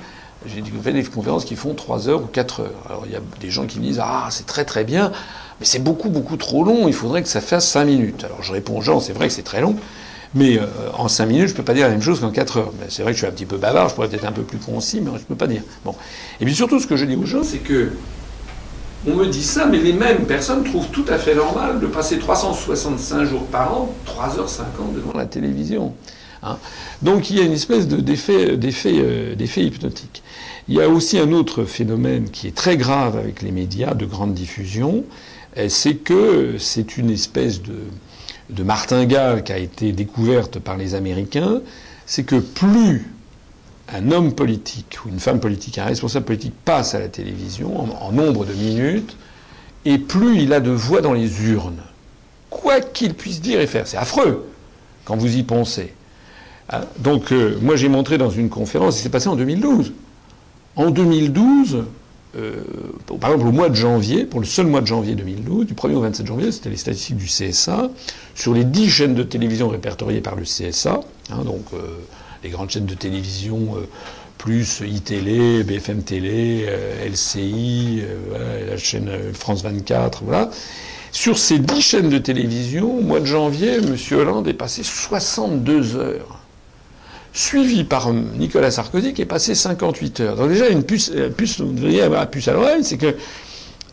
J'ai 0.46 0.62
fait 0.82 0.92
des 0.92 1.02
conférences 1.02 1.44
qui 1.44 1.56
font 1.56 1.74
3 1.74 2.08
heures 2.08 2.22
ou 2.22 2.26
4 2.26 2.60
heures. 2.60 2.82
Alors 2.88 3.02
il 3.06 3.12
y 3.12 3.16
a 3.16 3.20
des 3.40 3.50
gens 3.50 3.66
qui 3.66 3.78
me 3.78 3.84
disent 3.84 4.00
Ah, 4.02 4.28
c'est 4.30 4.46
très 4.46 4.64
très 4.64 4.84
bien, 4.84 5.10
mais 5.58 5.66
c'est 5.66 5.80
beaucoup 5.80 6.10
beaucoup 6.10 6.36
trop 6.36 6.64
long, 6.64 6.86
il 6.86 6.94
faudrait 6.94 7.22
que 7.22 7.28
ça 7.28 7.40
fasse 7.40 7.68
5 7.68 7.84
minutes. 7.84 8.24
Alors 8.24 8.42
je 8.42 8.52
réponds 8.52 8.78
aux 8.78 8.82
gens 8.82 9.00
C'est 9.00 9.12
vrai 9.12 9.26
que 9.28 9.34
c'est 9.34 9.42
très 9.42 9.60
long, 9.60 9.76
mais 10.34 10.58
euh, 10.58 10.66
en 10.94 11.08
5 11.08 11.26
minutes, 11.26 11.48
je 11.48 11.52
ne 11.52 11.56
peux 11.56 11.64
pas 11.64 11.74
dire 11.74 11.86
la 11.86 11.92
même 11.92 12.02
chose 12.02 12.20
qu'en 12.20 12.30
4 12.30 12.56
heures. 12.58 12.72
C'est 12.88 13.02
vrai 13.02 13.12
que 13.12 13.18
je 13.18 13.24
suis 13.24 13.26
un 13.26 13.34
petit 13.34 13.46
peu 13.46 13.56
bavard, 13.56 13.88
je 13.88 13.94
pourrais 13.94 14.08
peut-être 14.08 14.26
un 14.26 14.32
peu 14.32 14.42
plus 14.42 14.58
concis, 14.58 15.00
mais 15.00 15.10
je 15.10 15.22
ne 15.22 15.24
peux 15.24 15.34
pas 15.34 15.48
dire. 15.48 15.62
Bon. 15.84 15.94
Et 16.40 16.44
puis 16.44 16.54
surtout, 16.54 16.78
ce 16.78 16.86
que 16.86 16.96
je 16.96 17.04
dis 17.04 17.16
aux 17.16 17.26
gens, 17.26 17.42
c'est 17.42 17.58
que 17.58 17.92
on 19.06 19.14
me 19.14 19.26
dit 19.26 19.44
ça, 19.44 19.66
mais 19.66 19.78
les 19.78 19.92
mêmes 19.92 20.24
personnes 20.26 20.64
trouvent 20.64 20.88
tout 20.88 21.04
à 21.08 21.18
fait 21.18 21.34
normal 21.34 21.80
de 21.80 21.86
passer 21.86 22.18
365 22.18 23.24
jours 23.24 23.46
par 23.46 23.72
an, 23.72 23.94
3h50 24.06 24.94
devant 24.94 25.16
la 25.16 25.26
télévision. 25.26 25.94
Hein. 26.42 26.58
Donc 27.02 27.30
il 27.30 27.38
y 27.38 27.40
a 27.40 27.44
une 27.44 27.52
espèce 27.52 27.88
d'effet 27.88 28.56
d'effet 28.56 29.36
d'effet 29.36 29.62
hypnotique. 29.62 30.22
Il 30.68 30.74
y 30.74 30.82
a 30.82 30.88
aussi 30.88 31.18
un 31.18 31.32
autre 31.32 31.64
phénomène 31.64 32.30
qui 32.30 32.46
est 32.46 32.54
très 32.54 32.76
grave 32.76 33.16
avec 33.16 33.42
les 33.42 33.52
médias 33.52 33.94
de 33.94 34.04
grande 34.04 34.34
diffusion, 34.34 35.04
c'est 35.68 35.94
que 35.94 36.56
c'est 36.58 36.98
une 36.98 37.10
espèce 37.10 37.62
de, 37.62 37.84
de 38.50 38.62
martingale 38.62 39.44
qui 39.44 39.52
a 39.52 39.58
été 39.58 39.92
découverte 39.92 40.58
par 40.58 40.76
les 40.76 40.94
Américains, 40.94 41.60
c'est 42.06 42.24
que 42.24 42.36
plus 42.36 43.10
un 43.92 44.10
homme 44.12 44.34
politique 44.34 44.98
ou 45.04 45.08
une 45.08 45.20
femme 45.20 45.40
politique, 45.40 45.78
un 45.78 45.84
responsable 45.84 46.26
politique 46.26 46.54
passe 46.64 46.94
à 46.94 46.98
la 46.98 47.08
télévision 47.08 47.90
en, 48.02 48.12
nombre 48.12 48.44
de 48.44 48.52
minutes, 48.52 49.16
et 49.84 49.98
plus 49.98 50.42
il 50.42 50.52
a 50.52 50.60
de 50.60 50.70
voix 50.70 51.00
dans 51.00 51.14
les 51.14 51.42
urnes. 51.44 51.82
Quoi 52.50 52.80
qu'il 52.80 53.14
puisse 53.14 53.40
dire 53.40 53.60
et 53.60 53.66
faire. 53.66 53.86
C'est 53.86 53.96
affreux 53.96 54.46
quand 55.04 55.16
vous 55.16 55.36
y 55.36 55.42
pensez. 55.42 55.94
Hein 56.70 56.82
Donc, 56.98 57.32
euh, 57.32 57.58
moi, 57.62 57.76
j'ai 57.76 57.88
montré 57.88 58.18
dans 58.18 58.30
une 58.30 58.50
conférence, 58.50 58.98
il 58.98 59.02
s'est 59.02 59.08
passé 59.08 59.28
en 59.28 59.36
2012. 59.36 59.92
En 60.78 60.92
2012, 60.92 61.86
euh, 62.36 62.52
par 63.20 63.32
exemple, 63.32 63.48
au 63.48 63.52
mois 63.52 63.68
de 63.68 63.74
janvier, 63.74 64.24
pour 64.24 64.38
le 64.38 64.46
seul 64.46 64.68
mois 64.68 64.80
de 64.80 64.86
janvier 64.86 65.16
2012, 65.16 65.66
du 65.66 65.74
1er 65.74 65.94
au 65.94 66.00
27 66.02 66.24
janvier, 66.24 66.52
c'était 66.52 66.70
les 66.70 66.76
statistiques 66.76 67.16
du 67.16 67.26
CSA, 67.26 67.90
sur 68.36 68.54
les 68.54 68.62
10 68.62 68.88
chaînes 68.88 69.14
de 69.16 69.24
télévision 69.24 69.68
répertoriées 69.68 70.20
par 70.20 70.36
le 70.36 70.44
CSA, 70.44 71.00
hein, 71.32 71.42
donc 71.44 71.64
euh, 71.74 71.78
les 72.44 72.50
grandes 72.50 72.70
chaînes 72.70 72.86
de 72.86 72.94
télévision, 72.94 73.74
euh, 73.76 73.88
plus 74.38 74.82
iTélé, 74.86 75.64
BFM 75.64 76.04
Télé, 76.04 76.64
LCI, 77.10 78.04
la 78.70 78.76
chaîne 78.76 79.10
France 79.34 79.64
24, 79.64 80.22
voilà. 80.22 80.48
Sur 81.10 81.38
ces 81.38 81.58
10 81.58 81.80
chaînes 81.80 82.08
de 82.08 82.18
télévision, 82.18 82.98
au 82.98 83.00
mois 83.00 83.18
de 83.18 83.24
janvier, 83.24 83.78
M. 83.78 83.96
Hollande 84.12 84.46
est 84.46 84.54
passé 84.54 84.84
62 84.84 85.96
heures 85.96 86.38
suivi 87.32 87.84
par 87.84 88.12
Nicolas 88.12 88.70
Sarkozy 88.70 89.12
qui 89.12 89.22
est 89.22 89.26
passé 89.26 89.54
58 89.54 90.20
heures. 90.20 90.36
Donc 90.36 90.48
déjà, 90.48 90.68
une 90.68 90.82
puce, 90.82 91.12
la 91.12 91.28
puce 92.26 92.48
à 92.48 92.52
l'oreille, 92.52 92.84
c'est 92.84 92.98
que 92.98 93.16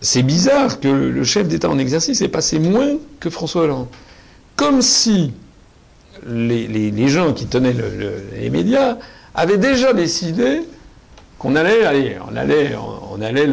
c'est 0.02 0.24
bizarre 0.24 0.80
que 0.80 0.88
le 0.88 1.24
chef 1.24 1.48
d'État 1.48 1.70
en 1.70 1.78
exercice 1.78 2.22
ait 2.22 2.28
passé 2.28 2.60
moins 2.60 2.98
que 3.20 3.30
François 3.30 3.64
Hollande. 3.64 3.88
Comme 4.56 4.82
si 4.82 5.34
les, 6.28 7.08
gens 7.08 7.34
qui 7.34 7.46
tenaient 7.46 7.76
les 8.38 8.50
médias 8.50 8.98
avaient 9.34 9.58
déjà 9.58 9.94
décidé 9.94 10.62
qu'on 11.40 11.56
allait, 11.56 12.18
on 12.30 12.36
allait, 12.36 12.76
on, 13.12 13.22
allait 13.22 13.50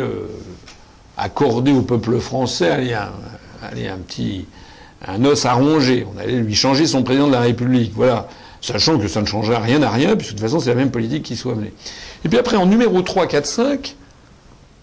accorder 1.17 1.73
au 1.73 1.83
peuple 1.83 2.19
français, 2.19 2.95
un 2.95 3.99
petit, 4.07 4.47
un 5.07 5.25
os 5.25 5.45
à 5.45 5.55
ronger. 5.55 6.07
On 6.15 6.19
allait 6.21 6.39
lui 6.39 6.55
changer 6.55 6.87
son 6.87 7.03
président 7.03 7.27
de 7.27 7.33
la 7.33 7.41
République. 7.41 7.93
Voilà 7.95 8.29
sachant 8.63 8.99
que 8.99 9.09
ça 9.09 9.21
ne 9.21 9.27
changerait 9.27 9.59
rien 9.59 9.83
à 9.83 9.91
rien, 9.91 10.17
puisque 10.17 10.33
de 10.35 10.39
toute 10.39 10.47
façon, 10.47 10.61
c'est 10.61 10.71
la 10.71 10.77
même 10.77 10.91
politique 10.91 11.25
qui 11.25 11.37
soit 11.37 11.55
menée. 11.55 11.75
Et 12.25 12.29
puis 12.29 12.39
après, 12.39 12.57
en 12.57 12.65
numéro 12.65 13.03
3, 13.03 13.27
4, 13.27 13.45
5, 13.45 13.97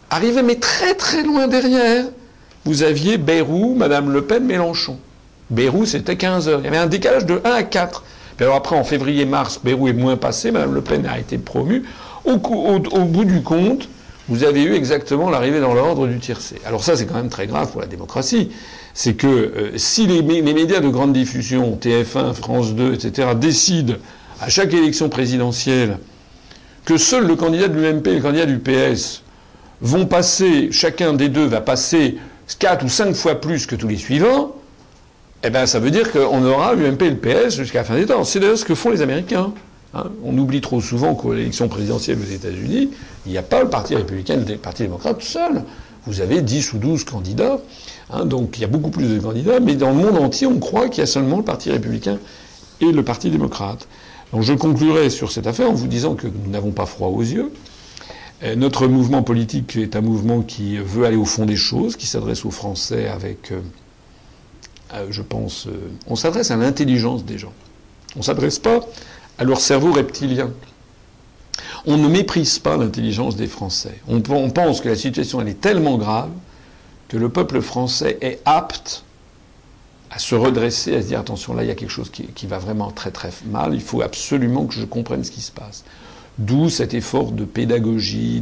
arrivé 0.09 0.43
mais 0.43 0.55
très 0.55 0.93
très 0.93 1.23
loin 1.23 1.47
derrière, 1.47 2.05
vous 2.65 2.83
aviez 2.83 3.17
Bayrou, 3.17 3.73
Madame 3.73 4.11
Le 4.11 4.23
Pen, 4.25 4.45
Mélenchon. 4.45 4.99
Bayrou, 5.49 5.85
c'était 5.85 6.17
15 6.17 6.49
heures. 6.49 6.59
Il 6.59 6.65
y 6.65 6.67
avait 6.67 6.77
un 6.77 6.87
décalage 6.87 7.25
de 7.25 7.41
1 7.43 7.49
à 7.49 7.63
4. 7.63 8.03
Puis 8.35 8.45
alors 8.45 8.57
après, 8.57 8.75
en 8.75 8.83
février-mars, 8.83 9.61
Bayrou 9.63 9.87
est 9.87 9.93
moins 9.93 10.17
passé, 10.17 10.51
Madame 10.51 10.73
Le 10.75 10.81
Pen 10.81 11.05
a 11.05 11.17
été 11.17 11.37
promue. 11.37 11.83
Au, 12.25 12.33
au 12.33 13.05
bout 13.05 13.25
du 13.25 13.41
compte, 13.41 13.87
vous 14.27 14.43
avez 14.43 14.61
eu 14.61 14.75
exactement 14.75 15.29
l'arrivée 15.29 15.61
dans 15.61 15.73
l'ordre 15.73 16.05
du 16.05 16.19
tiercé. 16.19 16.57
Alors 16.65 16.83
ça, 16.83 16.95
c'est 16.95 17.05
quand 17.05 17.15
même 17.15 17.29
très 17.29 17.47
grave 17.47 17.71
pour 17.71 17.81
la 17.81 17.87
démocratie 17.87 18.51
c'est 18.99 19.13
que 19.13 19.27
euh, 19.27 19.77
si 19.77 20.07
les, 20.07 20.21
médias 20.21 20.81
de 20.81 20.89
grande 20.89 21.13
diffusion, 21.13 21.79
TF1, 21.81 22.33
France 22.33 22.75
2, 22.75 22.95
etc., 22.95 23.29
décident 23.33 23.93
à 24.41 24.49
chaque 24.49 24.73
élection 24.73 25.07
présidentielle 25.07 25.99
que 26.83 26.97
seul 26.97 27.25
le 27.25 27.37
candidat 27.37 27.69
de 27.69 27.79
l'UMP 27.79 28.05
et 28.07 28.15
le 28.15 28.21
candidat 28.21 28.45
du 28.45 28.59
PS 28.59 29.23
vont 29.79 30.05
passer, 30.05 30.73
chacun 30.73 31.13
des 31.13 31.29
deux 31.29 31.45
va 31.45 31.61
passer 31.61 32.17
4 32.59 32.83
ou 32.83 32.89
5 32.89 33.15
fois 33.15 33.39
plus 33.39 33.67
que 33.67 33.75
tous 33.75 33.87
les 33.87 33.95
suivants, 33.95 34.53
eh 35.45 35.49
bien 35.49 35.65
ça 35.65 35.79
veut 35.79 35.91
dire 35.91 36.11
qu'on 36.11 36.43
aura 36.43 36.73
l'UMP 36.73 37.01
et 37.01 37.09
le 37.11 37.15
PS 37.15 37.55
jusqu'à 37.55 37.79
la 37.79 37.85
fin 37.85 37.95
des 37.95 38.05
temps. 38.05 38.25
C'est 38.25 38.41
d'ailleurs 38.41 38.57
ce 38.57 38.65
que 38.65 38.75
font 38.75 38.89
les 38.89 39.01
Américains. 39.01 39.53
Hein. 39.93 40.07
On 40.25 40.37
oublie 40.37 40.59
trop 40.59 40.81
souvent 40.81 41.15
qu'aux 41.15 41.35
élections 41.35 41.69
présidentielles 41.69 42.17
aux 42.19 42.33
États-Unis, 42.33 42.89
il 43.25 43.31
n'y 43.31 43.37
a 43.37 43.43
pas 43.43 43.63
le 43.63 43.69
Parti 43.69 43.95
républicain 43.95 44.33
et 44.45 44.51
le 44.51 44.57
Parti 44.57 44.83
démocrate 44.83 45.21
seul. 45.21 45.63
Vous 46.05 46.19
avez 46.19 46.41
10 46.41 46.73
ou 46.73 46.79
12 46.79 47.05
candidats 47.05 47.59
Hein, 48.11 48.25
donc 48.25 48.57
il 48.57 48.61
y 48.61 48.63
a 48.63 48.67
beaucoup 48.67 48.89
plus 48.89 49.07
de 49.07 49.19
candidats, 49.19 49.59
mais 49.59 49.75
dans 49.75 49.89
le 49.89 49.95
monde 49.95 50.17
entier, 50.17 50.47
on 50.47 50.59
croit 50.59 50.89
qu'il 50.89 50.99
y 50.99 51.03
a 51.03 51.07
seulement 51.07 51.37
le 51.37 51.43
Parti 51.43 51.71
républicain 51.71 52.17
et 52.81 52.91
le 52.91 53.03
Parti 53.03 53.29
démocrate. 53.29 53.87
Donc 54.33 54.43
je 54.43 54.53
conclurai 54.53 55.09
sur 55.09 55.31
cette 55.31 55.47
affaire 55.47 55.69
en 55.69 55.73
vous 55.73 55.87
disant 55.87 56.15
que 56.15 56.27
nous 56.27 56.51
n'avons 56.51 56.71
pas 56.71 56.85
froid 56.85 57.09
aux 57.09 57.21
yeux. 57.21 57.51
Euh, 58.43 58.55
notre 58.55 58.87
mouvement 58.87 59.21
politique 59.21 59.75
est 59.75 59.95
un 59.95 60.01
mouvement 60.01 60.41
qui 60.41 60.77
veut 60.77 61.05
aller 61.05 61.17
au 61.17 61.25
fond 61.25 61.45
des 61.45 61.55
choses, 61.55 61.95
qui 61.95 62.07
s'adresse 62.07 62.45
aux 62.45 62.51
Français 62.51 63.07
avec, 63.07 63.51
euh, 63.51 63.59
euh, 64.93 65.07
je 65.09 65.21
pense, 65.21 65.67
on 66.07 66.15
s'adresse 66.15 66.51
à 66.51 66.55
l'intelligence 66.55 67.25
des 67.25 67.37
gens. 67.37 67.53
On 68.15 68.19
ne 68.19 68.23
s'adresse 68.23 68.59
pas 68.59 68.79
à 69.37 69.43
leur 69.43 69.59
cerveau 69.59 69.91
reptilien. 69.91 70.51
On 71.85 71.97
ne 71.97 72.07
méprise 72.07 72.59
pas 72.59 72.77
l'intelligence 72.77 73.35
des 73.35 73.47
Français. 73.47 73.99
On, 74.07 74.21
on 74.29 74.49
pense 74.49 74.81
que 74.81 74.89
la 74.89 74.95
situation 74.95 75.41
elle 75.41 75.49
est 75.49 75.61
tellement 75.61 75.97
grave 75.97 76.29
que 77.09 77.17
le 77.17 77.27
peuple 77.27 77.59
français 77.59 78.17
est 78.21 78.39
apte 78.45 79.03
à 80.11 80.19
se 80.19 80.35
redresser, 80.35 80.95
à 80.95 81.01
se 81.01 81.07
dire 81.07 81.19
attention, 81.19 81.53
là 81.53 81.63
il 81.63 81.67
y 81.67 81.71
a 81.71 81.75
quelque 81.75 81.91
chose 81.91 82.09
qui, 82.09 82.47
va 82.47 82.57
vraiment 82.57 82.91
très 82.91 83.11
très 83.11 83.31
mal, 83.47 83.73
il 83.73 83.81
faut 83.81 84.01
absolument 84.01 84.65
que 84.65 84.73
je 84.73 84.85
comprenne 84.85 85.23
ce 85.23 85.31
qui 85.31 85.41
se 85.41 85.51
passe. 85.51 85.83
D'où 86.37 86.69
cet 86.69 86.93
effort 86.93 87.31
de 87.31 87.43
pédagogie, 87.43 88.41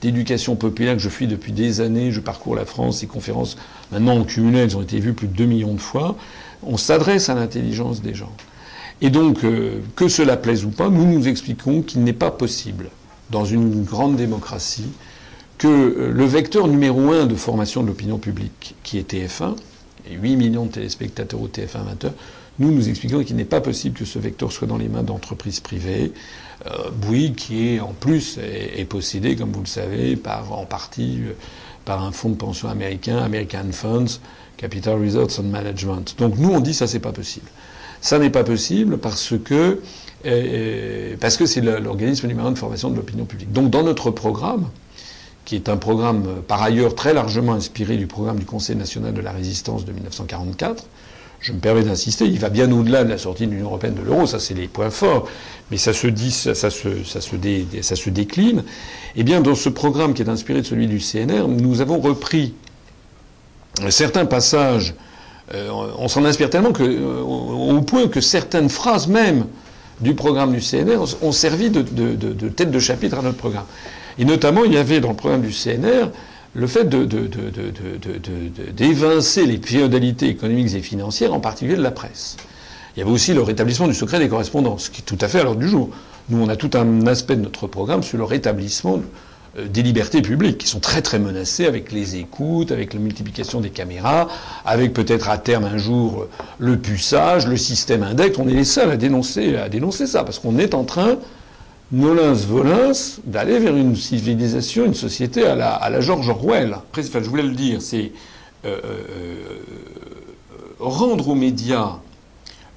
d'éducation 0.00 0.56
populaire 0.56 0.96
que 0.96 1.02
je 1.02 1.08
fais 1.08 1.26
depuis 1.26 1.52
des 1.52 1.80
années. 1.80 2.10
Je 2.10 2.18
parcours 2.18 2.56
la 2.56 2.64
France, 2.64 2.98
ces 2.98 3.06
conférences, 3.06 3.56
maintenant 3.92 4.18
en 4.18 4.24
cumulé, 4.24 4.58
elles 4.58 4.76
ont 4.76 4.82
été 4.82 4.98
vues 4.98 5.12
plus 5.12 5.28
de 5.28 5.34
2 5.34 5.44
millions 5.44 5.74
de 5.74 5.80
fois. 5.80 6.16
On 6.64 6.76
s'adresse 6.76 7.28
à 7.28 7.34
l'intelligence 7.34 8.02
des 8.02 8.14
gens. 8.14 8.32
Et 9.02 9.10
donc, 9.10 9.44
euh, 9.44 9.80
que 9.94 10.08
cela 10.08 10.36
plaise 10.36 10.64
ou 10.64 10.70
pas, 10.70 10.88
nous 10.88 11.06
nous 11.06 11.28
expliquons 11.28 11.82
qu'il 11.82 12.02
n'est 12.02 12.12
pas 12.12 12.32
possible, 12.32 12.90
dans 13.30 13.44
une 13.44 13.84
grande 13.84 14.16
démocratie, 14.16 14.90
que 15.62 15.68
euh, 15.68 16.12
le 16.12 16.24
vecteur 16.24 16.66
numéro 16.66 17.12
un 17.12 17.26
de 17.26 17.36
formation 17.36 17.84
de 17.84 17.86
l'opinion 17.86 18.18
publique, 18.18 18.74
qui 18.82 18.98
est 18.98 19.08
TF1, 19.12 19.54
et 20.10 20.14
8 20.14 20.34
millions 20.34 20.66
de 20.66 20.72
téléspectateurs 20.72 21.40
au 21.40 21.46
TF1 21.46 21.84
20 21.84 22.04
heures, 22.04 22.14
nous 22.58 22.72
nous 22.72 22.88
expliquons 22.88 23.22
qu'il 23.22 23.36
n'est 23.36 23.44
pas 23.44 23.60
possible 23.60 23.96
que 23.96 24.04
ce 24.04 24.18
vecteur 24.18 24.50
soit 24.50 24.66
dans 24.66 24.76
les 24.76 24.88
mains 24.88 25.04
d'entreprises 25.04 25.60
privées. 25.60 26.12
Euh, 26.66 26.90
Bouygues, 26.90 27.36
qui 27.36 27.68
est 27.68 27.80
en 27.80 27.92
plus 27.92 28.38
est, 28.38 28.84
possédé, 28.86 29.36
comme 29.36 29.52
vous 29.52 29.60
le 29.60 29.66
savez, 29.66 30.16
par 30.16 30.52
en 30.52 30.66
partie 30.66 31.20
euh, 31.20 31.34
par 31.84 32.04
un 32.04 32.10
fonds 32.10 32.30
de 32.30 32.36
pension 32.36 32.68
américain, 32.68 33.18
American 33.18 33.70
Funds, 33.70 34.18
Capital 34.56 35.00
Resorts 35.00 35.38
and 35.38 35.44
Management. 35.44 36.16
Donc 36.18 36.38
nous 36.38 36.50
on 36.50 36.58
dit 36.58 36.74
ça 36.74 36.88
c'est 36.88 36.98
pas 36.98 37.12
possible. 37.12 37.46
Ça 38.00 38.18
n'est 38.18 38.30
pas 38.30 38.42
possible 38.42 38.98
parce 38.98 39.34
que 39.44 39.80
parce 41.20 41.36
que 41.36 41.46
c'est 41.46 41.60
l'organisme 41.60 42.26
numéro 42.28 42.48
un 42.48 42.52
de 42.52 42.58
formation 42.58 42.90
de 42.90 42.96
l'opinion 42.96 43.24
publique. 43.24 43.52
Donc 43.52 43.70
dans 43.70 43.82
notre 43.82 44.10
programme, 44.12 44.68
qui 45.44 45.56
est 45.56 45.68
un 45.68 45.76
programme 45.76 46.24
euh, 46.26 46.40
par 46.46 46.62
ailleurs 46.62 46.94
très 46.94 47.14
largement 47.14 47.52
inspiré 47.52 47.96
du 47.96 48.06
programme 48.06 48.38
du 48.38 48.44
Conseil 48.44 48.76
national 48.76 49.12
de 49.12 49.20
la 49.20 49.32
résistance 49.32 49.84
de 49.84 49.92
1944. 49.92 50.84
Je 51.40 51.52
me 51.52 51.58
permets 51.58 51.82
d'insister, 51.82 52.24
il 52.26 52.38
va 52.38 52.50
bien 52.50 52.70
au-delà 52.70 53.02
de 53.02 53.10
la 53.10 53.18
sortie 53.18 53.46
de 53.46 53.50
l'Union 53.52 53.66
européenne 53.66 53.94
de 53.94 54.02
l'euro, 54.02 54.26
ça 54.26 54.38
c'est 54.38 54.54
les 54.54 54.68
points 54.68 54.90
forts, 54.90 55.26
mais 55.72 55.76
ça 55.76 55.92
se, 55.92 56.06
dit, 56.06 56.30
ça, 56.30 56.54
se, 56.54 58.08
décline. 58.10 58.62
Eh 59.16 59.24
bien, 59.24 59.40
dans 59.40 59.56
ce 59.56 59.68
programme 59.68 60.14
qui 60.14 60.22
est 60.22 60.28
inspiré 60.28 60.60
de 60.60 60.66
celui 60.66 60.86
du 60.86 60.98
CNR, 61.00 61.48
nous 61.48 61.80
avons 61.80 61.98
repris 61.98 62.54
certains 63.90 64.24
passages, 64.24 64.94
euh, 65.52 65.68
on 65.98 66.06
s'en 66.06 66.24
inspire 66.24 66.48
tellement 66.48 66.72
euh, 66.78 67.20
au 67.20 67.80
point 67.82 68.06
que 68.06 68.20
certaines 68.20 68.68
phrases 68.68 69.08
même 69.08 69.46
du 70.00 70.14
programme 70.14 70.52
du 70.52 70.60
CNR 70.60 70.98
ont 71.22 71.32
servi 71.32 71.70
de 71.70 71.82
tête 72.50 72.70
de 72.70 72.78
chapitre 72.78 73.18
à 73.18 73.22
notre 73.22 73.38
programme. 73.38 73.66
Et 74.18 74.24
notamment, 74.24 74.64
il 74.64 74.72
y 74.72 74.76
avait 74.76 75.00
dans 75.00 75.10
le 75.10 75.16
programme 75.16 75.42
du 75.42 75.50
CNR 75.50 76.10
le 76.54 76.66
fait 76.66 76.88
d'évincer 78.74 79.46
les 79.46 79.58
féodalités 79.58 80.28
économiques 80.28 80.74
et 80.74 80.80
financières, 80.80 81.32
en 81.32 81.40
particulier 81.40 81.76
de 81.76 81.82
la 81.82 81.90
presse. 81.90 82.36
Il 82.94 83.00
y 83.00 83.02
avait 83.02 83.10
aussi 83.12 83.32
le 83.32 83.42
rétablissement 83.42 83.88
du 83.88 83.94
secret 83.94 84.18
des 84.18 84.28
correspondances, 84.28 84.90
qui 84.90 85.00
est 85.00 85.04
tout 85.04 85.18
à 85.20 85.28
fait 85.28 85.40
à 85.40 85.44
l'ordre 85.44 85.60
du 85.60 85.68
jour. 85.68 85.88
Nous, 86.28 86.42
on 86.42 86.48
a 86.48 86.56
tout 86.56 86.70
un 86.74 87.06
aspect 87.06 87.36
de 87.36 87.40
notre 87.40 87.66
programme 87.66 88.02
sur 88.02 88.18
le 88.18 88.24
rétablissement 88.24 89.00
euh, 89.58 89.66
des 89.66 89.82
libertés 89.82 90.20
publiques, 90.20 90.58
qui 90.58 90.68
sont 90.68 90.78
très 90.80 91.00
très 91.00 91.18
menacées 91.18 91.64
avec 91.64 91.90
les 91.90 92.16
écoutes, 92.16 92.70
avec 92.70 92.92
la 92.92 93.00
multiplication 93.00 93.60
des 93.60 93.70
caméras, 93.70 94.28
avec 94.66 94.92
peut-être 94.92 95.30
à 95.30 95.38
terme 95.38 95.64
un 95.64 95.78
jour 95.78 96.26
le 96.58 96.76
puçage, 96.76 97.46
le 97.46 97.56
système 97.56 98.02
index. 98.02 98.38
On 98.38 98.46
est 98.46 98.52
les 98.52 98.64
seuls 98.64 98.90
à 98.90 98.98
dénoncer, 98.98 99.56
à 99.56 99.70
dénoncer 99.70 100.06
ça, 100.06 100.22
parce 100.22 100.38
qu'on 100.38 100.58
est 100.58 100.74
en 100.74 100.84
train 100.84 101.16
nolens 101.92 102.46
volens 102.46 103.20
d'aller 103.24 103.58
vers 103.58 103.76
une 103.76 103.94
civilisation, 103.94 104.86
une 104.86 104.94
société 104.94 105.44
à 105.44 105.54
la, 105.54 105.74
à 105.74 105.90
la 105.90 106.00
George 106.00 106.28
Orwell. 106.28 106.76
Enfin, 106.98 107.22
je 107.22 107.28
voulais 107.28 107.42
le 107.42 107.54
dire, 107.54 107.82
c'est 107.82 108.12
euh, 108.64 108.80
euh, 108.82 109.58
rendre 110.80 111.28
aux 111.28 111.34
médias 111.34 111.98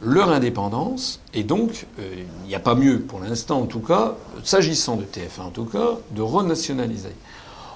leur 0.01 0.29
indépendance, 0.29 1.21
et 1.33 1.43
donc 1.43 1.87
euh, 1.99 2.23
il 2.43 2.47
n'y 2.47 2.55
a 2.55 2.59
pas 2.59 2.75
mieux 2.75 2.99
pour 2.99 3.21
l'instant 3.21 3.61
en 3.61 3.65
tout 3.65 3.79
cas, 3.79 4.15
s'agissant 4.43 4.97
de 4.97 5.03
TF1 5.03 5.47
en 5.47 5.49
tout 5.49 5.65
cas, 5.65 5.97
de 6.11 6.21
renationaliser. 6.21 7.15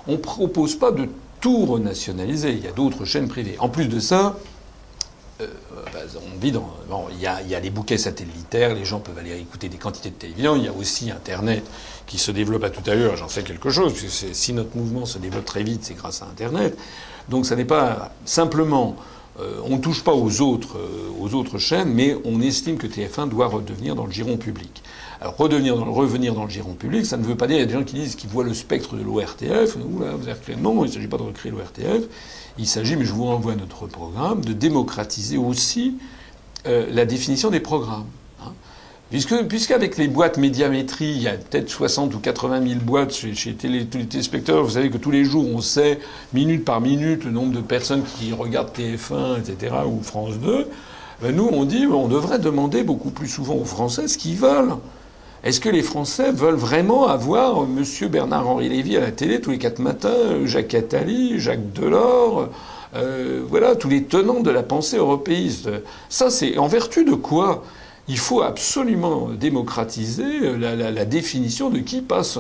On 0.08 0.14
ne 0.14 0.18
propose 0.18 0.76
pas 0.76 0.92
de 0.92 1.08
tout 1.40 1.66
renationaliser, 1.66 2.52
il 2.52 2.64
y 2.64 2.68
a 2.68 2.72
d'autres 2.72 3.06
chaînes 3.06 3.30
privées. 3.30 3.56
En 3.60 3.70
plus 3.70 3.88
de 3.88 4.00
ça, 4.00 4.36
euh, 5.42 5.48
bah, 5.94 6.00
on 6.16 6.40
vit 6.40 6.52
dans. 6.52 6.70
Bon, 6.90 7.06
il 7.12 7.20
y, 7.20 7.26
a, 7.28 7.60
les 7.60 7.70
bouquets 7.70 7.98
satellitaires, 7.98 8.74
les 8.74 8.84
gens 8.84 9.00
peuvent 9.00 9.18
aller 9.18 9.38
écouter 9.40 9.70
des 9.70 9.78
quantités 9.78 10.10
de 10.10 10.16
télévision. 10.16 10.56
Il 10.56 10.64
y 10.64 10.68
a 10.68 10.74
aussi 10.74 11.12
Internet 11.12 11.64
qui 12.08 12.18
se 12.18 12.32
développe 12.32 12.64
à 12.64 12.70
tout 12.70 12.88
à 12.90 12.96
l'heure. 12.96 13.16
J'en 13.16 13.30
sais 13.30 13.44
quelque 13.44 13.70
chose, 13.70 13.94
puisque 13.94 14.36
si 14.36 14.54
notre 14.54 14.76
mouvement 14.76 15.06
se 15.06 15.18
développe 15.18 15.46
très 15.46 15.64
vite, 15.64 15.84
c'est 15.84 15.94
grâce 15.94 16.22
à 16.22 16.26
Internet. 16.26 16.78
Donc 17.30 17.46
ça 17.46 17.56
n'est 17.56 17.66
pas 17.66 18.12
simplement. 18.26 18.98
Euh, 19.40 19.62
on 19.64 19.78
ne 19.78 19.82
touche 19.82 20.04
pas 20.04 20.14
aux 20.14 20.42
autres, 20.42 20.78
euh, 20.78 21.10
aux 21.22 21.34
autres 21.34 21.58
chaînes, 21.58 21.94
mais 21.94 22.18
on 22.26 22.42
estime 22.42 22.78
que 22.78 22.88
TF1 22.88 23.30
doit 23.30 23.48
redevenir 23.48 23.96
dans 23.96 24.06
le 24.06 24.12
giron 24.12 24.36
public. 24.36 24.84
Alors 25.22 25.38
revenir 25.38 26.34
dans 26.34 26.44
le 26.44 26.50
giron 26.50 26.74
public, 26.74 27.06
ça 27.06 27.16
ne 27.16 27.24
veut 27.24 27.36
pas 27.36 27.48
dire. 27.48 27.58
Il 27.58 27.60
y 27.62 27.64
a 27.64 27.66
des 27.66 27.74
gens 27.74 27.84
qui 27.84 27.96
disent 27.96 28.16
qu'ils 28.16 28.30
voient 28.30 28.44
le 28.44 28.54
spectre 28.54 28.96
de 28.96 29.04
l'ORTF. 29.04 29.78
Non, 30.58 30.84
il 30.84 30.88
ne 30.88 30.94
s'agit 30.94 31.08
pas 31.08 31.18
de 31.18 31.24
recréer 31.24 31.52
l'ORTF. 31.52 32.08
Il 32.58 32.68
s'agit, 32.68 32.96
mais 32.96 33.06
je 33.06 33.14
vous 33.14 33.26
renvoie 33.26 33.54
à 33.54 33.56
notre 33.56 33.88
programme, 33.88 34.44
de 34.44 34.54
démocratiser 34.54 35.38
aussi 35.38 35.98
euh, 36.68 36.88
la 36.92 37.06
définition 37.06 37.50
des 37.50 37.60
programmes. 37.60 38.08
Hein. 38.42 38.52
Puisque, 39.10 39.44
puisqu'avec 39.48 39.98
les 39.98 40.08
boîtes 40.08 40.38
médiamétrie, 40.38 41.12
il 41.12 41.22
y 41.22 41.28
a 41.28 41.34
peut-être 41.34 41.70
60 41.70 42.14
ou 42.16 42.20
80 42.20 42.68
000 42.68 42.80
boîtes 42.82 43.14
chez, 43.14 43.54
télé, 43.54 43.86
tous 43.86 43.98
les 43.98 44.08
téléspectateurs, 44.08 44.64
vous 44.64 44.72
savez 44.72 44.90
que 44.90 44.98
tous 44.98 45.12
les 45.12 45.24
jours, 45.26 45.48
on 45.48 45.62
sait, 45.62 46.00
minute 46.34 46.66
par 46.66 46.82
minute, 46.82 47.24
le 47.24 47.32
nombre 47.32 47.54
de 47.54 47.62
personnes 47.62 48.04
qui 48.04 48.34
regardent 48.34 48.72
TF1, 48.76 49.40
etc., 49.40 49.74
ou 49.88 50.02
France 50.04 50.36
2. 50.40 50.68
Ben 51.22 51.36
nous, 51.36 51.50
on 51.52 51.66
dit, 51.66 51.86
on 51.86 52.08
devrait 52.08 52.40
demander 52.40 52.84
beaucoup 52.84 53.10
plus 53.10 53.28
souvent 53.28 53.56
aux 53.56 53.66
Français 53.66 54.08
ce 54.08 54.18
qu'ils 54.18 54.38
veulent. 54.38 54.76
Est-ce 55.44 55.62
que 55.62 55.70
les 55.70 55.84
Français 55.84 56.32
veulent 56.34 56.56
vraiment 56.56 57.08
avoir 57.08 57.64
M. 57.64 57.84
Bernard-Henri 58.10 58.68
Lévy 58.68 58.98
à 58.98 59.00
la 59.00 59.12
télé 59.12 59.40
tous 59.40 59.52
les 59.52 59.58
quatre 59.58 59.80
matins, 59.80 60.46
Jacques 60.46 60.74
Attali, 60.74 61.40
Jacques 61.40 61.72
Delors, 61.72 62.50
euh, 62.94 63.42
voilà, 63.48 63.76
tous 63.76 63.88
les 63.88 64.04
tenants 64.04 64.42
de 64.42 64.52
la 64.52 64.64
pensée 64.64 64.98
européiste? 64.98 65.70
Ça, 66.10 66.30
c'est 66.30 66.58
en 66.58 66.68
vertu 66.68 67.06
de 67.06 67.14
quoi? 67.14 67.64
Il 68.10 68.18
faut 68.18 68.42
absolument 68.42 69.30
démocratiser 69.30 70.58
la, 70.58 71.06
définition 71.06 71.70
de 71.70 71.80
qui 71.80 72.02
passe, 72.02 72.38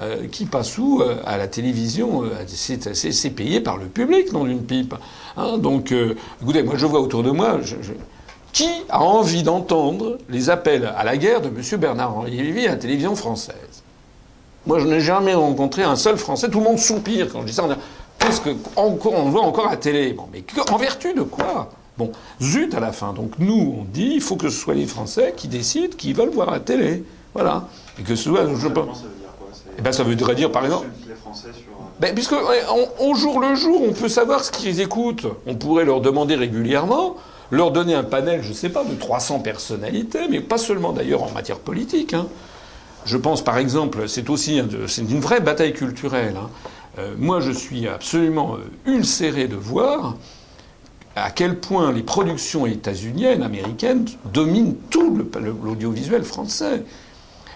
euh, 0.00 0.28
qui 0.30 0.44
passe 0.44 0.78
où 0.78 1.00
euh, 1.00 1.16
à 1.24 1.38
la 1.38 1.48
télévision. 1.48 2.22
C'est 2.46 3.30
payé 3.30 3.60
par 3.60 3.76
le 3.76 3.86
public, 3.86 4.32
non 4.32 4.44
d'une 4.44 4.62
pipe. 4.62 4.94
Hein. 5.36 5.58
donc, 5.58 5.92
écoutez, 6.42 6.62
moi 6.62 6.74
je 6.76 6.86
vois 6.86 7.00
autour 7.00 7.24
de 7.24 7.30
moi, 7.30 7.58
qui 8.56 8.70
a 8.88 9.02
envie 9.02 9.42
d'entendre 9.42 10.16
les 10.30 10.48
appels 10.48 10.90
à 10.96 11.04
la 11.04 11.18
guerre 11.18 11.42
de 11.42 11.48
M. 11.48 11.78
Bernard-Henri 11.78 12.30
Lévy 12.38 12.66
à 12.66 12.70
la 12.70 12.76
télévision 12.76 13.14
française? 13.14 13.82
Moi, 14.66 14.78
je 14.78 14.86
n'ai 14.86 15.00
jamais 15.00 15.34
rencontré 15.34 15.82
un 15.82 15.94
seul 15.94 16.16
Français. 16.16 16.48
Tout 16.48 16.60
le 16.60 16.64
monde 16.64 16.78
soupire 16.78 17.30
quand 17.30 17.42
je 17.42 17.48
dis 17.48 17.52
ça. 17.52 17.68
Qu'est-ce 18.18 18.40
qu'on 18.40 19.28
voit 19.28 19.42
encore 19.42 19.66
à 19.66 19.72
la 19.72 19.76
télé 19.76 20.14
Bon, 20.14 20.26
mais 20.32 20.42
en 20.70 20.78
vertu 20.78 21.12
de 21.12 21.20
quoi? 21.20 21.68
Bon, 21.98 22.12
zut 22.40 22.74
à 22.74 22.80
la 22.80 22.92
fin. 22.92 23.12
Donc 23.12 23.32
nous, 23.38 23.76
on 23.78 23.84
dit, 23.84 24.12
il 24.14 24.20
faut 24.22 24.36
que 24.36 24.48
ce 24.48 24.58
soit 24.58 24.74
les 24.74 24.86
Français 24.86 25.34
qui 25.36 25.48
décident 25.48 25.94
qui 25.94 26.14
veulent 26.14 26.30
voir 26.30 26.50
la 26.50 26.60
télé. 26.60 27.04
Voilà. 27.34 27.68
Et 28.00 28.04
que 28.04 28.16
ce 28.16 28.24
soit. 28.24 28.46
Je. 28.46 28.56
Ça 28.56 28.68
veut 28.68 28.70
dire 28.70 29.34
quoi? 29.38 29.48
Eh 29.78 29.82
ben, 29.82 29.92
ça 29.92 30.02
voudrait 30.02 30.34
dire, 30.34 30.50
par 30.50 30.64
exemple. 30.64 30.86
Les 31.06 31.14
Français 31.14 31.48
sur... 31.52 31.72
Euh, 31.72 32.00
ben, 32.00 32.14
puisque 32.14 32.32
au 32.32 33.14
jour 33.14 33.38
le 33.38 33.54
jour, 33.54 33.82
on 33.86 33.92
peut 33.92 34.08
savoir 34.08 34.42
ce 34.42 34.50
qu'ils 34.50 34.80
écoutent. 34.80 35.26
On 35.46 35.56
pourrait 35.56 35.84
leur 35.84 36.00
demander 36.00 36.36
régulièrement 36.36 37.16
leur 37.50 37.70
donner 37.70 37.94
un 37.94 38.04
panel, 38.04 38.42
je 38.42 38.50
ne 38.50 38.54
sais 38.54 38.68
pas, 38.68 38.84
de 38.84 38.94
300 38.94 39.40
personnalités, 39.40 40.28
mais 40.28 40.40
pas 40.40 40.58
seulement 40.58 40.92
d'ailleurs 40.92 41.22
en 41.22 41.30
matière 41.30 41.58
politique. 41.58 42.14
Hein. 42.14 42.26
Je 43.04 43.16
pense 43.16 43.42
par 43.42 43.58
exemple, 43.58 44.08
c'est 44.08 44.28
aussi 44.30 44.58
une 44.58 45.20
vraie 45.20 45.40
bataille 45.40 45.72
culturelle. 45.72 46.36
Hein. 46.36 46.50
Euh, 46.98 47.14
moi, 47.18 47.40
je 47.40 47.52
suis 47.52 47.86
absolument 47.86 48.56
euh, 48.56 48.90
ulcéré 48.90 49.48
de 49.48 49.56
voir 49.56 50.16
à 51.14 51.30
quel 51.30 51.58
point 51.58 51.92
les 51.92 52.02
productions 52.02 52.66
états-uniennes, 52.66 53.42
américaines, 53.42 54.06
dominent 54.32 54.76
tout 54.90 55.18
l'audiovisuel 55.62 56.24
français. 56.24 56.84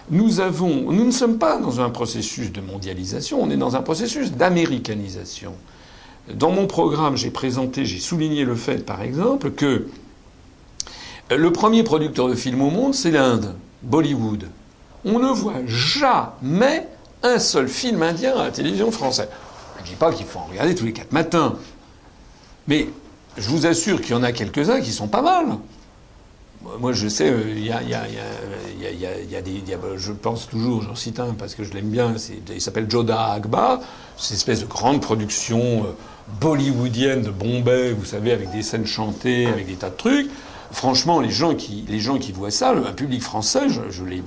Nous, 0.09 0.39
avons, 0.39 0.91
nous 0.91 1.05
ne 1.05 1.11
sommes 1.11 1.37
pas 1.37 1.57
dans 1.57 1.79
un 1.79 1.89
processus 1.89 2.51
de 2.51 2.59
mondialisation, 2.59 3.41
on 3.41 3.49
est 3.51 3.57
dans 3.57 3.75
un 3.75 3.81
processus 3.81 4.31
d'américanisation. 4.31 5.53
Dans 6.29 6.51
mon 6.51 6.67
programme, 6.67 7.17
j'ai 7.17 7.31
présenté, 7.31 7.85
j'ai 7.85 7.99
souligné 7.99 8.45
le 8.45 8.55
fait, 8.55 8.85
par 8.85 9.01
exemple, 9.01 9.51
que 9.51 9.87
le 11.29 11.51
premier 11.51 11.83
producteur 11.83 12.27
de 12.27 12.35
films 12.35 12.61
au 12.61 12.69
monde, 12.69 12.93
c'est 12.93 13.11
l'Inde, 13.11 13.55
Bollywood. 13.83 14.47
On 15.05 15.19
ne 15.19 15.29
voit 15.29 15.65
jamais 15.65 16.87
un 17.23 17.39
seul 17.39 17.67
film 17.67 18.03
indien 18.03 18.35
à 18.35 18.45
la 18.45 18.51
télévision 18.51 18.91
française. 18.91 19.29
Je 19.77 19.83
ne 19.83 19.87
dis 19.87 19.95
pas 19.95 20.11
qu'il 20.11 20.25
faut 20.25 20.39
en 20.39 20.45
regarder 20.45 20.75
tous 20.75 20.85
les 20.85 20.93
quatre 20.93 21.11
matins. 21.11 21.55
Mais 22.67 22.87
je 23.37 23.49
vous 23.49 23.65
assure 23.65 24.01
qu'il 24.01 24.11
y 24.11 24.13
en 24.13 24.23
a 24.23 24.31
quelques-uns 24.31 24.81
qui 24.81 24.91
sont 24.91 25.07
pas 25.07 25.21
mal. 25.21 25.57
Moi, 26.79 26.93
je 26.93 27.07
sais, 27.07 27.33
il 27.49 27.65
y, 27.65 27.71
a, 27.71 29.41
des. 29.41 29.63
je 29.97 30.11
pense 30.11 30.47
toujours, 30.47 30.83
j'en 30.83 30.95
cite 30.95 31.19
un 31.19 31.33
parce 31.33 31.55
que 31.55 31.63
je 31.63 31.73
l'aime 31.73 31.89
bien, 31.89 32.13
il 32.53 32.61
s'appelle 32.61 32.89
Joda 32.89 33.31
Akbar. 33.31 33.79
C'est 34.17 34.31
une 34.31 34.35
espèce 34.35 34.61
de 34.61 34.67
grande 34.67 35.01
production 35.01 35.59
euh, 35.59 35.93
bollywoodienne 36.39 37.21
de 37.21 37.29
Bombay, 37.29 37.91
vous 37.91 38.05
savez, 38.05 38.31
avec 38.31 38.51
des 38.51 38.63
scènes 38.63 38.85
chantées, 38.85 39.47
avec 39.47 39.67
des 39.67 39.75
tas 39.75 39.89
de 39.89 39.95
trucs. 39.95 40.29
Franchement, 40.71 41.19
les 41.19 41.31
gens 41.31 41.53
qui, 41.53 41.83
les 41.89 41.99
gens 41.99 42.17
qui 42.17 42.31
voient 42.31 42.51
ça, 42.51 42.71
un 42.71 42.93
public 42.93 43.21
français, 43.21 43.67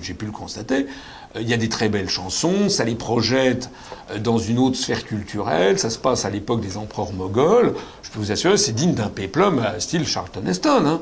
j'ai 0.03 0.15
pu 0.15 0.27
le 0.27 0.33
constater, 0.33 0.87
euh, 1.37 1.41
il 1.41 1.49
y 1.49 1.55
a 1.55 1.57
des 1.57 1.71
très 1.71 1.89
belles 1.89 2.09
chansons, 2.11 2.69
ça 2.69 2.85
les 2.85 2.95
projette 2.95 3.71
euh, 4.11 4.19
dans 4.19 4.39
une 4.39 4.59
autre 4.59 4.77
sphère 4.77 5.05
culturelle, 5.05 5.79
ça 5.79 5.89
se 5.89 5.99
passe 5.99 6.27
à 6.27 6.31
l'époque 6.31 6.61
des 6.61 6.77
empereurs 6.77 7.13
moghols. 7.13 7.75
Je 8.03 8.11
peux 8.11 8.19
vous 8.19 8.31
assurer, 8.31 8.59
c'est 8.59 8.73
digne 8.73 8.95
d'un 8.95 9.09
péplum 9.09 9.59
à 9.59 9.81
style 9.81 10.07
Charlton 10.07 10.45
Heston. 10.47 10.85
Hein. 10.87 11.01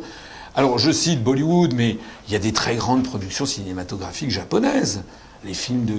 Alors 0.54 0.78
je 0.78 0.92
cite 0.92 1.22
Bollywood, 1.24 1.74
mais 1.74 1.96
il 2.28 2.32
y 2.32 2.36
a 2.36 2.38
des 2.38 2.52
très 2.52 2.76
grandes 2.76 3.04
productions 3.04 3.46
cinématographiques 3.46 4.30
japonaises. 4.30 5.02
Les 5.44 5.54
films 5.54 5.84
de, 5.84 5.94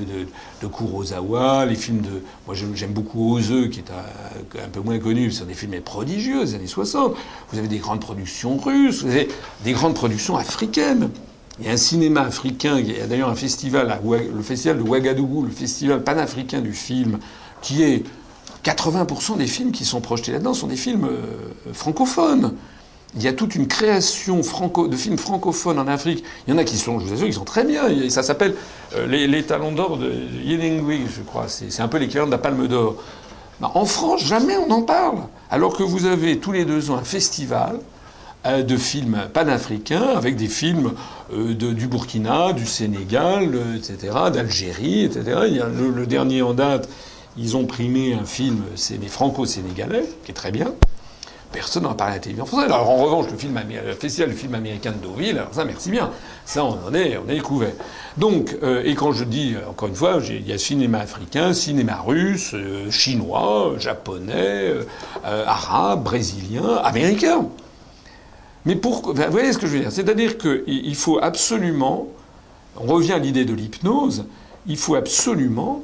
de, 0.61 0.67
Kurosawa, 0.67 1.65
les 1.65 1.75
films 1.75 2.01
de... 2.01 2.21
Moi 2.47 2.55
j'aime 2.75 2.93
beaucoup 2.93 3.35
Oze, 3.35 3.53
qui 3.71 3.79
est 3.79 3.91
un, 3.91 4.69
peu 4.69 4.79
moins 4.79 4.99
connu, 4.99 5.31
c'est 5.31 5.45
des 5.45 5.53
films 5.53 5.79
prodigieux 5.81 6.45
des 6.45 6.55
années 6.55 6.67
60. 6.67 7.13
Vous 7.51 7.59
avez 7.59 7.67
des 7.67 7.79
grandes 7.79 7.99
productions 7.99 8.57
russes, 8.57 9.03
vous 9.03 9.11
avez 9.11 9.27
des 9.63 9.73
grandes 9.73 9.95
productions 9.95 10.37
africaines. 10.37 11.09
Il 11.59 11.65
y 11.65 11.69
a 11.69 11.73
un 11.73 11.77
cinéma 11.77 12.21
africain, 12.21 12.79
il 12.79 12.97
y 12.97 12.99
a 13.01 13.05
d'ailleurs 13.05 13.29
un 13.29 13.35
festival, 13.35 13.99
le 14.03 14.41
festival 14.41 14.77
de 14.77 14.83
Ouagadougou, 14.83 15.43
le 15.43 15.51
festival 15.51 16.03
panafricain 16.03 16.61
du 16.61 16.73
film, 16.73 17.19
qui 17.61 17.83
est 17.83 18.03
80% 18.63 19.37
des 19.37 19.47
films 19.47 19.71
qui 19.71 19.85
sont 19.85 19.99
projetés 19.99 20.31
là-dedans 20.31 20.53
sont 20.53 20.67
des 20.67 20.77
films 20.77 21.05
euh, 21.05 21.73
francophones 21.73 22.53
il 23.15 23.23
y 23.23 23.27
a 23.27 23.33
toute 23.33 23.55
une 23.55 23.67
création 23.67 24.41
franco, 24.41 24.87
de 24.87 24.95
films 24.95 25.17
francophones 25.17 25.77
en 25.77 25.87
Afrique. 25.87 26.23
Il 26.47 26.53
y 26.53 26.55
en 26.55 26.57
a 26.57 26.63
qui 26.63 26.77
sont, 26.77 26.99
je 26.99 27.05
vous 27.05 27.13
assure, 27.13 27.27
qui 27.27 27.33
sont 27.33 27.45
très 27.45 27.63
bien. 27.63 27.83
Ça 28.09 28.23
s'appelle 28.23 28.55
euh, 28.95 29.05
les, 29.05 29.43
Talons 29.43 29.71
d'Or 29.71 29.97
de 29.97 30.11
Yenengui, 30.43 31.01
je 31.15 31.21
crois. 31.21 31.45
C'est 31.47 31.81
un 31.81 31.87
peu 31.87 31.97
l'équivalent 31.97 32.25
de 32.25 32.31
la 32.31 32.39
Palme 32.39 32.67
d'Or. 32.67 32.95
Bah, 33.59 33.71
en 33.75 33.85
France, 33.85 34.23
jamais 34.23 34.57
on 34.57 34.71
en 34.71 34.81
parle. 34.81 35.19
Alors 35.51 35.77
que 35.77 35.83
vous 35.83 36.05
avez 36.05 36.39
tous 36.39 36.51
les 36.51 36.65
deux 36.65 36.89
ans 36.89 36.95
un 36.95 37.03
festival 37.03 37.79
euh, 38.47 38.63
de 38.63 38.77
films 38.77 39.19
panafricains 39.31 40.07
avec 40.15 40.35
des 40.35 40.47
films 40.47 40.93
euh, 41.33 41.53
de, 41.53 41.71
du 41.71 41.87
Burkina, 41.87 42.53
du 42.53 42.65
Sénégal, 42.65 43.55
etc., 43.77 44.11
d'Algérie, 44.33 45.03
etc. 45.03 45.41
Il 45.47 45.55
y 45.55 45.61
a 45.61 45.67
le, 45.67 45.91
le, 45.91 46.07
dernier 46.07 46.41
en 46.41 46.55
date, 46.55 46.89
ils 47.37 47.55
ont 47.57 47.65
primé 47.65 48.15
un 48.15 48.25
film, 48.25 48.63
c'est 48.75 48.99
les 48.99 49.07
Franco-Sénégalais, 49.07 50.05
qui 50.25 50.31
est 50.31 50.35
très 50.35 50.51
bien. 50.51 50.73
Personne 51.53 51.83
n'en 51.83 51.93
parle 51.93 52.11
à 52.11 52.13
la 52.15 52.19
télévision 52.19 52.47
française. 52.47 52.71
Alors 52.71 52.89
en 52.89 52.97
revanche, 52.97 53.27
le, 53.31 53.37
film, 53.37 53.59
le 53.85 53.93
festival 53.93 54.31
film 54.33 54.55
américain 54.55 54.91
de 54.91 54.97
Deauville, 54.97 55.37
alors 55.37 55.53
ça, 55.53 55.63
merci 55.63 55.91
bien. 55.91 56.09
Ça, 56.45 56.65
on 56.65 56.79
en 56.87 56.93
est, 56.95 57.17
on 57.17 57.29
est 57.29 57.39
couvert. 57.39 57.73
Donc, 58.17 58.57
euh, 58.63 58.81
et 58.83 58.95
quand 58.95 59.11
je 59.11 59.23
dis, 59.23 59.53
euh, 59.53 59.69
encore 59.69 59.87
une 59.87 59.95
fois, 59.95 60.19
il 60.27 60.47
y 60.47 60.51
a 60.51 60.57
cinéma 60.57 60.99
africain, 60.99 61.53
cinéma 61.53 62.03
russe, 62.05 62.55
euh, 62.55 62.89
chinois, 62.89 63.75
japonais, 63.77 64.73
arabe, 65.23 66.03
brésilien, 66.03 66.75
américain. 66.83 67.47
Mais 68.65 68.75
pour, 68.75 69.13
vous 69.13 69.31
voyez 69.31 69.53
ce 69.53 69.59
que 69.59 69.67
je 69.67 69.73
veux 69.73 69.79
dire? 69.79 69.91
C'est-à-dire 69.91 70.37
qu'il 70.39 70.95
faut 70.95 71.19
absolument, 71.21 72.07
on 72.77 72.87
revient 72.87 73.13
à 73.13 73.19
l'idée 73.19 73.45
de 73.45 73.53
l'hypnose, 73.53 74.25
il 74.65 74.77
faut 74.77 74.95
absolument 74.95 75.83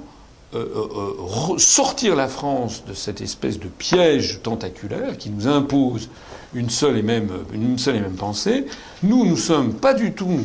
euh, 0.55 0.65
euh, 0.65 1.57
sortir 1.59 2.15
la 2.15 2.27
France 2.27 2.83
de 2.87 2.93
cette 2.93 3.21
espèce 3.21 3.59
de 3.59 3.67
piège 3.67 4.41
tentaculaire 4.41 5.17
qui 5.17 5.29
nous 5.29 5.47
impose 5.47 6.09
une 6.55 6.71
seule 6.71 6.97
et 6.97 7.03
même, 7.03 7.29
une 7.53 7.77
seule 7.77 7.97
et 7.97 7.99
même 7.99 8.15
pensée. 8.15 8.65
Nous, 9.03 9.25
nous 9.25 9.37
sommes 9.37 9.73
pas 9.75 9.93
du 9.93 10.13
tout 10.13 10.39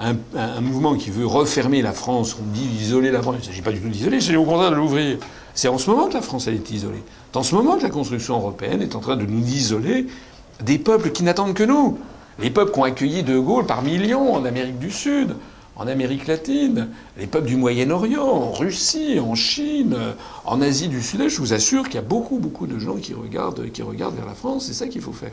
un, 0.00 0.60
mouvement 0.60 0.94
qui 0.96 1.10
veut 1.10 1.26
refermer 1.26 1.82
la 1.82 1.92
France, 1.92 2.36
on 2.40 2.50
dit 2.52 2.66
isoler 2.80 3.10
la 3.10 3.22
France. 3.22 3.36
Il 3.36 3.40
ne 3.40 3.44
s'agit 3.44 3.62
pas 3.62 3.72
du 3.72 3.80
tout 3.80 3.88
d'isoler, 3.88 4.20
c'est 4.20 4.34
au 4.34 4.44
contraire 4.44 4.70
de 4.70 4.76
l'ouvrir. 4.76 5.18
C'est 5.54 5.68
en 5.68 5.78
ce 5.78 5.90
moment 5.90 6.08
que 6.08 6.14
la 6.14 6.22
France 6.22 6.48
est 6.48 6.70
isolée. 6.70 7.02
C'est 7.30 7.38
en 7.38 7.42
ce 7.42 7.54
moment 7.54 7.76
que 7.76 7.82
la 7.82 7.90
construction 7.90 8.36
européenne 8.36 8.82
est 8.82 8.96
en 8.96 9.00
train 9.00 9.16
de 9.16 9.26
nous 9.26 9.46
isoler 9.46 10.06
des 10.64 10.78
peuples 10.78 11.10
qui 11.10 11.22
n'attendent 11.22 11.54
que 11.54 11.64
nous. 11.64 11.98
Les 12.40 12.50
peuples 12.50 12.72
qui 12.72 12.78
ont 12.80 12.84
accueilli 12.84 13.22
De 13.22 13.38
Gaulle 13.38 13.66
par 13.66 13.82
millions 13.82 14.34
en 14.34 14.44
Amérique 14.44 14.78
du 14.78 14.90
Sud, 14.90 15.36
en 15.76 15.86
Amérique 15.86 16.26
latine, 16.26 16.88
les 17.18 17.26
peuples 17.26 17.48
du 17.48 17.56
Moyen-Orient, 17.56 18.24
en 18.24 18.52
Russie, 18.52 19.18
en 19.18 19.34
Chine, 19.34 19.96
en 20.44 20.60
Asie 20.60 20.88
du 20.88 21.02
Sud-Est, 21.02 21.30
je 21.30 21.38
vous 21.38 21.52
assure 21.52 21.84
qu'il 21.84 21.96
y 21.96 21.98
a 21.98 22.02
beaucoup, 22.02 22.38
beaucoup 22.38 22.66
de 22.66 22.78
gens 22.78 22.96
qui 22.96 23.14
regardent, 23.14 23.70
qui 23.72 23.82
regardent 23.82 24.16
vers 24.16 24.26
la 24.26 24.34
France. 24.34 24.66
C'est 24.66 24.74
ça 24.74 24.86
qu'il 24.86 25.00
faut 25.00 25.12
faire. 25.12 25.32